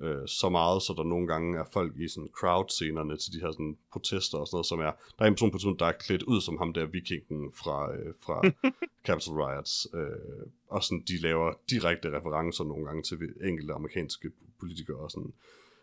øh, 0.00 0.28
så 0.28 0.48
meget, 0.48 0.82
så 0.82 0.94
der 0.96 1.04
nogle 1.04 1.26
gange 1.26 1.58
er 1.58 1.64
folk 1.72 1.92
i 1.96 2.08
sådan 2.08 2.30
crowd-scenerne 2.38 3.16
til 3.16 3.32
de 3.32 3.40
her 3.40 3.52
sådan, 3.52 3.76
protester 3.92 4.38
og 4.38 4.46
sådan 4.46 4.56
noget, 4.56 4.66
som 4.66 4.80
er, 4.80 4.92
der 5.18 5.24
er 5.24 5.28
en 5.28 5.34
person 5.34 5.50
på 5.50 5.58
tidspunkt, 5.58 5.80
der 5.80 5.86
er 5.86 5.92
klædt 5.92 6.22
ud 6.22 6.40
som 6.40 6.58
ham 6.58 6.72
der 6.72 6.86
vikingen 6.86 7.52
fra, 7.52 7.94
øh, 7.94 8.14
fra 8.24 8.36
Capitol 9.06 9.42
Riots, 9.42 9.86
øh, 9.94 10.46
og 10.74 10.82
sådan, 10.82 11.02
de 11.08 11.20
laver 11.20 11.52
direkte 11.70 12.16
referencer 12.16 12.64
nogle 12.64 12.86
gange 12.86 13.02
til 13.02 13.18
enkelte 13.44 13.72
amerikanske 13.72 14.30
politikere 14.60 14.96
og 14.96 15.10
sådan. 15.10 15.32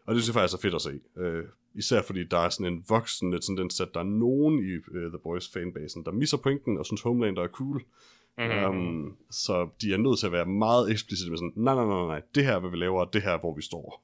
Og 0.05 0.15
det 0.15 0.23
synes 0.23 0.35
jeg 0.35 0.41
faktisk 0.41 0.57
er 0.57 0.61
fedt 0.61 0.76
at 0.76 0.81
se. 0.81 0.99
Øh, 1.18 1.45
især 1.73 2.01
fordi 2.01 2.23
der 2.23 2.38
er 2.38 2.49
sådan 2.49 2.73
en 2.73 2.85
voksende 2.89 3.39
tendens 3.39 3.76
til, 3.76 3.84
at 3.84 3.93
der 3.93 3.99
er 3.99 4.03
nogen 4.03 4.59
i 4.59 4.76
uh, 4.76 5.11
The 5.11 5.19
Boys 5.23 5.49
fanbasen, 5.53 6.05
der 6.05 6.11
misser 6.11 6.38
pointen 6.38 6.77
og 6.77 6.85
synes 6.85 7.01
Homelander 7.01 7.43
er 7.43 7.47
cool. 7.47 7.84
Mhm. 8.38 8.65
Um, 8.65 9.18
så 9.30 9.69
de 9.81 9.93
er 9.93 9.97
nødt 9.97 10.19
til 10.19 10.26
at 10.26 10.31
være 10.31 10.45
meget 10.45 10.91
eksplicit 10.91 11.30
med 11.30 11.38
sådan, 11.38 11.53
nej, 11.55 11.76
nej, 11.76 11.85
nej, 11.85 12.05
nej, 12.07 12.22
det 12.35 12.45
her 12.45 12.55
er, 12.55 12.59
hvad 12.59 12.69
vi 12.69 12.77
laver, 12.77 13.05
og 13.05 13.13
det 13.13 13.22
her 13.22 13.31
er, 13.31 13.39
hvor 13.39 13.55
vi 13.55 13.61
står. 13.61 14.03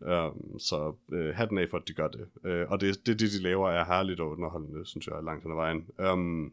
Um, 0.00 0.58
så 0.58 0.94
uh, 1.08 1.28
hatten 1.34 1.58
af 1.58 1.70
for, 1.70 1.76
at 1.76 1.88
de 1.88 1.92
gør 1.92 2.08
det. 2.08 2.28
Uh, 2.44 2.72
og 2.72 2.80
det, 2.80 3.06
det, 3.06 3.20
det, 3.20 3.30
de 3.32 3.42
laver, 3.42 3.70
er 3.70 3.84
herligt 3.84 4.20
og 4.20 4.30
underholdende, 4.30 4.86
synes 4.86 5.06
jeg, 5.06 5.14
langt 5.24 5.42
hen 5.42 5.52
ad 5.52 5.56
vejen. 5.56 5.86
Um, 6.12 6.52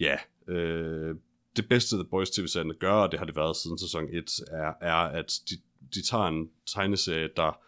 ja, 0.00 0.16
øh, 0.48 1.16
det 1.56 1.68
bedste, 1.68 1.96
The 1.96 2.04
Boys 2.04 2.30
tv-serien 2.30 2.74
gør, 2.74 2.92
og 2.92 3.10
det 3.10 3.18
har 3.18 3.26
det 3.26 3.36
været 3.36 3.56
siden 3.56 3.78
sæson 3.78 4.08
1, 4.10 4.40
er, 4.50 4.72
er 4.80 4.94
at 4.94 5.40
de, 5.50 5.56
de 5.94 6.02
tager 6.02 6.24
en 6.24 6.50
tegneserie, 6.66 7.28
der 7.36 7.58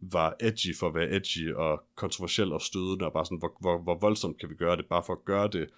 var 0.00 0.36
edgy 0.40 0.76
for 0.76 0.88
at 0.88 0.94
være 0.94 1.16
edgy 1.16 1.54
og 1.54 1.82
kontroversiel 1.94 2.52
og 2.52 2.62
stødende, 2.62 3.06
og 3.06 3.12
bare 3.12 3.24
sådan, 3.24 3.38
hvor, 3.38 3.56
hvor, 3.60 3.78
hvor 3.78 3.98
voldsomt 3.98 4.38
kan 4.38 4.50
vi 4.50 4.54
gøre 4.54 4.76
det, 4.76 4.86
bare 4.86 5.02
for 5.06 5.12
at 5.12 5.24
gøre 5.24 5.48
det, 5.48 5.70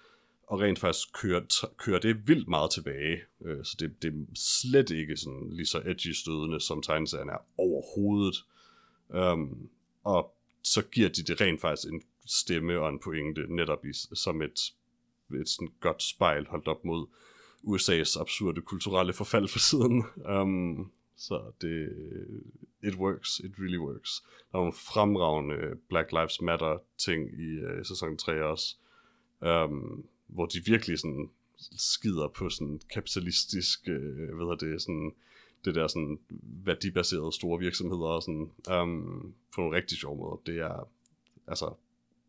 og 0.47 0.59
rent 0.59 0.79
faktisk 0.79 1.13
kører, 1.13 1.41
t- 1.53 1.75
kører 1.77 1.99
det 1.99 2.27
vildt 2.27 2.47
meget 2.47 2.71
tilbage. 2.71 3.21
Øh, 3.45 3.65
så 3.65 3.75
det, 3.79 4.01
det 4.01 4.13
er 4.13 4.25
slet 4.35 4.89
ikke 4.89 5.17
sådan 5.17 5.49
lige 5.51 5.65
så 5.65 5.81
edgy 5.85 6.13
stødende, 6.13 6.59
som 6.59 6.81
tegneserien 6.81 7.29
er 7.29 7.45
overhovedet. 7.57 8.35
Um, 9.07 9.69
og 10.03 10.35
så 10.63 10.81
giver 10.81 11.09
de 11.09 11.23
det 11.23 11.41
rent 11.41 11.61
faktisk 11.61 11.87
en 11.93 12.01
stemme 12.25 12.79
og 12.79 12.89
en 12.89 12.99
pointe 12.99 13.55
netop 13.55 13.85
i, 13.85 13.93
som 13.93 14.41
et, 14.41 14.73
et 15.41 15.49
sådan 15.49 15.73
godt 15.79 16.03
spejl 16.03 16.47
holdt 16.47 16.67
op 16.67 16.85
mod 16.85 17.07
USA's 17.63 18.19
absurde 18.19 18.61
kulturelle 18.61 19.13
forfald 19.13 19.47
for 19.47 19.59
siden. 19.59 20.03
Um, 20.41 20.91
så 21.15 21.51
det, 21.61 21.89
it 22.83 22.95
works, 22.95 23.39
it 23.39 23.51
really 23.59 23.77
works. 23.77 24.23
Der 24.51 24.57
er 24.57 24.61
nogle 24.61 24.73
fremragende 24.73 25.55
Black 25.89 26.11
Lives 26.11 26.41
Matter 26.41 26.77
ting 26.97 27.29
i 27.39 27.63
uh, 27.63 27.85
sæson 27.85 28.17
3 28.17 28.45
også, 28.45 28.75
um, 29.41 30.05
hvor 30.27 30.45
de 30.45 30.65
virkelig 30.65 30.99
sådan 30.99 31.29
skider 31.77 32.27
på 32.27 32.49
sådan 32.49 32.81
kapitalistisk, 32.93 33.87
øh, 33.87 33.95
uh, 33.95 34.39
ved 34.39 34.45
hedder 34.45 34.55
det, 34.55 34.81
sådan, 34.81 35.11
det 35.65 35.75
der 35.75 35.87
sådan 35.87 36.19
værdibaserede 36.41 37.31
store 37.33 37.59
virksomheder 37.59 38.07
og 38.07 38.23
sådan, 38.23 38.51
um, 38.81 39.33
på 39.55 39.61
nogle 39.61 39.77
rigtig 39.77 39.97
sjove 39.97 40.17
måder. 40.17 40.41
Det 40.45 40.57
er, 40.57 40.89
altså, 41.47 41.73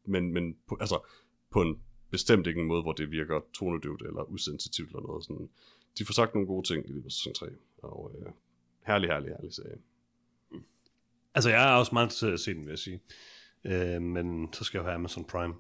men, 0.05 0.33
men 0.33 0.57
på, 0.69 0.77
altså, 0.81 0.99
på 1.51 1.63
en 1.63 1.83
bestemt 2.13 2.47
ikke 2.47 2.61
en 2.61 2.67
måde, 2.67 2.83
hvor 2.83 2.93
det 2.93 3.11
virker 3.11 3.41
tonedøvt 3.55 4.03
eller 4.03 4.23
usensitivt 4.23 4.89
eller 4.89 5.07
noget 5.07 5.25
sådan. 5.25 5.49
De 5.99 6.05
får 6.05 6.13
sagt 6.13 6.35
nogle 6.35 6.47
gode 6.47 6.69
ting 6.69 6.89
i 6.89 6.93
løbet 6.93 7.05
af 7.05 7.13
sæson 7.13 7.35
3, 7.35 7.47
og 7.83 8.13
øh, 8.19 8.33
herlig, 8.87 9.09
herlig, 9.11 9.29
herlig 9.29 9.55
serie. 9.55 9.79
Altså, 11.35 11.51
jeg 11.51 11.73
er 11.73 11.77
også 11.77 11.91
meget 11.93 12.07
interesseret 12.07 12.31
i 12.31 12.35
at 12.35 12.41
se 12.41 12.55
den, 12.55 12.65
vil 12.65 12.71
jeg 12.71 12.79
sige. 12.79 13.01
Øh, 13.65 14.03
men 14.03 14.49
så 14.53 14.65
skal 14.65 14.79
jeg 14.79 14.83
jo 14.83 14.87
have 14.89 14.95
Amazon 14.95 15.25
Prime. 15.25 15.55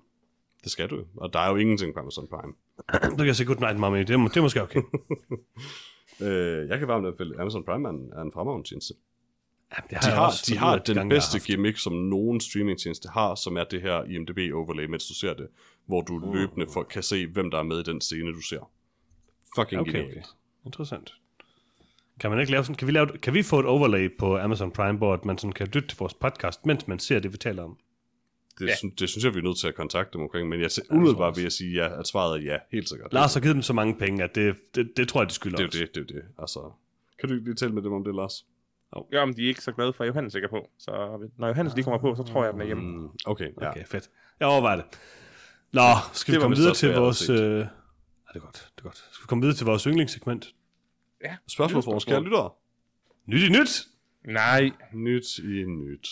Det 0.64 0.72
skal 0.72 0.90
du 0.90 1.04
og 1.16 1.32
der 1.32 1.38
er 1.38 1.50
jo 1.50 1.56
ingenting 1.56 1.94
på 1.94 2.00
Amazon 2.00 2.28
Prime. 2.28 2.54
Så 3.10 3.16
kan 3.16 3.26
jeg 3.26 3.36
se 3.36 3.44
Goodnight 3.44 3.78
Mommy. 3.78 3.98
Det 3.98 4.10
er, 4.10 4.28
det 4.28 4.36
er 4.36 4.42
måske 4.42 4.62
okay. 4.62 4.82
Øh, 6.20 6.68
jeg 6.68 6.78
kan 6.78 6.88
varmt 6.88 7.06
anbefale, 7.06 7.40
Amazon 7.40 7.64
Prime 7.64 7.88
er 7.88 7.92
en, 7.92 8.12
er 8.12 8.22
en 8.22 8.32
fremragende 8.32 8.68
tjeneste. 8.68 8.94
Ja, 9.72 9.76
det 9.90 10.04
De 10.04 10.10
har, 10.10 10.42
de 10.46 10.58
har 10.58 10.74
ud 10.74 10.78
af, 10.78 10.84
den 10.84 11.08
bedste 11.08 11.34
haft. 11.38 11.46
gimmick, 11.46 11.78
som 11.78 11.92
nogen 11.92 12.40
streamingtjeneste 12.40 13.08
har, 13.08 13.34
som 13.34 13.56
er 13.56 13.64
det 13.64 13.82
her 13.82 14.04
IMDb-overlay, 14.04 14.86
mens 14.86 15.08
du 15.08 15.14
ser 15.14 15.34
det, 15.34 15.48
hvor 15.86 16.00
du 16.00 16.14
Uh. 16.14 16.34
løbende 16.34 16.66
for, 16.72 16.82
kan 16.82 17.02
se, 17.02 17.26
hvem 17.26 17.50
der 17.50 17.58
er 17.58 17.62
med 17.62 17.80
i 17.80 17.82
den 17.82 18.00
scene, 18.00 18.32
du 18.32 18.40
ser. 18.40 18.70
Fucking 19.56 19.80
Okay, 19.80 19.92
genialt. 19.92 20.26
Interessant. 20.66 21.14
Kan, 22.20 22.30
man 22.30 22.40
ikke 22.40 22.52
lave 22.52 22.64
sådan, 22.64 22.74
kan, 22.76 22.86
vi 22.86 22.92
lave, 22.92 23.06
kan 23.06 23.34
vi 23.34 23.42
få 23.42 23.60
et 23.60 23.66
overlay 23.66 24.16
på 24.18 24.38
Amazon 24.38 24.70
Prime, 24.72 24.98
hvor 24.98 25.14
at 25.14 25.24
man 25.24 25.38
sådan 25.38 25.52
kan 25.52 25.66
lytte 25.66 25.88
til 25.88 25.98
vores 25.98 26.14
podcast, 26.14 26.66
mens 26.66 26.88
man 26.88 26.98
ser 26.98 27.18
det, 27.20 27.32
vi 27.32 27.36
taler 27.36 27.62
om? 27.62 27.78
Det, 28.58 28.64
Ja. 28.64 28.70
ja. 28.70 28.76
synes, 28.76 28.94
det 28.98 29.08
synes 29.08 29.24
jeg, 29.24 29.34
vi 29.34 29.38
er 29.38 29.42
nødt 29.42 29.58
til 29.58 29.68
at 29.68 29.74
kontakte 29.74 30.12
dem 30.12 30.20
omkring, 30.20 30.48
men 30.48 30.60
jeg, 30.60 30.70
tror 30.70 30.96
umiddelbart 30.96 31.36
vil 31.36 31.42
jeg 31.42 31.52
sige 31.52 31.72
ja, 31.84 32.00
at 32.00 32.06
svaret 32.06 32.38
er 32.40 32.52
ja, 32.52 32.58
helt 32.72 32.88
sikkert. 32.88 33.12
Lars 33.12 33.34
har 33.34 33.40
givet 33.40 33.54
dem 33.54 33.62
så 33.62 33.72
mange 33.72 33.94
penge, 33.98 34.24
at 34.24 34.34
det, 34.34 34.56
det, 34.74 34.92
det 34.96 35.08
tror 35.08 35.20
jeg, 35.20 35.28
de 35.28 35.34
skylder 35.34 35.56
det 35.56 35.64
er 35.64 35.68
os. 35.68 35.74
jo 35.74 35.80
det, 35.80 35.94
det 35.94 36.00
er 36.00 36.20
det. 36.20 36.24
Altså, 36.38 36.72
kan 37.20 37.28
du 37.28 37.34
ikke 37.34 37.44
lige 37.46 37.54
tale 37.54 37.72
med 37.72 37.82
dem 37.82 37.92
om 37.92 38.04
det, 38.04 38.14
Lars? 38.14 38.46
Ja, 39.12 39.24
men 39.24 39.36
de 39.36 39.44
er 39.44 39.48
ikke 39.48 39.60
så 39.60 39.72
glade 39.72 39.92
for, 39.92 40.04
at 40.04 40.08
Johannes 40.08 40.34
ikke 40.34 40.44
er 40.46 40.48
på. 40.50 40.70
Så 40.78 40.90
når 41.38 41.48
Johannes 41.48 41.74
lige 41.74 41.84
kommer 41.84 41.98
på, 41.98 42.14
så 42.14 42.22
tror 42.22 42.40
jeg, 42.42 42.48
at 42.48 42.52
den 42.52 42.60
er 42.62 42.66
hjemme. 42.66 42.96
Mm, 42.98 43.08
okay, 43.26 43.48
ja. 43.60 43.70
Okay, 43.70 43.84
fedt. 43.86 44.10
Jeg 44.40 44.48
overvejer 44.48 44.76
det. 44.76 44.84
Nå, 45.72 45.80
skal 46.12 46.32
Det 46.32 46.40
vi 46.40 46.42
komme 46.42 46.56
videre 46.56 46.74
til 46.74 46.94
vores... 46.94 47.30
Øh... 47.30 47.36
Ja, 47.36 47.58
det 47.58 47.68
er 48.34 48.38
godt, 48.38 48.70
det 48.76 48.78
er 48.78 48.82
godt. 48.82 48.96
Skal 48.96 49.22
vi 49.22 49.26
komme 49.26 49.42
videre 49.42 49.56
til 49.56 49.66
vores 49.66 49.82
yndlingssegment? 49.84 50.54
Spørgsmål 51.48 51.82
fra 51.82 51.90
vores 51.90 52.04
kære 52.04 52.22
lyttere. 52.22 52.50
Nyt 53.26 53.42
i 53.42 53.48
nyt! 53.48 53.86
Nej. 54.24 54.70
Nyt 54.94 55.38
i 55.38 55.64
nyt. 55.64 56.08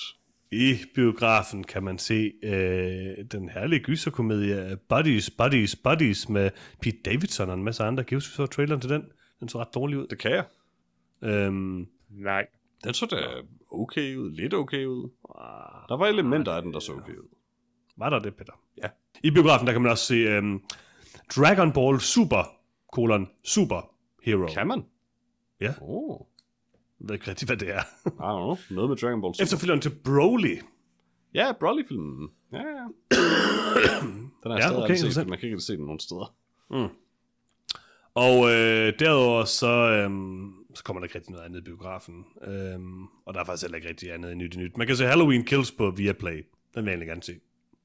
I 0.52 0.78
biografen 0.94 1.64
kan 1.64 1.82
man 1.82 1.98
se 1.98 2.32
øh, 2.42 3.24
den 3.32 3.48
herlige 3.48 3.80
gyserkomedie 3.80 4.78
Buddies, 4.88 5.30
Buddies, 5.30 5.76
Buddies 5.76 6.28
med 6.28 6.50
Pete 6.82 6.98
Davidson 7.04 7.48
og 7.48 7.54
en 7.54 7.64
masse 7.64 7.84
andre. 7.84 8.04
Kan 8.04 8.20
så 8.20 8.46
traileren 8.46 8.80
til 8.80 8.90
den? 8.90 9.04
Den 9.40 9.48
så 9.48 9.60
ret 9.60 9.74
dårlig 9.74 9.98
ud. 9.98 10.06
Det 10.06 10.18
kan 10.18 10.30
jeg. 10.30 10.44
Øhm, 11.22 11.86
Nej. 12.08 12.46
Den 12.84 12.94
så 12.94 13.06
da 13.06 13.16
okay 13.70 14.16
ud, 14.16 14.30
lidt 14.30 14.54
okay 14.54 14.84
ud. 14.84 15.10
Der 15.88 15.96
var 15.96 16.06
elementer 16.06 16.52
af 16.52 16.62
den, 16.62 16.72
der 16.72 16.80
så 16.80 16.92
okay 16.92 17.16
ud. 17.16 17.28
var 17.96 18.10
der 18.10 18.18
det, 18.18 18.36
Peter? 18.36 18.52
Ja. 18.82 18.88
I 19.24 19.30
biografen, 19.30 19.66
der 19.66 19.72
kan 19.72 19.82
man 19.82 19.90
også 19.90 20.04
se 20.04 20.14
øhm, 20.14 20.62
Dragon 21.36 21.72
Ball 21.72 22.00
Super, 22.00 22.44
kolon, 22.92 23.28
Super 23.44 23.90
Hero. 24.22 24.46
Kan 24.46 24.66
man? 24.66 24.84
Ja. 25.60 25.74
Oh. 25.80 26.20
Jeg 27.00 27.08
ved 27.08 27.14
ikke 27.14 27.28
rigtig, 27.30 27.46
hvad 27.46 27.56
det 27.56 27.70
er. 27.74 27.80
I 27.80 28.08
don't 28.08 28.12
know. 28.12 28.56
Noget 28.70 28.90
med 28.90 28.96
Dragon 28.96 29.20
Ball 29.20 29.34
Super. 29.34 29.44
Efterfølgeren 29.44 29.80
til 29.80 29.90
Broly. 30.04 30.58
Ja, 31.34 31.52
Broly-filmen. 31.60 32.28
Ja, 32.52 32.58
ja. 32.58 32.62
den 34.42 34.52
er 34.52 34.56
Ja, 34.56 34.60
stadig 34.68 34.82
okay, 34.84 34.96
set, 34.96 35.28
man 35.28 35.38
kan 35.38 35.48
ikke 35.48 35.60
se 35.60 35.76
den 35.76 35.84
nogen 35.84 36.00
steder. 36.00 36.34
Og 38.14 38.50
øh, 38.50 38.92
derudover 38.98 39.44
så, 39.44 39.66
øhm, 39.72 40.52
så 40.74 40.84
kommer 40.84 41.00
der 41.00 41.04
ikke 41.04 41.14
rigtig 41.14 41.32
noget 41.32 41.44
andet 41.44 41.60
i 41.60 41.62
biografen. 41.62 42.24
Øhm, 42.46 43.04
og 43.04 43.34
der 43.34 43.40
er 43.40 43.44
faktisk 43.44 43.64
heller 43.64 43.76
ikke 43.76 43.88
rigtig 43.88 44.12
andet 44.12 44.32
i 44.32 44.34
nyt 44.34 44.54
i 44.54 44.58
nyt. 44.58 44.76
Man 44.76 44.86
kan 44.86 44.96
se 44.96 45.04
Halloween 45.04 45.44
Kills 45.44 45.72
på 45.72 45.90
Viaplay. 45.90 46.36
Den 46.36 46.44
vil 46.74 46.84
jeg 46.84 46.88
egentlig 46.90 47.08
gerne 47.08 47.22
se. 47.22 47.34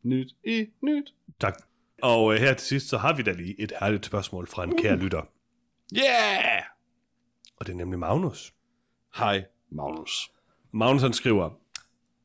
Nyt 0.06 0.28
i 0.44 0.66
nyt. 0.82 1.14
Tak. 1.40 1.56
Og 2.02 2.34
øh, 2.34 2.40
her 2.40 2.54
til 2.54 2.68
sidst, 2.68 2.90
så 2.90 2.98
har 2.98 3.14
vi 3.14 3.24
da 3.24 3.32
lige 3.32 3.62
et 3.62 3.74
herligt 3.80 4.06
spørgsmål 4.06 4.48
fra 4.48 4.64
en 4.64 4.78
kær 4.78 4.96
lytter. 4.96 5.22
Yeah! 5.98 6.64
Og 7.58 7.66
det 7.66 7.74
er 7.74 7.78
nemlig 7.78 8.00
Magnus. 8.00 8.54
Hej, 9.16 9.44
Magnus. 9.72 10.32
Magnus 10.74 11.02
han 11.02 11.14
skriver, 11.14 11.50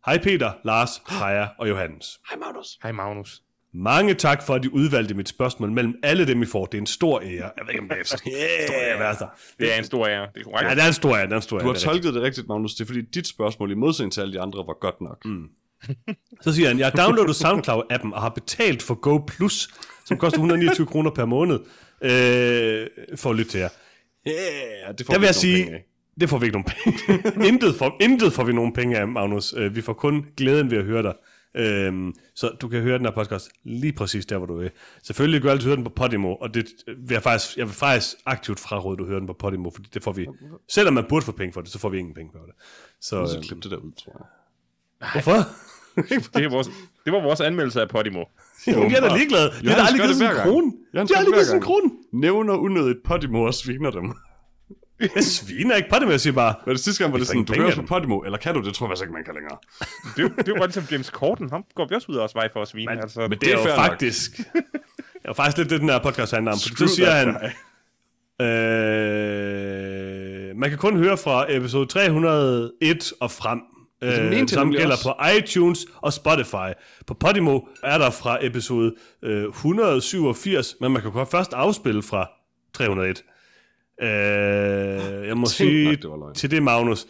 Hej 0.07 0.19
Peter, 0.23 0.53
Lars, 0.65 1.03
Freja 1.19 1.49
og 1.59 1.69
Johannes. 1.69 2.21
Hej, 2.31 2.39
Magnus. 2.39 2.79
Hej 2.83 2.93
Magnus. 2.93 3.43
Mange 3.73 4.15
tak 4.15 4.43
for, 4.43 4.55
at 4.55 4.65
I 4.65 4.69
udvalgte 4.69 5.15
mit 5.15 5.29
spørgsmål 5.29 5.71
mellem 5.73 5.95
alle 6.03 6.27
dem, 6.27 6.43
I 6.43 6.47
får. 6.47 6.67
Det 6.67 6.75
er 6.75 6.81
en 6.81 6.87
stor 6.87 7.21
ære. 7.21 7.29
Jeg 7.57 7.65
ved 7.67 7.69
ikke, 7.69 7.83
om 7.83 7.89
det 7.89 7.99
er 8.01 8.05
så 8.05 8.17
stor 8.17 8.31
ære, 8.75 8.97
hvad 8.97 9.07
altså. 9.07 9.29
Det 9.59 9.75
er 9.75 9.79
en 9.79 9.85
stor 9.85 10.07
ære. 10.07 10.29
Det 10.35 10.41
er 10.41 10.45
korrekt. 10.45 10.69
Ja, 10.69 10.75
det 10.75 10.83
er 10.83 10.87
en 10.87 10.93
stor 10.93 11.17
ære, 11.17 11.27
det 11.27 11.33
er 11.33 11.37
en 11.37 11.43
stor 11.43 11.57
ære. 11.57 11.63
Du 11.63 11.69
har 11.69 11.75
det 11.75 11.85
er 11.85 11.89
rigtigt. 11.91 12.03
tolket 12.05 12.15
det 12.15 12.23
rigtigt, 12.23 12.49
Magnus. 12.49 12.75
Det 12.75 12.81
er 12.81 12.87
fordi 12.87 13.01
dit 13.01 13.27
spørgsmål 13.27 13.71
i 13.71 13.75
modsætning 13.75 14.13
til 14.13 14.21
alle 14.21 14.33
de 14.33 14.41
andre 14.41 14.59
var 14.59 14.79
godt 14.81 15.01
nok. 15.01 15.25
Mm. 15.25 15.49
Så 16.41 16.53
siger 16.53 16.69
han, 16.69 16.79
jeg 16.79 16.87
har 16.87 17.05
downloadet 17.05 17.37
SoundCloud-appen 17.37 18.15
og 18.15 18.21
har 18.23 18.29
betalt 18.29 18.83
for 18.83 18.95
Go 18.95 19.19
Plus, 19.19 19.69
som 20.05 20.17
koster 20.17 20.39
129 20.39 20.87
kroner 20.87 21.11
per 21.11 21.25
måned, 21.25 21.59
øh, 22.03 22.87
for 23.17 23.31
at 23.31 23.37
lytte 23.37 23.51
til 23.51 23.61
jer. 23.61 23.69
Yeah, 24.29 24.99
det 24.99 25.07
får 25.07 25.13
Der 25.13 25.19
vi 25.19 25.21
vil 25.21 25.27
jeg 25.27 25.35
sige, 25.35 25.85
det 26.21 26.29
får 26.29 26.39
vi 26.39 26.47
ikke 26.47 26.59
nogen 26.59 26.71
penge. 26.85 27.49
intet, 27.49 27.75
får, 27.75 27.97
intet 28.01 28.33
får 28.33 28.45
vi 28.45 28.53
nogen 28.53 28.73
penge 28.73 28.99
af, 28.99 29.09
Magnus. 29.09 29.55
Øh, 29.57 29.77
Vi 29.77 29.81
får 29.81 29.93
kun 29.93 30.27
glæden 30.37 30.71
ved 30.71 30.79
at 30.79 30.85
høre 30.85 31.03
dig. 31.03 31.15
Øhm, 31.57 32.15
så 32.35 32.49
du 32.61 32.69
kan 32.69 32.81
høre 32.83 32.99
den 32.99 33.07
her 33.07 33.13
podcast 33.13 33.49
lige 33.65 33.93
præcis 33.93 34.27
der, 34.27 34.39
hvor 34.39 34.47
du 34.47 34.57
vil. 34.57 34.71
Selvfølgelig 35.03 35.43
du 35.43 35.51
altid 35.51 35.67
høre 35.67 35.77
den 35.77 35.85
på 35.85 35.91
Podimo, 35.91 36.35
og 36.35 36.55
det 36.55 36.67
vil 36.87 37.15
jeg 37.15 37.23
faktisk, 37.23 37.57
jeg 37.57 37.67
vil 37.67 37.75
faktisk 37.75 38.17
aktivt 38.27 38.61
fraråde, 38.61 38.93
at 38.93 38.99
du 38.99 39.07
hører 39.07 39.19
den 39.19 39.27
på 39.27 39.33
Podimo, 39.39 39.71
fordi 39.71 39.89
det 39.95 40.03
får 40.03 40.13
vi, 40.13 40.27
selvom 40.69 40.95
man 40.95 41.05
burde 41.09 41.25
få 41.27 41.33
penge 41.33 41.53
for 41.53 41.61
det, 41.61 41.71
så 41.71 41.79
får 41.79 41.89
vi 41.89 41.99
ingen 41.99 42.15
penge 42.15 42.31
for 42.35 42.45
det. 42.45 42.55
Så, 43.01 43.27
Så 43.27 43.37
øh, 43.37 43.43
klip 43.43 43.63
det 43.63 43.71
der 43.71 43.77
ud, 43.77 43.93
tror 43.93 44.13
jeg. 44.19 44.27
Hvorfor? 45.13 45.33
Det, 46.35 46.45
er 46.45 46.51
vores, 46.51 46.67
det 47.05 47.13
var 47.13 47.23
vores 47.23 47.41
anmeldelse 47.41 47.81
af 47.81 47.89
Podimo. 47.89 48.25
Jamen, 48.67 48.91
jeg 48.91 48.97
er 49.05 49.09
da 49.09 49.17
ligeglad. 49.17 49.43
Det 49.45 49.51
er 49.53 49.61
Johannes 49.65 49.77
da 49.77 49.81
aldrig 49.83 49.95
givet 49.97 50.09
det 50.09 50.17
sådan 50.17 50.37
en 50.37 50.43
krone. 50.43 50.73
Det 50.93 51.11
har 51.11 51.19
aldrig 51.19 51.35
givet 51.35 51.47
sådan 51.47 51.59
en 51.63 51.65
krone. 51.65 51.91
Nævner 52.13 52.55
unødigt 52.55 52.99
Podimo 53.05 53.43
og 53.43 53.55
sviner 53.55 53.91
dem. 53.91 54.15
Jeg 55.01 55.25
sviner 55.25 55.77
ikke 55.77 55.89
men 56.01 56.11
jeg 56.11 56.21
siger 56.21 56.35
bare, 56.35 56.55
Var 56.67 56.73
det 56.73 56.83
sidste 56.85 57.03
gang, 57.05 57.13
var 57.13 57.19
det 57.19 57.27
sådan, 57.27 57.45
du 57.45 57.55
hører 57.55 57.75
på. 57.75 57.83
Podimo, 57.83 58.19
eller 58.21 58.39
kan 58.39 58.55
du? 58.55 58.61
Det 58.63 58.75
tror 58.75 58.87
jeg 58.87 58.91
faktisk 58.91 59.03
ikke, 59.03 59.13
man 59.13 59.25
kan 59.25 59.35
længere. 59.35 59.57
Det, 60.17 60.47
det 60.47 60.55
var 60.59 60.67
ligesom 60.67 60.85
James 60.91 61.07
Corden. 61.07 61.51
Ham 61.51 61.65
går 61.75 61.87
vi 61.89 61.95
også 61.95 62.07
ud 62.13 62.17
af 62.17 62.23
os 62.25 62.35
vej 62.35 62.49
for 62.53 62.63
at 62.63 62.69
svine. 62.69 62.87
Men- 62.93 62.99
altså, 63.03 63.21
men 63.21 63.31
det, 63.31 63.41
det 63.41 63.53
er, 63.53 63.59
er 63.59 63.69
jo 63.69 63.75
faktisk... 63.75 64.37
det 64.37 64.45
er 65.25 65.29
jo 65.29 65.33
faktisk 65.33 65.59
lidt 65.59 65.71
det, 65.71 65.81
den 65.81 65.89
her 65.89 65.99
podcast 65.99 66.33
handler 66.33 66.53
om. 66.53 66.59
fordi 66.69 66.89
Så 66.89 66.95
siger 66.95 67.11
han, 67.11 67.29
øh, 70.51 70.57
man 70.57 70.71
kan 70.71 70.79
kun 70.79 70.97
høre 70.97 71.17
fra 71.17 71.47
episode 71.49 71.87
301 71.87 73.13
og 73.21 73.31
frem. 73.31 73.61
Det 74.03 74.43
Øh, 74.43 74.49
som 74.49 74.67
nemlig 74.67 74.81
gælder 74.81 74.95
også. 74.95 75.15
på 75.19 75.27
iTunes 75.39 75.87
og 75.97 76.13
Spotify. 76.13 76.71
På 77.07 77.15
Podimo 77.15 77.61
er 77.83 77.99
der 77.99 78.11
fra 78.11 78.47
episode 78.47 78.95
øh, 79.23 79.45
187, 79.45 80.77
men 80.81 80.93
man 80.93 81.03
kan 81.03 81.13
kun 81.13 81.27
først 81.27 81.53
afspille 81.53 82.03
fra 82.03 82.31
301. 82.75 83.25
Øh, 84.03 84.09
jeg 85.29 85.37
må 85.37 85.47
Tænk 85.47 85.49
sige 85.49 85.85
nok, 86.07 86.29
det 86.29 86.37
til 86.37 86.51
det, 86.51 86.63
Magnus, 86.63 87.07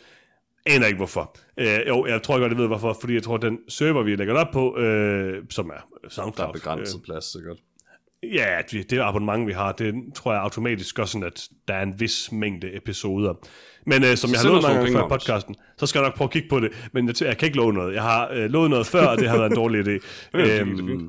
aner 0.67 0.87
ikke 0.87 0.97
hvorfor. 0.97 1.37
Øh, 1.59 1.79
jo, 1.89 2.07
jeg 2.07 2.23
tror 2.23 2.39
godt, 2.39 2.53
jeg 2.53 2.59
ved 2.59 2.67
hvorfor, 2.67 2.97
fordi 3.01 3.15
jeg 3.15 3.23
tror, 3.23 3.37
den 3.37 3.59
server, 3.69 4.03
vi 4.03 4.17
lægger 4.17 4.35
det 4.35 4.41
op 4.47 4.53
på, 4.53 4.79
øh, 4.79 5.45
som 5.51 5.69
er 5.69 5.73
Der 6.03 6.09
SoundCloud, 6.09 6.49
er 6.49 6.53
begrænset 6.53 7.03
plads, 7.03 7.33
sikkert. 7.33 7.57
Ja, 8.23 8.59
det, 8.71 8.91
det 8.91 9.01
abonnement, 9.01 9.47
vi 9.47 9.53
har, 9.53 9.73
det 9.73 9.95
tror 10.15 10.33
jeg 10.33 10.43
automatisk 10.43 10.97
gør 10.97 11.05
sådan, 11.05 11.27
at 11.27 11.49
der 11.69 11.75
er 11.75 11.83
en 11.83 12.01
vis 12.01 12.33
mængde 12.33 12.77
episoder. 12.77 13.35
Men 13.87 14.05
øh, 14.05 14.17
som 14.17 14.31
jeg 14.31 14.41
har 14.41 14.49
lovet 14.49 14.63
mange 14.63 14.79
gange 14.79 14.93
før 14.93 15.07
i 15.07 15.09
podcasten, 15.09 15.57
så 15.79 15.87
skal 15.87 15.99
jeg 15.99 16.09
nok 16.09 16.17
prøve 16.17 16.27
at 16.27 16.33
kigge 16.33 16.49
på 16.49 16.61
det. 16.61 16.89
Men 16.93 17.07
jeg, 17.07 17.23
jeg 17.23 17.39
kan 17.39 17.47
ikke 17.47 17.59
love 17.59 17.73
noget. 17.73 17.95
Jeg 17.95 18.03
har 18.03 18.29
øh, 18.33 18.51
lovet 18.51 18.71
noget 18.71 18.87
før, 18.87 19.07
og 19.07 19.19
det 19.19 19.29
har 19.29 19.37
været 19.37 19.51
en 19.51 19.57
dårlig 19.57 19.87
idé. 19.87 20.01
Fint. 20.59 21.03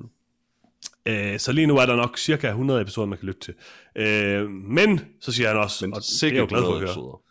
øh, 1.05 1.39
så 1.39 1.51
lige 1.51 1.67
nu 1.67 1.77
er 1.77 1.85
der 1.85 1.95
nok 1.95 2.17
cirka 2.17 2.47
100 2.47 2.81
episoder, 2.81 3.07
man 3.07 3.17
kan 3.17 3.27
lytte 3.27 3.41
til. 3.41 3.53
Øh, 3.95 4.49
men, 4.49 5.01
så 5.21 5.31
siger 5.31 5.47
han 5.47 5.57
også, 5.57 5.85
Men 5.87 5.93
og 5.93 6.01
det 6.01 6.23
er 6.23 6.27
jeg 6.27 6.39
jo 6.39 6.45
glad 6.49 6.61
for 6.61 6.67
at 6.67 6.73
100 6.73 6.79
høre, 6.79 6.89
episoder. 6.89 7.21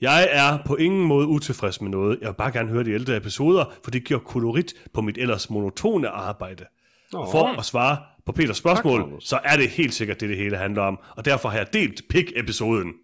jeg 0.00 0.28
er 0.30 0.58
på 0.66 0.76
ingen 0.76 1.04
måde 1.04 1.26
utilfreds 1.26 1.80
med 1.80 1.90
noget. 1.90 2.18
Jeg 2.20 2.28
vil 2.28 2.34
bare 2.34 2.52
gerne 2.52 2.68
høre 2.68 2.84
de 2.84 2.92
ældre 2.92 3.16
episoder, 3.16 3.64
for 3.84 3.90
det 3.90 4.04
giver 4.04 4.20
kolorit 4.20 4.74
på 4.94 5.00
mit 5.00 5.18
ellers 5.18 5.50
monotone 5.50 6.08
arbejde. 6.08 6.64
Og 7.12 7.28
for 7.30 7.58
at 7.58 7.64
svare 7.64 7.96
på 8.28 8.32
Peters 8.32 8.56
spørgsmål, 8.56 9.00
Magnus. 9.00 9.28
så 9.28 9.40
er 9.44 9.56
det 9.56 9.70
helt 9.70 9.94
sikkert 9.94 10.20
det, 10.20 10.28
det 10.28 10.36
hele 10.36 10.56
handler 10.56 10.82
om. 10.82 10.98
Og 11.16 11.24
derfor 11.24 11.48
har 11.48 11.58
jeg 11.58 11.72
delt 11.72 12.02
pik-episoden. 12.08 12.94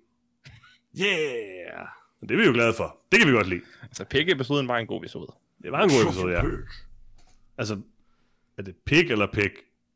Yeah! 1.01 1.87
Det 2.21 2.31
er 2.31 2.37
vi 2.37 2.45
jo 2.45 2.53
glade 2.53 2.75
for. 2.75 2.99
Det 3.13 3.21
kan 3.21 3.29
vi 3.29 3.33
godt 3.33 3.49
lide. 3.49 3.61
Altså, 3.83 4.05
Pig-episoden 4.05 4.69
var 4.69 4.79
en 4.79 4.87
god 4.87 5.01
episode. 5.01 5.27
Det 5.63 5.73
var 5.73 5.83
en 5.83 5.91
god 5.91 6.03
episode, 6.03 6.33
ja. 6.33 6.43
Altså, 7.59 7.81
er 8.59 8.63
det 8.63 8.75
pik 8.87 9.11
eller 9.11 9.27
pik? 9.33 9.51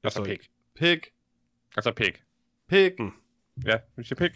Altså, 0.05 0.25
Pig. 0.25 0.39
Pig. 0.79 1.01
Altså, 1.77 1.93
Pig. 1.93 2.13
Pig. 2.69 2.93
Ja, 3.67 3.77
vi 3.97 4.05
siger 4.05 4.15
Pig. 4.15 4.31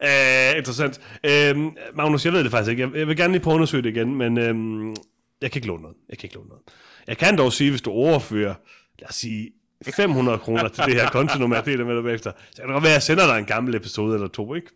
Uh, 0.00 0.56
interessant. 0.58 1.00
Uh, 1.24 1.72
Magnus, 1.96 2.24
jeg 2.24 2.32
ved 2.32 2.44
det 2.44 2.50
faktisk 2.50 2.70
ikke. 2.70 2.82
Jeg, 2.82 2.94
jeg 2.94 3.08
vil 3.08 3.16
gerne 3.16 3.32
lige 3.32 3.42
prøve 3.42 3.52
at 3.52 3.56
undersøge 3.56 3.82
det 3.82 3.96
igen, 3.96 4.14
men 4.14 4.38
uh, 4.38 4.94
jeg 5.40 5.50
kan 5.50 5.58
ikke 5.58 5.68
låne 5.68 5.82
noget. 5.82 5.96
Jeg 6.08 6.18
kan 6.18 6.26
ikke 6.26 6.36
låne 6.36 6.48
noget. 6.48 6.62
Jeg 7.06 7.18
kan 7.18 7.38
dog 7.38 7.52
sige, 7.52 7.70
hvis 7.70 7.82
du 7.82 7.90
overfører, 7.90 8.54
lad 8.98 9.08
os 9.08 9.14
sige, 9.14 9.50
500 9.96 10.38
kroner 10.38 10.68
til 10.68 10.84
det 10.84 10.94
her 10.94 11.10
kontonummer, 11.10 11.56
jeg 11.56 11.66
deler 11.66 11.84
med 11.84 11.94
dig 11.96 12.04
bagefter, 12.04 12.32
så 12.50 12.56
kan 12.56 12.64
det 12.68 12.72
godt 12.72 12.82
være, 12.84 12.92
at 12.92 12.94
jeg 12.94 13.02
sender 13.02 13.26
dig 13.26 13.38
en 13.38 13.44
gammel 13.44 13.74
episode 13.74 14.14
eller 14.14 14.28
to, 14.28 14.54
ikke? 14.54 14.68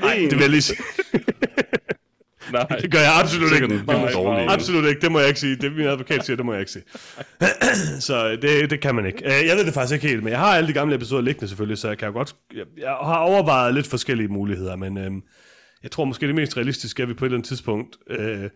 Nej, 0.00 0.14
det 0.30 0.32
vil 0.32 0.40
jeg 0.40 0.50
lige 0.50 0.62
sige. 0.62 0.78
Nej. 2.52 2.66
Det 2.82 2.90
gør 2.90 2.98
jeg 2.98 3.20
absolut 3.20 3.52
ikke. 3.52 3.64
en 3.64 3.70
vildt 3.70 3.86
Nej, 3.86 4.12
dårlig 4.12 4.42
en. 4.42 4.50
Absolut 4.50 4.84
ikke, 4.88 5.00
det 5.00 5.12
må 5.12 5.18
jeg 5.18 5.28
ikke 5.28 5.40
sige. 5.40 5.56
Det 5.56 5.72
min 5.72 5.86
advokat 5.86 6.26
siger, 6.26 6.36
det 6.36 6.46
må 6.46 6.52
jeg 6.52 6.60
ikke 6.60 6.72
sige. 6.72 6.84
så 8.08 8.36
det, 8.42 8.70
det 8.70 8.80
kan 8.80 8.94
man 8.94 9.06
ikke. 9.06 9.24
Øh, 9.24 9.46
Jeg 9.46 9.56
ved 9.56 9.64
det 9.64 9.74
faktisk 9.74 9.94
ikke 9.94 10.08
helt, 10.08 10.22
men 10.22 10.30
jeg 10.30 10.38
har 10.38 10.56
alle 10.56 10.68
de 10.68 10.72
gamle 10.72 10.94
episoder 10.94 11.22
liggende 11.22 11.48
selvfølgelig, 11.48 11.78
så 11.78 11.88
jeg 11.88 11.98
kan 11.98 12.06
jo 12.08 12.12
godt... 12.12 12.34
Jeg, 12.54 12.64
jeg 12.78 12.88
har 12.90 13.16
overvejet 13.18 13.74
lidt 13.74 13.86
forskellige 13.86 14.28
muligheder, 14.28 14.76
men 14.76 14.98
øhm, 14.98 15.22
jeg 15.82 15.90
tror 15.90 16.04
måske 16.04 16.26
det 16.26 16.34
mest 16.34 16.56
realistiske 16.56 17.00
er, 17.02 17.04
at 17.04 17.08
vi 17.08 17.14
på 17.14 17.24
et 17.24 17.28
eller 17.28 17.36
andet 17.38 17.48
tidspunkt 17.48 17.96
øh, 18.10 18.50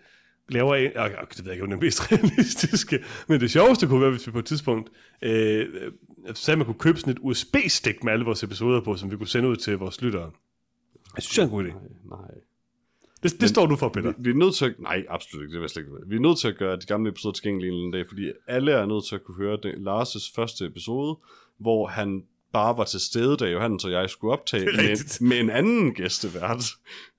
laver 0.48 0.74
en... 0.74 0.90
Okay, 0.96 1.14
det 1.36 1.44
ved 1.44 1.44
jeg 1.44 1.52
ikke, 1.52 1.64
om 1.64 1.70
det 1.70 1.76
er 1.76 1.80
mest 1.80 2.02
realistiske, 2.12 3.04
men 3.28 3.40
det 3.40 3.50
sjoveste 3.50 3.86
kunne 3.86 4.00
være, 4.00 4.10
hvis 4.10 4.26
vi 4.26 4.32
på 4.32 4.38
et 4.38 4.44
tidspunkt 4.44 4.90
øh, 5.22 5.68
sagde, 6.34 6.54
at 6.54 6.58
man 6.58 6.66
kunne 6.66 6.78
købe 6.78 6.98
sådan 6.98 7.12
et 7.12 7.18
USB-stik 7.22 8.04
med 8.04 8.12
alle 8.12 8.24
vores 8.24 8.42
episoder 8.42 8.80
på, 8.80 8.96
som 8.96 9.10
vi 9.10 9.16
kunne 9.16 9.28
sende 9.28 9.48
ud 9.48 9.56
til 9.56 9.78
vores 9.78 10.02
lyttere. 10.02 10.30
Jeg 11.16 11.22
synes, 11.22 11.34
det 11.34 11.38
er 11.38 11.44
en 11.44 11.50
god 11.50 11.64
idé. 11.64 12.08
Nej. 12.08 12.30
Det, 13.22 13.40
det 13.40 13.48
står 13.48 13.66
du 13.66 13.76
for, 13.76 13.88
Peter. 13.88 14.08
Vi, 14.10 14.14
vi 14.18 14.30
er 14.30 14.34
nødt 14.34 14.54
til 14.54 14.64
at... 14.64 14.74
Nej, 14.78 15.04
absolut 15.08 15.44
ikke. 15.44 15.54
Det 15.54 15.62
jeg 15.62 15.70
slet 15.70 15.82
ikke. 15.82 15.92
Vi 16.06 16.16
er 16.16 16.20
nødt 16.20 16.38
til 16.38 16.48
at 16.48 16.56
gøre 16.58 16.76
de 16.76 16.86
gamle 16.86 17.10
episoder 17.10 17.32
tilgængelige 17.32 17.72
en 17.72 17.90
dag, 17.90 18.08
fordi 18.08 18.32
alle 18.46 18.72
er 18.72 18.86
nødt 18.86 19.04
til 19.08 19.14
at 19.14 19.24
kunne 19.24 19.36
høre 19.36 19.58
det. 19.62 19.72
Lars' 19.74 20.32
første 20.34 20.66
episode, 20.66 21.18
hvor 21.58 21.86
han 21.86 22.24
bare 22.52 22.76
var 22.76 22.84
til 22.84 23.00
stede, 23.00 23.36
da 23.36 23.44
Johannes 23.44 23.84
og 23.84 23.92
jeg 23.92 24.10
skulle 24.10 24.32
optage 24.32 24.64
med, 24.76 25.20
med 25.28 25.40
en 25.40 25.50
anden 25.50 25.94
gæstevært. 25.94 26.64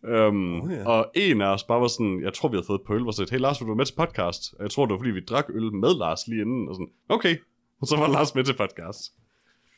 Um, 0.04 0.62
Oh, 0.62 0.72
ja. 0.72 0.86
Og 0.90 1.12
en 1.16 1.42
af 1.42 1.48
os 1.48 1.64
bare 1.64 1.82
var 1.82 1.88
sådan, 1.88 2.22
jeg 2.24 2.34
tror 2.34 2.50
vi 2.50 2.56
havde 2.56 2.66
fået 2.68 2.80
et 2.80 2.86
på 2.88 2.94
øl, 2.96 3.02
var 3.02 3.12
sådan, 3.12 3.32
hey 3.32 3.40
Lars, 3.40 3.60
vil 3.60 3.66
du 3.68 3.72
være 3.72 3.78
med 3.78 3.86
til 3.86 3.96
podcast? 3.96 4.54
Og 4.58 4.64
jeg 4.64 4.72
tror 4.72 4.86
det 4.86 4.92
var 4.92 4.98
fordi 4.98 5.12
vi 5.12 5.20
drak 5.20 5.46
øl 5.50 5.74
med 5.74 5.98
Lars 5.98 6.20
lige 6.28 6.42
inden, 6.42 6.68
og 6.70 6.76
sådan, 6.76 6.90
okay. 7.10 7.38
Og 7.82 7.88
så 7.88 7.96
var 7.98 8.08
Lars 8.08 8.36
med 8.36 8.44
til 8.44 8.54
podcast. 8.58 9.00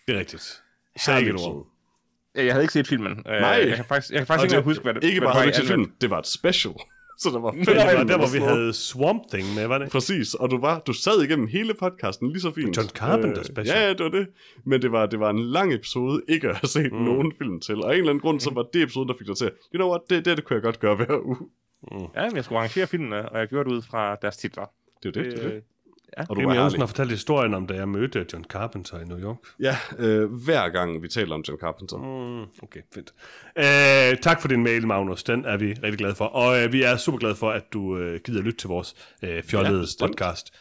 Det 0.08 0.16
er 0.16 0.20
rigtigt. 0.20 0.62
Et 0.96 1.36
ord. 1.48 1.68
Jeg 2.36 2.54
havde 2.54 2.64
ikke 2.64 2.74
set 2.74 2.88
filmen. 2.88 3.12
Nej. 3.26 3.40
Nej. 3.40 3.50
Jeg 3.50 3.76
kan 3.76 3.86
faktisk, 3.86 4.12
jeg 4.12 4.20
kan 4.20 4.28
faktisk 4.28 4.42
Og 4.42 4.46
ikke 4.46 4.56
det- 4.56 4.64
huske, 4.64 4.84
hvad 4.84 4.94
det 4.94 5.04
Ikke 5.04 5.20
hvad 5.20 5.28
bare 5.28 5.34
det 5.34 5.42
havde 5.42 5.48
var 5.48 5.52
du 5.52 5.62
ikke 5.62 5.64
i 5.64 5.68
set 5.68 5.74
filmen, 5.74 5.92
det 6.02 6.10
var 6.10 6.20
et 6.20 6.28
special. 6.28 6.74
Så 7.18 7.30
der 7.30 7.40
var 7.40 7.52
fem 7.52 7.66
Det 7.66 7.76
var 7.76 8.04
der, 8.04 8.18
hvor 8.18 8.34
vi 8.34 8.40
havde 8.40 8.74
Swamp 8.74 9.24
Thing 9.34 9.56
med, 9.56 9.68
var 9.68 9.78
det? 9.78 9.90
Præcis, 9.92 10.34
og 10.34 10.52
du 10.52 10.58
var 10.58 10.80
du 10.80 10.94
sad 10.94 11.22
igennem 11.24 11.48
hele 11.48 11.74
podcasten 11.74 12.30
lige 12.30 12.42
så 12.42 12.52
fint. 12.52 12.78
John 12.78 12.90
Carpenter 12.90 13.40
Øh, 13.40 13.46
special. 13.46 13.78
Ja, 13.78 13.84
ja, 13.88 13.90
det 13.90 14.04
var 14.04 14.10
det. 14.10 14.28
Men 14.66 14.82
det 14.82 14.92
var, 14.92 15.06
det 15.06 15.20
var 15.20 15.30
en 15.30 15.40
lang 15.40 15.74
episode, 15.74 16.22
ikke 16.28 16.50
at 16.50 16.56
have 16.56 16.68
set 16.68 16.92
mm. 16.94 16.98
nogen 17.02 17.34
film 17.38 17.60
til. 17.60 17.76
Og 17.76 17.90
af 17.90 17.94
en 17.94 18.00
eller 18.00 18.10
anden 18.10 18.22
grund, 18.22 18.40
så 18.40 18.52
var 18.54 18.66
det 18.74 18.82
episode, 18.84 19.08
der 19.08 19.14
fik 19.18 19.28
dig 19.28 19.38
til, 19.38 19.52
you 19.74 19.78
know 19.78 19.90
what, 19.90 20.02
det, 20.10 20.26
det, 20.26 20.38
det 20.38 20.46
kunne 20.46 20.56
jeg 20.56 20.64
godt 20.64 20.80
gøre 20.80 20.96
hver 20.96 21.26
uge. 21.26 21.38
Ja, 22.16 22.26
men 22.28 22.36
jeg 22.36 22.44
skulle 22.44 22.60
arrangere 22.60 22.88
filmene, 22.88 23.30
og 23.30 23.40
jeg 23.40 23.48
gjorde 23.48 23.70
det 23.70 23.76
ud 23.76 23.82
fra 23.82 24.16
deres 24.22 24.38
titler. 24.38 24.66
Det 25.04 25.18
er 25.18 25.22
jo 25.22 25.26
det, 25.26 25.38
det, 25.38 25.44
det. 25.52 25.64
Øh, 26.20 26.26
Og 26.30 26.36
du 26.36 26.42
Jensen 26.42 26.58
herlig. 26.62 26.80
har 26.80 26.86
fortalt 26.86 27.12
historien 27.12 27.54
om, 27.54 27.68
da 27.68 27.74
jeg 27.74 27.90
mødte 27.90 28.26
John 28.34 28.44
Carpenter 28.44 29.00
i 29.00 29.04
New 29.06 29.20
York. 29.20 29.38
Ja, 29.60 29.78
øh, 29.98 30.32
hver 30.34 30.70
gang 30.70 31.02
vi 31.02 31.08
taler 31.08 31.36
om 31.36 31.44
John 31.48 31.60
Carpenter. 31.60 31.98
Mm. 31.98 32.64
Okay, 32.64 32.80
fint. 32.94 33.14
Øh, 33.58 34.18
tak 34.22 34.42
for 34.42 34.48
din 34.48 34.64
mail, 34.64 34.88
Magnus. 34.88 35.24
Den 35.24 35.46
er 35.46 35.58
vi 35.58 35.66
rigtig 35.74 35.98
glade 35.98 36.16
for. 36.16 36.26
Og 36.26 36.64
øh, 36.64 36.74
vi 36.74 36.84
er 36.84 36.98
super 36.98 37.18
glade 37.20 37.36
for, 37.36 37.52
at 37.52 37.64
du 37.74 37.98
øh, 37.98 38.20
gider 38.26 38.42
lytte 38.42 38.58
til 38.60 38.68
vores 38.68 38.96
øh, 39.24 39.44
fjollede 39.44 39.80
Ja, 39.80 39.86
ja, 40.02 40.08
podcast. 40.08 40.54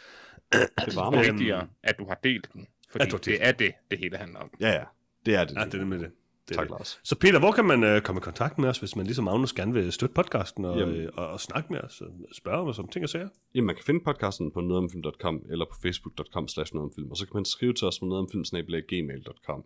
Det 0.52 0.96
var 0.96 1.10
mig. 1.10 1.20
vigtigere, 1.32 1.66
at 1.82 1.98
du 1.98 2.06
har 2.08 2.18
delt 2.24 2.48
den. 2.52 2.66
Fordi 2.90 3.10
det 3.24 3.38
er 3.40 3.52
det, 3.52 3.72
det 3.90 3.98
hele 3.98 4.16
handler 4.16 4.38
om. 4.38 4.50
Ja, 4.60 4.68
ja, 4.72 4.82
det 5.26 5.34
er 5.34 5.44
det. 5.44 5.54
Ja, 5.56 5.64
det 5.64 5.74
er 5.74 5.78
det 5.78 5.86
med 5.86 5.98
det. 5.98 6.10
Det, 6.48 6.56
Tak, 6.56 6.64
det. 6.64 6.70
Lars. 6.70 7.00
Så 7.02 7.18
Peter, 7.18 7.38
hvor 7.38 7.52
kan 7.52 7.64
man 7.64 7.84
øh, 7.84 8.02
komme 8.02 8.18
i 8.18 8.22
kontakt 8.22 8.58
med 8.58 8.68
os, 8.68 8.78
hvis 8.78 8.96
man 8.96 9.06
ligesom 9.06 9.24
Magnus 9.24 9.52
gerne 9.52 9.72
vil 9.72 9.92
støtte 9.92 10.14
podcasten 10.14 10.64
og, 10.64 10.80
øh, 10.80 11.08
og, 11.16 11.26
og 11.26 11.40
snakke 11.40 11.72
med 11.72 11.80
os 11.80 12.00
og 12.00 12.08
spørge 12.32 12.68
os 12.68 12.78
om 12.78 12.88
ting 12.88 13.02
og 13.02 13.08
sager? 13.08 13.28
Jamen, 13.54 13.66
man 13.66 13.74
kan 13.74 13.84
finde 13.84 14.00
podcasten 14.04 14.50
på 14.50 14.60
nogetomfilm.com 14.60 15.42
eller 15.50 15.64
på 15.64 15.74
facebook.com 15.82 16.48
slash 16.48 16.74
nogetomfilm, 16.74 17.10
og 17.10 17.16
så 17.16 17.26
kan 17.26 17.34
man 17.34 17.44
skrive 17.44 17.72
til 17.72 17.86
os 17.86 17.98
på 17.98 18.06
nogetomfilm.gmail.com 18.06 19.64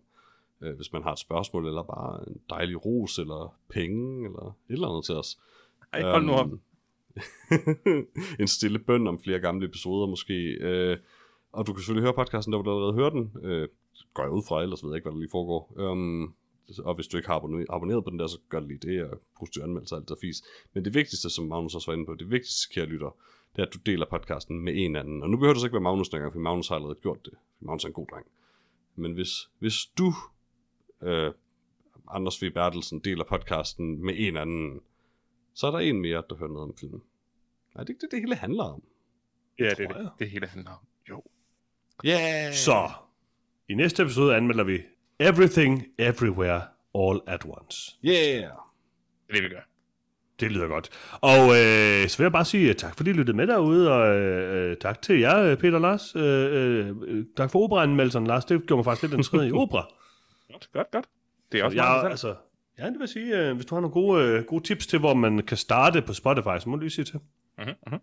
øh, 0.61 0.75
hvis 0.75 0.93
man 0.93 1.03
har 1.03 1.11
et 1.11 1.19
spørgsmål, 1.19 1.67
eller 1.67 1.83
bare 1.83 2.29
en 2.29 2.41
dejlig 2.49 2.85
ros, 2.85 3.19
eller 3.19 3.55
penge, 3.69 4.25
eller 4.25 4.55
et 4.69 4.73
eller 4.73 4.87
andet 4.87 5.05
til 5.05 5.15
os. 5.15 5.39
Ej, 5.93 6.01
hold 6.01 6.25
nu 6.25 6.33
op. 6.33 6.51
Øhm, 6.51 6.59
en 8.39 8.47
stille 8.47 8.79
bøn 8.79 9.07
om 9.07 9.19
flere 9.19 9.39
gamle 9.39 9.65
episoder 9.65 10.07
måske. 10.07 10.33
Øh, 10.61 10.97
og 11.51 11.67
du 11.67 11.73
kan 11.73 11.79
selvfølgelig 11.79 12.03
høre 12.03 12.13
podcasten, 12.13 12.53
der 12.53 12.57
hvor 12.61 12.71
du 12.71 12.77
allerede 12.77 12.93
hører 12.93 13.09
den. 13.09 13.31
Øh, 13.43 13.67
går 14.13 14.23
jeg 14.23 14.31
ud 14.31 14.43
fra, 14.47 14.61
ellers 14.61 14.83
ved 14.83 14.91
jeg 14.91 14.95
ikke, 14.95 15.05
hvad 15.05 15.13
der 15.13 15.19
lige 15.19 15.31
foregår. 15.31 15.73
Um, 15.77 16.33
og 16.83 16.95
hvis 16.95 17.07
du 17.07 17.17
ikke 17.17 17.29
har 17.29 17.39
abonne- 17.39 17.65
abonneret 17.69 18.03
på 18.03 18.09
den 18.09 18.19
der, 18.19 18.27
så 18.27 18.39
gør 18.49 18.59
det 18.59 18.67
lige 18.67 18.79
det, 18.91 19.03
og 19.03 19.21
positive 19.39 19.63
anmeldelser 19.63 19.95
og 19.95 19.99
alt 20.01 20.09
der 20.09 20.15
fis. 20.21 20.43
Men 20.73 20.85
det 20.85 20.93
vigtigste, 20.93 21.29
som 21.29 21.45
Magnus 21.45 21.75
også 21.75 21.91
var 21.91 21.95
inde 21.95 22.05
på, 22.05 22.15
det 22.15 22.31
vigtigste, 22.31 22.73
kære 22.73 22.85
lytter, 22.85 23.15
det 23.55 23.61
er, 23.61 23.65
at 23.65 23.73
du 23.73 23.79
deler 23.85 24.05
podcasten 24.09 24.59
med 24.59 24.73
en 24.75 24.95
anden. 24.95 25.23
Og 25.23 25.29
nu 25.29 25.37
behøver 25.37 25.53
du 25.53 25.59
så 25.59 25.65
ikke 25.65 25.73
være 25.73 25.81
Magnus 25.81 26.09
dengang, 26.09 26.33
for 26.33 26.39
Magnus 26.39 26.67
har 26.67 26.75
allerede 26.75 26.99
gjort 27.01 27.25
det. 27.25 27.33
Magnus 27.59 27.83
er 27.83 27.87
en 27.87 27.93
god 27.93 28.07
dreng. 28.07 28.25
Men 28.95 29.13
hvis, 29.13 29.29
hvis 29.59 29.75
du, 29.97 30.13
øh, 31.03 31.31
Anders 32.11 32.43
V. 32.43 32.51
Bertelsen, 32.51 32.99
deler 32.99 33.23
podcasten 33.23 34.05
med 34.05 34.13
en 34.17 34.37
anden, 34.37 34.79
så 35.53 35.67
er 35.67 35.71
der 35.71 35.79
en 35.79 36.01
mere, 36.01 36.23
der 36.29 36.35
hører 36.35 36.49
noget 36.49 36.69
om 36.69 36.77
filmen. 36.79 37.01
Nej, 37.75 37.83
det 37.83 37.89
er 37.89 37.93
ikke 37.93 38.01
det, 38.01 38.11
det 38.11 38.19
hele 38.19 38.35
handler 38.35 38.63
om. 38.63 38.83
Ja, 39.59 39.69
det 39.69 39.79
er 39.79 39.93
det, 39.93 40.11
det 40.19 40.29
hele 40.29 40.47
handler 40.47 40.71
om. 40.71 40.85
Jo. 41.09 41.23
Yeah! 42.05 42.53
Så, 42.53 42.89
i 43.69 43.73
næste 43.73 44.03
episode 44.03 44.35
anmelder 44.35 44.63
vi 44.63 44.81
Everything, 45.19 45.85
Everywhere, 45.97 46.61
All 46.95 47.19
at 47.27 47.45
Once. 47.45 47.97
Yeah! 48.05 48.15
Det 48.17 48.47
er 49.29 49.33
det, 49.33 49.43
vi 49.43 49.49
gør. 49.49 49.59
Det 50.39 50.51
lyder 50.51 50.67
godt. 50.67 50.89
Og 51.11 51.39
øh, 51.39 52.07
så 52.09 52.17
vil 52.17 52.23
jeg 52.23 52.31
bare 52.31 52.45
sige 52.45 52.69
øh, 52.69 52.75
tak, 52.75 52.95
fordi 52.97 53.09
I 53.09 53.13
lyttede 53.13 53.37
med 53.37 53.47
derude, 53.47 53.91
og 53.93 54.15
øh, 54.15 54.71
øh, 54.71 54.77
tak 54.77 55.01
til 55.01 55.19
jer, 55.19 55.37
øh, 55.39 55.57
Peter 55.57 55.75
og 55.75 55.81
Lars. 55.81 56.15
Øh, 56.15 56.87
øh, 57.07 57.25
tak 57.37 57.51
for 57.51 57.63
operaanmeldelserne, 57.63 58.27
Lars. 58.27 58.45
Det 58.45 58.67
gjorde 58.67 58.77
mig 58.77 58.85
faktisk 58.85 59.01
lidt 59.01 59.13
interesseret 59.13 59.47
i 59.47 59.51
opera. 59.61 59.87
Godt, 60.51 60.69
godt, 60.73 60.91
godt. 60.91 61.05
Det 61.51 61.59
er 61.59 61.63
også 61.63 61.75
jeg, 61.77 61.83
meget 61.83 62.03
interessant. 62.03 62.37
altså, 62.37 62.83
ja, 62.83 62.89
det 62.89 62.99
vil 62.99 63.07
sige, 63.07 63.37
øh, 63.39 63.55
hvis 63.55 63.65
du 63.65 63.75
har 63.75 63.81
nogle 63.81 63.93
gode, 63.93 64.23
øh, 64.23 64.43
gode 64.43 64.63
tips 64.63 64.87
til, 64.87 64.99
hvor 64.99 65.13
man 65.13 65.37
kan 65.43 65.57
starte 65.57 66.01
på 66.01 66.13
Spotify, 66.13 66.59
så 66.59 66.69
må 66.69 66.75
du 66.75 66.79
lige 66.81 66.89
sige 66.89 67.05
til. 67.05 67.19
Mhm, 67.57 67.69
mhm. 67.87 67.99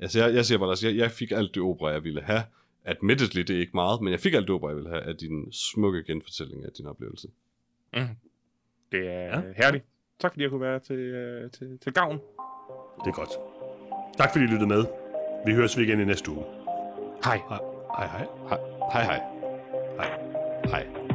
Altså, 0.00 0.18
jeg, 0.24 0.34
jeg 0.34 0.44
siger 0.46 0.58
bare, 0.58 0.70
altså, 0.70 0.88
jeg, 0.88 0.96
jeg 0.96 1.10
fik 1.10 1.30
alt 1.30 1.54
det 1.54 1.62
opera, 1.62 1.90
jeg 1.90 2.04
ville 2.04 2.22
have. 2.22 2.42
Admittedly, 2.86 3.40
det 3.40 3.56
er 3.56 3.60
ikke 3.60 3.72
meget, 3.74 4.00
men 4.02 4.12
jeg 4.12 4.20
fik 4.20 4.34
alt 4.34 4.46
det 4.46 4.54
opera, 4.54 4.68
jeg 4.68 4.76
ville 4.76 4.90
have 4.90 5.02
af 5.02 5.16
din 5.16 5.52
smukke 5.52 6.04
genfortælling 6.04 6.64
af 6.64 6.70
din 6.78 6.86
oplevelse. 6.86 7.28
Mhm. 7.94 8.06
Det 8.92 9.00
er 9.08 9.12
Ja. 9.24 9.36
ja. 9.36 9.42
herligt. 9.56 9.84
Tak 10.18 10.32
fordi 10.32 10.42
jeg 10.42 10.50
kunne 10.50 10.60
være 10.60 10.78
til, 10.80 10.96
øh, 10.98 11.50
til, 11.50 11.78
til 11.78 11.92
gavn. 11.92 12.18
Det 13.04 13.06
er 13.06 13.12
godt. 13.12 13.30
Tak 14.16 14.32
fordi 14.32 14.44
I 14.44 14.48
lyttede 14.48 14.66
med. 14.68 14.84
Vi 15.46 15.52
høres 15.54 15.78
vi 15.78 15.82
igen 15.82 16.00
i 16.00 16.04
næste 16.04 16.30
uge. 16.30 16.44
Hej. 17.24 17.36
Hej 17.96 18.06
hej. 18.06 18.26
Hej 18.92 19.04
hej. 19.04 19.20
Hej. 19.96 20.20
Hej. 20.70 21.05